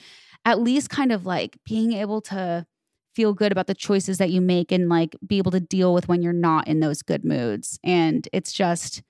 at 0.45 0.59
least 0.59 0.89
kind 0.89 1.11
of 1.11 1.25
like 1.25 1.57
being 1.65 1.93
able 1.93 2.21
to 2.21 2.65
feel 3.15 3.33
good 3.33 3.51
about 3.51 3.67
the 3.67 3.73
choices 3.73 4.17
that 4.17 4.29
you 4.29 4.39
make 4.39 4.71
and 4.71 4.87
like 4.87 5.15
be 5.25 5.37
able 5.37 5.51
to 5.51 5.59
deal 5.59 5.93
with 5.93 6.07
when 6.07 6.21
you're 6.21 6.31
not 6.31 6.67
in 6.67 6.79
those 6.79 7.01
good 7.01 7.25
moods 7.25 7.79
and 7.83 8.27
it's 8.31 8.53
just 8.53 9.01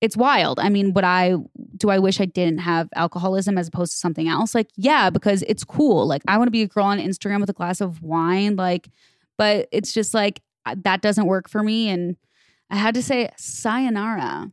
it's 0.00 0.16
wild. 0.16 0.60
I 0.60 0.68
mean, 0.68 0.92
would 0.92 1.04
I 1.04 1.36
do 1.76 1.90
I 1.90 1.98
wish 1.98 2.20
I 2.20 2.26
didn't 2.26 2.58
have 2.58 2.88
alcoholism 2.94 3.56
as 3.58 3.68
opposed 3.68 3.92
to 3.92 3.98
something 3.98 4.28
else? 4.28 4.54
Like, 4.54 4.68
yeah, 4.76 5.10
because 5.10 5.42
it's 5.42 5.64
cool. 5.64 6.06
Like, 6.06 6.22
I 6.28 6.36
want 6.36 6.48
to 6.48 6.52
be 6.52 6.62
a 6.62 6.68
girl 6.68 6.84
on 6.84 6.98
Instagram 6.98 7.40
with 7.40 7.50
a 7.50 7.54
glass 7.54 7.80
of 7.80 8.02
wine. 8.02 8.56
Like, 8.56 8.88
but 9.38 9.68
it's 9.72 9.92
just 9.92 10.12
like 10.14 10.42
that 10.82 11.00
doesn't 11.00 11.26
work 11.26 11.48
for 11.48 11.62
me. 11.62 11.88
And 11.88 12.16
I 12.70 12.76
had 12.76 12.94
to 12.94 13.02
say, 13.02 13.30
sayonara. 13.36 14.52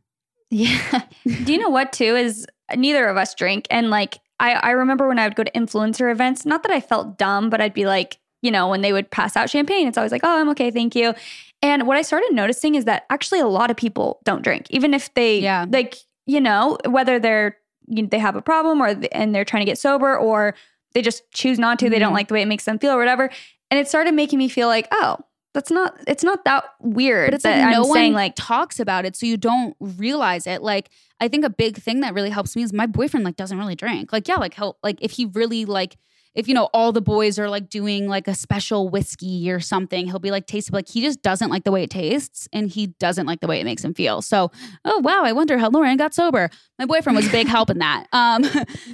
Yeah. 0.50 1.02
do 1.24 1.52
you 1.52 1.58
know 1.58 1.68
what 1.68 1.92
too 1.92 2.16
is 2.16 2.46
neither 2.74 3.06
of 3.06 3.16
us 3.16 3.34
drink, 3.34 3.66
and 3.70 3.90
like 3.90 4.18
I 4.40 4.54
I 4.54 4.70
remember 4.70 5.08
when 5.08 5.18
I 5.18 5.26
would 5.26 5.36
go 5.36 5.44
to 5.44 5.50
influencer 5.52 6.10
events. 6.10 6.44
Not 6.44 6.62
that 6.62 6.72
I 6.72 6.80
felt 6.80 7.18
dumb, 7.18 7.50
but 7.50 7.60
I'd 7.60 7.74
be 7.74 7.86
like, 7.86 8.18
you 8.42 8.50
know, 8.50 8.68
when 8.68 8.82
they 8.82 8.92
would 8.92 9.10
pass 9.10 9.36
out 9.36 9.48
champagne, 9.48 9.88
it's 9.88 9.96
always 9.96 10.12
like, 10.12 10.20
oh, 10.22 10.40
I'm 10.40 10.50
okay, 10.50 10.70
thank 10.70 10.94
you. 10.94 11.14
And 11.62 11.86
what 11.86 11.96
I 11.96 12.02
started 12.02 12.28
noticing 12.32 12.74
is 12.74 12.84
that 12.84 13.06
actually 13.08 13.40
a 13.40 13.46
lot 13.46 13.70
of 13.70 13.76
people 13.76 14.20
don't 14.24 14.42
drink, 14.42 14.66
even 14.68 14.92
if 14.92 15.12
they, 15.14 15.38
yeah. 15.38 15.64
like, 15.66 15.96
you 16.26 16.38
know, 16.38 16.76
whether 16.84 17.18
they're, 17.18 17.56
you 17.86 18.02
know, 18.02 18.08
they 18.10 18.18
have 18.18 18.36
a 18.36 18.42
problem 18.42 18.82
or, 18.82 19.00
and 19.12 19.34
they're 19.34 19.46
trying 19.46 19.62
to 19.62 19.70
get 19.70 19.78
sober 19.78 20.14
or 20.14 20.54
they 20.92 21.00
just 21.00 21.22
choose 21.30 21.58
not 21.58 21.78
to, 21.78 21.86
mm-hmm. 21.86 21.92
they 21.92 21.98
don't 21.98 22.08
mm-hmm. 22.08 22.16
like 22.16 22.28
the 22.28 22.34
way 22.34 22.42
it 22.42 22.48
makes 22.48 22.66
them 22.66 22.78
feel 22.78 22.92
or 22.92 22.98
whatever. 22.98 23.30
And 23.70 23.80
it 23.80 23.88
started 23.88 24.12
making 24.12 24.38
me 24.38 24.50
feel 24.50 24.68
like, 24.68 24.88
oh, 24.92 25.16
that's 25.54 25.70
not 25.70 25.96
it's 26.06 26.24
not 26.24 26.44
that 26.44 26.64
weird 26.80 27.28
but 27.28 27.34
it's 27.34 27.44
like 27.44 27.56
no 27.56 27.82
I'm 27.82 27.88
one 27.88 27.92
saying 27.92 28.12
like 28.12 28.34
talks 28.36 28.78
about 28.80 29.06
it 29.06 29.16
so 29.16 29.24
you 29.24 29.36
don't 29.36 29.74
realize 29.80 30.46
it. 30.46 30.62
Like 30.62 30.90
i 31.20 31.28
think 31.28 31.44
a 31.44 31.50
big 31.50 31.78
thing 31.78 32.00
that 32.00 32.12
really 32.12 32.30
helps 32.30 32.54
me 32.56 32.62
is 32.62 32.72
my 32.72 32.86
boyfriend 32.86 33.24
like 33.24 33.36
doesn't 33.36 33.56
really 33.56 33.76
drink. 33.76 34.12
Like 34.12 34.28
yeah 34.28 34.36
like 34.36 34.54
help 34.54 34.78
like 34.82 34.98
if 35.00 35.12
he 35.12 35.26
really 35.26 35.64
like 35.64 35.96
if 36.34 36.48
you 36.48 36.54
know 36.54 36.68
all 36.74 36.90
the 36.90 37.00
boys 37.00 37.38
are 37.38 37.48
like 37.48 37.68
doing 37.68 38.08
like 38.08 38.26
a 38.26 38.34
special 38.34 38.88
whiskey 38.88 39.50
or 39.50 39.60
something, 39.60 40.06
he'll 40.06 40.18
be 40.18 40.30
like 40.30 40.46
taste 40.46 40.72
like 40.72 40.88
he 40.88 41.00
just 41.00 41.22
doesn't 41.22 41.48
like 41.48 41.64
the 41.64 41.70
way 41.70 41.84
it 41.84 41.90
tastes 41.90 42.48
and 42.52 42.68
he 42.68 42.88
doesn't 42.88 43.26
like 43.26 43.40
the 43.40 43.46
way 43.46 43.60
it 43.60 43.64
makes 43.64 43.84
him 43.84 43.94
feel. 43.94 44.20
So, 44.20 44.50
oh 44.84 44.98
wow, 45.00 45.22
I 45.24 45.32
wonder 45.32 45.58
how 45.58 45.70
Lauren 45.70 45.96
got 45.96 46.12
sober. 46.12 46.50
My 46.78 46.86
boyfriend 46.86 47.16
was 47.16 47.28
a 47.28 47.30
big 47.30 47.46
help 47.46 47.70
in 47.70 47.78
that. 47.78 48.06
Um, 48.24 48.44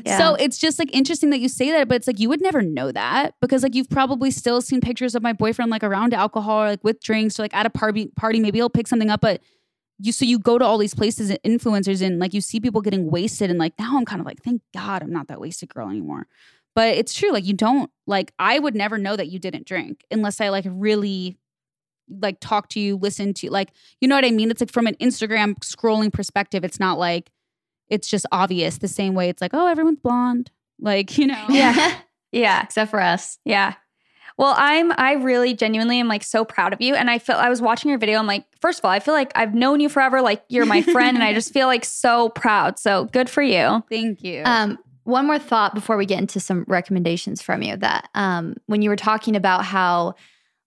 yeah. 0.05 0.19
so 0.19 0.35
it's 0.35 0.59
just 0.59 0.79
like 0.79 0.93
interesting 0.95 1.31
that 1.31 1.41
you 1.41 1.49
say 1.49 1.71
that, 1.71 1.89
but 1.89 1.97
it's 1.97 2.07
like 2.07 2.19
you 2.19 2.29
would 2.29 2.41
never 2.41 2.63
know 2.63 2.91
that 2.91 3.35
because 3.41 3.63
like 3.63 3.75
you've 3.75 3.89
probably 3.89 4.31
still 4.31 4.61
seen 4.61 4.81
pictures 4.81 5.15
of 5.15 5.23
my 5.23 5.33
boyfriend 5.33 5.71
like 5.71 5.85
around 5.85 6.15
alcohol 6.15 6.63
or 6.63 6.69
like 6.71 6.83
with 6.83 7.01
drinks 7.01 7.39
or 7.39 7.43
like 7.43 7.55
at 7.55 7.67
a 7.67 7.71
party 7.71 8.09
party. 8.17 8.41
Maybe 8.41 8.59
he'll 8.59 8.71
pick 8.71 8.89
something 8.89 9.09
up, 9.09 9.21
but 9.21 9.41
you 10.01 10.13
so 10.13 10.25
you 10.25 10.39
go 10.39 10.59
to 10.59 10.65
all 10.65 10.79
these 10.79 10.95
places 10.95 11.31
and 11.31 11.39
influencers 11.43 12.05
and 12.05 12.19
like 12.19 12.35
you 12.35 12.41
see 12.41 12.59
people 12.61 12.81
getting 12.81 13.11
wasted 13.11 13.51
and 13.51 13.59
like 13.59 13.75
now 13.79 13.97
I'm 13.97 14.05
kind 14.05 14.21
of 14.21 14.27
like 14.27 14.43
thank 14.43 14.63
God 14.75 15.03
I'm 15.03 15.13
not 15.13 15.29
that 15.29 15.41
wasted 15.41 15.69
girl 15.69 15.89
anymore. 15.89 16.27
But 16.81 16.97
it's 16.97 17.13
true. 17.13 17.31
Like 17.31 17.45
you 17.45 17.53
don't 17.53 17.91
like 18.07 18.33
I 18.39 18.59
would 18.59 18.75
never 18.75 18.97
know 18.97 19.15
that 19.15 19.29
you 19.29 19.39
didn't 19.39 19.67
drink 19.67 20.03
unless 20.11 20.41
I 20.41 20.49
like 20.49 20.65
really 20.67 21.37
like 22.09 22.41
talk 22.41 22.71
to 22.71 22.81
you, 22.81 22.97
listen 22.97 23.35
to 23.35 23.51
like 23.51 23.73
you 24.01 24.09
know 24.09 24.15
what 24.15 24.25
I 24.25 24.31
mean? 24.31 24.51
It's 24.51 24.63
like 24.63 24.73
from 24.73 24.87
an 24.87 24.95
Instagram 24.95 25.57
scrolling 25.57 26.11
perspective, 26.11 26.65
it's 26.65 26.81
not 26.81 26.99
like 26.99 27.31
it's 27.91 28.09
just 28.09 28.25
obvious 28.33 28.79
the 28.79 28.89
same 28.89 29.13
way 29.13 29.29
it's 29.29 29.43
like, 29.43 29.51
oh, 29.53 29.67
everyone's 29.67 29.99
blonde. 29.99 30.51
Like, 30.81 31.19
you 31.19 31.27
know. 31.27 31.45
Yeah. 31.51 31.97
yeah. 32.33 32.63
Except 32.63 32.91
for 32.91 33.03
us. 33.03 33.39
Yeah. 33.45 33.75
Well, 34.39 34.55
I'm 34.57 34.91
I 34.97 35.17
really 35.23 35.53
genuinely 35.53 36.01
am 36.01 36.09
like 36.09 36.23
so 36.23 36.47
proud 36.47 36.73
of 36.73 36.81
you. 36.81 36.95
And 36.95 37.11
I 37.11 37.19
feel 37.19 37.37
I 37.37 37.51
was 37.51 37.61
watching 37.61 37.91
your 37.91 37.99
video. 37.99 38.19
I'm 38.19 38.27
like, 38.27 38.47
first 38.63 38.79
of 38.79 38.87
all, 38.87 38.91
I 38.91 39.01
feel 39.01 39.13
like 39.13 39.33
I've 39.35 39.55
known 39.55 39.81
you 39.81 39.91
forever. 39.91 40.23
Like 40.23 40.45
you're 40.49 40.65
my 40.65 40.81
friend, 40.81 41.15
and 41.15 41.23
I 41.23 41.35
just 41.35 41.53
feel 41.53 41.67
like 41.67 41.85
so 41.85 42.31
proud. 42.31 42.79
So 42.79 43.05
good 43.05 43.29
for 43.29 43.43
you. 43.43 43.85
Thank 43.91 44.25
you. 44.25 44.45
Um, 44.47 44.79
one 45.05 45.27
more 45.27 45.39
thought 45.39 45.75
before 45.75 45.97
we 45.97 46.07
get 46.07 46.21
into 46.21 46.41
some 46.41 46.65
recommendations 46.69 47.41
from 47.43 47.63
you 47.63 47.77
that 47.77 48.09
um, 48.15 48.57
when 48.67 48.83
you 48.83 48.91
were 48.91 48.97
talking 48.97 49.37
about 49.37 49.65
how 49.65 50.15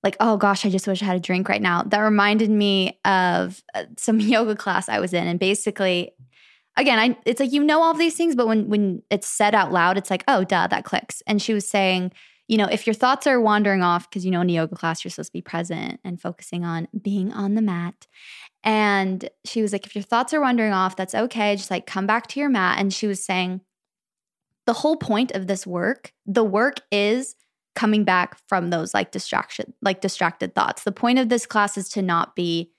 like 0.03 0.17
oh 0.19 0.37
gosh 0.37 0.65
i 0.65 0.69
just 0.69 0.87
wish 0.87 1.01
i 1.01 1.05
had 1.05 1.15
a 1.15 1.19
drink 1.19 1.47
right 1.47 1.61
now 1.61 1.83
that 1.83 1.99
reminded 1.99 2.49
me 2.49 2.99
of 3.05 3.63
uh, 3.73 3.83
some 3.97 4.19
yoga 4.19 4.55
class 4.55 4.89
i 4.89 4.99
was 4.99 5.13
in. 5.13 5.27
And 5.27 5.39
basically 5.39 6.11
again 6.75 6.99
i 6.99 7.17
it's 7.25 7.39
like 7.39 7.51
you 7.51 7.63
know 7.63 7.81
all 7.81 7.93
these 7.93 8.15
things 8.15 8.35
but 8.35 8.47
when 8.47 8.69
when 8.69 9.01
it's 9.09 9.27
said 9.27 9.55
out 9.55 9.71
loud 9.71 9.97
it's 9.97 10.09
like 10.09 10.23
oh 10.27 10.43
duh 10.43 10.67
that 10.67 10.85
clicks. 10.85 11.21
And 11.27 11.41
she 11.41 11.53
was 11.53 11.67
saying 11.67 12.11
you 12.47 12.57
know 12.57 12.65
if 12.65 12.85
your 12.85 12.93
thoughts 12.93 13.27
are 13.27 13.39
wandering 13.39 13.83
off 13.83 14.09
because 14.09 14.25
you 14.25 14.31
know 14.31 14.41
in 14.41 14.49
a 14.49 14.53
yoga 14.53 14.75
class 14.75 15.03
you're 15.03 15.11
supposed 15.11 15.29
to 15.29 15.33
be 15.33 15.41
present 15.41 15.99
and 16.03 16.19
focusing 16.19 16.65
on 16.65 16.87
being 17.01 17.31
on 17.31 17.55
the 17.55 17.61
mat. 17.61 18.07
And 18.65 19.29
she 19.45 19.61
was 19.61 19.73
like 19.73 19.85
if 19.85 19.95
your 19.95 20.03
thoughts 20.03 20.33
are 20.33 20.41
wandering 20.41 20.73
off 20.73 20.95
that's 20.95 21.15
okay. 21.15 21.55
Just 21.55 21.71
like 21.71 21.85
come 21.85 22.07
back 22.07 22.27
to 22.27 22.39
your 22.39 22.49
mat. 22.49 22.79
And 22.79 22.93
she 22.93 23.07
was 23.07 23.23
saying 23.23 23.61
the 24.65 24.73
whole 24.73 24.95
point 24.95 25.31
of 25.31 25.47
this 25.47 25.67
work, 25.67 26.13
the 26.25 26.43
work 26.43 26.77
is 26.91 27.35
coming 27.75 28.03
back 28.03 28.37
from 28.47 28.69
those 28.69 28.93
like 28.93 29.11
distraction, 29.11 29.73
like 29.81 30.01
distracted 30.01 30.53
thoughts. 30.55 30.83
The 30.83 30.91
point 30.91 31.19
of 31.19 31.29
this 31.29 31.45
class 31.45 31.77
is 31.77 31.89
to 31.89 32.01
not 32.01 32.35
be 32.35 32.71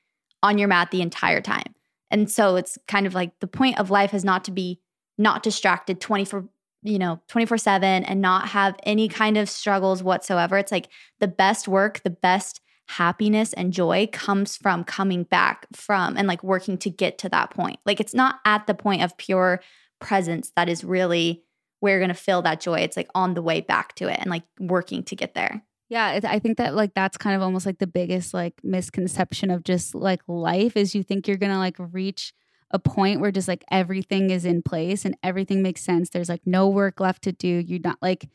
on 0.42 0.58
your 0.58 0.68
mat 0.68 0.90
the 0.90 1.02
entire 1.02 1.40
time. 1.40 1.74
And 2.10 2.30
so 2.30 2.56
it's 2.56 2.78
kind 2.86 3.06
of 3.06 3.14
like 3.14 3.38
the 3.40 3.46
point 3.46 3.78
of 3.78 3.90
life 3.90 4.14
is 4.14 4.24
not 4.24 4.44
to 4.44 4.50
be 4.50 4.80
not 5.18 5.42
distracted 5.42 6.00
24 6.00 6.48
you 6.84 6.98
know 6.98 7.18
24/7 7.28 8.04
and 8.06 8.20
not 8.20 8.48
have 8.48 8.76
any 8.82 9.08
kind 9.08 9.36
of 9.36 9.48
struggles 9.48 10.02
whatsoever. 10.02 10.58
It's 10.58 10.70
like 10.70 10.88
the 11.18 11.28
best 11.28 11.66
work, 11.66 12.02
the 12.04 12.10
best 12.10 12.60
happiness 12.88 13.54
and 13.54 13.72
joy 13.72 14.06
comes 14.12 14.56
from 14.56 14.84
coming 14.84 15.24
back 15.24 15.66
from 15.72 16.18
and 16.18 16.28
like 16.28 16.44
working 16.44 16.76
to 16.78 16.90
get 16.90 17.16
to 17.18 17.28
that 17.30 17.50
point. 17.50 17.80
Like 17.86 18.00
it's 18.00 18.14
not 18.14 18.40
at 18.44 18.66
the 18.66 18.74
point 18.74 19.02
of 19.02 19.16
pure 19.16 19.62
presence 20.00 20.52
that 20.56 20.68
is 20.68 20.84
really 20.84 21.43
you're 21.92 22.00
going 22.00 22.08
to 22.08 22.14
feel 22.14 22.42
that 22.42 22.60
joy. 22.60 22.80
It's 22.80 22.96
like 22.96 23.08
on 23.14 23.34
the 23.34 23.42
way 23.42 23.60
back 23.60 23.94
to 23.96 24.08
it 24.08 24.18
and 24.20 24.30
like 24.30 24.42
working 24.58 25.02
to 25.04 25.16
get 25.16 25.34
there. 25.34 25.62
Yeah, 25.90 26.20
I 26.24 26.38
think 26.38 26.56
that 26.58 26.74
like 26.74 26.94
that's 26.94 27.16
kind 27.16 27.36
of 27.36 27.42
almost 27.42 27.66
like 27.66 27.78
the 27.78 27.86
biggest 27.86 28.32
like 28.34 28.54
misconception 28.64 29.50
of 29.50 29.64
just 29.64 29.94
like 29.94 30.22
life 30.26 30.76
is 30.76 30.94
you 30.94 31.02
think 31.02 31.28
you're 31.28 31.36
going 31.36 31.52
to 31.52 31.58
like 31.58 31.76
reach 31.78 32.32
a 32.70 32.78
point 32.78 33.20
where 33.20 33.30
just 33.30 33.46
like 33.46 33.64
everything 33.70 34.30
is 34.30 34.44
in 34.44 34.62
place 34.62 35.04
and 35.04 35.16
everything 35.22 35.62
makes 35.62 35.82
sense. 35.82 36.10
There's 36.10 36.28
like 36.28 36.40
no 36.46 36.68
work 36.68 36.98
left 37.00 37.22
to 37.24 37.32
do. 37.32 37.46
You're 37.48 37.80
not 37.84 37.98
like, 38.02 38.28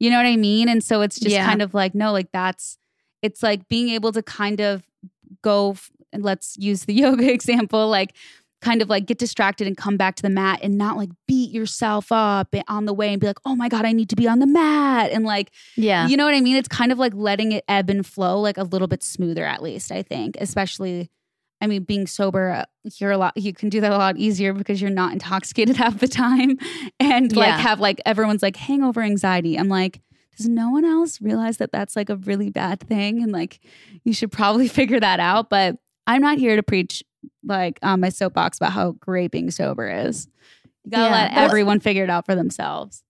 you 0.00 0.10
know 0.10 0.16
what 0.16 0.26
I 0.26 0.36
mean? 0.36 0.68
And 0.68 0.82
so 0.82 1.02
it's 1.02 1.20
just 1.20 1.34
Yeah. 1.34 1.44
kind 1.46 1.62
of 1.62 1.74
like, 1.74 1.94
no, 1.94 2.10
like 2.10 2.32
that's, 2.32 2.78
it's 3.22 3.42
like 3.42 3.68
being 3.68 3.90
able 3.90 4.10
to 4.12 4.22
kind 4.22 4.60
of 4.60 4.82
go, 5.42 5.76
and 6.12 6.24
let's 6.24 6.56
use 6.56 6.84
the 6.86 6.94
yoga 7.04 7.30
example, 7.32 7.88
like 7.88 8.16
kind 8.64 8.80
of 8.80 8.88
like 8.88 9.04
get 9.04 9.18
distracted 9.18 9.66
and 9.66 9.76
come 9.76 9.96
back 9.98 10.14
to 10.16 10.22
the 10.22 10.30
mat 10.30 10.58
and 10.62 10.78
not 10.78 10.96
like 10.96 11.10
beat 11.28 11.50
yourself 11.50 12.10
up 12.10 12.54
on 12.66 12.86
the 12.86 12.94
way 12.94 13.12
and 13.12 13.20
be 13.20 13.26
like, 13.26 13.38
oh 13.44 13.54
my 13.54 13.68
God, 13.68 13.84
I 13.84 13.92
need 13.92 14.08
to 14.08 14.16
be 14.16 14.26
on 14.26 14.38
the 14.38 14.46
mat. 14.46 15.10
And 15.12 15.24
like, 15.24 15.50
Yeah. 15.76 16.08
you 16.08 16.16
know 16.16 16.24
what 16.24 16.34
I 16.34 16.40
mean? 16.40 16.56
It's 16.56 16.68
kind 16.68 16.90
of 16.90 16.98
like 16.98 17.12
letting 17.14 17.52
it 17.52 17.62
ebb 17.68 17.90
and 17.90 18.06
flow 18.06 18.40
like 18.40 18.56
a 18.56 18.62
little 18.62 18.88
bit 18.88 19.02
smoother, 19.02 19.44
at 19.44 19.62
least, 19.62 19.92
I 19.92 20.02
think. 20.02 20.36
Especially, 20.40 21.10
I 21.60 21.66
mean, 21.66 21.82
being 21.84 22.06
sober, 22.06 22.50
uh, 22.52 22.64
you're 22.98 23.10
a 23.12 23.18
lot, 23.18 23.36
you 23.36 23.52
can 23.52 23.68
do 23.68 23.82
that 23.82 23.92
a 23.92 23.98
lot 23.98 24.16
easier 24.16 24.54
because 24.54 24.80
you're 24.80 24.90
not 24.90 25.12
intoxicated 25.12 25.76
half 25.84 25.98
the 26.00 26.08
time 26.08 26.56
and 26.98 27.36
like 27.36 27.60
have 27.60 27.80
like 27.80 28.00
everyone's 28.06 28.42
like 28.42 28.56
hangover 28.56 29.02
anxiety. 29.02 29.58
I'm 29.58 29.68
like, 29.68 30.00
does 30.38 30.48
no 30.48 30.70
one 30.70 30.86
else 30.86 31.20
realize 31.20 31.58
that 31.58 31.70
that's 31.70 31.94
like 31.96 32.08
a 32.08 32.16
really 32.16 32.48
bad 32.50 32.80
thing? 32.80 33.22
And 33.22 33.30
like, 33.30 33.60
you 34.04 34.14
should 34.14 34.32
probably 34.32 34.68
figure 34.80 35.00
that 35.00 35.20
out. 35.20 35.50
But 35.50 35.76
I'm 36.06 36.22
not 36.22 36.38
here 36.38 36.56
to 36.56 36.62
preach 36.62 37.02
like 37.44 37.78
on 37.82 38.00
my 38.00 38.08
soapbox 38.08 38.58
about 38.58 38.72
how 38.72 38.92
great 38.92 39.30
being 39.30 39.50
sober 39.50 39.88
is. 39.88 40.28
You 40.84 40.90
gotta 40.92 41.04
Yeah. 41.04 41.12
let 41.12 41.32
everyone 41.34 41.80
figure 41.80 42.04
it 42.04 42.10
out 42.10 42.26
for 42.26 42.34
themselves. 42.34 43.02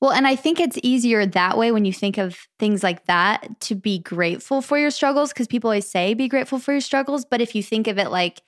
Well, 0.00 0.12
and 0.12 0.26
I 0.26 0.36
think 0.36 0.60
it's 0.60 0.78
easier 0.82 1.24
that 1.24 1.56
way 1.56 1.72
when 1.72 1.84
you 1.86 1.92
think 1.92 2.18
of 2.18 2.36
things 2.58 2.82
like 2.82 3.06
that 3.06 3.60
to 3.60 3.74
be 3.74 3.98
grateful 3.98 4.60
for 4.60 4.78
your 4.78 4.90
struggles 4.90 5.32
because 5.32 5.46
people 5.46 5.68
always 5.68 5.88
say 5.88 6.12
be 6.12 6.28
grateful 6.28 6.58
for 6.58 6.72
your 6.72 6.82
struggles. 6.82 7.24
But 7.24 7.40
if 7.40 7.54
you 7.54 7.62
think 7.62 7.86
of 7.86 7.98
it 7.98 8.10
like, 8.10 8.42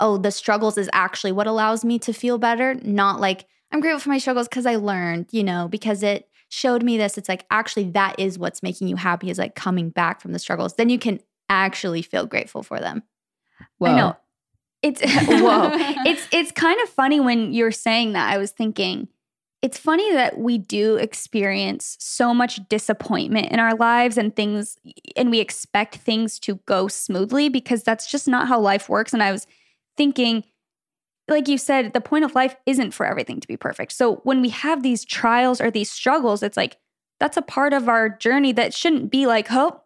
oh, 0.00 0.16
the 0.18 0.32
struggles 0.32 0.76
is 0.76 0.90
actually 0.92 1.30
what 1.32 1.46
allows 1.46 1.84
me 1.84 1.98
to 2.00 2.12
feel 2.12 2.38
better, 2.38 2.74
not 2.82 3.20
like 3.20 3.46
I'm 3.70 3.80
grateful 3.80 4.00
for 4.00 4.08
my 4.08 4.18
struggles 4.18 4.48
because 4.48 4.66
I 4.66 4.76
learned, 4.76 5.26
you 5.30 5.44
know, 5.44 5.68
because 5.68 6.02
it 6.02 6.28
showed 6.48 6.82
me 6.82 6.96
this. 6.96 7.16
It's 7.16 7.28
like 7.28 7.46
actually 7.52 7.90
that 7.92 8.18
is 8.18 8.36
what's 8.36 8.62
making 8.62 8.88
you 8.88 8.96
happy 8.96 9.30
is 9.30 9.38
like 9.38 9.54
coming 9.54 9.90
back 9.90 10.20
from 10.20 10.32
the 10.32 10.40
struggles. 10.40 10.74
Then 10.74 10.88
you 10.88 10.98
can 10.98 11.20
actually 11.48 12.02
feel 12.02 12.26
grateful 12.26 12.64
for 12.64 12.80
them. 12.80 13.04
I 13.92 13.96
know. 13.96 14.16
It's 14.82 15.00
whoa. 15.04 15.70
it's 16.06 16.26
it's 16.32 16.52
kind 16.52 16.80
of 16.82 16.88
funny 16.88 17.20
when 17.20 17.52
you're 17.52 17.70
saying 17.70 18.12
that. 18.12 18.32
I 18.32 18.38
was 18.38 18.50
thinking 18.50 19.08
it's 19.62 19.78
funny 19.78 20.10
that 20.12 20.38
we 20.38 20.56
do 20.56 20.96
experience 20.96 21.96
so 22.00 22.32
much 22.32 22.66
disappointment 22.70 23.52
in 23.52 23.60
our 23.60 23.74
lives 23.74 24.16
and 24.16 24.34
things 24.34 24.78
and 25.16 25.30
we 25.30 25.38
expect 25.38 25.96
things 25.96 26.38
to 26.40 26.56
go 26.66 26.88
smoothly 26.88 27.50
because 27.50 27.82
that's 27.82 28.10
just 28.10 28.26
not 28.26 28.48
how 28.48 28.58
life 28.58 28.88
works 28.88 29.12
and 29.12 29.22
I 29.22 29.32
was 29.32 29.46
thinking 29.96 30.44
like 31.28 31.46
you 31.46 31.58
said 31.58 31.92
the 31.92 32.00
point 32.00 32.24
of 32.24 32.34
life 32.34 32.56
isn't 32.64 32.92
for 32.92 33.04
everything 33.04 33.38
to 33.40 33.46
be 33.46 33.56
perfect. 33.56 33.92
So 33.92 34.16
when 34.24 34.40
we 34.40 34.48
have 34.48 34.82
these 34.82 35.04
trials 35.04 35.60
or 35.60 35.70
these 35.70 35.90
struggles 35.90 36.42
it's 36.42 36.56
like 36.56 36.78
that's 37.20 37.36
a 37.36 37.42
part 37.42 37.72
of 37.72 37.88
our 37.88 38.08
journey 38.08 38.52
that 38.52 38.74
shouldn't 38.74 39.10
be 39.10 39.26
like, 39.26 39.48
"Oh, 39.50 39.82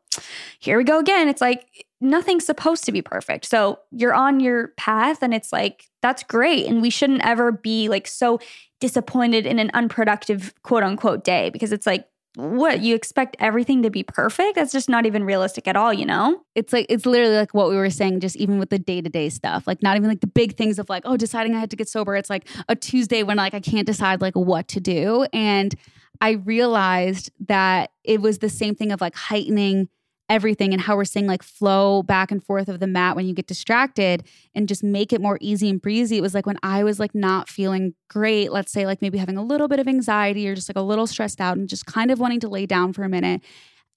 here 0.59 0.79
we 0.79 0.85
go 0.85 1.01
again." 1.01 1.29
It's 1.29 1.41
like 1.41 1.87
nothing's 2.05 2.45
supposed 2.45 2.85
to 2.85 2.93
be 2.93 3.03
perfect. 3.03 3.47
So 3.47 3.79
you're 3.91 4.15
on 4.15 4.39
your 4.39 4.69
path 4.77 5.23
and 5.23 5.33
it's 5.33 5.53
like, 5.53 5.87
that's 6.03 6.23
great. 6.23 6.67
And 6.67 6.83
we 6.83 6.91
shouldn't 6.91 7.25
ever 7.25 7.51
be 7.51 7.89
like 7.89 8.07
so 8.07 8.39
disappointed 8.79 9.47
in 9.47 9.59
an 9.59 9.71
unproductive 9.73 10.55
quote 10.63 10.83
unquote 10.83 11.25
day 11.25 11.51
because 11.51 11.73
it's 11.73 11.87
like, 11.87 12.07
what 12.37 12.81
you 12.81 12.97
expect 12.97 13.37
everything 13.39 13.83
to 13.83 13.91
be 13.91 14.03
perfect? 14.03 14.57
That's 14.57 14.73
just 14.73 14.89
not 14.89 15.07
even 15.07 15.23
realistic 15.25 15.69
at 15.69 15.77
all, 15.77 15.93
you 15.93 16.05
know? 16.05 16.45
it's 16.55 16.73
like 16.73 16.87
it's 16.89 17.07
literally 17.07 17.37
like 17.37 17.55
what 17.55 17.69
we 17.69 17.77
were 17.77 17.91
saying 17.91 18.21
just 18.21 18.37
even 18.37 18.59
with 18.59 18.71
the 18.71 18.79
day-to-day 18.79 19.29
stuff 19.29 19.67
like 19.67 19.83
not 19.83 19.97
even 19.97 20.09
like 20.09 20.21
the 20.21 20.27
big 20.27 20.57
things 20.57 20.79
of 20.79 20.89
like 20.89 21.03
oh 21.05 21.17
deciding 21.17 21.55
i 21.55 21.59
had 21.59 21.71
to 21.71 21.77
get 21.77 21.89
sober 21.89 22.15
it's 22.15 22.31
like 22.31 22.47
a 22.69 22.77
tuesday 22.77 23.23
when 23.23 23.37
like 23.37 23.55
i 23.55 23.61
can't 23.61 23.87
decide 23.87 24.21
like 24.21 24.35
what 24.35 24.69
to 24.69 24.81
do 24.81 25.27
and 25.33 25.75
i 26.21 26.31
realized 26.31 27.31
that 27.41 27.91
it 28.05 28.21
was 28.21 28.39
the 28.39 28.49
same 28.49 28.75
thing 28.75 28.93
of 28.93 29.01
like 29.01 29.15
heightening 29.17 29.89
everything 30.29 30.73
and 30.73 30.81
how 30.81 30.97
we're 30.97 31.05
seeing 31.05 31.27
like 31.27 31.43
flow 31.43 32.03
back 32.03 32.31
and 32.31 32.43
forth 32.43 32.69
of 32.69 32.81
the 32.81 32.87
mat 32.87 33.15
when 33.15 33.27
you 33.27 33.35
get 33.35 33.47
distracted 33.47 34.25
and 34.55 34.69
just 34.69 34.83
make 34.83 35.13
it 35.13 35.21
more 35.21 35.37
easy 35.41 35.69
and 35.69 35.83
breezy 35.83 36.17
it 36.17 36.23
was 36.23 36.35
like 36.35 36.47
when 36.47 36.57
i 36.63 36.83
was 36.83 36.99
like 36.99 37.15
not 37.15 37.49
feeling 37.49 37.95
great 38.09 38.51
let's 38.51 38.73
say 38.73 38.87
like 38.87 39.03
maybe 39.03 39.19
having 39.19 39.37
a 39.37 39.43
little 39.43 39.69
bit 39.69 39.79
of 39.79 39.87
anxiety 39.87 40.49
or 40.49 40.55
just 40.55 40.69
like 40.69 40.77
a 40.77 40.83
little 40.83 41.07
stressed 41.07 41.41
out 41.41 41.59
and 41.59 41.69
just 41.69 41.85
kind 41.85 42.11
of 42.11 42.19
wanting 42.19 42.41
to 42.41 42.49
lay 42.49 42.65
down 42.65 42.93
for 42.93 43.03
a 43.03 43.09
minute 43.09 43.43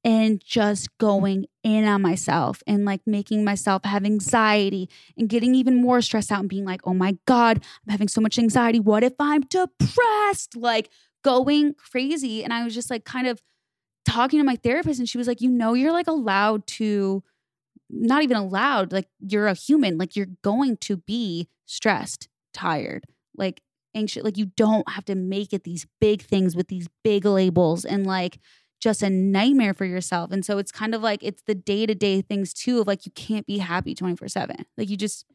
and 0.03 0.41
just 0.45 0.95
going 0.99 1.45
in 1.63 1.85
on 1.85 2.01
myself 2.01 2.61
and 2.67 2.85
like 2.85 3.01
making 3.05 3.43
myself 3.43 3.83
have 3.83 4.05
anxiety 4.05 4.89
and 5.17 5.27
getting 5.27 5.55
even 5.55 5.81
more 5.81 6.01
stressed 6.01 6.31
out 6.31 6.39
and 6.39 6.49
being 6.49 6.65
like, 6.65 6.79
oh 6.85 6.93
my 6.93 7.17
God, 7.25 7.57
I'm 7.85 7.91
having 7.91 8.07
so 8.07 8.21
much 8.21 8.37
anxiety. 8.37 8.79
What 8.79 9.03
if 9.03 9.13
I'm 9.19 9.41
depressed? 9.41 10.55
Like 10.55 10.89
going 11.23 11.73
crazy. 11.73 12.43
And 12.43 12.53
I 12.53 12.63
was 12.63 12.73
just 12.73 12.89
like 12.89 13.03
kind 13.03 13.27
of 13.27 13.41
talking 14.07 14.39
to 14.39 14.45
my 14.45 14.55
therapist, 14.55 14.99
and 14.99 15.09
she 15.09 15.17
was 15.17 15.27
like, 15.27 15.41
you 15.41 15.49
know, 15.49 15.73
you're 15.73 15.91
like 15.91 16.07
allowed 16.07 16.65
to, 16.67 17.23
not 17.89 18.23
even 18.23 18.37
allowed, 18.37 18.91
like 18.91 19.07
you're 19.19 19.47
a 19.47 19.53
human, 19.53 19.97
like 19.97 20.15
you're 20.15 20.27
going 20.43 20.77
to 20.77 20.97
be 20.97 21.49
stressed, 21.65 22.29
tired, 22.53 23.05
like 23.35 23.61
anxious. 23.93 24.23
Like 24.23 24.37
you 24.37 24.45
don't 24.45 24.89
have 24.89 25.05
to 25.05 25.15
make 25.15 25.53
it 25.53 25.63
these 25.63 25.85
big 25.99 26.21
things 26.21 26.55
with 26.55 26.69
these 26.69 26.87
big 27.03 27.25
labels 27.25 27.85
and 27.85 28.07
like, 28.07 28.39
just 28.79 29.01
a 29.01 29.09
nightmare 29.09 29.73
for 29.73 29.85
yourself. 29.85 30.31
And 30.31 30.45
so 30.45 30.59
it's 30.59 30.71
kind 30.71 30.93
of 30.93 31.01
like 31.01 31.23
it's 31.23 31.41
the 31.47 31.55
day 31.55 31.85
to 31.85 31.95
day 31.95 32.21
things 32.21 32.53
too 32.53 32.79
of 32.79 32.87
like 32.87 33.05
you 33.05 33.11
can't 33.13 33.47
be 33.47 33.57
happy 33.57 33.95
24 33.95 34.27
7. 34.27 34.55
Like 34.77 34.89
you 34.89 34.95
just, 34.95 35.25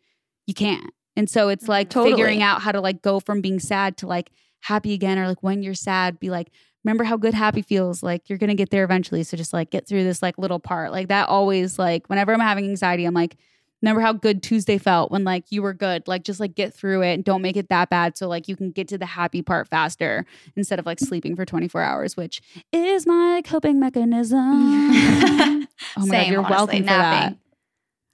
you 0.46 0.54
can't. 0.54 0.92
And 1.16 1.28
so 1.28 1.48
it's 1.48 1.68
like 1.68 1.88
mm-hmm. 1.88 2.00
Totally. 2.00 2.12
figuring 2.12 2.42
out 2.42 2.62
how 2.62 2.72
to 2.72 2.80
like 2.80 3.02
go 3.02 3.20
from 3.20 3.40
being 3.40 3.58
sad 3.58 3.96
to 3.98 4.06
like 4.06 4.30
happy 4.60 4.94
again 4.94 5.18
or 5.18 5.26
like 5.26 5.42
when 5.42 5.62
you're 5.62 5.74
sad, 5.74 6.20
be 6.20 6.30
like, 6.30 6.50
remember 6.84 7.04
how 7.04 7.16
good 7.16 7.34
happy 7.34 7.62
feels. 7.62 8.02
Like 8.02 8.28
you're 8.28 8.38
going 8.38 8.48
to 8.48 8.54
get 8.54 8.70
there 8.70 8.84
eventually. 8.84 9.22
So 9.22 9.36
just 9.36 9.52
like 9.52 9.70
get 9.70 9.86
through 9.86 10.04
this 10.04 10.22
like 10.22 10.38
little 10.38 10.58
part. 10.60 10.92
Like 10.92 11.08
that 11.08 11.28
always, 11.28 11.78
like 11.78 12.08
whenever 12.08 12.32
I'm 12.32 12.40
having 12.40 12.64
anxiety, 12.64 13.04
I'm 13.04 13.14
like, 13.14 13.36
remember 13.82 14.00
how 14.00 14.12
good 14.12 14.42
Tuesday 14.42 14.78
felt 14.78 15.10
when 15.10 15.24
like 15.24 15.50
you 15.50 15.62
were 15.62 15.74
good. 15.74 16.06
Like 16.06 16.24
just 16.24 16.40
like 16.40 16.54
get 16.54 16.72
through 16.72 17.02
it 17.02 17.14
and 17.14 17.24
don't 17.24 17.42
make 17.42 17.56
it 17.56 17.68
that 17.68 17.90
bad. 17.90 18.16
So 18.16 18.28
like 18.28 18.48
you 18.48 18.56
can 18.56 18.70
get 18.70 18.88
to 18.88 18.98
the 18.98 19.06
happy 19.06 19.42
part 19.42 19.68
faster 19.68 20.24
instead 20.56 20.78
of 20.78 20.86
like 20.86 20.98
sleeping 21.00 21.36
for 21.36 21.44
24 21.44 21.82
hours, 21.82 22.16
which 22.16 22.40
is 22.72 23.06
my 23.06 23.42
coping 23.44 23.80
mechanism. 23.80 24.38
oh 24.40 25.66
my 25.96 26.06
Same, 26.06 26.10
God, 26.10 26.26
you're 26.32 26.40
honestly, 26.44 26.50
welcome 26.56 26.78
for 26.78 26.84
napping. 26.84 27.38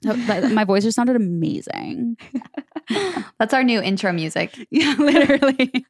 Oh, 0.07 0.13
that- 0.27 0.51
My 0.51 0.63
voice 0.63 0.83
just 0.83 0.95
sounded 0.95 1.15
amazing. 1.15 2.17
That's 3.39 3.53
our 3.53 3.63
new 3.63 3.81
intro 3.81 4.11
music. 4.11 4.57
Yeah, 4.71 4.95
literally. 4.97 5.85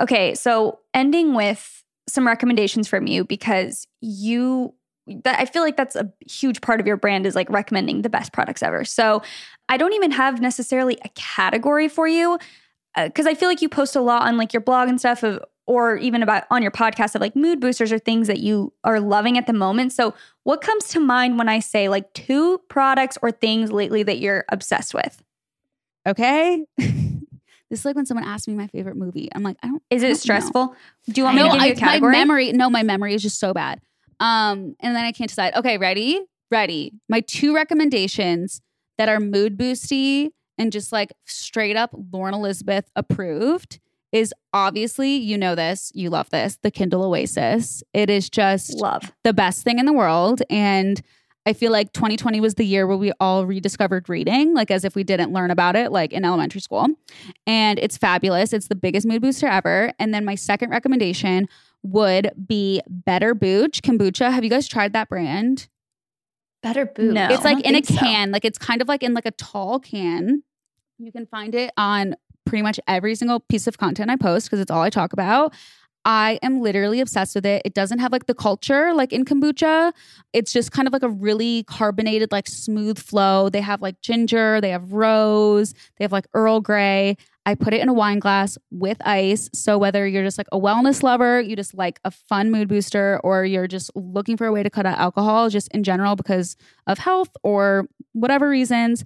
Okay, 0.00 0.34
so 0.34 0.80
ending 0.92 1.34
with 1.34 1.82
some 2.08 2.26
recommendations 2.26 2.88
from 2.88 3.06
you 3.06 3.24
because 3.24 3.86
you 4.00 4.74
that 5.06 5.38
I 5.38 5.44
feel 5.44 5.62
like 5.62 5.76
that's 5.76 5.96
a 5.96 6.10
huge 6.26 6.62
part 6.62 6.80
of 6.80 6.86
your 6.86 6.96
brand 6.96 7.26
is 7.26 7.34
like 7.34 7.50
recommending 7.50 8.02
the 8.02 8.08
best 8.08 8.32
products 8.32 8.62
ever. 8.62 8.84
So 8.84 9.22
I 9.68 9.76
don't 9.76 9.92
even 9.92 10.10
have 10.12 10.40
necessarily 10.40 10.96
a 11.04 11.10
category 11.10 11.88
for 11.88 12.08
you 12.08 12.38
uh, 12.94 13.08
because 13.08 13.26
I 13.26 13.34
feel 13.34 13.48
like 13.48 13.60
you 13.60 13.68
post 13.68 13.96
a 13.96 14.00
lot 14.00 14.22
on 14.22 14.38
like 14.38 14.52
your 14.52 14.62
blog 14.62 14.88
and 14.88 14.98
stuff 14.98 15.22
of 15.22 15.44
or 15.66 15.96
even 15.96 16.22
about 16.22 16.44
on 16.50 16.62
your 16.62 16.70
podcast 16.70 17.14
of 17.14 17.20
like 17.20 17.34
mood 17.34 17.60
boosters 17.60 17.92
or 17.92 17.98
things 17.98 18.26
that 18.26 18.40
you 18.40 18.72
are 18.84 19.00
loving 19.00 19.38
at 19.38 19.46
the 19.46 19.52
moment. 19.52 19.92
So 19.92 20.14
what 20.42 20.60
comes 20.60 20.88
to 20.88 21.00
mind 21.00 21.38
when 21.38 21.48
I 21.48 21.58
say 21.58 21.88
like 21.88 22.12
two 22.12 22.60
products 22.68 23.16
or 23.22 23.30
things 23.30 23.72
lately 23.72 24.02
that 24.02 24.18
you're 24.18 24.44
obsessed 24.50 24.94
with? 24.94 25.22
Okay. 26.06 26.64
this 27.74 27.80
is 27.80 27.84
like 27.84 27.96
when 27.96 28.06
someone 28.06 28.24
asks 28.24 28.46
me 28.46 28.54
my 28.54 28.68
favorite 28.68 28.96
movie. 28.96 29.28
I'm 29.34 29.42
like, 29.42 29.56
I 29.60 29.66
don't. 29.66 29.82
Is 29.90 30.02
I 30.02 30.06
don't 30.06 30.10
it 30.10 30.14
know. 30.14 30.18
stressful? 30.18 30.76
Do 31.08 31.20
you 31.20 31.24
want 31.24 31.36
me 31.36 31.42
no, 31.42 31.48
to 31.48 31.58
give 31.58 31.66
you 31.66 31.72
a 31.72 31.76
category? 31.76 32.12
my 32.12 32.18
memory. 32.18 32.52
No, 32.52 32.70
my 32.70 32.84
memory 32.84 33.14
is 33.14 33.22
just 33.22 33.40
so 33.40 33.52
bad. 33.52 33.80
Um, 34.20 34.76
and 34.78 34.94
then 34.94 35.04
I 35.04 35.10
can't 35.10 35.28
decide. 35.28 35.56
Okay, 35.56 35.76
ready? 35.76 36.20
Ready. 36.52 36.92
My 37.08 37.20
two 37.20 37.52
recommendations 37.52 38.60
that 38.96 39.08
are 39.08 39.18
mood 39.18 39.58
boosty 39.58 40.30
and 40.56 40.70
just 40.70 40.92
like 40.92 41.12
straight 41.24 41.74
up 41.74 41.90
Lauren 42.12 42.32
Elizabeth 42.32 42.88
approved 42.94 43.80
is 44.12 44.32
obviously, 44.52 45.16
you 45.16 45.36
know 45.36 45.56
this, 45.56 45.90
you 45.92 46.10
love 46.10 46.30
this, 46.30 46.56
the 46.62 46.70
Kindle 46.70 47.02
Oasis. 47.02 47.82
It 47.92 48.08
is 48.08 48.30
just 48.30 48.74
Love. 48.74 49.12
the 49.24 49.32
best 49.32 49.64
thing 49.64 49.80
in 49.80 49.86
the 49.86 49.92
world. 49.92 50.40
And 50.48 51.02
I 51.46 51.52
feel 51.52 51.72
like 51.72 51.92
2020 51.92 52.40
was 52.40 52.54
the 52.54 52.64
year 52.64 52.86
where 52.86 52.96
we 52.96 53.12
all 53.20 53.44
rediscovered 53.44 54.08
reading, 54.08 54.54
like 54.54 54.70
as 54.70 54.84
if 54.84 54.94
we 54.94 55.04
didn't 55.04 55.32
learn 55.32 55.50
about 55.50 55.76
it, 55.76 55.92
like 55.92 56.12
in 56.12 56.24
elementary 56.24 56.60
school. 56.60 56.86
And 57.46 57.78
it's 57.78 57.98
fabulous. 57.98 58.52
It's 58.52 58.68
the 58.68 58.74
biggest 58.74 59.06
mood 59.06 59.20
booster 59.20 59.46
ever. 59.46 59.92
And 59.98 60.14
then 60.14 60.24
my 60.24 60.36
second 60.36 60.70
recommendation 60.70 61.48
would 61.82 62.30
be 62.46 62.80
Better 62.88 63.34
Booch 63.34 63.82
kombucha. 63.82 64.32
Have 64.32 64.42
you 64.42 64.50
guys 64.50 64.66
tried 64.66 64.94
that 64.94 65.10
brand? 65.10 65.68
Better 66.62 66.86
boo. 66.86 67.12
No. 67.12 67.28
It's 67.30 67.44
like 67.44 67.60
in 67.60 67.74
a 67.74 67.82
think 67.82 67.98
so. 67.98 68.06
can, 68.06 68.30
like 68.30 68.46
it's 68.46 68.56
kind 68.56 68.80
of 68.80 68.88
like 68.88 69.02
in 69.02 69.12
like 69.12 69.26
a 69.26 69.32
tall 69.32 69.78
can. 69.78 70.42
You 70.98 71.12
can 71.12 71.26
find 71.26 71.54
it 71.54 71.72
on 71.76 72.16
pretty 72.46 72.62
much 72.62 72.80
every 72.86 73.14
single 73.14 73.40
piece 73.40 73.66
of 73.66 73.76
content 73.76 74.10
I 74.10 74.16
post 74.16 74.46
because 74.46 74.60
it's 74.60 74.70
all 74.70 74.80
I 74.80 74.88
talk 74.88 75.12
about. 75.12 75.52
I 76.04 76.38
am 76.42 76.60
literally 76.60 77.00
obsessed 77.00 77.34
with 77.34 77.46
it. 77.46 77.62
It 77.64 77.72
doesn't 77.72 77.98
have 77.98 78.12
like 78.12 78.26
the 78.26 78.34
culture 78.34 78.92
like 78.92 79.12
in 79.12 79.24
kombucha. 79.24 79.92
It's 80.32 80.52
just 80.52 80.70
kind 80.70 80.86
of 80.86 80.92
like 80.92 81.02
a 81.02 81.08
really 81.08 81.64
carbonated, 81.64 82.30
like 82.30 82.46
smooth 82.46 82.98
flow. 82.98 83.48
They 83.48 83.62
have 83.62 83.80
like 83.80 84.00
ginger, 84.02 84.60
they 84.60 84.70
have 84.70 84.92
rose, 84.92 85.72
they 85.96 86.04
have 86.04 86.12
like 86.12 86.26
Earl 86.34 86.60
Grey. 86.60 87.16
I 87.46 87.54
put 87.54 87.74
it 87.74 87.80
in 87.80 87.88
a 87.88 87.92
wine 87.94 88.20
glass 88.20 88.56
with 88.70 88.98
ice. 89.06 89.50
So 89.54 89.76
whether 89.76 90.06
you're 90.06 90.24
just 90.24 90.38
like 90.38 90.46
a 90.52 90.58
wellness 90.58 91.02
lover, 91.02 91.40
you 91.40 91.56
just 91.56 91.74
like 91.74 92.00
a 92.04 92.10
fun 92.10 92.50
mood 92.50 92.68
booster, 92.68 93.20
or 93.22 93.44
you're 93.44 93.68
just 93.68 93.90
looking 93.94 94.36
for 94.36 94.46
a 94.46 94.52
way 94.52 94.62
to 94.62 94.70
cut 94.70 94.86
out 94.86 94.98
alcohol 94.98 95.50
just 95.50 95.68
in 95.68 95.84
general 95.84 96.16
because 96.16 96.56
of 96.86 96.98
health 96.98 97.30
or 97.42 97.86
whatever 98.12 98.48
reasons, 98.48 99.04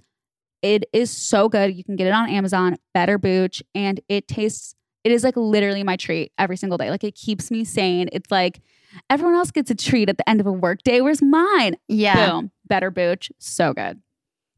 it 0.61 0.85
is 0.93 1.11
so 1.11 1.49
good. 1.49 1.75
You 1.75 1.83
can 1.83 1.95
get 1.95 2.07
it 2.07 2.13
on 2.13 2.29
Amazon, 2.29 2.77
Better 2.93 3.17
Booch, 3.17 3.63
and 3.75 3.99
it 4.09 4.27
tastes 4.27 4.75
it 5.03 5.11
is 5.11 5.23
like 5.23 5.35
literally 5.37 5.83
my 5.83 5.95
treat 5.95 6.31
every 6.37 6.57
single 6.57 6.77
day. 6.77 6.89
Like 6.89 7.03
it 7.03 7.15
keeps 7.15 7.51
me 7.51 7.63
sane. 7.63 8.09
It's 8.11 8.31
like 8.31 8.61
everyone 9.09 9.35
else 9.35 9.51
gets 9.51 9.71
a 9.71 9.75
treat 9.75 10.09
at 10.09 10.17
the 10.17 10.27
end 10.29 10.39
of 10.39 10.47
a 10.47 10.51
work 10.51 10.83
day. 10.83 11.01
Where's 11.01 11.21
mine? 11.21 11.77
Yeah. 11.87 12.31
Boom. 12.31 12.51
Better 12.67 12.91
Booch. 12.91 13.31
So 13.37 13.73
good. 13.73 14.01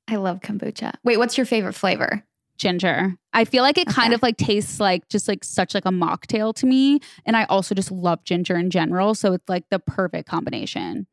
I 0.07 0.15
love 0.15 0.39
kombucha. 0.41 0.93
Wait, 1.03 1.17
what's 1.17 1.37
your 1.37 1.45
favorite 1.45 1.73
flavor? 1.73 2.23
ginger. 2.61 3.15
I 3.33 3.43
feel 3.43 3.63
like 3.63 3.79
it 3.79 3.87
kind 3.87 4.13
of 4.13 4.21
like 4.21 4.37
tastes 4.37 4.79
like 4.79 5.09
just 5.09 5.27
like 5.27 5.43
such 5.43 5.73
like 5.73 5.85
a 5.85 5.89
mocktail 5.89 6.53
to 6.55 6.67
me. 6.67 6.99
And 7.25 7.35
I 7.35 7.45
also 7.45 7.73
just 7.73 7.91
love 7.91 8.23
ginger 8.23 8.55
in 8.55 8.69
general. 8.69 9.15
So 9.15 9.33
it's 9.33 9.49
like 9.49 9.65
the 9.71 9.79
perfect 9.79 10.29
combination. 10.29 11.07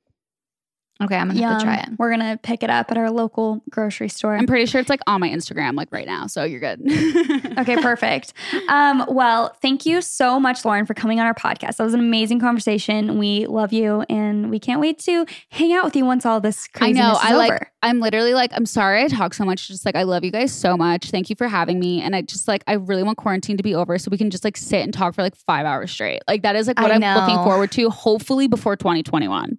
Okay, 1.01 1.17
I'm 1.17 1.29
gonna 1.29 1.41
have 1.47 1.59
to 1.61 1.65
try 1.65 1.77
it. 1.77 1.91
We're 1.97 2.11
gonna 2.11 2.41
pick 2.43 2.65
it 2.65 2.71
up 2.71 2.91
at 2.91 2.99
our 2.99 3.11
local 3.11 3.63
grocery 3.71 4.09
store. 4.09 4.37
I'm 4.37 4.47
pretty 4.47 4.67
sure 4.67 4.81
it's 4.81 4.91
like 4.91 5.01
on 5.07 5.21
my 5.21 5.29
Instagram 5.29 5.77
like 5.77 5.93
right 5.93 6.07
now. 6.07 6.27
So 6.27 6.45
you're 6.45 6.61
good. 6.61 6.83
Okay, 7.59 7.77
perfect. 7.83 8.35
Um, 8.69 9.05
well, 9.09 9.53
thank 9.61 9.85
you 9.85 10.01
so 10.01 10.39
much, 10.39 10.65
Lauren, 10.65 10.87
for 10.87 10.95
coming 10.95 11.19
on 11.19 11.27
our 11.27 11.35
podcast. 11.35 11.77
That 11.77 11.85
was 11.85 11.95
an 11.95 11.99
amazing 11.99 12.39
conversation. 12.39 13.19
We 13.19 13.47
love 13.47 13.73
you, 13.73 14.03
and 14.09 14.49
we 14.49 14.61
can't 14.61 14.81
wait 14.81 15.01
to 15.01 15.27
hang 15.51 15.73
out 15.73 15.85
with 15.85 15.97
you 15.97 16.05
once 16.05 16.25
all 16.25 16.41
this 16.41 16.69
I 16.75 16.79
craziness 16.79 17.03
know. 17.05 17.13
is 17.15 17.19
I 17.21 17.29
over. 17.31 17.37
like. 17.39 17.73
I'm 17.83 17.99
literally 18.01 18.33
like. 18.35 18.53
I'm 18.55 18.67
sorry 18.67 19.03
I 19.03 19.09
talk 19.09 19.35
so 19.35 19.45
much. 19.45 19.67
Just 19.67 19.85
like 19.85 19.97
I 19.97 20.05
love 20.05 20.25
you 20.25 20.31
guys 20.31 20.53
so 20.53 20.77
much. 20.77 21.11
Thank 21.11 21.31
you 21.31 21.37
for 21.37 21.49
having 21.49 21.81
me. 21.81 22.01
And 22.01 22.15
I 22.15 22.23
just 22.23 22.47
like. 22.47 22.63
I 22.69 22.75
really 22.75 23.03
want 23.03 23.19
quarantine 23.19 23.57
to 23.57 23.63
be 23.63 23.75
over 23.75 23.99
so 23.99 24.09
we 24.11 24.19
can 24.19 24.31
just 24.31 24.45
like 24.45 24.57
sit 24.57 24.83
and 24.83 24.95
talk 24.95 25.15
for 25.15 25.23
like 25.23 25.35
five 25.35 25.67
hours 25.67 25.91
straight. 25.91 26.23
Like 26.29 26.43
that 26.43 26.55
is 26.55 26.69
like 26.69 26.79
what 26.81 26.93
I 26.93 26.95
I'm 26.95 27.21
looking 27.21 27.43
forward 27.45 27.73
to. 27.73 27.91
Hopefully 27.91 28.47
before 28.47 28.77
2021. 28.77 29.59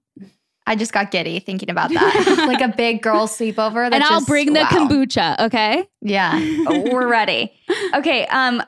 I 0.70 0.76
just 0.76 0.93
got 0.93 1.09
giddy 1.09 1.39
thinking 1.39 1.72
about 1.72 1.89
that. 1.91 2.38
like 2.47 2.61
a 2.61 2.67
big 2.67 3.01
girl 3.01 3.28
sleepover. 3.28 3.89
That 3.89 3.93
and 3.93 4.03
I'll 4.03 4.20
just- 4.20 4.28
bring 4.28 4.53
the 4.53 4.59
wow. 4.61 4.70
kombucha. 4.70 5.39
Okay. 5.47 5.84
Yeah. 6.01 6.39
We're 6.91 7.07
ready. 7.07 7.51
Okay. 7.95 8.28
Um, 8.28 8.61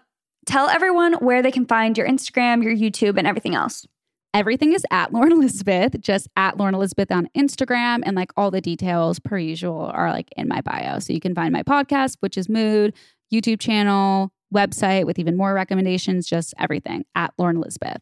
tell 0.47 0.67
everyone 0.67 1.13
where 1.13 1.43
they 1.43 1.51
can 1.51 1.67
find 1.67 1.95
your 1.95 2.07
Instagram, 2.07 2.63
your 2.63 2.73
YouTube, 2.73 3.19
and 3.19 3.27
everything 3.27 3.53
else. 3.53 3.85
Everything 4.33 4.73
is 4.73 4.83
at 4.89 5.13
Lauren 5.13 5.31
Elizabeth, 5.31 6.01
just 6.01 6.27
at 6.35 6.57
Lauren 6.57 6.73
Elizabeth 6.73 7.11
on 7.11 7.29
Instagram. 7.37 8.01
And 8.03 8.15
like 8.15 8.31
all 8.35 8.49
the 8.49 8.61
details, 8.61 9.19
per 9.19 9.37
usual, 9.37 9.91
are 9.93 10.09
like 10.09 10.29
in 10.35 10.47
my 10.47 10.61
bio. 10.61 10.97
So 10.97 11.13
you 11.13 11.19
can 11.19 11.35
find 11.35 11.53
my 11.53 11.61
podcast, 11.61 12.17
which 12.21 12.35
is 12.35 12.49
Mood, 12.49 12.95
YouTube 13.31 13.59
channel, 13.59 14.31
website 14.51 15.05
with 15.05 15.19
even 15.19 15.37
more 15.37 15.53
recommendations, 15.53 16.25
just 16.25 16.55
everything 16.57 17.05
at 17.13 17.33
Lauren 17.37 17.57
Elizabeth. 17.57 18.01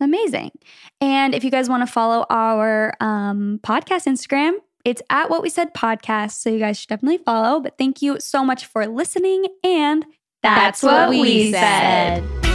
Amazing. 0.00 0.52
And 1.00 1.34
if 1.34 1.44
you 1.44 1.50
guys 1.50 1.68
want 1.68 1.86
to 1.86 1.92
follow 1.92 2.26
our 2.30 2.94
um, 3.00 3.60
podcast 3.62 4.06
Instagram, 4.06 4.54
it's 4.84 5.02
at 5.10 5.30
what 5.30 5.42
we 5.42 5.48
said 5.48 5.74
podcast. 5.74 6.32
So 6.32 6.50
you 6.50 6.58
guys 6.58 6.78
should 6.78 6.88
definitely 6.88 7.18
follow. 7.18 7.60
But 7.60 7.76
thank 7.76 8.02
you 8.02 8.20
so 8.20 8.44
much 8.44 8.66
for 8.66 8.86
listening. 8.86 9.46
And 9.64 10.06
That's 10.42 10.82
what 10.82 11.10
we 11.10 11.50
said. 11.52 12.45